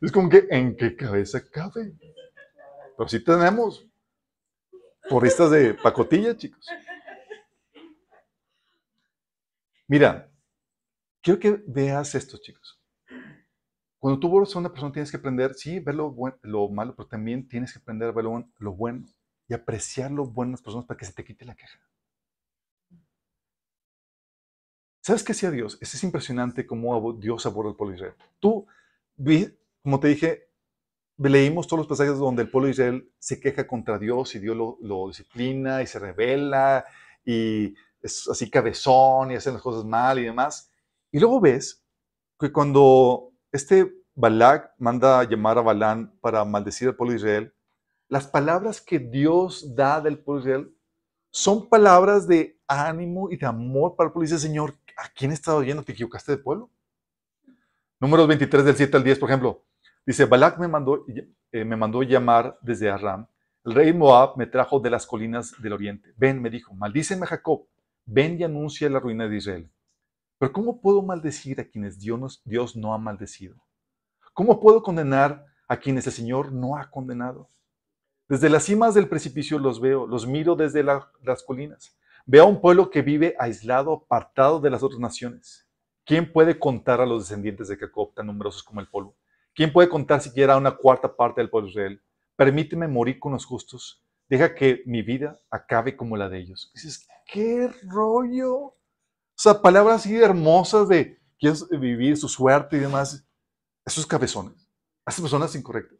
Es 0.02 0.14
como 0.14 0.30
que, 0.30 0.48
¿en 0.49 0.78
qué 0.78 0.95
cabeza 0.95 1.41
cabe? 1.49 1.94
Pero 2.98 3.10
sí 3.10 3.22
tenemos 3.22 3.89
porristas 5.10 5.52
de 5.52 5.73
pacotilla, 5.73 6.38
chicos. 6.38 6.65
Mira, 9.88 10.31
quiero 11.22 11.40
que 11.40 11.64
veas 11.68 12.14
esto, 12.14 12.38
chicos. 12.38 12.80
Cuando 13.98 14.19
tú 14.19 14.30
vuelves 14.30 14.56
a 14.56 14.60
una 14.60 14.69
persona 14.69 14.94
tienes 14.94 15.11
que 15.11 15.18
aprender, 15.18 15.56
sí, 15.56 15.80
ver 15.80 15.95
lo, 15.95 16.15
lo 16.44 16.69
malo, 16.69 16.95
pero 16.95 17.10
también 17.10 17.48
tienes 17.48 17.73
que 17.73 17.80
aprender 17.80 18.10
a 18.10 18.11
ver 18.11 18.23
lo, 18.23 18.72
bueno 18.72 19.06
y 19.48 19.53
apreciar 19.53 20.11
lo 20.11 20.26
bueno 20.26 20.52
de 20.52 20.53
las 20.53 20.61
personas 20.61 20.86
para 20.86 20.98
que 20.98 21.06
se 21.06 21.14
te 21.14 21.26
quite 21.26 21.44
la 21.44 21.56
queja. 21.56 21.80
¿Sabes 25.02 25.23
qué 25.23 25.31
hacía 25.31 25.49
Dios? 25.49 25.77
Es, 25.81 26.03
impresionante 26.03 26.68
cómo 26.68 27.14
Dios 27.14 27.45
aborda 27.45 27.72
el 27.72 27.76
pueblo 27.76 27.94
de 27.94 27.98
Israel. 27.98 28.15
Tú, 28.40 28.68
como 29.81 29.99
te 29.99 30.10
dije, 30.10 30.49
leímos 31.28 31.68
todos 31.68 31.80
los 31.80 31.88
pasajes 31.88 32.18
donde 32.18 32.44
el 32.44 32.50
pueblo 32.50 32.68
de 32.68 32.72
Israel 32.72 33.12
se 33.20 33.40
queja 33.41 33.68
contra 33.68 33.98
Dios 34.00 34.34
y 34.36 34.40
Dios 34.40 34.56
lo, 34.80 35.08
disciplina 35.08 35.82
y 35.82 35.88
se 35.88 36.00
revela 36.00 36.86
y 37.26 37.74
es 38.02 38.28
así 38.30 38.50
cabezón 38.50 39.32
y 39.32 39.36
hacen 39.36 39.54
las 39.54 39.62
cosas 39.62 39.84
mal 39.84 40.20
y 40.20 40.24
demás. 40.24 40.72
Y 41.12 41.20
luego 41.20 41.41
ves 41.41 41.84
que 42.40 42.52
cuando 42.54 43.34
este 43.52 43.91
Balak 44.16 44.72
manda 44.78 45.20
a 45.20 45.24
llamar 45.26 45.58
a 45.58 45.62
Balán 45.62 46.18
para 46.22 46.46
maldecir 46.46 46.88
al 46.88 46.96
pueblo 46.96 47.12
de 47.12 47.18
Israel, 47.18 47.54
las 48.08 48.28
palabras 48.28 48.80
que 48.80 49.00
Dios 49.00 49.76
da 49.76 50.00
del 50.00 50.20
pueblo 50.20 50.44
de 50.44 50.50
Israel 50.50 50.76
son 51.32 51.68
palabras 51.68 52.28
de 52.28 52.60
ánimo 52.68 53.30
y 53.30 53.38
de 53.38 53.46
amor 53.46 53.96
para 53.96 54.08
el 54.08 54.14
pueblo. 54.14 54.30
Dice, 54.30 54.40
Señor, 54.40 54.76
¿a 54.96 55.10
quién 55.10 55.32
estás 55.32 55.54
oyendo? 55.54 55.84
¿Te 55.84 55.91
equivocaste 55.91 56.32
de 56.32 56.38
pueblo? 56.38 56.72
Números 58.00 58.28
23 58.28 58.64
del 58.64 58.76
7 58.76 58.98
al 58.98 59.04
10, 59.04 59.20
por 59.20 59.30
ejemplo. 59.30 59.66
Dice, 60.10 60.26
Balak 60.26 60.57
me 60.57 60.68
mandó, 60.68 61.06
eh, 61.52 61.64
me 61.64 61.76
mandó 61.76 62.02
llamar 62.02 62.57
desde 62.64 62.90
Aram. 62.90 63.27
El 63.64 63.76
rey 63.76 63.94
Moab 63.94 64.38
me 64.38 64.48
trajo 64.48 64.80
de 64.80 64.90
las 64.90 65.06
colinas 65.06 65.53
del 65.61 65.73
oriente. 65.73 66.15
Ven, 66.18 66.41
me 66.41 66.49
dijo, 66.49 66.73
maldíceme 66.73 67.27
Jacob. 67.27 67.68
Ven 68.07 68.40
y 68.40 68.44
anuncia 68.44 68.90
la 68.90 68.99
ruina 68.99 69.27
de 69.27 69.38
Israel. 69.38 69.69
Pero 70.40 70.52
¿cómo 70.52 70.81
puedo 70.81 71.03
maldecir 71.03 71.61
a 71.61 71.64
quienes 71.64 71.99
Dios, 71.99 72.41
no 72.76 72.95
ha 72.95 72.98
maldecido? 72.98 73.57
¿Cómo 74.34 74.60
puedo 74.60 74.81
condenar 74.81 75.45
a 75.68 75.77
quienes 75.77 76.07
el 76.07 76.14
Señor 76.14 76.52
no 76.52 76.76
ha 76.76 76.90
condenado? 76.90 77.48
Desde 78.27 78.49
las 78.49 78.64
cimas 78.64 78.95
del 78.95 79.10
precipicio 79.10 79.60
los 79.60 79.80
veo, 79.80 80.07
los 80.07 80.26
miro 80.26 80.56
desde 80.56 80.81
las 80.81 81.44
colinas. 81.45 81.95
Veo 82.26 82.45
a 82.45 82.48
un 82.48 82.61
pueblo 82.61 82.90
que 82.90 83.03
vive 83.03 83.36
aislado, 83.38 83.94
apartado 83.94 84.60
de 84.60 84.72
las 84.72 84.81
otras 84.81 84.99
naciones. 84.99 85.69
¿Quién 86.03 86.34
puede 86.34 86.57
contar 86.57 86.99
a 86.99 87.06
los 87.06 87.26
descendientes 87.26 87.68
de 87.68 87.77
Jacob 87.77 88.15
tan 88.15 88.26
numerosos 88.26 88.64
como 88.64 88.81
el 88.81 88.88
polvo? 88.88 89.15
¿Quién 89.60 89.73
puede 89.73 89.90
contar 89.90 90.22
siquiera 90.22 90.56
una 90.56 90.77
cuarta 90.77 91.14
parte 91.14 91.41
del 91.41 91.49
pueblo 91.49 91.65
de 91.65 91.72
Israel? 91.72 92.03
Permíteme 92.38 92.88
morir 92.88 93.19
con 93.19 93.34
los 93.34 93.44
justos. 93.44 94.02
Deja 94.30 94.56
que 94.56 94.84
mi 94.86 95.02
vida 95.02 95.38
acabe 95.49 95.98
como 95.98 96.15
la 96.15 96.30
de 96.30 96.40
ellos. 96.40 96.72
Dices, 96.73 97.06
¿qué 97.26 97.69
rollo? 97.84 98.56
O 98.56 98.77
sea, 99.36 99.61
palabras 99.61 99.98
así 99.98 100.15
hermosas 100.15 100.88
de 100.88 101.22
quieres 101.38 101.68
vivir 101.72 102.15
su 102.15 102.30
suerte 102.30 102.77
y 102.77 102.80
demás. 102.80 103.27
Esos 103.86 104.06
cabezones, 104.06 104.72
esas 105.06 105.19
personas 105.19 105.53
incorrectas. 105.56 105.99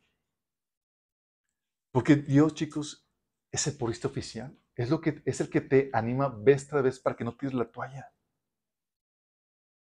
Porque 1.92 2.16
Dios, 2.16 2.54
chicos, 2.54 3.06
es 3.52 3.68
el 3.68 3.76
purista 3.76 4.08
oficial. 4.08 4.58
Es, 4.74 4.90
lo 4.90 5.02
que, 5.02 5.22
es 5.26 5.42
el 5.42 5.50
que 5.50 5.60
te 5.60 5.90
anima 5.92 6.30
vez 6.30 6.66
tras 6.66 6.82
vez 6.82 6.98
para 6.98 7.18
que 7.18 7.26
no 7.26 7.36
tires 7.36 7.54
la 7.54 7.70
toalla. 7.70 8.10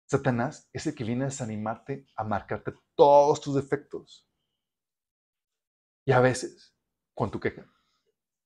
Satanás 0.06 0.68
es 0.72 0.86
el 0.86 0.94
que 0.94 1.04
viene 1.04 1.24
a 1.24 1.28
desanimarte, 1.28 2.06
a 2.16 2.24
marcarte 2.24 2.74
todos 2.94 3.40
tus 3.40 3.54
defectos. 3.54 4.28
Y 6.04 6.12
a 6.12 6.20
veces, 6.20 6.74
con 7.14 7.30
tu 7.30 7.40
queja, 7.40 7.66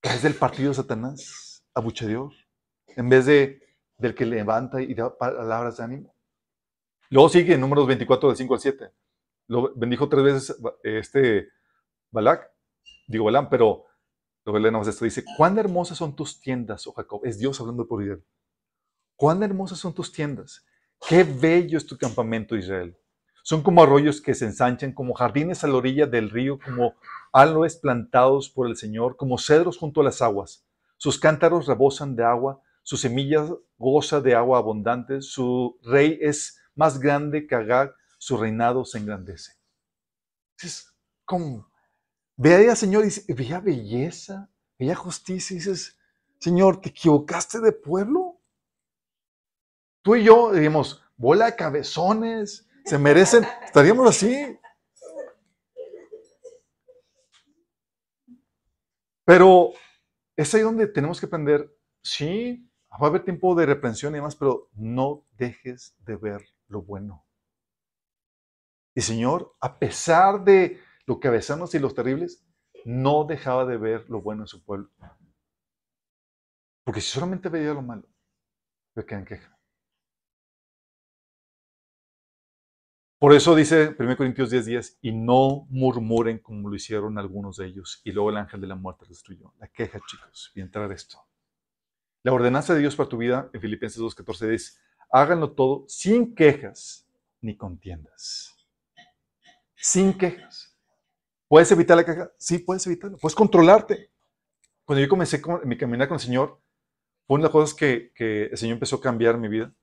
caes 0.00 0.22
del 0.22 0.34
partido 0.34 0.70
de 0.70 0.76
Satanás, 0.76 1.64
abucheador, 1.74 2.32
en 2.86 3.08
vez 3.08 3.26
de 3.26 3.68
del 3.98 4.14
que 4.14 4.24
levanta 4.24 4.80
y 4.80 4.94
da 4.94 5.16
palabras 5.16 5.76
de 5.76 5.84
ánimo. 5.84 6.14
Luego 7.10 7.28
sigue 7.28 7.54
en 7.54 7.60
números 7.60 7.86
24 7.86 8.28
del 8.28 8.36
5 8.36 8.54
al 8.54 8.60
7. 8.60 8.92
Lo 9.48 9.74
bendijo 9.74 10.08
tres 10.08 10.22
veces 10.22 10.62
este 10.82 11.48
Balak, 12.10 12.50
digo 13.06 13.24
Balán, 13.24 13.48
pero 13.48 13.86
lo 14.44 14.58
leemos 14.58 14.86
esto. 14.86 15.04
Dice, 15.04 15.24
cuán 15.36 15.58
hermosas 15.58 15.98
son 15.98 16.14
tus 16.14 16.40
tiendas, 16.40 16.86
oh 16.86 16.92
Jacob. 16.92 17.22
Es 17.24 17.38
Dios 17.38 17.60
hablando 17.60 17.86
por 17.86 18.02
Israel. 18.02 18.24
Cuán 19.16 19.42
hermosas 19.42 19.78
son 19.78 19.94
tus 19.94 20.12
tiendas. 20.12 20.64
Qué 21.06 21.24
bello 21.24 21.78
es 21.78 21.86
tu 21.86 21.96
campamento, 21.96 22.56
Israel. 22.56 22.96
Son 23.42 23.62
como 23.62 23.82
arroyos 23.82 24.20
que 24.20 24.34
se 24.34 24.44
ensanchan, 24.44 24.92
como 24.92 25.14
jardines 25.14 25.64
a 25.64 25.68
la 25.68 25.76
orilla 25.76 26.06
del 26.06 26.28
río, 26.28 26.58
como 26.58 26.94
aloes 27.32 27.76
plantados 27.76 28.50
por 28.50 28.66
el 28.66 28.76
Señor, 28.76 29.16
como 29.16 29.38
cedros 29.38 29.78
junto 29.78 30.00
a 30.00 30.04
las 30.04 30.20
aguas. 30.20 30.66
Sus 30.98 31.18
cántaros 31.18 31.66
rebosan 31.66 32.14
de 32.14 32.24
agua, 32.24 32.60
su 32.82 32.96
semilla 32.96 33.46
goza 33.78 34.20
de 34.20 34.34
agua 34.34 34.58
abundante, 34.58 35.22
su 35.22 35.78
rey 35.82 36.18
es 36.20 36.60
más 36.74 36.98
grande 36.98 37.46
que 37.46 37.54
Agag, 37.54 37.94
su 38.18 38.36
reinado 38.36 38.84
se 38.84 38.98
engrandece. 38.98 39.52
Dices, 40.60 40.92
¿cómo? 41.24 41.70
Ve 42.36 42.54
a 42.54 42.60
ella, 42.60 42.76
Señor, 42.76 43.04
y 43.06 43.32
veía 43.32 43.60
belleza, 43.60 44.50
veía 44.78 44.94
justicia, 44.94 45.56
dices, 45.56 45.98
Señor, 46.38 46.80
¿te 46.80 46.90
equivocaste 46.90 47.60
de 47.60 47.72
pueblo? 47.72 48.27
Tú 50.08 50.16
y 50.16 50.24
yo 50.24 50.50
diríamos, 50.52 51.04
bola 51.18 51.44
de 51.44 51.54
cabezones, 51.54 52.66
se 52.86 52.96
merecen, 52.96 53.44
estaríamos 53.62 54.08
así. 54.08 54.58
Pero 59.26 59.72
es 60.34 60.54
ahí 60.54 60.62
donde 60.62 60.86
tenemos 60.86 61.20
que 61.20 61.26
aprender, 61.26 61.70
sí, 62.02 62.66
va 62.90 63.04
a 63.04 63.10
haber 63.10 63.22
tiempo 63.22 63.54
de 63.54 63.66
reprensión 63.66 64.14
y 64.14 64.16
demás, 64.16 64.34
pero 64.34 64.70
no 64.72 65.26
dejes 65.32 65.94
de 65.98 66.16
ver 66.16 66.42
lo 66.68 66.80
bueno. 66.80 67.26
Y 68.94 69.02
Señor, 69.02 69.56
a 69.60 69.78
pesar 69.78 70.42
de 70.42 70.80
lo 71.04 71.20
que 71.20 71.28
y 71.28 71.78
los 71.78 71.94
terribles, 71.94 72.46
no 72.86 73.24
dejaba 73.24 73.66
de 73.66 73.76
ver 73.76 74.08
lo 74.08 74.22
bueno 74.22 74.44
en 74.44 74.48
su 74.48 74.64
pueblo. 74.64 74.88
Porque 76.82 77.02
si 77.02 77.10
solamente 77.10 77.50
veía 77.50 77.74
lo 77.74 77.82
malo, 77.82 78.08
me 78.94 79.04
quedan 79.04 79.26
queja. 79.26 79.57
Por 83.18 83.34
eso 83.34 83.56
dice 83.56 83.96
1 83.98 84.16
Corintios 84.16 84.50
10, 84.50 84.66
10, 84.66 84.98
y 85.02 85.10
no 85.10 85.66
murmuren 85.70 86.38
como 86.38 86.68
lo 86.68 86.76
hicieron 86.76 87.18
algunos 87.18 87.56
de 87.56 87.66
ellos. 87.66 88.00
Y 88.04 88.12
luego 88.12 88.30
el 88.30 88.36
ángel 88.36 88.60
de 88.60 88.68
la 88.68 88.76
muerte 88.76 89.06
destruyó. 89.08 89.52
La 89.58 89.66
queja, 89.66 89.98
chicos, 90.06 90.52
y 90.54 90.60
entrar 90.60 90.92
esto. 90.92 91.18
La 92.22 92.32
ordenanza 92.32 92.74
de 92.74 92.80
Dios 92.80 92.94
para 92.94 93.08
tu 93.08 93.16
vida 93.16 93.50
en 93.52 93.60
Filipenses 93.60 93.98
2, 93.98 94.14
14 94.14 94.48
dice, 94.48 94.80
háganlo 95.10 95.50
todo 95.50 95.84
sin 95.88 96.32
quejas 96.32 97.08
ni 97.40 97.56
contiendas. 97.56 98.56
Sin 99.74 100.16
quejas. 100.16 100.76
¿Puedes 101.48 101.72
evitar 101.72 101.96
la 101.96 102.04
queja? 102.04 102.30
Sí, 102.38 102.58
puedes 102.58 102.86
evitarlo. 102.86 103.18
Puedes 103.18 103.34
controlarte. 103.34 104.12
Cuando 104.84 105.02
yo 105.02 105.08
comencé 105.08 105.42
mi 105.64 105.76
caminar 105.76 106.06
con 106.06 106.16
el 106.16 106.20
Señor, 106.20 106.60
fue 107.26 107.34
una 107.34 107.42
de 107.42 107.46
las 107.48 107.52
cosas 107.52 107.74
que, 107.74 108.12
que 108.14 108.44
el 108.44 108.56
Señor 108.56 108.74
empezó 108.74 108.96
a 108.96 109.00
cambiar 109.00 109.38
mi 109.38 109.48
vida 109.48 109.74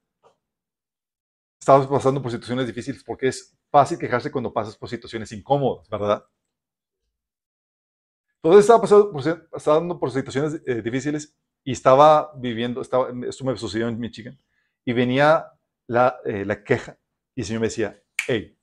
estamos 1.60 1.88
pasando 1.88 2.22
por 2.22 2.32
situaciones 2.32 2.68
difíciles 2.68 3.04
porque 3.04 3.28
es 3.28 3.58
fácil 3.72 3.98
quejarse 3.98 4.32
cuando 4.32 4.54
pasas 4.54 4.78
por 4.78 4.90
situaciones 4.90 5.32
incómodas, 5.32 5.90
¿verdad? 5.90 6.26
Entonces 8.38 8.62
estaba 8.62 8.82
pasando 8.82 9.12
por, 9.12 9.50
pasando 9.50 10.00
por 10.00 10.12
situaciones 10.12 10.62
eh, 10.66 10.82
difíciles 10.82 11.36
y 11.64 11.72
estaba 11.72 12.32
viviendo, 12.38 12.82
estaba, 12.82 13.10
esto 13.28 13.44
me 13.44 13.58
sucedió 13.58 13.88
en 13.88 14.00
Michigan, 14.00 14.40
y 14.86 14.94
venía 14.94 15.48
la, 15.88 16.20
eh, 16.26 16.46
la 16.46 16.64
queja 16.64 17.00
y 17.36 17.42
el 17.42 17.48
Señor 17.48 17.62
me 17.62 17.68
decía, 17.68 18.02
hey, 18.28 18.58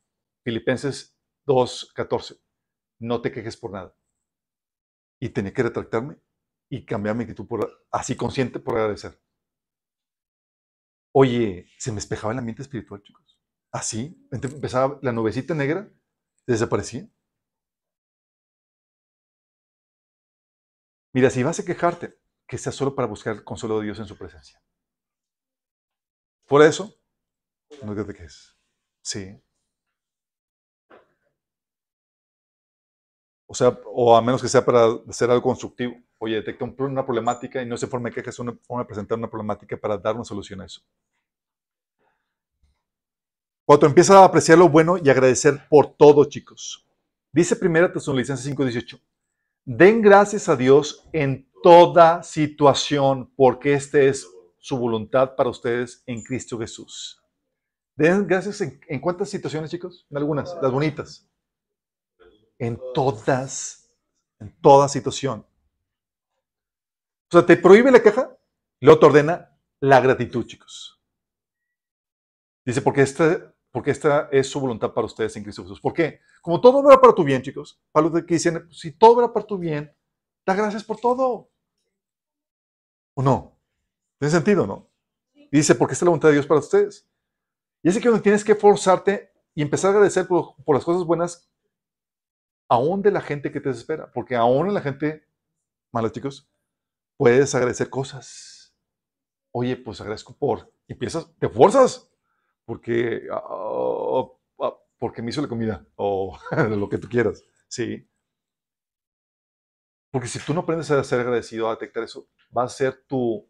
Filipenses 0.45 1.17
2.14, 1.47 2.41
no 3.01 3.21
te 3.21 3.33
quejes 3.33 3.57
por 3.57 3.73
nada. 3.73 3.95
Y 5.21 5.29
tenía 5.29 5.53
que 5.53 5.63
retractarme 5.63 6.17
y 6.71 6.85
cambiar 6.85 7.17
mi 7.17 7.25
actitud 7.25 7.47
por, 7.47 7.85
así 7.91 8.17
consciente 8.17 8.61
por 8.61 8.77
agradecer. 8.77 9.21
Oye, 11.13 11.67
se 11.79 11.93
me 11.93 11.99
espejaba 11.99 12.33
el 12.33 12.39
ambiente 12.39 12.63
espiritual, 12.63 13.03
chicos. 13.03 13.39
Así, 13.71 14.27
empezaba 14.31 14.99
la 15.03 15.13
nubecita 15.13 15.55
negra, 15.55 15.89
desaparecía. 16.47 17.09
Mira, 21.15 21.31
si 21.31 21.43
vas 21.43 21.61
a 21.61 21.65
quejarte, 21.65 22.19
que 22.47 22.59
sea 22.59 22.73
solo 22.73 22.95
para 22.95 23.09
buscar 23.09 23.35
el 23.37 23.45
consuelo 23.45 23.79
de 23.79 23.87
Dios 23.87 23.99
en 23.99 24.07
su 24.07 24.17
presencia. 24.17 24.63
Por 26.47 26.63
eso, 26.63 26.95
no 27.83 27.95
te 27.95 28.05
quejes. 28.07 28.57
Sí. 29.03 29.43
O 33.47 33.55
sea, 33.55 33.69
o 33.85 34.17
a 34.17 34.23
menos 34.23 34.41
que 34.41 34.49
sea 34.49 34.65
para 34.65 34.87
hacer 35.09 35.31
algo 35.31 35.43
constructivo. 35.43 35.95
Oye, 36.25 36.37
detecta 36.37 36.65
una 36.65 37.05
problemática 37.05 37.61
y 37.61 37.67
no 37.67 37.77
se 37.77 37.89
forma 37.89 38.09
de 38.09 38.15
quejas, 38.15 38.37
es 38.37 38.39
una 38.39 38.57
forma 38.63 38.85
de 38.85 38.87
presentar 38.87 39.19
una 39.19 39.29
problemática 39.29 39.77
para 39.77 39.99
dar 39.99 40.15
una 40.15 40.23
solución 40.23 40.61
a 40.61 40.67
eso. 40.67 40.81
Cuando 43.67 43.87
empiezas 43.87 44.15
a 44.15 44.25
apreciar 44.25 44.57
lo 44.57 44.69
bueno 44.69 44.99
y 45.03 45.11
agradecer 45.11 45.67
por 45.69 45.97
todo, 45.97 46.25
chicos. 46.27 46.89
Dice 47.33 47.57
1 47.61 47.91
Tesalonicenses 47.91 48.47
5:18. 48.47 49.01
Den 49.65 50.01
gracias 50.01 50.49
a 50.49 50.55
Dios 50.55 51.09
en 51.13 51.51
toda 51.61 52.23
situación, 52.23 53.33
porque 53.35 53.73
esta 53.73 53.99
es 53.99 54.25
su 54.59 54.79
voluntad 54.79 55.35
para 55.35 55.51
ustedes 55.51 56.05
en 56.07 56.23
Cristo 56.23 56.57
Jesús. 56.57 57.21
Den 57.97 58.29
gracias 58.29 58.61
en, 58.61 58.81
en 58.87 59.01
cuántas 59.01 59.29
situaciones, 59.29 59.73
chicos? 59.73 60.07
En 60.09 60.19
algunas, 60.19 60.57
las 60.63 60.71
bonitas. 60.71 61.29
En 62.61 62.79
todas, 62.95 63.91
en 64.39 64.55
toda 64.61 64.89
situación. 64.89 65.45
O 67.33 67.39
sea, 67.39 67.47
te 67.47 67.57
prohíbe 67.57 67.91
la 67.91 68.03
queja, 68.03 68.37
luego 68.81 69.01
te 69.01 69.07
ordena 69.07 69.59
la 69.81 70.01
gratitud, 70.01 70.45
chicos. 70.45 71.03
Dice, 72.63 72.83
porque 72.83 73.01
esta, 73.01 73.55
porque 73.71 73.91
esta 73.91 74.29
es 74.31 74.51
su 74.51 74.61
voluntad 74.61 74.93
para 74.93 75.07
ustedes 75.07 75.35
en 75.37 75.43
Cristo 75.43 75.63
Jesús. 75.63 75.81
¿Por 75.81 75.95
qué? 75.95 76.21
Como 76.43 76.61
todo 76.61 76.83
va 76.83 77.01
para 77.01 77.15
tu 77.15 77.25
bien, 77.25 77.41
chicos. 77.41 77.81
Para 77.91 78.07
los 78.07 78.25
que 78.25 78.35
dicen, 78.35 78.69
si 78.71 78.93
todo 78.93 79.17
va 79.17 79.33
para 79.33 79.47
tu 79.47 79.57
bien, 79.57 79.97
da 80.45 80.55
gracias 80.55 80.85
por 80.85 80.99
todo. 80.99 81.51
¿O 83.15 83.23
no? 83.23 83.59
Tiene 84.19 84.31
sentido, 84.31 84.67
¿no? 84.67 84.91
Dice, 85.51 85.75
porque 85.75 85.95
esta 85.95 86.05
es 86.05 86.07
la 86.07 86.11
voluntad 86.11 86.29
de 86.29 86.35
Dios 86.35 86.47
para 86.47 86.61
ustedes. 86.61 87.09
Y 87.83 87.89
es 87.89 87.99
que 87.99 88.11
donde 88.11 88.23
tienes 88.23 88.45
que 88.45 88.55
forzarte 88.55 89.33
y 89.55 89.63
empezar 89.63 89.89
a 89.89 89.95
agradecer 89.95 90.27
por, 90.27 90.55
por 90.67 90.77
las 90.77 90.85
cosas 90.85 91.05
buenas, 91.05 91.51
aún 92.69 93.01
de 93.01 93.11
la 93.11 93.23
gente 93.23 93.51
que 93.51 93.61
te 93.61 93.71
desespera. 93.71 94.13
Porque 94.13 94.37
aún 94.37 94.75
la 94.75 94.83
gente 94.83 95.27
mala, 95.93 96.13
chicos, 96.13 96.52
puedes 97.23 97.55
agradecer 97.55 97.89
cosas. 97.89 98.75
Oye, 99.53 99.77
pues 99.77 100.01
agradezco 100.01 100.37
por. 100.37 100.75
Y 100.89 100.95
empiezas, 100.95 101.33
te 101.39 101.49
fuerzas. 101.49 102.11
Porque, 102.65 103.29
ah, 103.31 104.25
ah, 104.59 104.77
porque 104.99 105.23
me 105.23 105.31
hizo 105.31 105.41
la 105.41 105.47
comida. 105.47 105.87
O 105.95 106.37
lo 106.69 106.89
que 106.89 106.99
tú 106.99 107.09
quieras. 107.09 107.45
Sí. 107.69 108.11
Porque 110.11 110.27
si 110.27 110.41
tú 110.41 110.53
no 110.53 110.63
aprendes 110.63 110.91
a 110.91 111.05
ser 111.05 111.21
agradecido, 111.21 111.69
a 111.69 111.75
detectar 111.77 112.03
eso, 112.03 112.29
va 112.57 112.65
a 112.65 112.69
ser 112.69 113.05
tu 113.07 113.49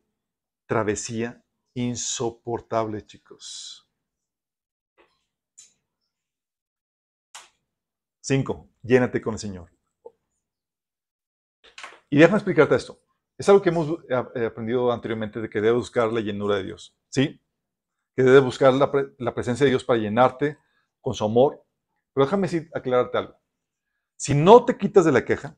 travesía 0.67 1.43
insoportable, 1.73 3.07
chicos. 3.07 3.91
Cinco, 8.21 8.69
llénate 8.83 9.23
con 9.23 9.33
el 9.33 9.41
Señor. 9.41 9.73
Y 12.11 12.19
déjame 12.19 12.37
explicarte 12.37 12.75
esto. 12.75 13.03
Es 13.39 13.49
algo 13.49 13.63
que 13.63 13.71
hemos 13.71 13.89
eh, 14.09 14.25
eh, 14.37 14.47
aprendido 14.47 14.93
anteriormente 14.93 15.41
de 15.41 15.49
que 15.49 15.61
debes 15.61 15.79
buscar 15.79 16.13
la 16.13 16.21
llenura 16.21 16.57
de 16.57 16.65
Dios. 16.65 16.97
¿Sí? 17.09 17.41
Que 18.15 18.23
debes 18.23 18.43
buscar 18.43 18.75
la, 18.75 18.91
la 19.19 19.35
presencia 19.35 19.65
de 19.65 19.71
Dios 19.71 19.85
para 19.85 19.99
llenarte 19.99 20.59
con 21.01 21.15
su 21.15 21.25
amor. 21.25 21.65
Pero 22.13 22.27
déjame 22.27 22.49
aclararte 22.75 23.19
algo. 23.19 23.37
Si 24.17 24.35
no 24.35 24.65
te 24.65 24.77
quitas 24.77 25.05
de 25.05 25.13
la 25.13 25.25
queja 25.25 25.57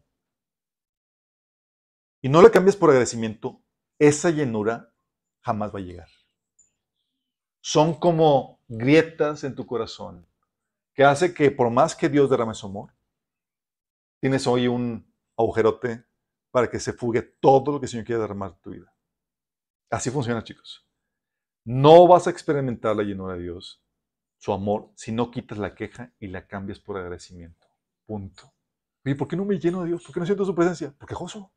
y 2.22 2.28
no 2.28 2.40
la 2.40 2.50
cambias 2.50 2.76
por 2.76 2.90
agradecimiento, 2.90 3.62
esa 3.98 4.30
llenura 4.30 4.94
jamás 5.42 5.74
va 5.74 5.80
a 5.80 5.82
llegar. 5.82 6.08
Son 7.60 7.94
como 7.98 8.62
grietas 8.68 9.44
en 9.44 9.54
tu 9.54 9.66
corazón 9.66 10.26
que 10.94 11.04
hace 11.04 11.34
que 11.34 11.50
por 11.50 11.70
más 11.70 11.94
que 11.94 12.08
Dios 12.08 12.30
derrame 12.30 12.54
su 12.54 12.66
amor, 12.66 12.94
tienes 14.20 14.46
hoy 14.46 14.68
un 14.68 15.12
agujerote 15.36 16.04
para 16.54 16.70
que 16.70 16.78
se 16.78 16.92
fugue 16.92 17.20
todo 17.20 17.72
lo 17.72 17.80
que 17.80 17.86
el 17.86 17.90
Señor 17.90 18.06
quiere 18.06 18.20
derramar 18.20 18.52
en 18.52 18.60
tu 18.60 18.70
vida. 18.70 18.94
Así 19.90 20.08
funciona, 20.08 20.44
chicos. 20.44 20.86
No 21.64 22.06
vas 22.06 22.28
a 22.28 22.30
experimentar 22.30 22.94
la 22.94 23.02
llenura 23.02 23.34
de 23.34 23.42
Dios, 23.42 23.82
su 24.38 24.52
amor, 24.52 24.92
si 24.94 25.10
no 25.10 25.32
quitas 25.32 25.58
la 25.58 25.74
queja 25.74 26.12
y 26.20 26.28
la 26.28 26.46
cambias 26.46 26.78
por 26.78 26.96
agradecimiento. 26.96 27.66
Punto. 28.06 28.54
¿Y 29.04 29.14
por 29.14 29.26
qué 29.26 29.34
no 29.34 29.44
me 29.44 29.58
lleno 29.58 29.82
de 29.82 29.88
Dios? 29.88 30.04
¿Por 30.04 30.14
qué 30.14 30.20
no 30.20 30.26
siento 30.26 30.44
su 30.44 30.54
presencia? 30.54 30.94
Porque 30.96 31.14
quejoso. 31.14 31.50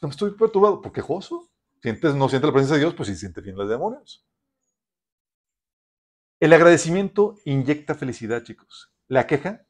No 0.00 0.08
estoy 0.08 0.30
perturbado. 0.36 0.80
¿Por 0.80 0.92
quejoso? 0.92 1.50
¿Sientes, 1.82 2.14
no 2.14 2.28
sientes 2.28 2.46
la 2.46 2.52
presencia 2.52 2.76
de 2.76 2.82
Dios? 2.82 2.94
Pues 2.94 3.08
si 3.08 3.16
sientes 3.16 3.42
bien 3.42 3.56
los 3.56 3.68
demonios. 3.68 4.24
El 6.38 6.52
agradecimiento 6.52 7.34
inyecta 7.44 7.96
felicidad, 7.96 8.44
chicos. 8.44 8.94
La 9.08 9.26
queja, 9.26 9.66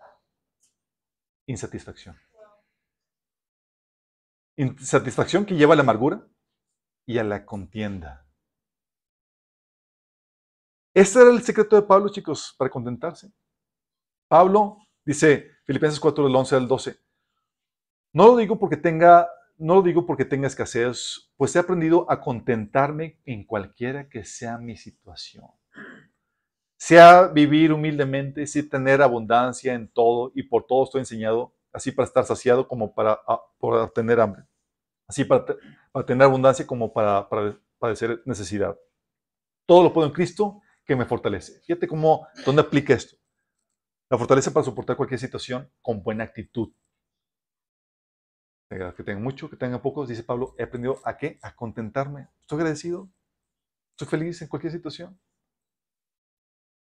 insatisfacción. 1.48 2.16
Insatisfacción 4.56 5.44
que 5.44 5.54
lleva 5.54 5.72
a 5.72 5.76
la 5.76 5.82
amargura 5.82 6.26
y 7.06 7.18
a 7.18 7.24
la 7.24 7.44
contienda. 7.44 8.26
Este 10.94 11.20
era 11.20 11.30
el 11.30 11.42
secreto 11.42 11.76
de 11.76 11.82
Pablo, 11.82 12.10
chicos, 12.10 12.54
para 12.58 12.70
contentarse. 12.70 13.32
Pablo 14.28 14.78
dice, 15.04 15.50
Filipenses 15.64 16.00
4, 16.00 16.24
del 16.24 16.36
11 16.36 16.56
al 16.56 16.68
12, 16.68 17.00
no 18.12 18.26
lo 18.26 18.36
digo 18.36 18.58
porque 18.58 18.76
tenga, 18.76 19.28
no 19.56 19.76
lo 19.76 19.82
digo 19.82 20.04
porque 20.04 20.24
tenga 20.24 20.48
escasez, 20.48 21.30
pues 21.36 21.54
he 21.56 21.58
aprendido 21.58 22.10
a 22.10 22.20
contentarme 22.20 23.20
en 23.24 23.44
cualquiera 23.44 24.08
que 24.08 24.24
sea 24.24 24.58
mi 24.58 24.76
situación 24.76 25.46
sea 26.78 27.26
vivir 27.26 27.72
humildemente, 27.72 28.46
sí 28.46 28.62
tener 28.62 29.02
abundancia 29.02 29.74
en 29.74 29.88
todo 29.88 30.30
y 30.34 30.44
por 30.44 30.64
todo 30.64 30.84
estoy 30.84 31.00
enseñado, 31.00 31.52
así 31.72 31.90
para 31.90 32.06
estar 32.06 32.24
saciado 32.24 32.68
como 32.68 32.94
para, 32.94 33.20
ah, 33.26 33.42
tener 33.94 34.20
hambre, 34.20 34.44
así 35.06 35.24
para, 35.24 35.44
tener 36.06 36.22
abundancia 36.22 36.66
como 36.66 36.92
para, 36.92 37.28
para 37.28 37.58
padecer 37.78 38.22
necesidad. 38.24 38.78
Todo 39.66 39.82
lo 39.82 39.92
puedo 39.92 40.06
en 40.06 40.14
Cristo 40.14 40.62
que 40.84 40.96
me 40.96 41.04
fortalece. 41.04 41.60
Fíjate 41.60 41.88
cómo, 41.88 42.26
¿dónde 42.46 42.62
aplica 42.62 42.94
esto? 42.94 43.16
La 44.08 44.16
fortaleza 44.16 44.52
para 44.52 44.64
soportar 44.64 44.96
cualquier 44.96 45.20
situación 45.20 45.70
con 45.82 46.02
buena 46.02 46.24
actitud. 46.24 46.72
Que 48.70 49.02
tenga 49.02 49.20
mucho, 49.20 49.50
que 49.50 49.56
tenga 49.56 49.80
poco, 49.80 50.06
dice 50.06 50.22
Pablo, 50.22 50.54
he 50.58 50.62
aprendido 50.62 51.00
a 51.04 51.16
qué? 51.16 51.38
A 51.42 51.54
contentarme. 51.54 52.28
Estoy 52.40 52.58
agradecido. 52.58 53.10
Estoy 53.92 54.08
feliz 54.08 54.42
en 54.42 54.48
cualquier 54.48 54.72
situación. 54.72 55.18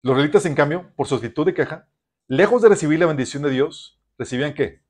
Los 0.05 0.15
realitas, 0.17 0.45
en 0.45 0.55
cambio, 0.55 0.93
por 0.97 1.07
su 1.07 1.15
actitud 1.15 1.47
de 1.47 1.55
queja, 1.55 1.89
lejos 2.29 2.61
de 2.61 2.69
recibir 2.69 2.99
la 2.99 3.07
bendición 3.07 3.43
de 3.43 3.49
Dios, 3.49 3.99
recibían 4.19 4.53
qué? 4.53 4.85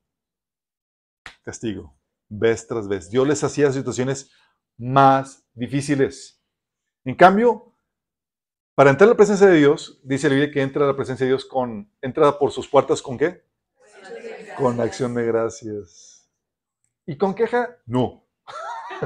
Castigo, 1.41 1.97
vez 2.27 2.67
tras 2.67 2.89
vez. 2.89 3.09
Dios 3.09 3.25
les 3.25 3.41
hacía 3.41 3.71
situaciones 3.71 4.29
más 4.75 5.47
difíciles. 5.53 6.43
En 7.05 7.15
cambio, 7.15 7.73
para 8.73 8.89
entrar 8.89 9.07
a 9.07 9.11
la 9.13 9.15
presencia 9.15 9.47
de 9.47 9.55
Dios, 9.55 10.01
dice 10.03 10.27
la 10.27 10.35
Biblia 10.35 10.51
que 10.51 10.61
entra 10.61 10.83
a 10.83 10.87
la 10.87 10.97
presencia 10.97 11.23
de 11.23 11.29
Dios 11.29 11.45
con, 11.45 11.89
entra 12.01 12.37
por 12.37 12.51
sus 12.51 12.67
puertas 12.67 13.01
con 13.01 13.17
qué? 13.17 13.45
Con 14.57 14.81
acción 14.81 15.13
de 15.13 15.25
gracias. 15.25 16.29
¿Y 17.05 17.17
con 17.17 17.33
queja? 17.33 17.77
No. 17.85 18.27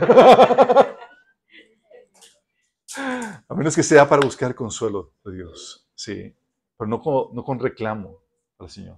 a 3.47 3.53
menos 3.55 3.75
que 3.75 3.83
sea 3.83 4.09
para 4.09 4.25
buscar 4.25 4.55
consuelo 4.55 5.13
de 5.23 5.35
Dios. 5.35 5.85
Sí, 5.99 6.33
pero 6.77 6.87
no 6.87 7.01
con, 7.43 7.59
reclamo 7.59 8.23
al 8.57 8.69
Señor. 8.69 8.95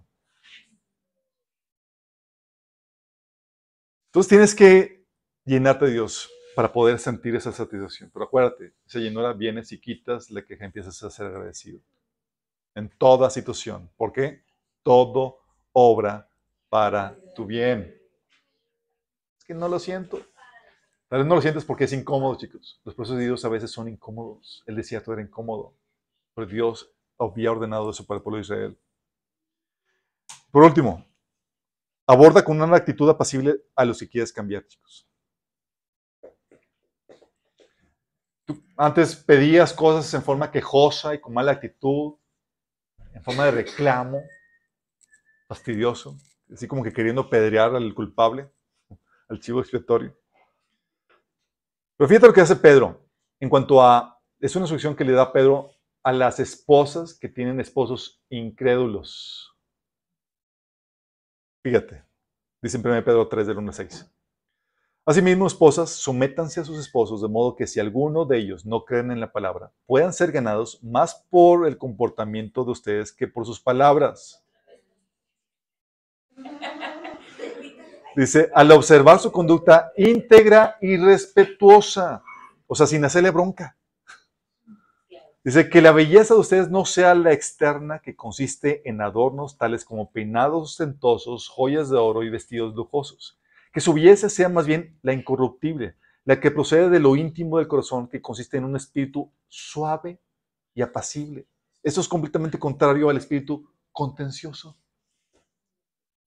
Entonces 4.06 4.30
tienes 4.30 4.54
que 4.54 5.04
llenarte 5.44 5.86
de 5.86 5.94
Dios 5.94 6.30
para 6.56 6.72
poder 6.72 7.00
sentir 7.00 7.36
esa 7.36 7.52
satisfacción. 7.52 8.12
Pero 8.14 8.26
acuérdate, 8.26 8.74
esa 8.86 9.00
llenura 9.00 9.34
viene 9.34 9.64
si 9.64 9.82
quitas 9.82 10.30
la 10.30 10.44
queja, 10.44 10.64
empiezas 10.64 11.02
a 11.02 11.10
ser 11.10 11.26
agradecido. 11.26 11.80
En 12.76 12.88
toda 12.88 13.32
situación. 13.32 13.90
¿Por 13.98 14.14
qué? 14.14 14.44
Todo 14.84 15.40
obra 15.74 16.30
para 16.70 17.18
tu 17.34 17.48
bien. 17.48 18.00
Es 19.40 19.44
que 19.44 19.56
no 19.56 19.68
lo 19.68 19.80
siento. 19.80 20.22
Tal 21.08 21.22
vez 21.22 21.28
no 21.28 21.34
lo 21.34 21.42
sientes 21.42 21.66
porque 21.66 21.86
es 21.86 21.94
incómodo, 21.94 22.38
chicos. 22.38 22.80
Los 22.86 22.94
procesos 22.94 23.18
de 23.18 23.26
Dios 23.26 23.44
a 23.44 23.50
veces 23.50 23.72
son 23.72 23.88
incómodos. 23.88 24.62
El 24.68 24.76
desierto 24.76 25.12
era 25.14 25.24
incómodo. 25.24 25.74
Dios 26.46 26.92
había 27.18 27.52
ordenado 27.52 27.90
eso 27.90 28.06
para 28.06 28.18
el 28.18 28.24
pueblo 28.24 28.38
de 28.38 28.42
Israel. 28.42 28.80
Por 30.52 30.64
último, 30.64 31.06
aborda 32.06 32.44
con 32.44 32.62
una 32.62 32.76
actitud 32.76 33.10
apacible 33.10 33.62
a 33.76 33.86
los 33.86 34.00
que 34.00 34.10
quieres 34.10 34.34
cambiar, 34.34 34.66
chicos. 34.68 35.08
Antes 38.76 39.16
pedías 39.16 39.74
cosas 39.74 40.14
en 40.14 40.24
forma 40.24 40.52
quejosa 40.52 41.14
y 41.14 41.22
con 41.22 41.34
mala 41.34 41.52
actitud, 41.52 42.16
en 43.14 43.24
forma 43.24 43.46
de 43.46 43.52
reclamo, 43.52 44.24
fastidioso, 45.48 46.18
así 46.52 46.68
como 46.68 46.84
que 46.84 46.92
queriendo 46.92 47.30
pedrear 47.30 47.76
al 47.76 47.94
culpable, 47.94 48.50
al 49.30 49.40
chivo 49.40 49.60
expiatorio. 49.60 50.18
Pero 51.96 52.08
fíjate 52.08 52.28
lo 52.28 52.34
que 52.34 52.42
hace 52.42 52.56
Pedro 52.56 53.06
en 53.40 53.50
cuanto 53.50 53.82
a, 53.82 54.20
es 54.40 54.56
una 54.56 54.64
instrucción 54.64 54.96
que 54.96 55.04
le 55.04 55.14
da 55.14 55.32
Pedro 55.32 55.72
a 56.04 56.12
las 56.12 56.40
esposas 56.40 57.14
que 57.14 57.30
tienen 57.30 57.60
esposos 57.60 58.22
incrédulos. 58.30 59.56
Fíjate, 61.64 62.04
dice 62.62 62.78
en 62.78 62.88
1 62.88 63.04
Pedro 63.04 63.28
3 63.28 63.48
del 63.48 63.58
1 63.58 63.70
al 63.70 63.74
6. 63.74 64.12
Asimismo, 65.04 65.48
esposas, 65.48 65.90
sométanse 65.90 66.60
a 66.60 66.64
sus 66.64 66.80
esposos 66.80 67.22
de 67.22 67.28
modo 67.28 67.56
que 67.56 67.66
si 67.66 67.80
alguno 67.80 68.26
de 68.26 68.38
ellos 68.38 68.66
no 68.66 68.86
creen 68.86 69.12
en 69.12 69.20
la 69.20 69.32
palabra, 69.32 69.72
puedan 69.88 70.14
ser 70.14 70.32
ganados 70.32 70.82
más 70.84 71.26
por 71.30 71.68
el 71.68 71.78
comportamiento 71.78 72.64
de 72.64 72.72
ustedes 72.72 73.12
que 73.12 73.28
por 73.28 73.46
sus 73.46 73.60
palabras. 73.60 74.46
Dice, 78.16 78.52
al 78.54 78.72
observar 78.72 79.20
su 79.20 79.32
conducta 79.32 79.92
íntegra 79.98 80.78
y 80.82 80.98
respetuosa, 80.98 82.24
o 82.68 82.76
sea, 82.76 82.86
sin 82.86 83.04
hacerle 83.04 83.32
bronca. 83.32 83.78
Dice 85.44 85.70
que 85.70 85.82
la 85.82 85.92
belleza 85.92 86.36
de 86.36 86.40
ustedes 86.40 86.70
no 86.70 86.86
sea 86.86 87.16
la 87.16 87.34
externa 87.34 88.00
que 88.00 88.16
consiste 88.16 88.88
en 88.88 89.02
adornos 89.02 89.58
tales 89.58 89.84
como 89.84 90.12
peinados 90.12 90.74
ostentosos, 90.74 91.50
joyas 91.50 91.90
de 91.90 91.98
oro 91.98 92.22
y 92.22 92.30
vestidos 92.30 92.76
lujosos. 92.76 93.40
Que 93.74 93.82
su 93.82 93.94
belleza 93.94 94.30
sea 94.30 94.50
más 94.50 94.68
bien 94.68 95.00
la 95.02 95.14
incorruptible, 95.14 95.96
la 96.26 96.40
que 96.40 96.52
procede 96.52 96.90
de 96.90 97.00
lo 97.00 97.16
íntimo 97.16 97.58
del 97.58 97.68
corazón, 97.68 98.08
que 98.08 98.22
consiste 98.22 98.58
en 98.58 98.66
un 98.66 98.76
espíritu 98.76 99.32
suave 99.48 100.22
y 100.76 100.84
apacible. 100.84 101.48
Esto 101.82 102.02
es 102.02 102.08
completamente 102.08 102.60
contrario 102.60 103.10
al 103.10 103.18
espíritu 103.18 103.68
contencioso. 103.92 104.78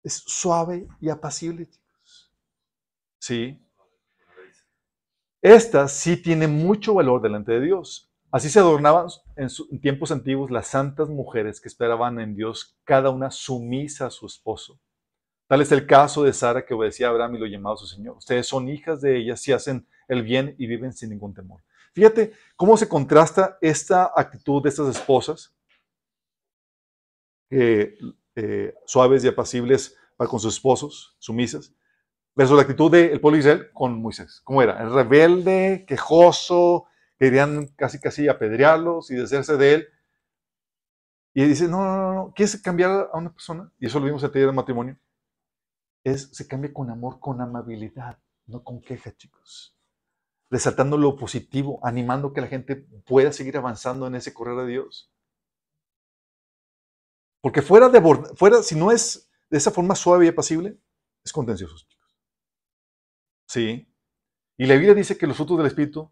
Es 0.02 0.24
suave 0.26 0.88
y 1.00 1.08
apacible, 1.08 1.68
chicos. 1.68 2.32
Sí. 3.20 3.60
Esta 5.40 5.86
sí 5.86 6.16
tiene 6.16 6.48
mucho 6.48 6.94
valor 6.94 7.22
delante 7.22 7.52
de 7.52 7.60
Dios. 7.60 8.10
Así 8.34 8.50
se 8.50 8.58
adornaban 8.58 9.06
en, 9.36 9.48
tiempos 9.80 10.10
antiguos 10.10 10.50
las 10.50 10.66
santas 10.66 11.08
mujeres 11.08 11.60
que 11.60 11.68
esperaban 11.68 12.18
en 12.18 12.34
Dios, 12.34 12.76
cada 12.82 13.10
una 13.10 13.30
sumisa 13.30 14.06
a 14.06 14.10
su 14.10 14.26
esposo. 14.26 14.80
Tal 15.46 15.60
es 15.60 15.70
el 15.70 15.86
caso 15.86 16.24
de 16.24 16.32
Sara 16.32 16.66
que 16.66 16.74
obedecía 16.74 17.06
a 17.06 17.10
Abraham 17.10 17.36
y 17.36 17.38
lo 17.38 17.46
llamaba 17.46 17.76
su 17.76 17.86
Señor. 17.86 18.16
Ustedes 18.16 18.48
son 18.48 18.68
hijas 18.68 19.00
de 19.00 19.18
ella 19.18 19.36
si 19.36 19.52
hacen 19.52 19.86
el 20.08 20.24
bien 20.24 20.56
y 20.58 20.66
viven 20.66 20.92
sin 20.92 21.10
ningún 21.10 21.32
temor. 21.32 21.62
Fíjate 21.92 22.32
cómo 22.56 22.76
se 22.76 22.88
contrasta 22.88 23.56
esta 23.60 24.10
actitud 24.16 24.60
de 24.64 24.68
estas 24.68 24.88
esposas, 24.88 25.54
eh, 27.50 27.96
suaves 28.84 29.22
y 29.22 29.28
apacibles 29.28 29.96
para 30.16 30.28
con 30.28 30.40
sus 30.40 30.54
esposos, 30.54 31.14
sumisas, 31.20 31.72
versus 32.34 32.56
la 32.56 32.62
actitud 32.62 32.90
del 32.90 33.20
pueblo 33.20 33.36
de 33.36 33.40
Israel 33.42 33.70
con 33.72 34.02
Moisés. 34.02 34.40
¿Cómo 34.42 34.60
era? 34.60 34.82
El 34.82 34.92
rebelde, 34.92 35.84
quejoso, 35.86 36.88
querían 37.18 37.68
casi 37.76 38.00
casi 38.00 38.28
apedrearlos 38.28 39.10
y 39.10 39.14
deshacerse 39.14 39.56
de 39.56 39.74
él. 39.74 39.88
Y 41.34 41.44
dice, 41.44 41.68
no, 41.68 41.84
no, 41.84 41.96
no, 41.96 42.14
no, 42.14 42.32
¿quieres 42.34 42.60
cambiar 42.60 43.10
a 43.12 43.18
una 43.18 43.32
persona? 43.32 43.72
Y 43.78 43.86
eso 43.86 43.98
lo 43.98 44.06
vimos 44.06 44.22
el 44.22 44.30
taller 44.30 44.46
del 44.46 44.54
matrimonio. 44.54 44.98
Es, 46.04 46.28
se 46.32 46.46
cambia 46.46 46.72
con 46.72 46.90
amor, 46.90 47.18
con 47.18 47.40
amabilidad, 47.40 48.18
no 48.46 48.62
con 48.62 48.80
queja, 48.80 49.16
chicos. 49.16 49.76
Resaltando 50.50 50.96
lo 50.96 51.16
positivo, 51.16 51.80
animando 51.82 52.32
que 52.32 52.40
la 52.40 52.46
gente 52.46 52.76
pueda 52.76 53.32
seguir 53.32 53.56
avanzando 53.56 54.06
en 54.06 54.14
ese 54.14 54.32
correr 54.32 54.56
de 54.58 54.66
Dios. 54.66 55.10
Porque 57.40 57.62
fuera 57.62 57.88
de 57.88 58.00
fuera, 58.36 58.62
si 58.62 58.74
no 58.74 58.92
es 58.92 59.30
de 59.50 59.58
esa 59.58 59.70
forma 59.70 59.94
suave 59.94 60.26
y 60.26 60.28
apacible, 60.28 60.78
es 61.24 61.32
contencioso, 61.32 61.76
chicos. 61.76 62.16
Sí. 63.48 63.92
Y 64.56 64.66
la 64.66 64.74
Biblia 64.74 64.94
dice 64.94 65.18
que 65.18 65.26
los 65.26 65.36
frutos 65.36 65.58
del 65.58 65.66
Espíritu 65.66 66.10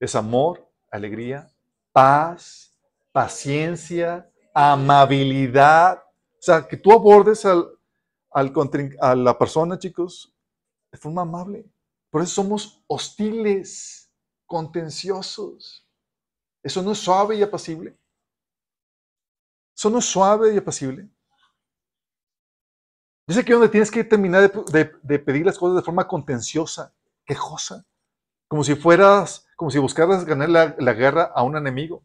es 0.00 0.14
amor, 0.14 0.68
alegría, 0.90 1.50
paz, 1.92 2.76
paciencia, 3.12 4.30
amabilidad. 4.52 5.98
O 5.98 6.42
sea, 6.42 6.66
que 6.66 6.76
tú 6.76 6.92
abordes 6.92 7.44
al, 7.44 7.66
al, 8.30 8.52
a 9.00 9.14
la 9.14 9.38
persona, 9.38 9.78
chicos, 9.78 10.34
de 10.90 10.98
forma 10.98 11.22
amable. 11.22 11.66
Por 12.10 12.22
eso 12.22 12.42
somos 12.42 12.84
hostiles, 12.86 14.10
contenciosos. 14.46 15.86
Eso 16.62 16.82
no 16.82 16.92
es 16.92 16.98
suave 16.98 17.36
y 17.36 17.42
apacible. 17.42 17.98
Eso 19.76 19.90
no 19.90 19.98
es 19.98 20.04
suave 20.04 20.54
y 20.54 20.58
apacible. 20.58 21.08
Dice 23.26 23.44
que 23.44 23.52
donde 23.52 23.68
tienes 23.68 23.90
que 23.90 24.04
terminar 24.04 24.52
de, 24.52 25.18
pedir 25.18 25.46
las 25.46 25.58
cosas 25.58 25.76
de 25.76 25.82
forma 25.82 26.06
contenciosa, 26.06 26.94
quejosa, 27.24 27.86
como 28.46 28.62
si 28.62 28.74
fueras, 28.74 29.43
como 29.56 29.70
si 29.70 29.78
buscaras 29.78 30.24
ganar 30.24 30.48
la, 30.48 30.92
guerra 30.92 31.32
a 31.34 31.42
un 31.42 31.56
enemigo. 31.56 32.04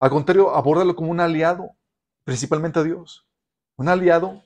Al 0.00 0.10
contrario, 0.10 0.54
abórdalo 0.54 0.94
como 0.94 1.10
un 1.10 1.20
aliado, 1.20 1.76
principalmente 2.24 2.78
a 2.78 2.82
Dios. 2.82 3.28
Un 3.76 3.88
aliado 3.88 4.44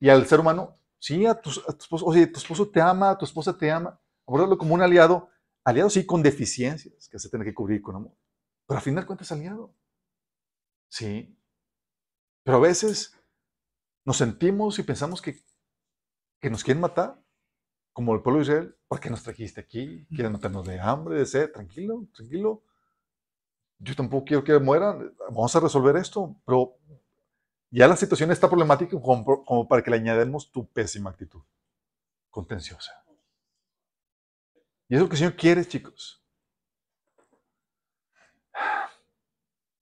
y 0.00 0.08
al 0.08 0.26
ser 0.26 0.40
humano, 0.40 0.78
sí, 0.98 1.26
a 1.26 1.34
tu, 1.40 1.50
esposo, 1.50 2.04
oye, 2.06 2.26
tu 2.26 2.38
esposo 2.38 2.68
te 2.68 2.80
ama, 2.80 3.16
tu 3.16 3.24
esposa 3.24 3.56
te 3.56 3.70
ama. 3.70 4.00
Abórdalo 4.26 4.58
como 4.58 4.74
un 4.74 4.82
aliado, 4.82 5.30
aliado 5.64 5.90
sí 5.90 6.04
con 6.04 6.22
deficiencias 6.22 7.08
que 7.08 7.18
se 7.18 7.30
tiene 7.30 7.44
que 7.44 7.54
cubrir 7.54 7.80
con 7.80 7.96
amor. 7.96 8.16
Pero 8.66 8.78
al 8.78 8.84
final 8.84 9.06
cuentas 9.06 9.32
aliado. 9.32 9.74
Sí. 10.88 11.38
Pero 12.44 12.58
a 12.58 12.60
veces 12.60 13.14
nos 14.04 14.18
sentimos 14.18 14.78
y 14.78 14.82
pensamos 14.82 15.20
que, 15.20 15.42
que 16.40 16.50
nos 16.50 16.62
quieren 16.62 16.80
matar, 16.80 17.20
como 17.96 18.14
el 18.14 18.20
pueblo 18.20 18.40
de 18.40 18.42
Israel. 18.42 18.76
¿Por 18.88 19.00
qué 19.00 19.08
nos 19.08 19.22
trajiste 19.22 19.58
aquí? 19.58 20.06
¿Quieren 20.10 20.30
matarnos 20.30 20.66
de 20.66 20.78
hambre, 20.78 21.18
de 21.18 21.24
sed? 21.24 21.50
Tranquilo, 21.50 22.06
tranquilo. 22.14 22.62
Yo 23.78 23.96
tampoco 23.96 24.26
quiero 24.26 24.44
que 24.44 24.58
mueran. 24.58 25.16
Vamos 25.30 25.56
a 25.56 25.60
resolver 25.60 25.96
esto. 25.96 26.36
Pero 26.44 26.76
ya 27.70 27.88
la 27.88 27.96
situación 27.96 28.30
está 28.30 28.48
problemática 28.48 29.00
como, 29.00 29.66
para 29.66 29.82
que 29.82 29.90
le 29.90 29.96
añadamos 29.96 30.52
tu 30.52 30.68
pésima 30.68 31.08
actitud. 31.08 31.40
Contenciosa. 32.28 33.02
Y 34.90 34.96
es 34.96 35.00
lo 35.00 35.08
que 35.08 35.14
el 35.14 35.18
Señor 35.18 35.36
quiere, 35.36 35.64
chicos. 35.64 36.22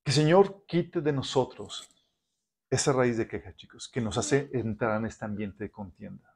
Que 0.04 0.12
el 0.12 0.14
Señor 0.14 0.64
quite 0.68 1.00
de 1.00 1.12
nosotros 1.12 1.90
esa 2.70 2.92
raíz 2.92 3.16
de 3.16 3.26
queja, 3.26 3.56
chicos, 3.56 3.88
que 3.88 4.00
nos 4.00 4.16
hace 4.18 4.50
entrar 4.52 5.00
en 5.00 5.06
este 5.06 5.24
ambiente 5.24 5.64
de 5.64 5.72
contienda. 5.72 6.33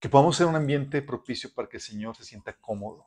Que 0.00 0.08
podamos 0.08 0.36
ser 0.36 0.46
un 0.46 0.56
ambiente 0.56 1.02
propicio 1.02 1.52
para 1.54 1.68
que 1.68 1.76
el 1.76 1.82
Señor 1.82 2.16
se 2.16 2.24
sienta 2.24 2.56
cómodo. 2.58 3.06